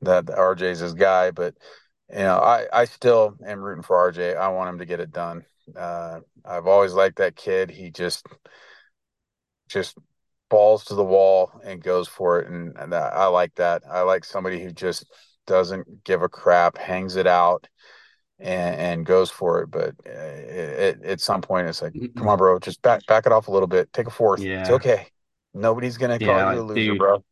that 0.03 0.27
RJ's 0.27 0.81
his 0.81 0.95
guy. 0.95 1.31
But 1.31 1.55
you 2.11 2.19
know, 2.19 2.39
I 2.39 2.67
I 2.73 2.85
still 2.85 3.37
am 3.47 3.61
rooting 3.61 3.83
for 3.83 4.11
RJ. 4.11 4.37
I 4.37 4.49
want 4.49 4.71
him 4.71 4.79
to 4.79 4.87
get 4.87 5.01
it 5.01 5.13
done. 5.13 5.45
Uh, 5.77 6.21
I've 6.45 6.67
always 6.67 6.93
liked 6.93 7.17
that 7.17 7.37
kid. 7.37 7.71
He 7.71 7.91
just 7.91 8.27
just 9.69 9.97
balls 10.49 10.85
to 10.87 10.95
the 10.95 11.05
wall 11.05 11.53
and 11.65 11.83
goes 11.83 12.09
for 12.09 12.41
it, 12.41 12.49
and, 12.49 12.77
and 12.77 12.95
I 12.95 13.27
like 13.27 13.55
that. 13.55 13.83
I 13.89 14.03
like 14.03 14.25
somebody 14.25 14.61
who 14.63 14.73
just 14.73 15.07
doesn't 15.47 16.05
give 16.05 16.23
a 16.23 16.29
crap, 16.29 16.77
hangs 16.77 17.17
it 17.17 17.27
out 17.27 17.69
and, 18.41 18.81
and 18.81 19.07
goes 19.07 19.31
for 19.31 19.63
it. 19.63 19.71
But 19.71 19.95
uh, 20.07 20.11
it, 20.11 21.03
at 21.05 21.21
some 21.21 21.43
point, 21.43 21.69
it's 21.69 21.83
like, 21.83 21.95
come 22.17 22.29
on, 22.29 22.39
bro, 22.39 22.59
just 22.59 22.83
back 22.83 23.05
back 23.07 23.27
it 23.27 23.33
off 23.33 23.49
a 23.49 23.53
little 23.53 23.69
bit. 23.69 23.93
Take 23.93 24.07
a 24.07 24.11
fourth. 24.11 24.41
Yeah. 24.41 24.61
It's 24.61 24.71
okay. 24.71 25.07
Nobody's 25.53 25.97
gonna 25.97 26.19
call 26.19 26.29
yeah, 26.29 26.53
you 26.53 26.61
a 26.61 26.63
loser, 26.63 26.75
dude, 26.75 26.99
bro. 26.99 27.25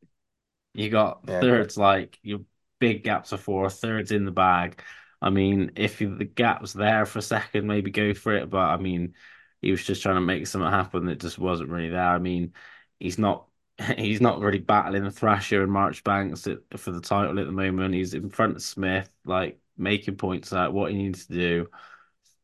You 0.75 0.91
got 0.91 1.21
yeah, 1.27 1.41
thirds 1.41 1.77
like 1.77 2.19
your 2.23 2.41
big 2.79 3.05
gaps 3.05 3.33
of 3.33 3.41
four, 3.41 3.69
thirds 3.71 4.13
in 4.13 4.25
the 4.25 4.31
bag. 4.31 4.83
I 5.21 5.31
mean, 5.31 5.73
if 5.77 5.99
the 5.99 6.07
gap's 6.07 6.73
there 6.73 7.05
for 7.07 7.19
a 7.19 7.23
second, 7.23 7.67
maybe 7.67 7.91
go 7.91 8.15
for 8.15 8.35
it. 8.35 8.51
But 8.51 8.59
I 8.59 8.77
mean, 8.77 9.15
he 9.61 9.71
was 9.71 9.85
just 9.85 10.03
trying 10.03 10.17
to 10.17 10.21
make 10.21 10.47
something 10.47 10.71
happen 10.71 11.07
that 11.07 11.21
just 11.21 11.39
wasn't 11.39 11.71
really 11.71 11.89
there. 11.89 12.01
I 12.01 12.19
mean, 12.19 12.53
he's 12.99 13.19
not 13.19 13.47
he's 13.97 14.21
not 14.21 14.41
really 14.41 14.59
battling 14.59 15.05
the 15.05 15.11
Thrasher 15.11 15.63
and 15.63 15.73
Marchbanks 15.73 16.49
for 16.77 16.91
the 16.91 17.01
title 17.01 17.39
at 17.39 17.47
the 17.47 17.53
moment. 17.53 17.95
He's 17.95 18.15
in 18.15 18.31
front 18.31 18.57
of 18.57 18.63
Smith. 18.63 19.11
Like 19.25 19.59
making 19.79 20.17
points 20.17 20.53
out 20.53 20.73
what 20.73 20.91
he 20.91 20.99
needs 20.99 21.27
to 21.27 21.33
do. 21.33 21.67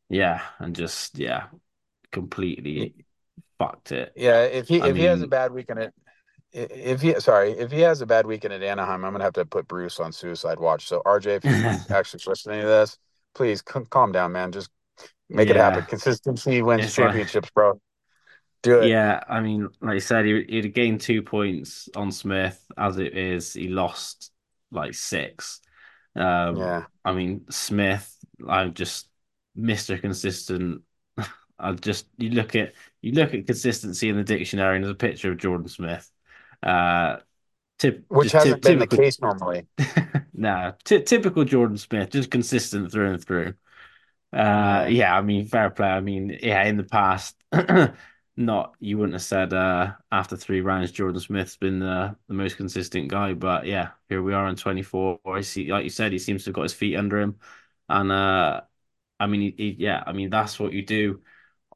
Yeah, 0.09 0.41
and 0.59 0.75
just 0.75 1.19
yeah, 1.19 1.47
completely 2.13 2.77
mm. 2.77 3.05
fucked 3.59 3.93
it. 3.93 4.13
Yeah, 4.17 4.43
if 4.43 4.69
he 4.69 4.81
I 4.81 4.89
if 4.89 4.95
mean, 4.95 4.97
he 4.97 5.05
has 5.05 5.23
a 5.23 5.27
bad 5.27 5.53
weekend 5.53 5.81
at 5.81 5.93
if 6.55 7.01
he 7.01 7.19
sorry 7.21 7.51
if 7.51 7.73
he 7.73 7.81
has 7.81 8.01
a 8.01 8.07
bad 8.07 8.27
weekend 8.27 8.55
at 8.55 8.63
Anaheim, 8.63 9.05
I'm 9.05 9.13
gonna 9.13 9.25
have 9.25 9.33
to 9.35 9.45
put 9.45 9.67
Bruce 9.67 9.99
on 9.99 10.13
suicide 10.13 10.61
watch. 10.61 10.87
So 10.87 11.03
RJ, 11.05 11.27
if 11.27 11.45
you're 11.45 11.97
actually 11.97 12.23
listening 12.27 12.61
to 12.61 12.67
this, 12.67 12.97
please 13.35 13.63
c- 13.69 13.81
calm 13.91 14.13
down, 14.13 14.33
man. 14.33 14.53
Just 14.53 14.71
make 15.29 15.49
yeah. 15.49 15.55
it 15.55 15.59
happen. 15.59 15.85
Consistency 15.87 16.63
wins 16.63 16.85
it's 16.85 16.95
championships, 16.95 17.47
like, 17.49 17.55
bro. 17.55 17.81
Do 18.63 18.81
it. 18.81 18.89
Yeah, 18.89 19.21
I 19.29 19.41
mean, 19.41 19.69
like 19.83 19.95
you 19.95 20.01
said, 20.01 20.25
he, 20.25 20.45
he'd 20.49 20.73
gained 20.73 21.01
two 21.01 21.23
points 21.23 21.89
on 21.97 22.13
Smith. 22.13 22.65
As 22.79 22.99
it 22.99 23.17
is, 23.17 23.53
he 23.53 23.69
lost 23.69 24.31
like 24.71 24.95
six. 24.95 25.61
Um, 26.17 26.57
yeah. 26.57 26.85
I 27.05 27.13
mean, 27.13 27.45
Smith, 27.51 28.17
I'm 28.49 28.75
just 28.75 29.09
Mr. 29.59 30.01
Consistent. 30.01 30.83
I 31.59 31.73
just 31.73 32.07
you 32.19 32.31
look 32.31 32.55
at 32.57 32.73
you 33.03 33.13
look 33.13 33.35
at 33.35 33.47
consistency 33.47 34.09
in 34.09 34.17
the 34.17 34.25
dictionary, 34.25 34.77
and 34.77 34.85
there's 34.85 34.93
a 34.93 34.97
picture 34.97 35.33
of 35.33 35.39
Jordan 35.39 35.69
Smith. 35.69 36.11
Uh, 36.63 37.19
Tip, 37.79 38.05
which 38.09 38.33
hasn't 38.33 38.63
been 38.63 38.79
typical, 38.79 38.97
the 38.97 39.03
case 39.03 39.21
normally. 39.21 39.67
nah, 40.33 40.73
typical 40.85 41.45
Jordan 41.45 41.77
Smith, 41.77 42.11
just 42.11 42.31
consistent 42.31 42.93
through 42.93 43.15
and 43.15 43.25
through. 43.25 43.55
Uh, 44.33 44.87
yeah, 44.89 45.17
I 45.17 45.23
mean, 45.23 45.47
fair 45.47 45.71
play. 45.71 45.89
I 45.89 46.01
mean, 46.01 46.39
yeah, 46.41 46.65
in 46.65 46.77
the 46.77 46.85
past, 46.85 47.37
not 48.37 48.75
you 48.81 48.99
wouldn't 48.99 49.15
have 49.15 49.23
said 49.23 49.53
uh, 49.53 49.93
after 50.11 50.37
three 50.37 50.61
rounds 50.61 50.91
Jordan 50.93 51.21
Smith's 51.21 51.57
been 51.57 51.79
the, 51.79 52.17
the 52.29 52.35
most 52.35 52.57
consistent 52.57 53.09
guy, 53.09 53.35
but 53.35 53.67
yeah, 53.67 53.91
here 54.09 54.23
we 54.23 54.35
are 54.35 54.49
in 54.49 54.57
24. 54.57 55.21
I 55.27 55.41
see, 55.43 55.71
like 55.71 55.85
you 55.85 55.91
said, 55.91 56.13
he 56.13 56.19
seems 56.19 56.45
to 56.45 56.49
have 56.51 56.55
got 56.57 56.63
his 56.65 56.75
feet 56.75 56.97
under 56.97 57.21
him, 57.21 57.39
and 57.89 58.11
uh, 58.13 58.63
I 59.21 59.27
mean, 59.27 59.41
he, 59.41 59.55
he, 59.57 59.77
yeah, 59.79 60.03
I 60.07 60.13
mean 60.13 60.31
that's 60.31 60.59
what 60.59 60.73
you 60.73 60.85
do 60.85 61.23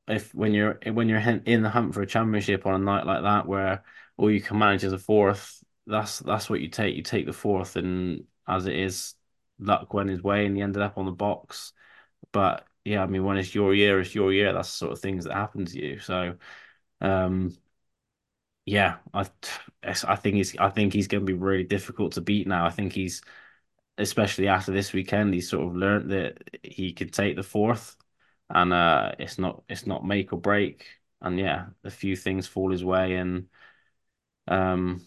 if 0.08 0.34
when 0.34 0.54
you're 0.54 0.78
when 0.92 1.08
you're 1.08 1.18
in 1.18 1.62
the 1.62 1.70
hunt 1.70 1.94
for 1.94 2.02
a 2.02 2.06
championship 2.06 2.66
on 2.66 2.74
a 2.74 2.78
night 2.84 3.06
like 3.06 3.22
that 3.22 3.46
where 3.46 3.84
all 4.16 4.30
you 4.30 4.40
can 4.40 4.58
manage 4.58 4.84
is 4.84 4.92
a 4.92 4.98
fourth. 4.98 5.62
That's 5.86 6.18
that's 6.20 6.50
what 6.50 6.60
you 6.60 6.68
take. 6.68 6.96
You 6.96 7.02
take 7.02 7.26
the 7.26 7.32
fourth, 7.32 7.76
and 7.76 8.24
as 8.46 8.66
it 8.66 8.76
is, 8.76 9.14
luck 9.58 9.92
went 9.94 10.10
his 10.10 10.22
way, 10.22 10.46
and 10.46 10.56
he 10.56 10.62
ended 10.62 10.82
up 10.82 10.98
on 10.98 11.06
the 11.06 11.12
box. 11.12 11.72
But 12.32 12.66
yeah, 12.88 13.02
I 13.02 13.06
mean, 13.06 13.24
when 13.24 13.36
it's 13.36 13.54
your 13.54 13.74
year, 13.74 14.00
it's 14.00 14.14
your 14.14 14.32
year. 14.32 14.52
That's 14.52 14.68
the 14.70 14.76
sort 14.76 14.92
of 14.92 15.00
things 15.00 15.24
that 15.24 15.34
happen 15.34 15.64
to 15.66 15.78
you. 15.80 15.98
So, 16.00 16.36
um, 17.00 17.56
yeah, 18.64 18.98
I 19.14 19.26
I 19.82 20.16
think 20.16 20.36
he's 20.36 20.56
I 20.58 20.68
think 20.70 20.92
he's 20.92 21.08
going 21.08 21.22
to 21.22 21.32
be 21.32 21.38
really 21.38 21.64
difficult 21.64 22.12
to 22.12 22.20
beat 22.20 22.46
now. 22.46 22.66
I 22.66 22.70
think 22.70 22.92
he's 22.92 23.22
especially 23.98 24.48
after 24.48 24.72
this 24.72 24.92
weekend, 24.92 25.34
he's 25.34 25.50
sort 25.50 25.66
of 25.68 25.76
learned 25.76 26.10
that 26.12 26.38
he 26.64 26.92
could 26.94 27.12
take 27.14 27.36
the 27.36 27.42
fourth, 27.44 27.96
and 28.50 28.72
uh, 28.72 29.12
it's 29.18 29.38
not 29.38 29.64
it's 29.68 29.86
not 29.86 30.06
make 30.06 30.32
or 30.32 30.40
break. 30.40 30.86
And 31.22 31.38
yeah, 31.38 31.68
a 31.84 31.90
few 31.90 32.16
things 32.16 32.46
fall 32.48 32.70
his 32.72 32.84
way, 32.84 33.16
and 33.16 33.48
um, 34.46 35.04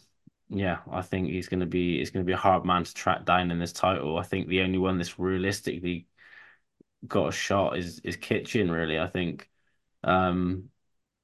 yeah, 0.49 0.79
I 0.91 1.01
think 1.01 1.29
he's 1.29 1.47
going 1.49 1.61
to 1.61 1.65
be 1.65 1.99
it's 2.01 2.09
going 2.11 2.25
to 2.25 2.27
be 2.29 2.34
a 2.34 2.38
hard 2.38 2.65
man 2.65 2.84
to 2.84 2.93
track 2.93 3.25
down 3.25 3.51
in 3.51 3.59
this 3.59 3.73
title. 3.73 4.17
I 4.17 4.23
think 4.23 4.47
the 4.47 4.61
only 4.61 4.77
one 4.77 4.97
that's 4.97 5.19
realistically 5.19 6.07
got 7.07 7.29
a 7.29 7.31
shot 7.31 7.77
is 7.77 7.99
is 7.99 8.15
Kitchen. 8.17 8.71
Really, 8.71 8.99
I 8.99 9.07
think. 9.07 9.49
Um, 10.03 10.69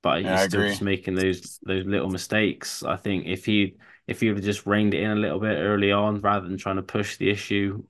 but 0.03 0.23
Yeah, 0.23 0.41
he's 0.41 0.43
still 0.43 0.63
agree. 0.63 0.63
just 0.63 0.81
making 0.81 1.15
those 1.15 1.59
those 1.63 1.85
little 1.85 2.09
mistakes. 2.09 2.83
I 2.83 2.97
think 2.97 3.27
if 3.27 3.45
he 3.45 3.77
if 4.07 4.21
he 4.21 4.29
would 4.29 4.37
have 4.37 4.45
just 4.45 4.65
reined 4.67 4.93
it 4.93 5.01
in 5.03 5.11
a 5.11 5.15
little 5.15 5.39
bit 5.39 5.57
early 5.57 5.91
on 5.91 6.21
rather 6.21 6.47
than 6.47 6.57
trying 6.57 6.77
to 6.77 6.83
push 6.83 7.17
the 7.17 7.29
issue 7.29 7.83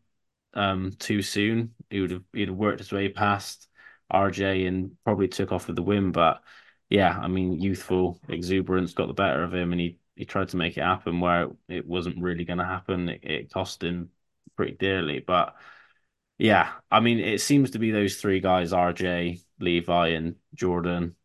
um 0.53 0.91
too 0.99 1.21
soon, 1.21 1.73
he 1.89 2.01
would 2.01 2.11
have 2.11 2.23
he'd 2.33 2.49
have 2.49 2.57
worked 2.57 2.79
his 2.79 2.91
way 2.91 3.09
past 3.09 3.67
RJ 4.09 4.65
and 4.67 4.97
probably 5.03 5.27
took 5.27 5.51
off 5.51 5.67
with 5.67 5.75
the 5.75 5.83
win. 5.83 6.11
But 6.11 6.41
yeah, 6.89 7.17
I 7.19 7.27
mean, 7.27 7.61
youthful 7.61 8.19
exuberance 8.29 8.93
got 8.93 9.07
the 9.07 9.13
better 9.13 9.43
of 9.43 9.53
him, 9.53 9.71
and 9.71 9.81
he 9.81 9.99
he 10.15 10.25
tried 10.25 10.49
to 10.49 10.57
make 10.57 10.77
it 10.77 10.81
happen 10.83 11.19
where 11.19 11.49
it 11.69 11.85
wasn't 11.88 12.21
really 12.21 12.45
going 12.45 12.59
to 12.59 12.65
happen. 12.65 13.09
It, 13.09 13.23
it 13.23 13.51
cost 13.53 13.83
him 13.83 14.11
pretty 14.55 14.73
dearly, 14.75 15.19
but. 15.19 15.55
Yeah, 16.38 16.71
I 16.91 16.99
mean, 16.99 17.19
it 17.19 17.41
seems 17.41 17.71
to 17.71 17.79
be 17.79 17.91
those 17.91 18.17
three 18.21 18.39
guys, 18.39 18.71
RJ, 18.73 19.41
Levi, 19.59 20.09
and 20.09 20.35
Jordan. 20.53 21.15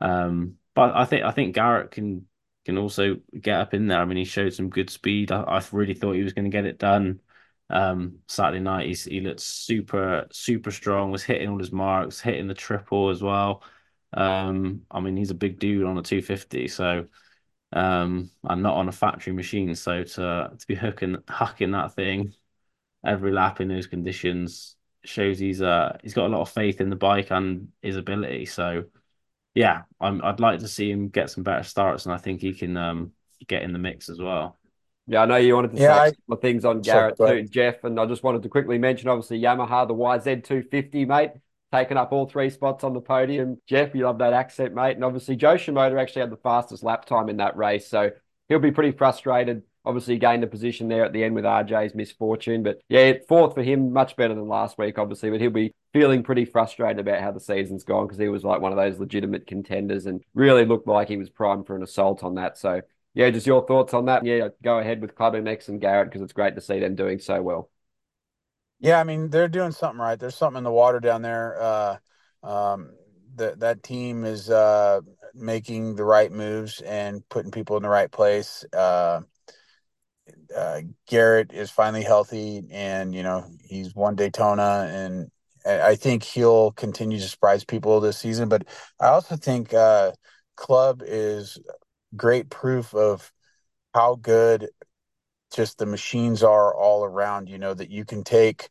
Um, 0.00 0.58
but 0.74 0.94
I 0.96 1.04
think 1.06 1.24
I 1.24 1.32
think 1.32 1.54
Garrett 1.54 1.92
can 1.92 2.28
can 2.66 2.78
also 2.78 3.16
get 3.40 3.60
up 3.60 3.74
in 3.74 3.88
there. 3.88 4.00
I 4.00 4.04
mean, 4.06 4.18
he 4.18 4.24
showed 4.24 4.54
some 4.54 4.70
good 4.70 4.90
speed. 4.90 5.32
I, 5.32 5.42
I 5.42 5.62
really 5.72 5.94
thought 5.94 6.14
he 6.14 6.22
was 6.24 6.32
going 6.34 6.44
to 6.46 6.50
get 6.50 6.66
it 6.66 6.78
done. 6.78 7.20
Um, 7.70 8.20
Saturday 8.28 8.60
night, 8.60 8.86
he's, 8.88 9.04
he 9.04 9.20
looked 9.20 9.40
super 9.40 10.28
super 10.32 10.70
strong. 10.72 11.12
Was 11.12 11.24
hitting 11.24 11.48
all 11.50 11.58
his 11.58 11.72
marks, 11.72 12.20
hitting 12.20 12.48
the 12.48 12.54
triple 12.54 13.10
as 13.10 13.22
well. 13.22 13.64
Um, 14.14 14.86
I 14.90 15.00
mean, 15.00 15.16
he's 15.16 15.30
a 15.30 15.34
big 15.34 15.58
dude 15.58 15.84
on 15.86 15.98
a 15.98 16.02
250, 16.02 16.68
so 16.68 17.08
um, 17.72 18.30
and 18.44 18.62
not 18.62 18.76
on 18.76 18.88
a 18.88 18.92
factory 18.92 19.32
machine. 19.32 19.74
So 19.74 20.04
to 20.04 20.52
to 20.58 20.66
be 20.66 20.74
hooking 20.74 21.16
hucking 21.28 21.72
that 21.72 21.94
thing 21.94 22.34
every 23.04 23.32
lap 23.32 23.60
in 23.60 23.68
those 23.68 23.86
conditions 23.86 24.76
shows 25.04 25.38
he's 25.38 25.60
uh 25.62 25.96
he's 26.02 26.14
got 26.14 26.26
a 26.26 26.28
lot 26.34 26.42
of 26.42 26.50
faith 26.50 26.80
in 26.80 26.90
the 26.90 26.96
bike 26.96 27.30
and 27.30 27.68
his 27.82 27.96
ability. 27.96 28.46
So 28.46 28.84
yeah, 29.54 29.82
I'm 30.00 30.22
I'd 30.24 30.40
like 30.40 30.60
to 30.60 30.68
see 30.68 30.90
him 30.90 31.08
get 31.08 31.30
some 31.30 31.44
better 31.44 31.64
starts, 31.64 32.06
and 32.06 32.14
I 32.14 32.18
think 32.18 32.40
he 32.40 32.54
can 32.54 32.76
um 32.76 33.12
get 33.48 33.62
in 33.62 33.72
the 33.72 33.78
mix 33.80 34.08
as 34.08 34.20
well. 34.20 34.58
Yeah, 35.06 35.22
I 35.22 35.26
know 35.26 35.36
you 35.36 35.54
wanted 35.54 35.72
to 35.72 35.78
Yeah, 35.78 35.94
say 35.94 35.96
I 35.96 36.12
a 36.12 36.16
couple 36.16 36.34
of 36.34 36.40
things 36.40 36.64
on 36.64 36.82
Garrett 36.84 37.18
go 37.18 37.24
too, 37.24 37.42
ahead. 37.42 37.48
Jeff, 37.50 37.82
and 37.84 37.98
I 37.98 38.06
just 38.06 38.22
wanted 38.22 38.42
to 38.44 38.48
quickly 38.48 38.78
mention, 38.78 39.08
obviously, 39.08 39.40
Yamaha, 39.40 39.86
the 39.88 39.94
YZ250, 39.94 41.04
mate, 41.04 41.32
taking 41.72 41.96
up 41.96 42.12
all 42.12 42.26
three 42.26 42.50
spots 42.50 42.84
on 42.84 42.92
the 42.94 43.00
podium. 43.00 43.60
Jeff, 43.66 43.94
you 43.94 44.04
love 44.04 44.18
that 44.18 44.32
accent, 44.32 44.74
mate. 44.74 44.94
And 44.94 45.04
obviously, 45.04 45.34
Jo 45.36 45.54
Shimoda 45.56 46.00
actually 46.00 46.20
had 46.20 46.30
the 46.30 46.36
fastest 46.36 46.84
lap 46.84 47.04
time 47.04 47.28
in 47.28 47.38
that 47.38 47.56
race, 47.56 47.88
so 47.88 48.12
he'll 48.48 48.60
be 48.60 48.70
pretty 48.70 48.96
frustrated. 48.96 49.64
Obviously, 49.84 50.18
gained 50.18 50.44
a 50.44 50.46
position 50.46 50.88
there 50.88 51.04
at 51.04 51.12
the 51.12 51.24
end 51.24 51.34
with 51.34 51.44
RJ's 51.44 51.94
misfortune, 51.94 52.62
but 52.62 52.80
yeah, 52.88 53.14
fourth 53.28 53.54
for 53.54 53.62
him, 53.62 53.92
much 53.92 54.16
better 54.16 54.34
than 54.34 54.46
last 54.46 54.78
week, 54.78 54.98
obviously. 54.98 55.30
But 55.30 55.40
he'll 55.40 55.50
be 55.50 55.74
feeling 55.92 56.22
pretty 56.22 56.44
frustrated 56.44 57.00
about 57.00 57.20
how 57.20 57.32
the 57.32 57.40
season's 57.40 57.84
gone 57.84 58.06
because 58.06 58.18
he 58.18 58.28
was 58.28 58.44
like 58.44 58.60
one 58.60 58.72
of 58.72 58.78
those 58.78 59.00
legitimate 59.00 59.46
contenders 59.46 60.06
and 60.06 60.22
really 60.34 60.64
looked 60.64 60.86
like 60.86 61.08
he 61.08 61.16
was 61.16 61.30
primed 61.30 61.66
for 61.66 61.74
an 61.74 61.82
assault 61.82 62.22
on 62.22 62.36
that. 62.36 62.56
So 62.58 62.82
yeah, 63.14 63.30
just 63.30 63.46
your 63.46 63.66
thoughts 63.66 63.92
on 63.92 64.06
that. 64.06 64.24
Yeah, 64.24 64.48
go 64.62 64.78
ahead 64.78 65.00
with 65.00 65.14
Club 65.14 65.34
MX 65.34 65.68
and 65.68 65.80
Garrett 65.80 66.08
because 66.08 66.22
it's 66.22 66.32
great 66.32 66.54
to 66.54 66.60
see 66.60 66.78
them 66.78 66.94
doing 66.94 67.18
so 67.18 67.42
well. 67.42 67.68
Yeah, 68.78 68.98
I 68.98 69.04
mean 69.04 69.30
they're 69.30 69.48
doing 69.48 69.72
something 69.72 70.00
right. 70.00 70.18
There's 70.18 70.34
something 70.34 70.58
in 70.58 70.64
the 70.64 70.72
water 70.72 71.00
down 71.00 71.22
there. 71.22 71.60
Uh, 71.60 71.96
um, 72.42 72.92
that 73.36 73.60
that 73.60 73.82
team 73.82 74.24
is 74.24 74.50
uh, 74.50 75.00
making 75.34 75.94
the 75.96 76.04
right 76.04 76.30
moves 76.30 76.80
and 76.80 77.26
putting 77.28 77.50
people 77.50 77.76
in 77.76 77.82
the 77.82 77.88
right 77.88 78.10
place. 78.10 78.64
Uh, 78.72 79.20
uh, 80.56 80.82
Garrett 81.06 81.52
is 81.52 81.70
finally 81.70 82.02
healthy, 82.02 82.64
and 82.70 83.14
you 83.14 83.22
know 83.22 83.46
he's 83.64 83.94
won 83.94 84.16
Daytona, 84.16 84.88
and 84.92 85.30
I 85.66 85.94
think 85.94 86.22
he'll 86.22 86.72
continue 86.72 87.18
to 87.18 87.28
surprise 87.28 87.64
people 87.64 88.00
this 88.00 88.18
season. 88.18 88.48
But 88.48 88.64
I 89.00 89.08
also 89.08 89.36
think 89.36 89.72
uh, 89.72 90.12
Club 90.56 91.02
is 91.04 91.58
great 92.16 92.50
proof 92.50 92.94
of 92.94 93.30
how 93.94 94.16
good 94.16 94.68
just 95.54 95.78
the 95.78 95.86
machines 95.86 96.42
are 96.42 96.74
all 96.74 97.04
around. 97.04 97.48
You 97.48 97.58
know 97.58 97.74
that 97.74 97.90
you 97.90 98.04
can 98.04 98.24
take 98.24 98.68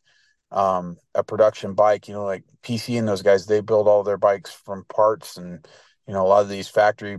um, 0.50 0.96
a 1.14 1.24
production 1.24 1.74
bike, 1.74 2.08
you 2.08 2.14
know, 2.14 2.24
like 2.24 2.44
PC 2.62 2.98
and 2.98 3.08
those 3.08 3.22
guys, 3.22 3.46
they 3.46 3.60
build 3.60 3.88
all 3.88 4.02
their 4.02 4.18
bikes 4.18 4.50
from 4.52 4.84
parts 4.84 5.36
and 5.36 5.66
you 6.06 6.14
know 6.14 6.26
a 6.26 6.28
lot 6.28 6.42
of 6.42 6.48
these 6.48 6.68
factory 6.68 7.18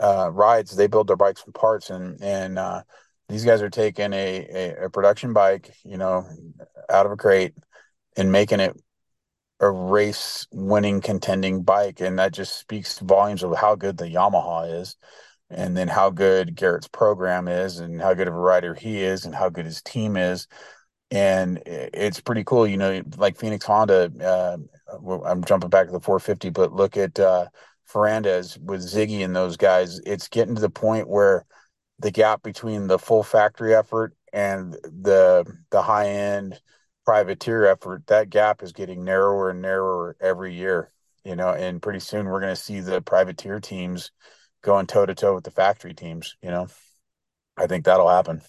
uh, 0.00 0.30
rides 0.32 0.74
they 0.76 0.86
build 0.86 1.06
their 1.06 1.16
bikes 1.16 1.42
from 1.42 1.52
parts 1.52 1.90
and 1.90 2.20
and 2.22 2.58
uh, 2.58 2.82
these 3.28 3.44
guys 3.44 3.62
are 3.62 3.70
taking 3.70 4.12
a, 4.12 4.46
a, 4.50 4.84
a 4.84 4.90
production 4.90 5.32
bike, 5.32 5.74
you 5.84 5.96
know, 5.96 6.26
out 6.90 7.06
of 7.06 7.12
a 7.12 7.16
crate 7.16 7.54
and 8.16 8.30
making 8.30 8.60
it 8.60 8.76
a 9.60 9.70
race 9.70 10.46
winning 10.52 11.00
contending 11.00 11.62
bike. 11.62 12.00
And 12.00 12.18
that 12.18 12.32
just 12.32 12.58
speaks 12.58 12.98
volumes 12.98 13.42
of 13.42 13.56
how 13.56 13.74
good 13.76 13.96
the 13.96 14.06
Yamaha 14.06 14.80
is. 14.80 14.96
And 15.50 15.76
then 15.76 15.88
how 15.88 16.08
good 16.08 16.54
Garrett's 16.54 16.88
program 16.88 17.46
is, 17.46 17.78
and 17.78 18.00
how 18.00 18.14
good 18.14 18.26
of 18.26 18.32
a 18.32 18.38
rider 18.38 18.74
he 18.74 19.02
is, 19.02 19.26
and 19.26 19.34
how 19.34 19.50
good 19.50 19.66
his 19.66 19.82
team 19.82 20.16
is. 20.16 20.46
And 21.10 21.62
it's 21.66 22.22
pretty 22.22 22.42
cool, 22.42 22.66
you 22.66 22.78
know, 22.78 23.02
like 23.18 23.36
Phoenix 23.36 23.66
Honda. 23.66 24.10
Uh, 24.18 24.56
I'm 25.26 25.44
jumping 25.44 25.68
back 25.68 25.86
to 25.86 25.92
the 25.92 26.00
450, 26.00 26.48
but 26.48 26.72
look 26.72 26.96
at 26.96 27.20
uh, 27.20 27.48
with 27.94 28.80
Ziggy 28.80 29.22
and 29.22 29.36
those 29.36 29.58
guys. 29.58 30.00
It's 30.06 30.28
getting 30.28 30.54
to 30.54 30.60
the 30.60 30.70
point 30.70 31.06
where 31.06 31.44
the 31.98 32.10
gap 32.10 32.42
between 32.42 32.86
the 32.86 32.98
full 32.98 33.22
factory 33.22 33.74
effort 33.74 34.14
and 34.32 34.72
the 34.72 35.44
the 35.70 35.82
high 35.82 36.08
end 36.08 36.60
privateer 37.04 37.66
effort, 37.66 38.06
that 38.06 38.30
gap 38.30 38.62
is 38.62 38.72
getting 38.72 39.04
narrower 39.04 39.50
and 39.50 39.62
narrower 39.62 40.16
every 40.20 40.54
year. 40.54 40.92
You 41.24 41.36
know, 41.36 41.50
and 41.50 41.80
pretty 41.80 42.00
soon 42.00 42.26
we're 42.26 42.40
going 42.40 42.54
to 42.54 42.60
see 42.60 42.80
the 42.80 43.00
privateer 43.00 43.60
teams 43.60 44.10
going 44.62 44.86
toe 44.86 45.06
to 45.06 45.14
toe 45.14 45.34
with 45.34 45.44
the 45.44 45.50
factory 45.50 45.94
teams. 45.94 46.36
You 46.42 46.50
know, 46.50 46.66
I 47.56 47.66
think 47.66 47.84
that'll 47.84 48.08
happen. 48.08 48.42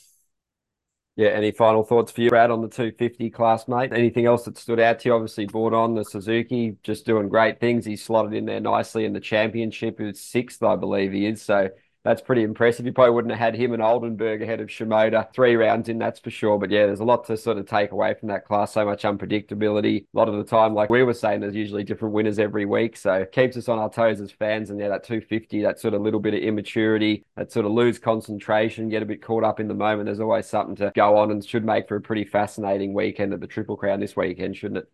Yeah, 1.16 1.30
any 1.30 1.52
final 1.52 1.84
thoughts 1.84 2.12
for 2.12 2.22
you, 2.22 2.30
Brad, 2.30 2.50
on 2.50 2.62
the 2.62 2.68
250 2.68 3.30
class, 3.30 3.68
mate? 3.68 3.94
Anything 3.94 4.26
else 4.26 4.46
that 4.46 4.58
stood 4.58 4.80
out 4.80 5.00
to 5.00 5.10
you? 5.10 5.14
Obviously, 5.14 5.46
brought 5.46 5.74
on 5.74 5.94
the 5.94 6.04
Suzuki, 6.04 6.78
just 6.82 7.06
doing 7.06 7.30
great 7.30 7.60
things. 7.60 7.86
he 7.86 7.96
slotted 7.96 8.34
in 8.34 8.46
there 8.46 8.60
nicely 8.60 9.06
in 9.06 9.14
the 9.14 9.20
championship. 9.20 10.02
It's 10.02 10.22
sixth, 10.22 10.64
I 10.64 10.76
believe 10.76 11.12
he 11.12 11.28
is. 11.28 11.44
So 11.44 11.70
that's 12.04 12.22
pretty 12.22 12.44
impressive. 12.44 12.86
You 12.86 12.92
probably 12.92 13.14
wouldn't 13.14 13.32
have 13.32 13.40
had 13.40 13.56
him 13.56 13.72
and 13.72 13.82
Oldenburg 13.82 14.42
ahead 14.42 14.60
of 14.60 14.68
Shimoda 14.68 15.34
three 15.34 15.56
rounds 15.56 15.88
in, 15.88 16.00
that's 16.00 16.20
for 16.20 16.30
sure. 16.30 16.60
But 16.60 16.70
yeah, 16.70 16.86
there's 16.86 17.00
a 17.00 17.06
lot 17.06 17.26
to 17.28 17.38
sort 17.38 17.58
of 17.58 17.66
take 17.66 17.92
away 17.92 18.14
from 18.14 18.28
that 18.28 18.44
class. 18.44 18.74
So 18.74 18.84
much 18.84 19.04
unpredictability. 19.04 20.04
A 20.04 20.18
lot 20.18 20.28
of 20.28 20.36
the 20.36 20.44
time, 20.44 20.74
like 20.74 20.90
we 20.90 21.04
were 21.04 21.14
saying, 21.14 21.40
there's 21.40 21.56
usually 21.56 21.86
different 21.86 22.14
winners 22.14 22.40
every 22.40 22.66
week. 22.66 22.98
So 22.98 23.26
keeps 23.32 23.56
us 23.56 23.70
on 23.70 23.80
our 23.80 23.90
toes 23.90 24.20
as 24.20 24.32
fans. 24.32 24.70
And 24.70 24.80
yeah, 24.82 24.90
that 24.90 25.06
250, 25.06 25.62
that 25.62 25.80
sort 25.80 25.94
of 25.94 26.02
little 26.02 26.20
bit 26.20 26.34
of 26.34 26.42
immaturity, 26.42 27.24
that 27.38 27.54
sort 27.54 27.66
of 27.66 27.72
lose 27.72 28.00
concentration, 28.00 28.90
get 28.90 29.02
a 29.02 29.06
bit 29.06 29.22
caught 29.22 29.46
up 29.46 29.62
in 29.62 29.70
the 29.70 29.74
moment. 29.74 30.08
There's 30.08 30.20
always 30.20 30.46
something 30.46 30.76
to 30.78 30.92
go 30.94 31.16
on 31.18 31.32
and 31.32 31.46
should 31.46 31.64
make 31.64 31.88
for 31.88 31.96
a 31.96 32.02
pretty 32.02 32.26
fascinating 32.26 32.94
weekend 32.94 33.34
at 33.34 33.40
the 33.40 33.48
Triple 33.48 33.78
Crown 33.78 34.02
this 34.02 34.16
weekend, 34.16 34.58
shouldn't 34.58 34.80
it? 34.80 34.92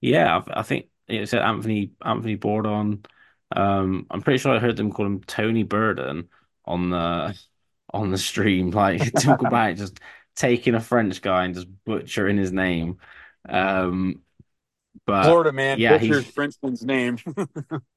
Yeah, 0.00 0.42
I, 0.48 0.62
think 0.62 0.86
it 1.08 1.28
said 1.28 1.42
Anthony 1.42 1.92
Anthony 2.04 2.36
Bourdon. 2.36 3.04
Um, 3.56 4.06
I'm 4.10 4.22
pretty 4.22 4.38
sure 4.38 4.54
I 4.54 4.60
heard 4.60 4.76
them 4.76 4.92
call 4.92 5.06
him 5.06 5.20
Tony 5.22 5.62
Burden 5.62 6.28
on 6.64 6.90
the 6.90 7.38
on 7.92 8.10
the 8.10 8.18
stream. 8.18 8.70
Like 8.70 9.12
talk 9.20 9.42
about 9.42 9.76
just 9.76 10.00
taking 10.36 10.74
a 10.74 10.80
French 10.80 11.22
guy 11.22 11.44
and 11.44 11.54
just 11.54 11.68
butchering 11.84 12.36
his 12.36 12.52
name. 12.52 12.98
Um, 13.48 14.22
but 15.06 15.24
Florida 15.24 15.52
man 15.52 15.78
yeah, 15.78 15.98
butchered 15.98 16.24
he, 16.24 16.30
Frenchman's 16.30 16.84
name. 16.84 17.18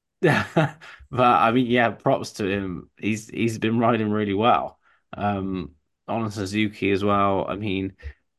but 0.20 0.76
I 1.12 1.52
mean, 1.52 1.66
yeah, 1.66 1.90
props 1.90 2.32
to 2.34 2.48
him. 2.48 2.90
He's 2.98 3.28
he's 3.28 3.58
been 3.58 3.78
riding 3.78 4.10
really 4.10 4.34
well. 4.34 4.78
Um, 5.16 5.72
on 6.08 6.24
a 6.24 6.30
Suzuki 6.30 6.90
as 6.90 7.04
well. 7.04 7.46
I 7.48 7.56
mean, 7.56 7.92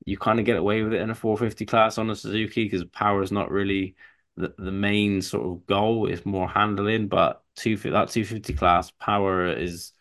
you 0.06 0.18
kind 0.18 0.40
of 0.40 0.46
get 0.46 0.58
away 0.58 0.82
with 0.84 0.94
it 0.94 1.02
in 1.02 1.10
a 1.10 1.16
450 1.16 1.66
class 1.66 1.98
on 1.98 2.10
a 2.10 2.16
Suzuki 2.16 2.66
because 2.66 2.84
power 2.86 3.22
is 3.22 3.32
not 3.32 3.52
really 3.52 3.96
the, 4.36 4.54
the 4.58 4.72
main 4.72 5.22
sort 5.22 5.46
of 5.46 5.66
goal. 5.66 6.08
It's 6.08 6.26
more 6.26 6.50
handling, 6.50 7.08
but 7.08 7.44
two 7.56 7.78
that 7.78 8.10
250 8.10 8.54
class 8.54 8.92
power 8.92 9.48
is 9.48 9.94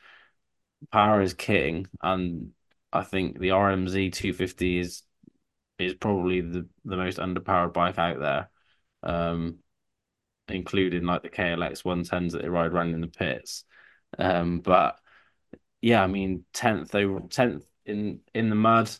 power 0.93 1.21
is 1.23 1.35
king, 1.35 1.87
and 2.03 2.53
I 2.93 3.03
think 3.05 3.39
the 3.39 3.51
RMZ 3.53 4.11
250 4.11 4.79
is 4.79 5.03
is 5.79 5.95
probably 5.95 6.41
the 6.43 6.69
the 6.85 6.97
most 6.97 7.19
underpowered 7.19 7.73
bike 7.75 7.99
out 7.99 8.21
there. 8.21 8.51
Um, 9.03 9.59
including 10.49 11.05
like 11.05 11.23
the 11.23 11.29
KLX 11.29 11.85
110s 11.85 12.33
that 12.33 12.43
they 12.43 12.49
ride 12.49 12.73
around 12.73 12.95
in 12.95 13.01
the 13.01 13.07
pits. 13.09 13.65
Um, 14.19 14.61
but 14.61 14.99
yeah, 15.81 16.03
I 16.03 16.07
mean, 16.07 16.45
10th 16.53 16.95
over 16.95 17.21
10th 17.31 17.65
in 17.87 18.21
in 18.35 18.49
the 18.51 18.57
mud. 18.57 18.91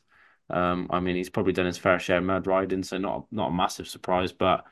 Um, 0.51 0.89
I 0.91 1.01
mean, 1.01 1.17
he's 1.17 1.31
probably 1.31 1.53
done 1.53 1.67
his 1.67 1.79
fair 1.79 1.99
share 1.99 2.19
of 2.19 2.25
mud 2.25 2.47
riding, 2.47 2.83
so 2.83 2.99
not 2.99 3.27
not 3.31 3.49
a 3.51 3.55
massive 3.55 3.89
surprise, 3.89 4.33
but 4.33 4.65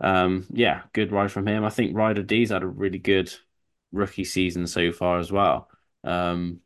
um, 0.00 0.46
yeah, 0.52 0.82
good 0.92 1.12
ride 1.12 1.32
from 1.32 1.46
him. 1.48 1.64
I 1.64 1.70
think 1.70 1.96
Ryder 1.96 2.22
D's 2.22 2.50
had 2.50 2.62
a 2.62 2.66
really 2.68 2.98
good 2.98 3.32
rookie 3.92 4.24
season 4.24 4.66
so 4.66 4.92
far 4.92 5.18
as 5.18 5.32
well. 5.32 5.68
Um, 6.06 6.60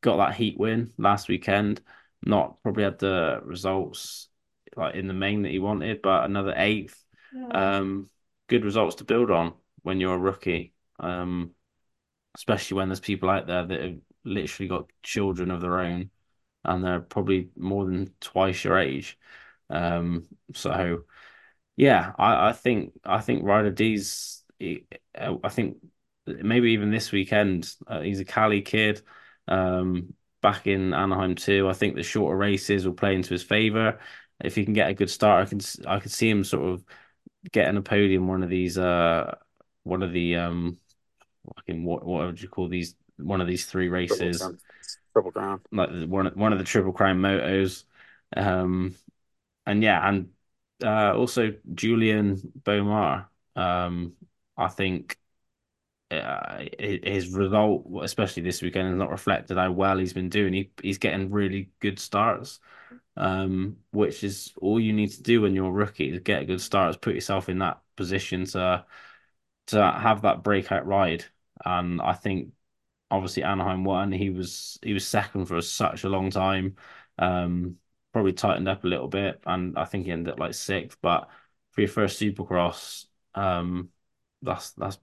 got 0.00 0.16
that 0.16 0.34
heat 0.34 0.58
win 0.58 0.92
last 0.98 1.28
weekend. 1.28 1.80
Not 2.24 2.62
probably 2.62 2.84
had 2.84 2.98
the 2.98 3.40
results 3.44 4.28
like 4.76 4.94
in 4.94 5.06
the 5.06 5.14
main 5.14 5.42
that 5.42 5.52
he 5.52 5.58
wanted, 5.58 6.02
but 6.02 6.24
another 6.24 6.54
eighth. 6.56 7.02
Yeah. 7.34 7.78
Um, 7.78 8.10
good 8.48 8.64
results 8.64 8.96
to 8.96 9.04
build 9.04 9.30
on 9.30 9.54
when 9.82 10.00
you're 10.00 10.14
a 10.14 10.18
rookie. 10.18 10.74
Um, 11.00 11.52
especially 12.34 12.76
when 12.76 12.88
there's 12.88 13.00
people 13.00 13.28
out 13.28 13.46
there 13.46 13.64
that 13.66 13.80
have 13.80 13.98
literally 14.24 14.68
got 14.68 14.90
children 15.02 15.50
of 15.50 15.60
their 15.60 15.80
own 15.80 16.10
and 16.64 16.84
they're 16.84 17.00
probably 17.00 17.48
more 17.56 17.84
than 17.84 18.12
twice 18.20 18.64
your 18.64 18.78
age. 18.78 19.18
Um, 19.68 20.26
so 20.54 21.04
yeah, 21.76 22.12
I, 22.18 22.48
I 22.48 22.52
think 22.52 22.92
I 23.04 23.20
think 23.20 23.44
Ryder 23.44 23.70
D's 23.70 24.44
I 24.60 25.48
think 25.48 25.78
maybe 26.26 26.72
even 26.72 26.90
this 26.90 27.12
weekend 27.12 27.74
uh, 27.86 28.00
he's 28.00 28.20
a 28.20 28.24
Cali 28.24 28.62
kid. 28.62 29.02
Um, 29.48 30.14
back 30.40 30.66
in 30.66 30.92
Anaheim 30.92 31.36
too. 31.36 31.68
I 31.68 31.72
think 31.72 31.94
the 31.94 32.02
shorter 32.02 32.36
races 32.36 32.84
will 32.84 32.94
play 32.94 33.14
into 33.14 33.30
his 33.30 33.42
favor. 33.42 33.98
If 34.42 34.56
he 34.56 34.64
can 34.64 34.74
get 34.74 34.90
a 34.90 34.94
good 34.94 35.10
start, 35.10 35.46
I 35.46 35.48
can 35.48 35.60
I 35.86 36.00
could 36.00 36.10
see 36.10 36.28
him 36.28 36.44
sort 36.44 36.64
of 36.64 36.84
getting 37.50 37.76
a 37.76 37.82
podium 37.82 38.28
one 38.28 38.42
of 38.42 38.48
these 38.48 38.78
uh 38.78 39.34
one 39.82 40.02
of 40.02 40.12
the 40.12 40.36
um 40.36 40.78
fucking 41.56 41.84
what 41.84 42.04
what 42.04 42.26
would 42.26 42.40
you 42.40 42.48
call 42.48 42.68
these 42.68 42.94
one 43.16 43.40
of 43.40 43.46
these 43.46 43.66
three 43.66 43.88
races 43.88 44.38
triple, 44.38 44.58
triple 45.12 45.32
crown 45.32 45.60
like 45.72 45.90
one 46.06 46.26
one 46.34 46.52
of 46.52 46.58
the 46.58 46.64
triple 46.64 46.92
crown 46.92 47.18
motos 47.18 47.84
um 48.36 48.94
and 49.66 49.82
yeah 49.82 50.08
and 50.08 50.28
uh 50.84 51.12
also 51.16 51.52
Julien 51.74 52.40
Beaumer 52.62 53.26
um 53.56 54.12
I 54.56 54.68
think 54.68 55.16
uh, 56.12 56.64
his 56.78 57.30
result 57.30 57.86
especially 58.02 58.42
this 58.42 58.62
weekend 58.62 58.88
has 58.88 58.96
not 58.96 59.10
reflected 59.10 59.56
how 59.56 59.70
well 59.72 59.98
he's 59.98 60.12
been 60.12 60.28
doing 60.28 60.52
he, 60.52 60.70
he's 60.82 60.98
getting 60.98 61.30
really 61.30 61.70
good 61.80 61.98
starts 61.98 62.60
um 63.16 63.76
which 63.92 64.24
is 64.24 64.52
all 64.60 64.80
you 64.80 64.92
need 64.92 65.10
to 65.10 65.22
do 65.22 65.40
when 65.40 65.54
you're 65.54 65.66
a 65.66 65.70
rookie 65.70 66.10
to 66.12 66.20
get 66.20 66.42
a 66.42 66.46
good 66.46 66.60
start 66.60 67.00
put 67.00 67.14
yourself 67.14 67.48
in 67.48 67.58
that 67.58 67.80
position 67.96 68.44
to 68.44 68.84
to 69.68 69.82
have 69.82 70.22
that 70.22 70.42
breakout 70.42 70.86
ride. 70.86 71.24
And 71.64 72.00
I 72.00 72.14
think 72.14 72.52
obviously 73.10 73.42
Anaheim 73.42 73.84
won. 73.84 74.12
He 74.12 74.30
was 74.30 74.78
he 74.82 74.92
was 74.92 75.06
second 75.06 75.46
for 75.46 75.60
such 75.62 76.04
a 76.04 76.08
long 76.08 76.30
time. 76.30 76.76
Um, 77.18 77.78
probably 78.12 78.32
tightened 78.32 78.68
up 78.68 78.84
a 78.84 78.88
little 78.88 79.08
bit, 79.08 79.42
and 79.46 79.78
I 79.78 79.84
think 79.84 80.06
he 80.06 80.12
ended 80.12 80.34
up 80.34 80.40
like 80.40 80.54
sixth. 80.54 80.98
But 81.02 81.28
for 81.72 81.82
your 81.82 81.88
first 81.88 82.20
Supercross, 82.20 83.06
um, 83.34 83.90
that's 84.42 84.72
that's 84.72 84.98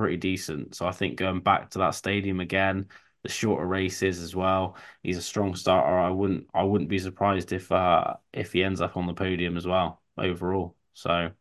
pretty 0.00 0.16
decent. 0.16 0.74
So 0.74 0.86
I 0.86 0.92
think 0.92 1.16
going 1.18 1.40
back 1.40 1.70
to 1.70 1.78
that 1.80 1.94
stadium 1.94 2.40
again, 2.40 2.88
the 3.22 3.28
shorter 3.28 3.66
races 3.66 4.20
as 4.22 4.34
well. 4.34 4.76
He's 5.02 5.18
a 5.18 5.22
strong 5.22 5.54
starter. 5.54 5.98
I 5.98 6.10
wouldn't 6.10 6.48
I 6.54 6.62
wouldn't 6.62 6.90
be 6.90 6.98
surprised 6.98 7.52
if 7.52 7.70
uh 7.72 8.14
if 8.32 8.52
he 8.52 8.64
ends 8.64 8.80
up 8.80 8.96
on 8.96 9.06
the 9.06 9.14
podium 9.14 9.56
as 9.56 9.66
well 9.66 10.02
overall. 10.16 10.76
So 10.94 11.32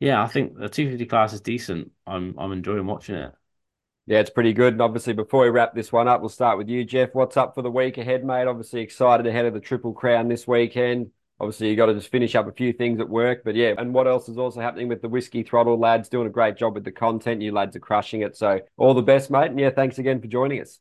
yeah, 0.00 0.22
I 0.22 0.28
think 0.28 0.56
the 0.58 0.68
250 0.68 1.06
class 1.06 1.32
is 1.32 1.40
decent. 1.40 1.92
I'm 2.06 2.38
I'm 2.38 2.52
enjoying 2.52 2.86
watching 2.86 3.16
it. 3.16 3.34
Yeah, 4.06 4.20
it's 4.20 4.30
pretty 4.30 4.52
good. 4.52 4.74
And 4.74 4.82
obviously, 4.82 5.14
before 5.14 5.44
we 5.44 5.50
wrap 5.50 5.74
this 5.74 5.90
one 5.92 6.08
up, 6.08 6.20
we'll 6.20 6.28
start 6.28 6.58
with 6.58 6.68
you, 6.68 6.84
Jeff. 6.84 7.14
What's 7.14 7.38
up 7.38 7.54
for 7.54 7.62
the 7.62 7.70
week 7.70 7.96
ahead, 7.96 8.22
mate? 8.24 8.46
Obviously, 8.46 8.82
excited 8.82 9.26
ahead 9.26 9.46
of 9.46 9.54
the 9.54 9.60
Triple 9.60 9.94
Crown 9.94 10.28
this 10.28 10.46
weekend. 10.46 11.10
Obviously, 11.40 11.68
you 11.68 11.76
got 11.76 11.86
to 11.86 11.94
just 11.94 12.10
finish 12.10 12.34
up 12.34 12.46
a 12.46 12.52
few 12.52 12.72
things 12.72 13.00
at 13.00 13.08
work. 13.08 13.42
But 13.44 13.54
yeah, 13.54 13.74
and 13.76 13.92
what 13.92 14.06
else 14.06 14.28
is 14.28 14.38
also 14.38 14.60
happening 14.60 14.88
with 14.88 15.02
the 15.02 15.08
Whiskey 15.08 15.42
Throttle 15.42 15.78
lads? 15.78 16.08
Doing 16.08 16.26
a 16.26 16.30
great 16.30 16.56
job 16.56 16.74
with 16.74 16.84
the 16.84 16.92
content. 16.92 17.42
You 17.42 17.52
lads 17.52 17.76
are 17.76 17.80
crushing 17.80 18.22
it. 18.22 18.36
So, 18.36 18.60
all 18.76 18.94
the 18.94 19.02
best, 19.02 19.30
mate. 19.30 19.50
And 19.50 19.58
yeah, 19.58 19.70
thanks 19.70 19.98
again 19.98 20.20
for 20.20 20.28
joining 20.28 20.60
us. 20.60 20.78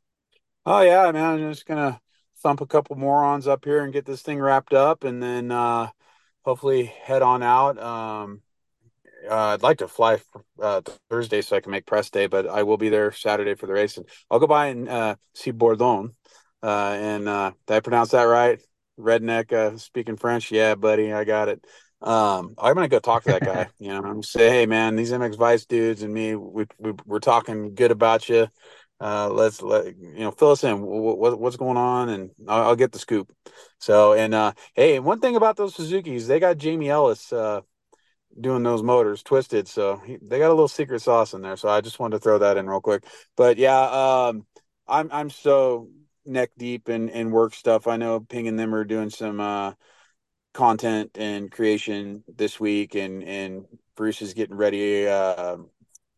Oh, 0.66 0.82
yeah, 0.82 1.12
man. 1.12 1.42
I'm 1.42 1.52
just 1.52 1.66
to 1.68 2.00
thump 2.42 2.62
a 2.62 2.68
couple 2.68 2.96
morons 2.96 3.48
up 3.48 3.66
here 3.66 3.84
and 3.84 3.94
get 3.94 4.06
this 4.06 4.22
thing 4.22 4.40
wrapped 4.40 4.74
up 4.74 5.04
and 5.04 5.24
then 5.24 5.52
uh, 5.52 5.90
hopefully 6.44 6.86
head 6.86 7.22
on 7.22 7.42
out. 7.42 7.82
Um, 7.82 8.42
uh, 9.30 9.54
I'd 9.54 9.64
like 9.64 9.78
to 9.78 9.88
fly 9.88 10.20
uh, 10.62 10.82
Thursday 11.10 11.42
so 11.42 11.56
I 11.56 11.62
can 11.62 11.72
make 11.72 11.86
press 11.86 12.10
day, 12.10 12.28
but 12.28 12.48
I 12.48 12.64
will 12.64 12.78
be 12.78 12.90
there 12.90 13.12
Saturday 13.12 13.56
for 13.56 13.68
the 13.68 13.74
race, 13.74 13.98
and 13.98 14.06
I'll 14.30 14.40
go 14.40 14.48
by 14.48 14.68
and 14.68 14.90
uh, 14.90 15.16
see 15.34 15.52
Bourdon. 15.52 16.12
Uh, 16.62 16.98
and 17.00 17.28
uh, 17.28 17.52
did 17.68 17.76
I 17.76 17.80
pronounce 17.80 18.12
that 18.12 18.24
right? 18.24 18.62
Redneck 19.00 19.52
uh, 19.52 19.78
speaking 19.78 20.18
French, 20.18 20.52
yeah, 20.52 20.76
buddy, 20.76 21.12
I 21.12 21.24
got 21.24 21.50
it. 21.50 21.66
Um, 22.02 22.56
I'm 22.58 22.76
gonna 22.76 22.90
go 22.90 23.00
talk 23.00 23.24
to 23.24 23.30
that 23.30 23.46
guy. 23.46 23.68
you 23.80 23.90
know, 23.90 24.02
I'm 24.04 24.24
say, 24.24 24.50
hey, 24.50 24.66
man, 24.66 24.96
these 24.96 25.12
MX 25.12 25.38
Vice 25.38 25.66
dudes 25.66 26.04
and 26.04 26.14
me, 26.14 26.36
we, 26.36 26.66
we 26.78 26.94
we're 27.06 27.20
talking 27.20 27.76
good 27.76 27.92
about 27.92 28.28
you. 28.30 28.48
Uh, 29.00 29.30
let's 29.30 29.62
let 29.62 29.88
you 29.98 30.20
know, 30.20 30.32
fill 30.32 30.52
us 30.52 30.64
in. 30.64 30.82
What, 30.82 31.40
what's 31.40 31.58
going 31.58 31.78
on, 31.78 32.10
and 32.10 32.32
I'll, 32.48 32.68
I'll, 32.68 32.76
get 32.76 32.92
the 32.92 33.00
scoop. 33.00 33.34
So, 33.80 34.14
and 34.14 34.34
uh, 34.34 34.54
hey, 34.76 35.00
one 35.00 35.20
thing 35.20 35.36
about 35.36 35.58
those 35.58 35.76
Suzuki's, 35.76 36.28
they 36.28 36.40
got 36.40 36.58
Jamie 36.58 36.90
Ellis 36.90 37.34
uh, 37.34 37.62
doing 38.40 38.64
those 38.64 38.84
motors 38.84 39.24
twisted. 39.24 39.68
So 39.68 39.98
he, 39.98 40.18
they 40.22 40.40
got 40.40 40.48
a 40.48 40.56
little 40.56 40.68
secret 40.68 41.02
sauce 41.02 41.34
in 41.34 41.42
there. 41.42 41.58
So 41.58 41.70
I 41.70 41.82
just 41.82 42.00
wanted 42.00 42.18
to 42.18 42.20
throw 42.20 42.38
that 42.40 42.58
in 42.58 42.70
real 42.70 42.82
quick. 42.82 43.04
But 43.36 43.58
yeah, 43.58 43.80
um, 44.28 44.46
I'm 44.88 45.10
I'm 45.12 45.30
so 45.30 45.90
neck 46.26 46.52
deep 46.58 46.90
in 46.90 47.10
in 47.10 47.32
work 47.32 47.54
stuff. 47.54 47.88
I 47.88 47.98
know 47.98 48.20
Ping 48.20 48.48
and 48.48 48.58
them 48.58 48.74
are 48.76 48.84
doing 48.84 49.10
some 49.10 49.40
uh, 49.40 49.74
content 50.54 51.12
and 51.16 51.52
creation 51.52 52.24
this 52.28 52.60
week, 52.60 52.96
and 52.96 53.24
and 53.24 53.66
Bruce 53.96 54.22
is 54.22 54.34
getting 54.34 54.56
ready. 54.56 55.08
Uh, 55.08 55.58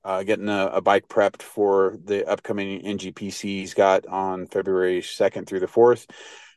uh, 0.04 0.22
getting 0.22 0.50
a, 0.50 0.68
a, 0.68 0.82
bike 0.82 1.08
prepped 1.08 1.42
for 1.42 1.98
the 2.04 2.24
upcoming 2.30 2.80
NGPC 2.84 3.42
he's 3.42 3.74
got 3.74 4.06
on 4.06 4.46
February 4.46 5.02
2nd 5.02 5.48
through 5.48 5.62
the 5.62 5.66
4th. 5.66 6.06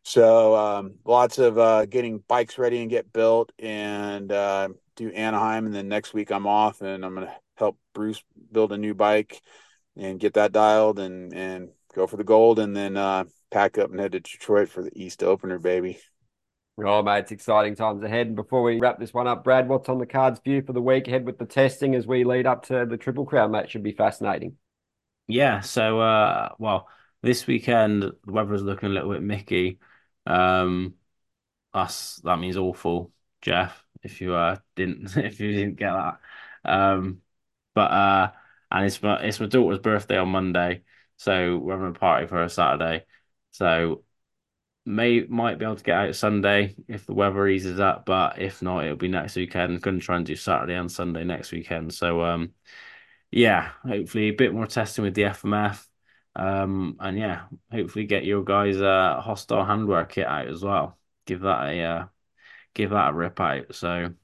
So 0.03 0.55
um, 0.55 0.97
lots 1.05 1.39
of 1.39 1.59
uh, 1.59 1.87
getting 1.87 2.23
bikes 2.29 2.59
ready 2.59 2.83
and 2.83 2.91
get 2.91 3.13
built 3.13 3.53
and 3.59 4.31
uh, 4.31 4.69
do 4.97 5.11
Anaheim, 5.11 5.67
and 5.67 5.75
then 5.75 5.89
next 5.89 6.13
week 6.13 6.31
I'm 6.31 6.47
off, 6.47 6.83
and 6.83 7.05
I'm 7.05 7.15
gonna 7.15 7.35
help 7.57 7.79
Bruce 7.95 8.23
build 8.53 8.73
a 8.73 8.79
new 8.79 8.95
bike 8.95 9.41
and 9.97 10.21
get 10.21 10.35
that 10.35 10.53
dialed, 10.53 10.99
and 10.99 11.35
and 11.35 11.69
go 11.95 12.07
for 12.07 12.17
the 12.17 12.25
gold, 12.25 12.59
and 12.59 12.77
then 12.77 12.97
uh, 12.97 13.25
pack 13.51 13.79
up 13.79 13.91
and 13.91 14.01
head 14.01 14.13
to 14.13 14.21
Detroit 14.21 14.69
for 14.69 14.83
the 14.83 14.91
East 14.95 15.23
Opener, 15.23 15.59
baby. 15.59 15.99
Oh, 16.79 17.03
mate, 17.03 17.21
it's 17.21 17.33
exciting 17.33 17.75
times 17.75 18.03
ahead. 18.03 18.29
And 18.29 18.37
before 18.37 18.63
we 18.63 18.79
wrap 18.79 19.01
this 19.01 19.13
one 19.13 19.27
up, 19.27 19.43
Brad, 19.43 19.69
what's 19.69 19.89
on 19.89 19.99
the 19.99 20.07
cards 20.07 20.41
for 20.43 20.51
you 20.51 20.63
for 20.63 20.73
the 20.73 20.81
week 20.83 21.09
ahead 21.09 21.27
with 21.27 21.39
the 21.39 21.45
testing 21.45 21.95
as 21.95 22.07
we 22.07 22.23
lead 22.23 22.47
up 22.47 22.67
to 22.67 22.87
the 22.87 22.97
Triple 22.97 23.27
Crown 23.27 23.51
match? 23.51 23.71
Should 23.71 23.83
be 23.83 23.93
fascinating. 23.93 24.57
Yeah. 25.27 25.61
So, 25.61 26.01
uh, 26.01 26.51
well, 26.59 26.89
this 27.23 27.47
weekend 27.47 28.03
the 28.03 28.17
weather 28.27 28.55
is 28.55 28.63
looking 28.63 28.91
a 28.91 28.93
little 28.93 29.13
bit 29.13 29.23
mickey. 29.23 29.81
Um, 30.27 30.95
us 31.75 32.21
that 32.25 32.39
means 32.39 32.57
awful, 32.57 33.13
Jeff 33.43 33.85
if 34.03 34.21
you 34.21 34.35
uh 34.35 34.57
didn't 34.77 35.17
if 35.17 35.41
you 35.41 35.53
didn't 35.53 35.77
get 35.77 35.93
that. 35.93 36.21
Um, 36.65 37.23
but 37.75 37.91
uh, 37.91 38.33
and 38.71 38.87
it's 38.87 39.03
my 39.03 39.21
it's 39.23 39.41
my 39.41 39.47
daughter's 39.47 39.79
birthday 39.79 40.19
on 40.19 40.29
Monday, 40.29 40.83
so 41.17 41.59
we're 41.59 41.75
having 41.75 41.95
a 41.95 41.99
party 41.99 42.27
for 42.27 42.37
her 42.37 42.49
Saturday. 42.49 43.05
So 43.51 44.05
may 44.87 45.21
might 45.23 45.59
be 45.59 45.65
able 45.65 45.77
to 45.77 45.85
get 45.85 45.97
out 45.97 46.17
Sunday 46.17 46.75
if 46.89 47.07
the 47.07 47.15
weather 47.15 47.47
eases 47.47 47.81
up, 47.81 48.07
but 48.07 48.41
if 48.41 48.63
not, 48.63 48.85
it'll 48.85 48.97
be 48.97 49.09
next 49.09 49.37
weekend. 49.37 49.83
To 49.83 49.99
try 49.99 50.17
and 50.17 50.27
do 50.27 50.37
Saturday 50.37 50.75
and 50.75 50.91
Sunday 50.91 51.25
next 51.25 51.53
weekend. 51.53 51.93
So 51.93 52.23
um, 52.23 52.53
yeah, 53.31 53.71
hopefully 53.87 54.29
a 54.29 54.33
bit 54.33 54.55
more 54.55 54.67
testing 54.67 55.05
with 55.05 55.15
the 55.15 55.25
FMF. 55.25 55.87
Um, 56.35 56.97
and 57.01 57.19
yeah, 57.19 57.47
hopefully 57.71 58.07
get 58.07 58.25
your 58.25 58.45
guys 58.45 58.81
a 58.81 59.21
hostile 59.21 59.65
handwear 59.65 60.09
kit 60.09 60.27
out 60.27 60.49
as 60.49 60.63
well. 60.63 60.99
Give 61.27 61.41
that 61.41 61.69
a 61.69 61.83
uh, 61.83 62.07
give 62.75 62.91
that 62.91 63.11
a 63.11 63.13
rip 63.13 63.41
out. 63.41 63.75
So 63.75 64.15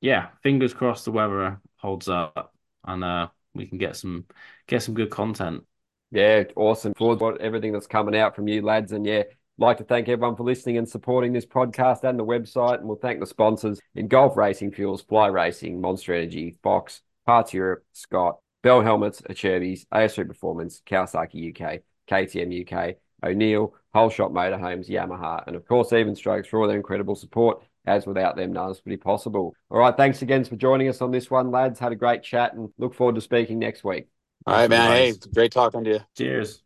yeah, 0.00 0.28
fingers 0.42 0.74
crossed 0.74 1.04
the 1.04 1.12
weather 1.12 1.60
holds 1.76 2.08
up 2.08 2.54
and 2.84 3.04
uh, 3.04 3.28
we 3.54 3.66
can 3.66 3.78
get 3.78 3.96
some 3.96 4.26
get 4.66 4.82
some 4.82 4.94
good 4.94 5.10
content. 5.10 5.64
Yeah, 6.10 6.44
awesome. 6.54 6.94
For 6.94 7.40
everything 7.40 7.72
that's 7.72 7.86
coming 7.86 8.16
out 8.16 8.36
from 8.36 8.48
you 8.48 8.62
lads, 8.62 8.92
and 8.92 9.04
yeah, 9.04 9.24
like 9.58 9.78
to 9.78 9.84
thank 9.84 10.08
everyone 10.08 10.36
for 10.36 10.44
listening 10.44 10.78
and 10.78 10.88
supporting 10.88 11.32
this 11.32 11.46
podcast 11.46 12.04
and 12.04 12.18
the 12.18 12.24
website. 12.24 12.78
And 12.78 12.86
we'll 12.86 12.96
thank 12.96 13.20
the 13.20 13.26
sponsors 13.26 13.80
in 13.94 14.08
Golf 14.08 14.36
Racing 14.36 14.72
Fuels, 14.72 15.02
Fly 15.02 15.26
Racing, 15.28 15.80
Monster 15.80 16.14
Energy, 16.14 16.56
Fox, 16.62 17.02
Parts 17.26 17.52
Europe, 17.52 17.84
Scott, 17.92 18.38
Bell 18.62 18.82
Helmets, 18.82 19.22
Acerbis, 19.22 19.86
ASO 19.92 20.26
Performance, 20.26 20.82
Kawasaki 20.86 21.50
UK, 21.50 21.80
KTM 22.08 22.70
UK, 22.70 22.96
O'Neal, 23.24 23.74
Whole 23.94 24.10
Shot 24.10 24.32
Motorhomes, 24.32 24.88
Yamaha, 24.88 25.42
and 25.46 25.56
of 25.56 25.66
course, 25.66 25.90
Evenstrokes 25.90 26.46
for 26.46 26.60
all 26.60 26.68
their 26.68 26.76
incredible 26.76 27.14
support. 27.14 27.62
As 27.86 28.04
without 28.04 28.34
them, 28.36 28.52
none 28.52 28.70
is 28.70 28.80
pretty 28.80 28.96
possible. 28.96 29.54
All 29.70 29.78
right, 29.78 29.96
thanks 29.96 30.20
again 30.20 30.44
for 30.44 30.56
joining 30.56 30.88
us 30.88 31.00
on 31.00 31.12
this 31.12 31.30
one, 31.30 31.52
lads. 31.52 31.78
Had 31.78 31.92
a 31.92 31.96
great 31.96 32.24
chat 32.24 32.52
and 32.54 32.68
look 32.78 32.94
forward 32.94 33.14
to 33.14 33.20
speaking 33.20 33.60
next 33.60 33.84
week. 33.84 34.08
All 34.46 34.54
right, 34.54 34.70
man. 34.70 34.90
Hey, 34.92 35.14
great 35.34 35.52
talking 35.52 35.84
to 35.84 35.90
you. 35.90 36.00
Cheers. 36.16 36.62